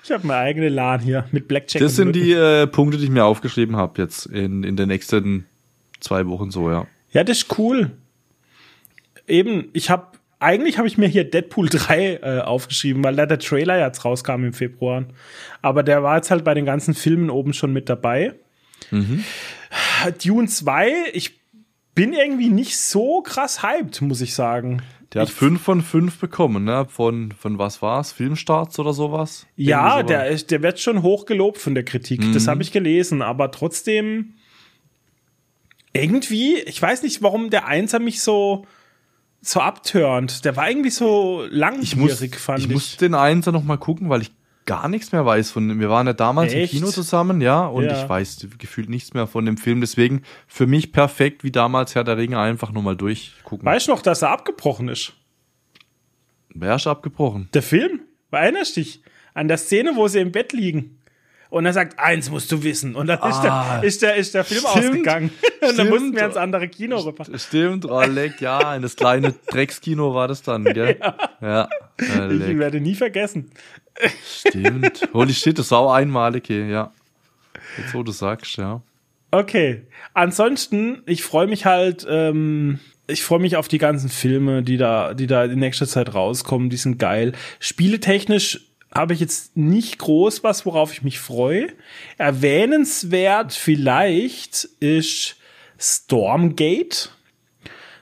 ich 0.03 0.11
habe 0.11 0.27
meine 0.27 0.41
eigene 0.41 0.69
LAN 0.69 0.99
hier 0.99 1.27
mit 1.31 1.47
Blackjack. 1.47 1.81
Das 1.81 1.95
sind 1.95 2.17
die 2.17 2.33
äh, 2.33 2.67
Punkte, 2.67 2.99
die 2.99 3.05
ich 3.05 3.11
mir 3.11 3.25
aufgeschrieben 3.25 3.77
habe 3.77 4.03
jetzt 4.03 4.27
in, 4.27 4.65
in 4.65 4.77
den 4.77 4.89
nächsten 4.89 5.47
zwei 6.01 6.27
Wochen 6.27 6.51
so, 6.51 6.71
ja. 6.71 6.89
Ja, 7.13 7.23
das 7.23 7.39
ist 7.39 7.57
cool. 7.59 7.93
Eben, 9.29 9.69
ich 9.75 9.91
habe 9.91 10.09
eigentlich 10.41 10.79
habe 10.79 10.89
ich 10.89 10.99
mir 10.99 11.09
hier 11.09 11.29
Deadpool 11.29 11.69
3 11.69 12.15
äh, 12.15 12.41
aufgeschrieben, 12.41 13.03
weil 13.05 13.17
da 13.17 13.27
der 13.27 13.39
Trailer 13.39 13.79
jetzt 13.79 14.05
rauskam 14.05 14.45
im 14.45 14.53
Februar. 14.53 15.05
Aber 15.63 15.83
der 15.83 16.03
war 16.03 16.17
jetzt 16.17 16.31
halt 16.31 16.45
bei 16.45 16.55
den 16.55 16.65
ganzen 16.65 16.95
Filmen 16.95 17.31
oben 17.31 17.53
schon 17.53 17.73
mit 17.73 17.89
dabei. 17.89 18.35
Dune 20.23 20.49
2, 20.49 20.93
ich 21.13 21.41
bin 21.95 22.13
irgendwie 22.13 22.49
nicht 22.49 22.79
so 22.79 23.23
krass 23.23 23.63
hyped, 23.63 24.03
muss 24.03 24.21
ich 24.21 24.35
sagen. 24.35 24.83
Der 25.13 25.23
hat 25.23 25.31
fünf 25.31 25.63
von 25.63 25.81
fünf 25.81 26.19
bekommen, 26.19 26.65
ne? 26.65 26.87
Von, 26.89 27.33
von 27.33 27.57
was 27.59 27.83
war's? 27.83 28.11
Filmstarts 28.11 28.81
oder 28.81 28.93
sowas? 28.93 29.47
Ja, 29.55 29.99
Irgendwie 29.99 30.13
der, 30.13 30.37
der 30.37 30.63
wird 30.63 30.81
schon 30.81 31.03
hochgelobt 31.03 31.59
von 31.59 31.75
der 31.75 31.85
Kritik. 31.85 32.21
Das 32.33 32.49
habe 32.49 32.63
ich 32.63 32.73
gelesen, 32.73 33.23
aber 33.23 33.53
trotzdem 33.53 34.35
irgendwie, 35.93 36.59
ich 36.59 36.83
weiß 36.83 37.05
nicht, 37.05 37.23
warum 37.23 37.51
der 37.51 37.67
Einser 37.67 38.01
mich 38.01 38.21
so 38.21 38.67
so 39.49 39.61
abturnt. 39.61 40.45
Der 40.45 40.57
war 40.57 40.69
irgendwie 40.69 40.91
so 40.91 41.45
ich 41.45 41.51
muss, 41.51 42.11
langwierig, 42.11 42.37
fand 42.37 42.59
ich 42.61 42.67
ich. 42.67 42.73
muss 42.73 42.97
den 42.97 43.15
Einser 43.15 43.53
noch 43.53 43.65
mal 43.65 43.77
gucken, 43.79 44.09
weil 44.09 44.23
ich 44.23 44.33
gar 44.67 44.89
nichts 44.89 45.13
mehr 45.13 45.27
weiß 45.27 45.51
von 45.51 45.69
dem. 45.69 45.79
Wir 45.81 45.91
waren 45.91 46.07
ja 46.07 46.13
damals 46.15 46.53
Echt? 46.55 46.73
im 46.73 46.79
Kino 46.81 46.91
zusammen, 46.91 47.41
ja, 47.43 47.67
und 47.67 47.85
Ja. 47.85 48.03
ich 48.03 48.09
weiß 48.09 48.47
gefühlt 48.59 48.89
nichts 48.89 49.13
mehr 49.13 49.27
von 49.27 49.45
dem 49.45 49.57
Film. 49.59 49.81
Deswegen 49.81 50.23
für 50.47 50.67
mich 50.67 50.91
perfekt, 50.93 51.45
wie 51.45 51.53
damals 51.53 51.95
Herr 51.95 52.05
der 52.05 52.17
Ringe, 52.17 52.39
einfach 52.39 52.73
nur 52.73 52.83
mal 52.83 52.97
durchgucken. 52.97 53.67
Weißt 53.67 53.89
du 53.89 53.93
noch, 53.93 54.01
dass 54.03 54.23
er 54.23 54.31
abgebrochen 54.31 54.89
ist? 54.89 55.13
Wer 56.51 56.77
ist 56.77 56.87
abgebrochen? 56.87 57.49
Der 57.53 57.63
Film? 57.63 58.01
Erinnerst 58.31 58.77
dich? 58.77 59.03
An 59.35 59.49
der 59.49 59.59
Szene, 59.59 59.93
wo 59.97 60.07
sie 60.09 60.21
im 60.21 60.33
Bett 60.33 60.53
liegen. 60.53 60.99
Und 61.55 61.67
er 61.67 61.73
sagt, 61.73 62.01
eins 62.01 62.31
musst 62.31 62.51
du 62.51 62.65
wissen. 62.65 62.97
Und 62.97 63.07
dann 63.07 63.19
ist, 63.19 63.37
Ah. 63.45 63.79
der, 63.79 63.85
ist, 63.89 64.03
der, 64.03 64.17
ist 64.17 64.35
der 64.35 64.43
Film 64.43 64.63
Stimmt. 64.69 64.87
ausgegangen. 64.89 65.31
Und 65.61 65.61
dann 65.63 65.71
Stimmt. 65.75 65.91
mussten 65.91 66.17
wir 66.17 66.25
ins 66.27 66.37
andere 66.37 66.67
Kino 66.67 66.97
rüber. 66.99 67.25
Stimmt, 67.37 67.85
oh, 67.89 68.03
leck, 68.03 68.41
ja, 68.41 68.75
in 68.75 68.83
das 68.83 68.97
kleine 68.97 69.33
Dreckskino 69.53 70.13
war 70.17 70.27
das 70.27 70.43
dann, 70.43 70.65
gell? 70.65 70.99
Ja, 71.01 71.17
ja 71.41 71.69
äh, 72.01 72.35
Ich 72.51 72.59
werde 72.59 72.81
nie 72.81 72.97
vergessen. 72.97 73.53
stimmt. 74.27 75.09
Holy 75.13 75.33
shit, 75.33 75.57
das 75.57 75.67
ist 75.67 75.73
auch 75.73 75.93
einmalig 75.93 76.49
hier, 76.49 76.67
ja. 76.67 76.93
Jetzt, 77.79 77.95
wo 77.95 78.03
du 78.03 78.11
sagst, 78.11 78.57
ja. 78.57 78.83
Okay. 79.31 79.83
Ansonsten, 80.13 81.03
ich 81.07 81.23
freue 81.23 81.47
mich 81.47 81.67
halt, 81.67 82.05
ähm, 82.09 82.81
ich 83.07 83.23
freue 83.23 83.39
mich 83.39 83.57
auf 83.57 83.69
die 83.69 83.79
ganzen 83.79 84.09
Filme, 84.09 84.65
die 84.65 84.77
da, 84.77 85.15
die 85.15 85.29
da 85.29 85.45
in 85.45 85.61
nächster 85.61 85.87
Zeit 85.87 86.15
rauskommen. 86.15 86.69
Die 86.69 86.77
sind 86.77 86.99
geil. 86.99 87.33
Spieletechnisch 87.61 88.74
habe 88.95 89.13
ich 89.13 89.21
jetzt 89.21 89.57
nicht 89.57 89.99
groß 89.99 90.45
was, 90.45 90.65
worauf 90.67 90.93
ich 90.93 91.03
mich 91.03 91.19
freue. 91.19 91.69
Erwähnenswert 92.17 93.53
vielleicht 93.53 94.65
ist 94.81 95.37
Stormgate. 95.79 97.11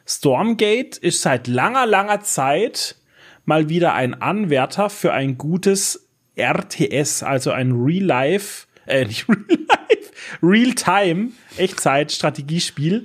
Stormgate 0.07 0.99
ist 0.99 1.23
seit 1.23 1.47
langer, 1.47 1.87
langer 1.87 2.21
Zeit 2.21 2.97
mal 3.45 3.69
wieder 3.69 3.95
ein 3.95 4.21
Anwärter 4.21 4.91
für 4.91 5.13
ein 5.13 5.39
gutes 5.39 6.09
RTS, 6.37 7.23
also 7.23 7.51
ein 7.51 7.73
Real 7.73 8.05
Life, 8.05 8.67
äh, 8.87 9.05
nicht 9.07 9.29
Real 9.29 9.45
Life, 9.49 10.13
Real 10.43 10.75
Time 10.75 11.33
Echtzeit-Strategiespiel. 11.57 13.05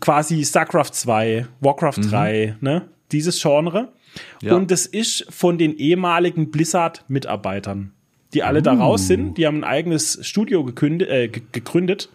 Quasi 0.00 0.44
StarCraft 0.44 0.92
2, 0.92 1.46
Warcraft 1.60 2.10
3, 2.10 2.56
ne? 2.60 2.88
Dieses 3.12 3.40
Genre. 3.40 3.92
Ja. 4.42 4.54
Und 4.54 4.70
es 4.70 4.86
ist 4.86 5.26
von 5.30 5.58
den 5.58 5.76
ehemaligen 5.76 6.50
Blizzard-Mitarbeitern, 6.50 7.92
die 8.32 8.42
alle 8.42 8.62
da 8.62 8.72
raus 8.74 9.06
sind. 9.06 9.38
Die 9.38 9.46
haben 9.46 9.58
ein 9.58 9.64
eigenes 9.64 10.18
Studio 10.26 10.64
gekündet, 10.64 11.08
äh, 11.08 11.28
ge- 11.28 11.42
gegründet 11.52 12.08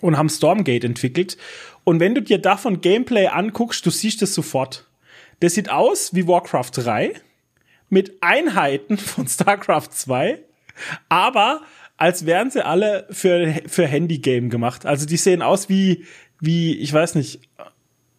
und 0.00 0.16
haben 0.18 0.28
Stormgate 0.28 0.84
entwickelt. 0.86 1.36
Und 1.84 2.00
wenn 2.00 2.14
du 2.14 2.22
dir 2.22 2.38
davon 2.38 2.80
Gameplay 2.80 3.26
anguckst, 3.28 3.84
du 3.86 3.90
siehst 3.90 4.22
es 4.22 4.34
sofort. 4.34 4.86
Das 5.40 5.54
sieht 5.54 5.70
aus 5.70 6.14
wie 6.14 6.26
Warcraft 6.26 6.70
3 6.74 7.14
mit 7.90 8.12
Einheiten 8.22 8.96
von 8.98 9.26
StarCraft 9.28 9.88
2, 9.90 10.38
aber 11.08 11.62
als 11.96 12.26
wären 12.26 12.50
sie 12.50 12.64
alle 12.64 13.06
für, 13.10 13.62
für 13.66 13.86
Handygame 13.86 14.48
gemacht. 14.48 14.84
Also 14.84 15.06
die 15.06 15.16
sehen 15.16 15.42
aus 15.42 15.68
wie, 15.68 16.04
wie, 16.40 16.76
ich 16.76 16.92
weiß 16.92 17.14
nicht, 17.14 17.40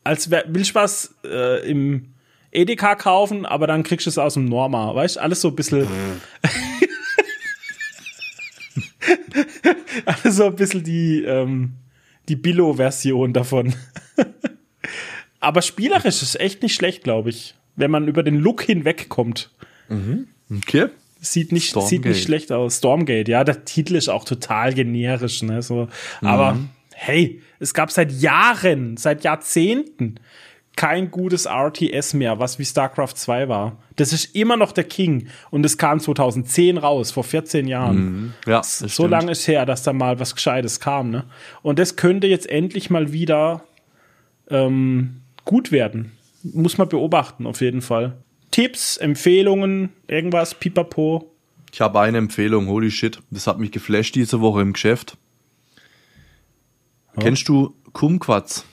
als 0.03 0.31
wär, 0.31 0.45
willst 0.47 0.71
du 0.71 0.75
was 0.75 1.15
äh, 1.25 1.69
im 1.69 2.13
Edeka 2.55 2.95
kaufen, 2.95 3.45
aber 3.45 3.67
dann 3.67 3.83
kriegst 3.83 4.05
du 4.05 4.09
es 4.09 4.17
aus 4.17 4.33
dem 4.35 4.45
Norma. 4.45 4.95
Weißt 4.95 5.17
du, 5.17 5.21
alles 5.21 5.41
so 5.41 5.49
ein 5.49 5.55
bisschen. 5.55 5.87
alles 10.05 10.35
so 10.35 10.45
ein 10.45 10.55
bisschen 10.55 10.83
die, 10.83 11.23
ähm, 11.23 11.73
die 12.29 12.35
Billo-Version 12.35 13.33
davon. 13.33 13.75
aber 15.39 15.61
spielerisch 15.61 16.21
ist 16.21 16.39
echt 16.39 16.63
nicht 16.63 16.75
schlecht, 16.75 17.03
glaube 17.03 17.29
ich. 17.29 17.55
Wenn 17.75 17.91
man 17.91 18.07
über 18.07 18.23
den 18.23 18.39
Look 18.39 18.63
hinwegkommt. 18.63 19.51
Okay. 20.49 20.87
Sieht 21.19 21.51
nicht, 21.51 21.69
Stormgate. 21.69 21.89
sieht 21.89 22.05
nicht 22.05 22.23
schlecht 22.23 22.51
aus. 22.51 22.77
Stormgate, 22.77 23.31
ja, 23.31 23.43
der 23.43 23.65
Titel 23.65 23.95
ist 23.95 24.09
auch 24.09 24.25
total 24.25 24.73
generisch, 24.73 25.41
ne, 25.41 25.61
so. 25.61 25.87
Aber, 26.21 26.57
hey, 26.93 27.41
es 27.59 27.73
gab 27.73 27.91
seit 27.91 28.11
Jahren, 28.11 28.97
seit 28.97 29.23
Jahrzehnten 29.23 30.15
kein 30.75 31.09
gutes 31.09 31.45
RTS 31.45 32.13
mehr, 32.13 32.39
was 32.39 32.59
wie 32.59 32.65
StarCraft 32.65 33.13
2 33.15 33.47
war. 33.47 33.77
Das 33.95 34.11
ist 34.11 34.35
immer 34.35 34.57
noch 34.57 34.71
der 34.71 34.83
King. 34.83 35.27
Und 35.49 35.65
es 35.65 35.77
kam 35.77 35.99
2010 35.99 36.77
raus, 36.77 37.11
vor 37.11 37.23
14 37.23 37.67
Jahren. 37.67 38.33
Ja, 38.45 38.57
das 38.57 38.79
so 38.79 38.87
stimmt. 38.87 39.11
lange 39.11 39.31
ist 39.31 39.47
her, 39.47 39.65
dass 39.65 39.83
da 39.83 39.93
mal 39.93 40.19
was 40.19 40.35
Gescheites 40.35 40.79
kam, 40.79 41.11
ne? 41.11 41.25
Und 41.61 41.79
das 41.79 41.95
könnte 41.95 42.27
jetzt 42.27 42.49
endlich 42.49 42.89
mal 42.89 43.13
wieder 43.13 43.63
ähm, 44.49 45.21
gut 45.45 45.71
werden. 45.71 46.11
Muss 46.43 46.77
man 46.77 46.89
beobachten, 46.89 47.47
auf 47.47 47.61
jeden 47.61 47.81
Fall. 47.81 48.17
Tipps, 48.51 48.97
Empfehlungen, 48.97 49.89
irgendwas, 50.07 50.55
pipapo. 50.55 51.31
Ich 51.71 51.81
habe 51.81 51.99
eine 51.99 52.17
Empfehlung, 52.17 52.67
holy 52.67 52.91
shit. 52.91 53.19
Das 53.31 53.47
hat 53.47 53.59
mich 53.59 53.71
geflasht 53.71 54.15
diese 54.15 54.41
Woche 54.41 54.61
im 54.61 54.73
Geschäft. 54.73 55.17
Kennst 57.19 57.47
du 57.47 57.73
Kumquats? 57.93 58.65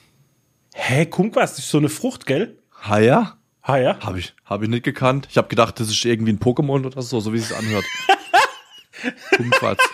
Hä, 0.74 1.06
Kumquat, 1.06 1.44
das 1.44 1.58
ist 1.58 1.68
so 1.70 1.78
eine 1.78 1.88
Frucht, 1.88 2.26
gell? 2.26 2.58
Ha 2.82 2.98
ja? 2.98 3.36
Ah 3.62 3.76
ja. 3.76 3.98
Habe 4.00 4.18
ich, 4.18 4.34
hab 4.44 4.62
ich 4.62 4.68
nicht 4.68 4.82
gekannt. 4.84 5.28
Ich 5.30 5.36
habe 5.36 5.48
gedacht, 5.48 5.78
das 5.78 5.88
ist 5.88 6.04
irgendwie 6.04 6.32
ein 6.32 6.40
Pokémon 6.40 6.84
oder 6.84 7.00
so, 7.02 7.20
so 7.20 7.32
wie 7.32 7.38
es 7.38 7.48
sich 7.48 7.56
anhört. 7.56 7.84
Kumquats. 9.36 9.84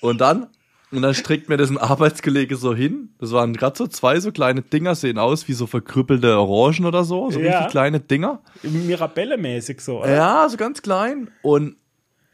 Und 0.00 0.20
dann, 0.20 0.48
und 0.90 1.02
dann 1.02 1.14
streckt 1.14 1.48
mir 1.48 1.56
das 1.56 1.70
ein 1.70 1.78
Arbeitskollege 1.78 2.56
so 2.56 2.74
hin. 2.74 3.10
Das 3.20 3.30
waren 3.32 3.52
gerade 3.54 3.76
so 3.76 3.86
zwei 3.86 4.18
so 4.20 4.32
kleine 4.32 4.62
Dinger, 4.62 4.94
sehen 4.96 5.18
aus 5.18 5.46
wie 5.46 5.52
so 5.52 5.66
verkrüppelte 5.66 6.36
Orangen 6.38 6.84
oder 6.86 7.04
so. 7.04 7.30
So 7.30 7.38
Ja. 7.38 7.52
richtig 7.58 7.70
kleine 7.70 8.00
Dinger. 8.00 8.40
Mirabelle-mäßig 8.62 9.80
so, 9.80 10.00
oder? 10.00 10.14
Ja, 10.14 10.48
so 10.48 10.56
ganz 10.56 10.82
klein. 10.82 11.30
Und 11.42 11.76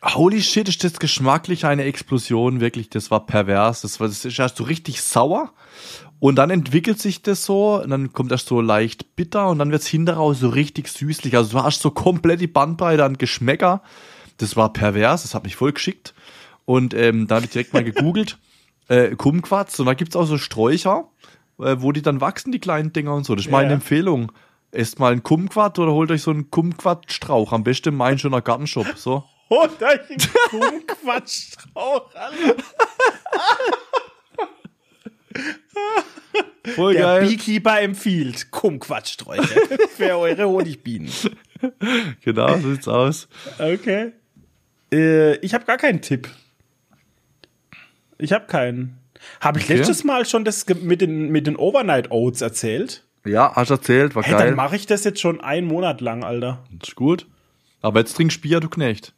holy 0.02 0.40
shit, 0.42 0.68
ist 0.68 0.82
das 0.84 0.98
geschmacklich 0.98 1.66
eine 1.66 1.84
Explosion, 1.84 2.60
wirklich. 2.60 2.88
Das 2.88 3.10
war 3.10 3.26
pervers. 3.26 3.82
Das 3.82 4.00
war, 4.00 4.08
das 4.08 4.24
ist 4.24 4.38
erst 4.38 4.56
so 4.56 4.64
richtig 4.64 5.02
sauer. 5.02 5.52
Und 6.22 6.36
dann 6.36 6.50
entwickelt 6.50 7.00
sich 7.00 7.22
das 7.22 7.44
so, 7.44 7.82
und 7.82 7.90
dann 7.90 8.12
kommt 8.12 8.30
das 8.30 8.44
so 8.46 8.60
leicht 8.60 9.16
bitter 9.16 9.48
und 9.48 9.58
dann 9.58 9.72
wird's 9.72 9.88
hinterher 9.88 10.32
so 10.34 10.50
richtig 10.50 10.86
süßlich. 10.86 11.36
Also 11.36 11.58
du 11.58 11.64
hast 11.64 11.82
so 11.82 11.90
komplett 11.90 12.40
die 12.40 12.46
Bandbreite 12.46 13.04
an 13.04 13.18
Geschmäcker. 13.18 13.82
Das 14.38 14.54
war 14.54 14.72
pervers, 14.72 15.22
das 15.22 15.34
hat 15.34 15.42
mich 15.42 15.56
voll 15.56 15.72
geschickt. 15.72 16.14
Und 16.64 16.94
ähm, 16.94 17.26
da 17.26 17.34
habe 17.34 17.46
ich 17.46 17.50
direkt 17.50 17.74
mal 17.74 17.82
gegoogelt, 17.82 18.38
äh, 18.88 19.16
Kumquats. 19.16 19.80
Und 19.80 19.86
da 19.86 19.94
gibt's 19.94 20.14
auch 20.14 20.26
so 20.26 20.38
Sträucher, 20.38 21.08
äh, 21.58 21.74
wo 21.80 21.90
die 21.90 22.02
dann 22.02 22.20
wachsen, 22.20 22.52
die 22.52 22.60
kleinen 22.60 22.92
Dinger 22.92 23.14
und 23.16 23.24
so. 23.26 23.34
Das 23.34 23.46
ist 23.46 23.50
meine 23.50 23.70
Ja. 23.70 23.74
Empfehlung. 23.74 24.30
Esst 24.70 25.00
mal 25.00 25.10
einen 25.10 25.24
Kumquat 25.24 25.80
oder 25.80 25.90
holt 25.90 26.12
euch 26.12 26.22
so 26.22 26.30
einen 26.30 26.52
Kumquat-Strauch. 26.52 27.50
Am 27.50 27.64
besten 27.64 27.96
mein 27.96 28.20
schöner 28.20 28.42
Gartenshop. 28.42 28.86
So. 28.94 29.24
Und 29.48 29.82
euch 29.82 30.08
ein 30.08 30.18
Kumquatstrauch. 30.50 32.10
Voll 36.74 36.94
Der 36.94 37.02
geil. 37.02 37.28
Beekeeper 37.28 37.80
empfiehlt 37.80 38.50
Kumquatsträucher 38.50 39.60
für 39.96 40.16
eure 40.16 40.46
Honigbienen. 40.48 41.10
Genau, 42.24 42.58
so 42.58 42.70
sieht's 42.72 42.88
aus. 42.88 43.28
Okay. 43.58 44.12
Äh, 44.92 45.36
ich 45.36 45.54
habe 45.54 45.64
gar 45.64 45.76
keinen 45.76 46.00
Tipp. 46.00 46.28
Ich 48.18 48.32
habe 48.32 48.46
keinen. 48.46 48.98
Habe 49.40 49.58
ich 49.58 49.64
Okay. 49.66 49.76
letztes 49.76 50.04
Mal 50.04 50.24
schon 50.26 50.44
das 50.44 50.66
mit 50.68 51.00
den, 51.00 51.30
mit 51.30 51.46
den 51.46 51.56
Overnight 51.56 52.10
Oats 52.10 52.40
erzählt? 52.40 53.04
Ja, 53.24 53.52
hast 53.54 53.70
erzählt, 53.70 54.14
war 54.14 54.22
Hey, 54.24 54.32
geil. 54.32 54.46
dann 54.46 54.56
mache 54.56 54.74
ich 54.76 54.86
das 54.86 55.04
jetzt 55.04 55.20
schon 55.20 55.40
einen 55.40 55.66
Monat 55.66 56.00
lang, 56.00 56.24
Alter. 56.24 56.64
ist 56.82 56.94
gut. 56.96 57.26
Aber 57.80 58.00
jetzt 58.00 58.14
trinkst 58.14 58.40
Bier, 58.40 58.60
du 58.60 58.68
Knecht. 58.68 59.12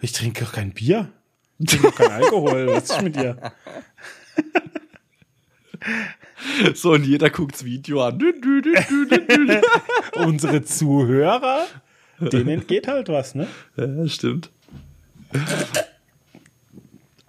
Ich 0.00 0.12
trinke 0.12 0.44
doch 0.44 0.52
kein 0.52 0.72
Bier. 0.72 1.08
Ich 1.58 1.66
trinke 1.70 1.88
doch 1.88 1.94
kein 1.96 2.10
Alkohol. 2.12 2.66
Was 2.68 2.90
ist 2.90 3.02
mit 3.02 3.16
dir? 3.16 3.36
So, 6.74 6.92
und 6.92 7.04
jeder 7.04 7.30
guckt's 7.30 7.64
Video 7.64 8.04
an. 8.04 8.18
Unsere 10.14 10.62
Zuhörer, 10.62 11.66
denen 12.20 12.48
entgeht 12.48 12.86
halt 12.86 13.08
was, 13.08 13.34
ne? 13.34 13.48
ja, 13.76 14.08
stimmt. 14.08 14.50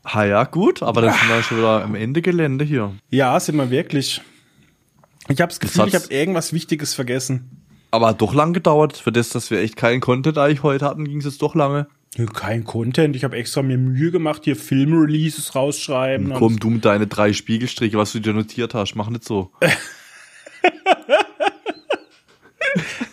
Ha 0.05 0.25
ja, 0.25 0.43
gut, 0.45 0.81
aber 0.81 1.01
dann 1.01 1.13
sind 1.13 1.29
wir 1.29 1.43
schon 1.43 1.57
wieder 1.57 1.83
am 1.83 1.95
Ende 1.95 2.21
Gelände 2.21 2.65
hier. 2.65 2.93
Ja, 3.09 3.39
sind 3.39 3.57
wir 3.57 3.69
wirklich. 3.69 4.21
Ich 5.27 5.41
habe 5.41 5.49
das 5.49 5.59
Gefühl, 5.59 5.87
ich 5.87 5.95
habe 5.95 6.07
irgendwas 6.09 6.53
Wichtiges 6.53 6.93
vergessen. 6.95 7.49
Aber 7.91 8.07
hat 8.07 8.21
doch 8.21 8.33
lang 8.33 8.53
gedauert. 8.53 8.97
Für 8.97 9.11
das, 9.11 9.29
dass 9.29 9.51
wir 9.51 9.59
echt 9.59 9.75
keinen 9.75 9.99
Content 9.99 10.37
eigentlich 10.37 10.63
heute 10.63 10.85
hatten, 10.85 11.05
ging 11.05 11.19
es 11.19 11.25
jetzt 11.25 11.41
doch 11.41 11.55
lange. 11.55 11.87
Ja, 12.17 12.25
Kein 12.25 12.63
Content. 12.63 13.15
Ich 13.15 13.23
habe 13.23 13.37
extra 13.37 13.61
mir 13.61 13.77
Mühe 13.77 14.11
gemacht, 14.11 14.41
hier 14.45 14.55
Filmreleases 14.55 15.55
rausschreiben. 15.55 16.33
Komm, 16.33 16.59
du 16.59 16.69
mit 16.69 16.83
deine 16.85 17.07
drei 17.07 17.33
Spiegelstriche, 17.33 17.97
was 17.97 18.11
du 18.11 18.19
dir 18.19 18.33
notiert 18.33 18.73
hast, 18.73 18.95
mach 18.95 19.09
nicht 19.09 19.23
so. 19.25 19.51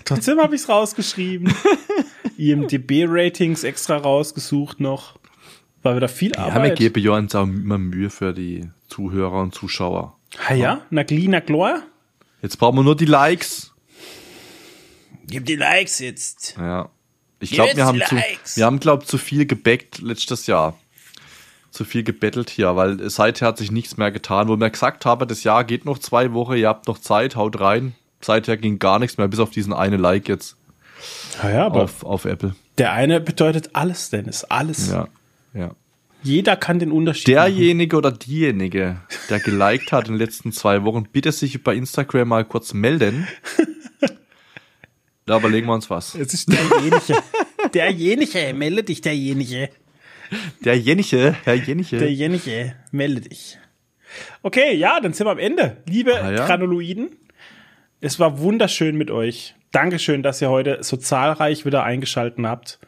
Trotzdem 0.05 0.39
habe 0.41 0.55
ich 0.55 0.63
es 0.63 0.69
rausgeschrieben. 0.69 1.53
IMDB-Ratings 2.39 3.65
extra 3.65 3.97
rausgesucht 3.97 4.81
noch. 4.81 5.19
War 5.83 5.97
wieder 5.97 6.09
viel 6.09 6.33
Ja, 6.33 6.47
wir 6.47 6.53
Arbeit. 6.55 6.79
geben 6.79 7.03
ja 7.03 7.13
uns 7.13 7.35
auch 7.35 7.45
immer 7.45 7.79
Mühe 7.79 8.11
für 8.11 8.33
die 8.33 8.69
Zuhörer 8.89 9.41
und 9.43 9.55
Zuschauer. 9.55 10.17
Ah 10.49 10.55
ja, 10.55 10.81
na 10.91 11.03
gli, 11.03 11.29
na 11.29 11.41
glor. 11.41 11.83
Jetzt 12.43 12.57
brauchen 12.59 12.77
wir 12.77 12.83
nur 12.83 12.97
die 12.97 13.05
Likes. 13.07 13.73
Gib 15.29 15.47
die 15.47 15.57
Likes 15.57 15.99
jetzt. 15.99 16.55
Ja. 16.59 16.91
Ich 17.41 17.51
glaube, 17.51 17.77
wir 17.77 17.85
haben 17.85 18.01
zu, 18.01 18.17
wir 18.55 18.65
haben 18.65 18.81
glaub 18.81 19.07
zu 19.07 19.19
viel 19.19 19.47
gebackt 19.47 20.01
letztes 20.01 20.47
Jahr. 20.47 20.79
Zu 21.71 21.85
viel 21.85 22.03
gebettelt 22.03 22.49
hier, 22.49 22.75
weil 22.77 23.11
seither 23.11 23.49
hat 23.49 23.59
sich 23.59 23.71
nichts 23.71 23.99
mehr 23.99 24.11
getan. 24.11 24.49
Wo 24.49 24.57
wir 24.57 24.71
gesagt 24.71 25.05
haben, 25.05 25.29
das 25.29 25.45
Jahr 25.45 25.65
geht 25.65 25.85
noch 25.85 25.99
zwei 25.99 26.33
Wochen, 26.33 26.55
ihr 26.55 26.69
habt 26.69 26.87
noch 26.89 26.99
Zeit, 26.99 27.37
haut 27.37 27.61
rein. 27.61 27.95
Seither 28.23 28.57
ging 28.57 28.79
gar 28.79 28.99
nichts 28.99 29.19
mehr, 29.19 29.29
bis 29.29 29.41
auf 29.41 29.51
diesen 29.51 29.75
eine 29.75 29.99
Like 29.99 30.29
jetzt 30.29 30.57
Ja, 31.43 31.51
ja, 31.51 31.67
aber 31.67 31.83
auf, 31.83 32.03
auf 32.03 32.25
Apple. 32.25 32.55
der 32.79 32.93
eine 32.93 33.21
bedeutet 33.21 33.71
alles, 33.75 34.09
Dennis. 34.09 34.45
Alles. 34.45 34.91
Ja, 34.91 35.09
ja. 35.53 35.73
Jeder 36.23 36.57
kann 36.57 36.79
den 36.79 36.91
Unterschied 36.91 37.29
machen. 37.29 37.35
Derjenige 37.37 37.97
oder 37.97 38.11
diejenige, 38.11 38.97
der 39.29 39.39
geliked 39.41 39.93
hat 39.93 40.09
in 40.09 40.15
den 40.15 40.19
letzten 40.19 40.51
zwei 40.53 40.83
Wochen, 40.83 41.05
bitte 41.13 41.31
sich 41.31 41.63
bei 41.63 41.75
Instagram 41.77 42.29
mal 42.29 42.45
kurz 42.47 42.73
melden. 42.73 43.29
Da 45.27 45.39
überlegen 45.39 45.67
wir 45.67 45.75
uns 45.75 45.91
was. 45.91 46.15
Es 46.15 46.33
ist 46.33 46.53
derjenige. 46.53 47.23
derjenige. 47.75 48.55
Melde 48.55 48.85
dich, 48.85 49.01
derjenige. 49.01 49.69
Derjenige, 50.65 51.37
Herr 51.45 51.55
Jenige. 51.55 51.99
Derjenige. 51.99 52.75
Melde 52.93 53.21
dich. 53.23 53.59
Okay, 54.43 54.75
ja, 54.75 55.01
dann 55.01 55.13
sind 55.13 55.27
wir 55.27 55.33
am 55.33 55.39
Ende. 55.39 55.79
Liebe 55.89 56.21
Ah, 56.21 56.33
ja. 56.33 56.47
Granuloiden, 56.47 57.11
es 58.01 58.19
war 58.19 58.39
wunderschön 58.39 58.97
mit 58.97 59.11
euch. 59.11 59.55
Dankeschön, 59.73 60.23
dass 60.23 60.41
ihr 60.41 60.49
heute 60.51 60.79
so 60.83 60.97
zahlreich 60.97 61.67
wieder 61.67 61.83
eingeschalten 61.85 62.47
habt. 62.47 62.79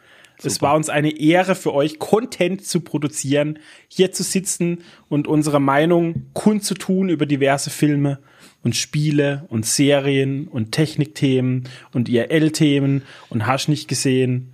Es 0.41 0.63
war 0.63 0.77
uns 0.77 0.89
eine 0.89 1.19
Ehre 1.19 1.57
für 1.57 1.75
euch, 1.75 1.99
Content 1.99 2.65
zu 2.65 2.81
produzieren, 2.81 3.59
hier 3.89 4.13
zu 4.13 4.23
sitzen 4.23 4.85
und 5.09 5.27
unsere 5.27 5.61
Meinung 5.61 6.27
kundzutun 6.33 7.09
über 7.09 7.27
diverse 7.27 7.71
Filme 7.71 8.21
und 8.63 8.77
Spiele 8.77 9.45
und 9.49 9.65
Serien 9.67 10.49
und 10.49 10.73
Technikthemen 10.73 11.69
und 11.93 12.09
IRL-Themen 12.09 13.03
und 13.31 13.47
Hasch 13.47 13.69
nicht 13.69 13.89
gesehen. 13.89 14.53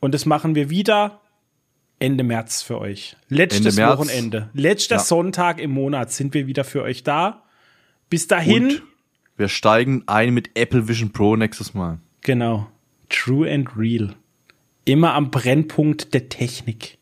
Und 0.00 0.14
das 0.14 0.26
machen 0.26 0.54
wir 0.54 0.70
wieder 0.70 1.20
Ende 1.98 2.24
März 2.24 2.62
für 2.62 2.80
euch. 2.80 3.16
Letztes 3.28 3.76
Ende. 3.76 3.92
Wochenende. 3.92 4.50
Letzter 4.54 4.96
Ja. 4.96 5.00
Sonntag 5.02 5.60
im 5.60 5.70
Monat 5.70 6.10
sind 6.12 6.32
wir 6.32 6.46
wieder 6.46 6.64
für 6.64 6.82
euch 6.82 7.02
da. 7.02 7.42
Bis 8.08 8.26
dahin, 8.26 8.64
Und 8.64 8.82
wir 9.36 9.48
steigen 9.48 10.02
ein 10.06 10.32
mit 10.32 10.50
Apple 10.58 10.88
Vision 10.88 11.12
Pro 11.12 11.36
nächstes 11.36 11.74
Mal. 11.74 11.98
genau, 12.22 12.68
true 13.10 13.52
and 13.52 13.68
real. 13.76 14.14
Immer 14.86 15.12
am 15.14 15.30
Brennpunkt 15.30 16.14
der 16.14 16.28
Technik. 16.30 16.96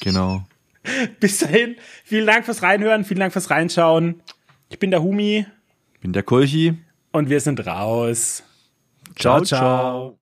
Genau. 0.00 0.44
Bis 1.20 1.38
dahin, 1.38 1.74
vielen 2.04 2.26
Dank 2.26 2.44
fürs 2.44 2.62
Reinhören, 2.62 3.04
vielen 3.04 3.18
Dank 3.20 3.32
fürs 3.32 3.50
Reinschauen. 3.50 4.20
Ich 4.68 4.78
bin 4.78 4.90
der 4.90 5.02
Humi 5.02 5.46
Bin 6.00 6.12
der 6.12 6.22
Kolchi. 6.22 6.74
und 7.12 7.30
wir 7.30 7.40
sind 7.40 7.64
raus. 7.66 8.42
ciao. 9.16 9.42
ciao. 9.44 10.18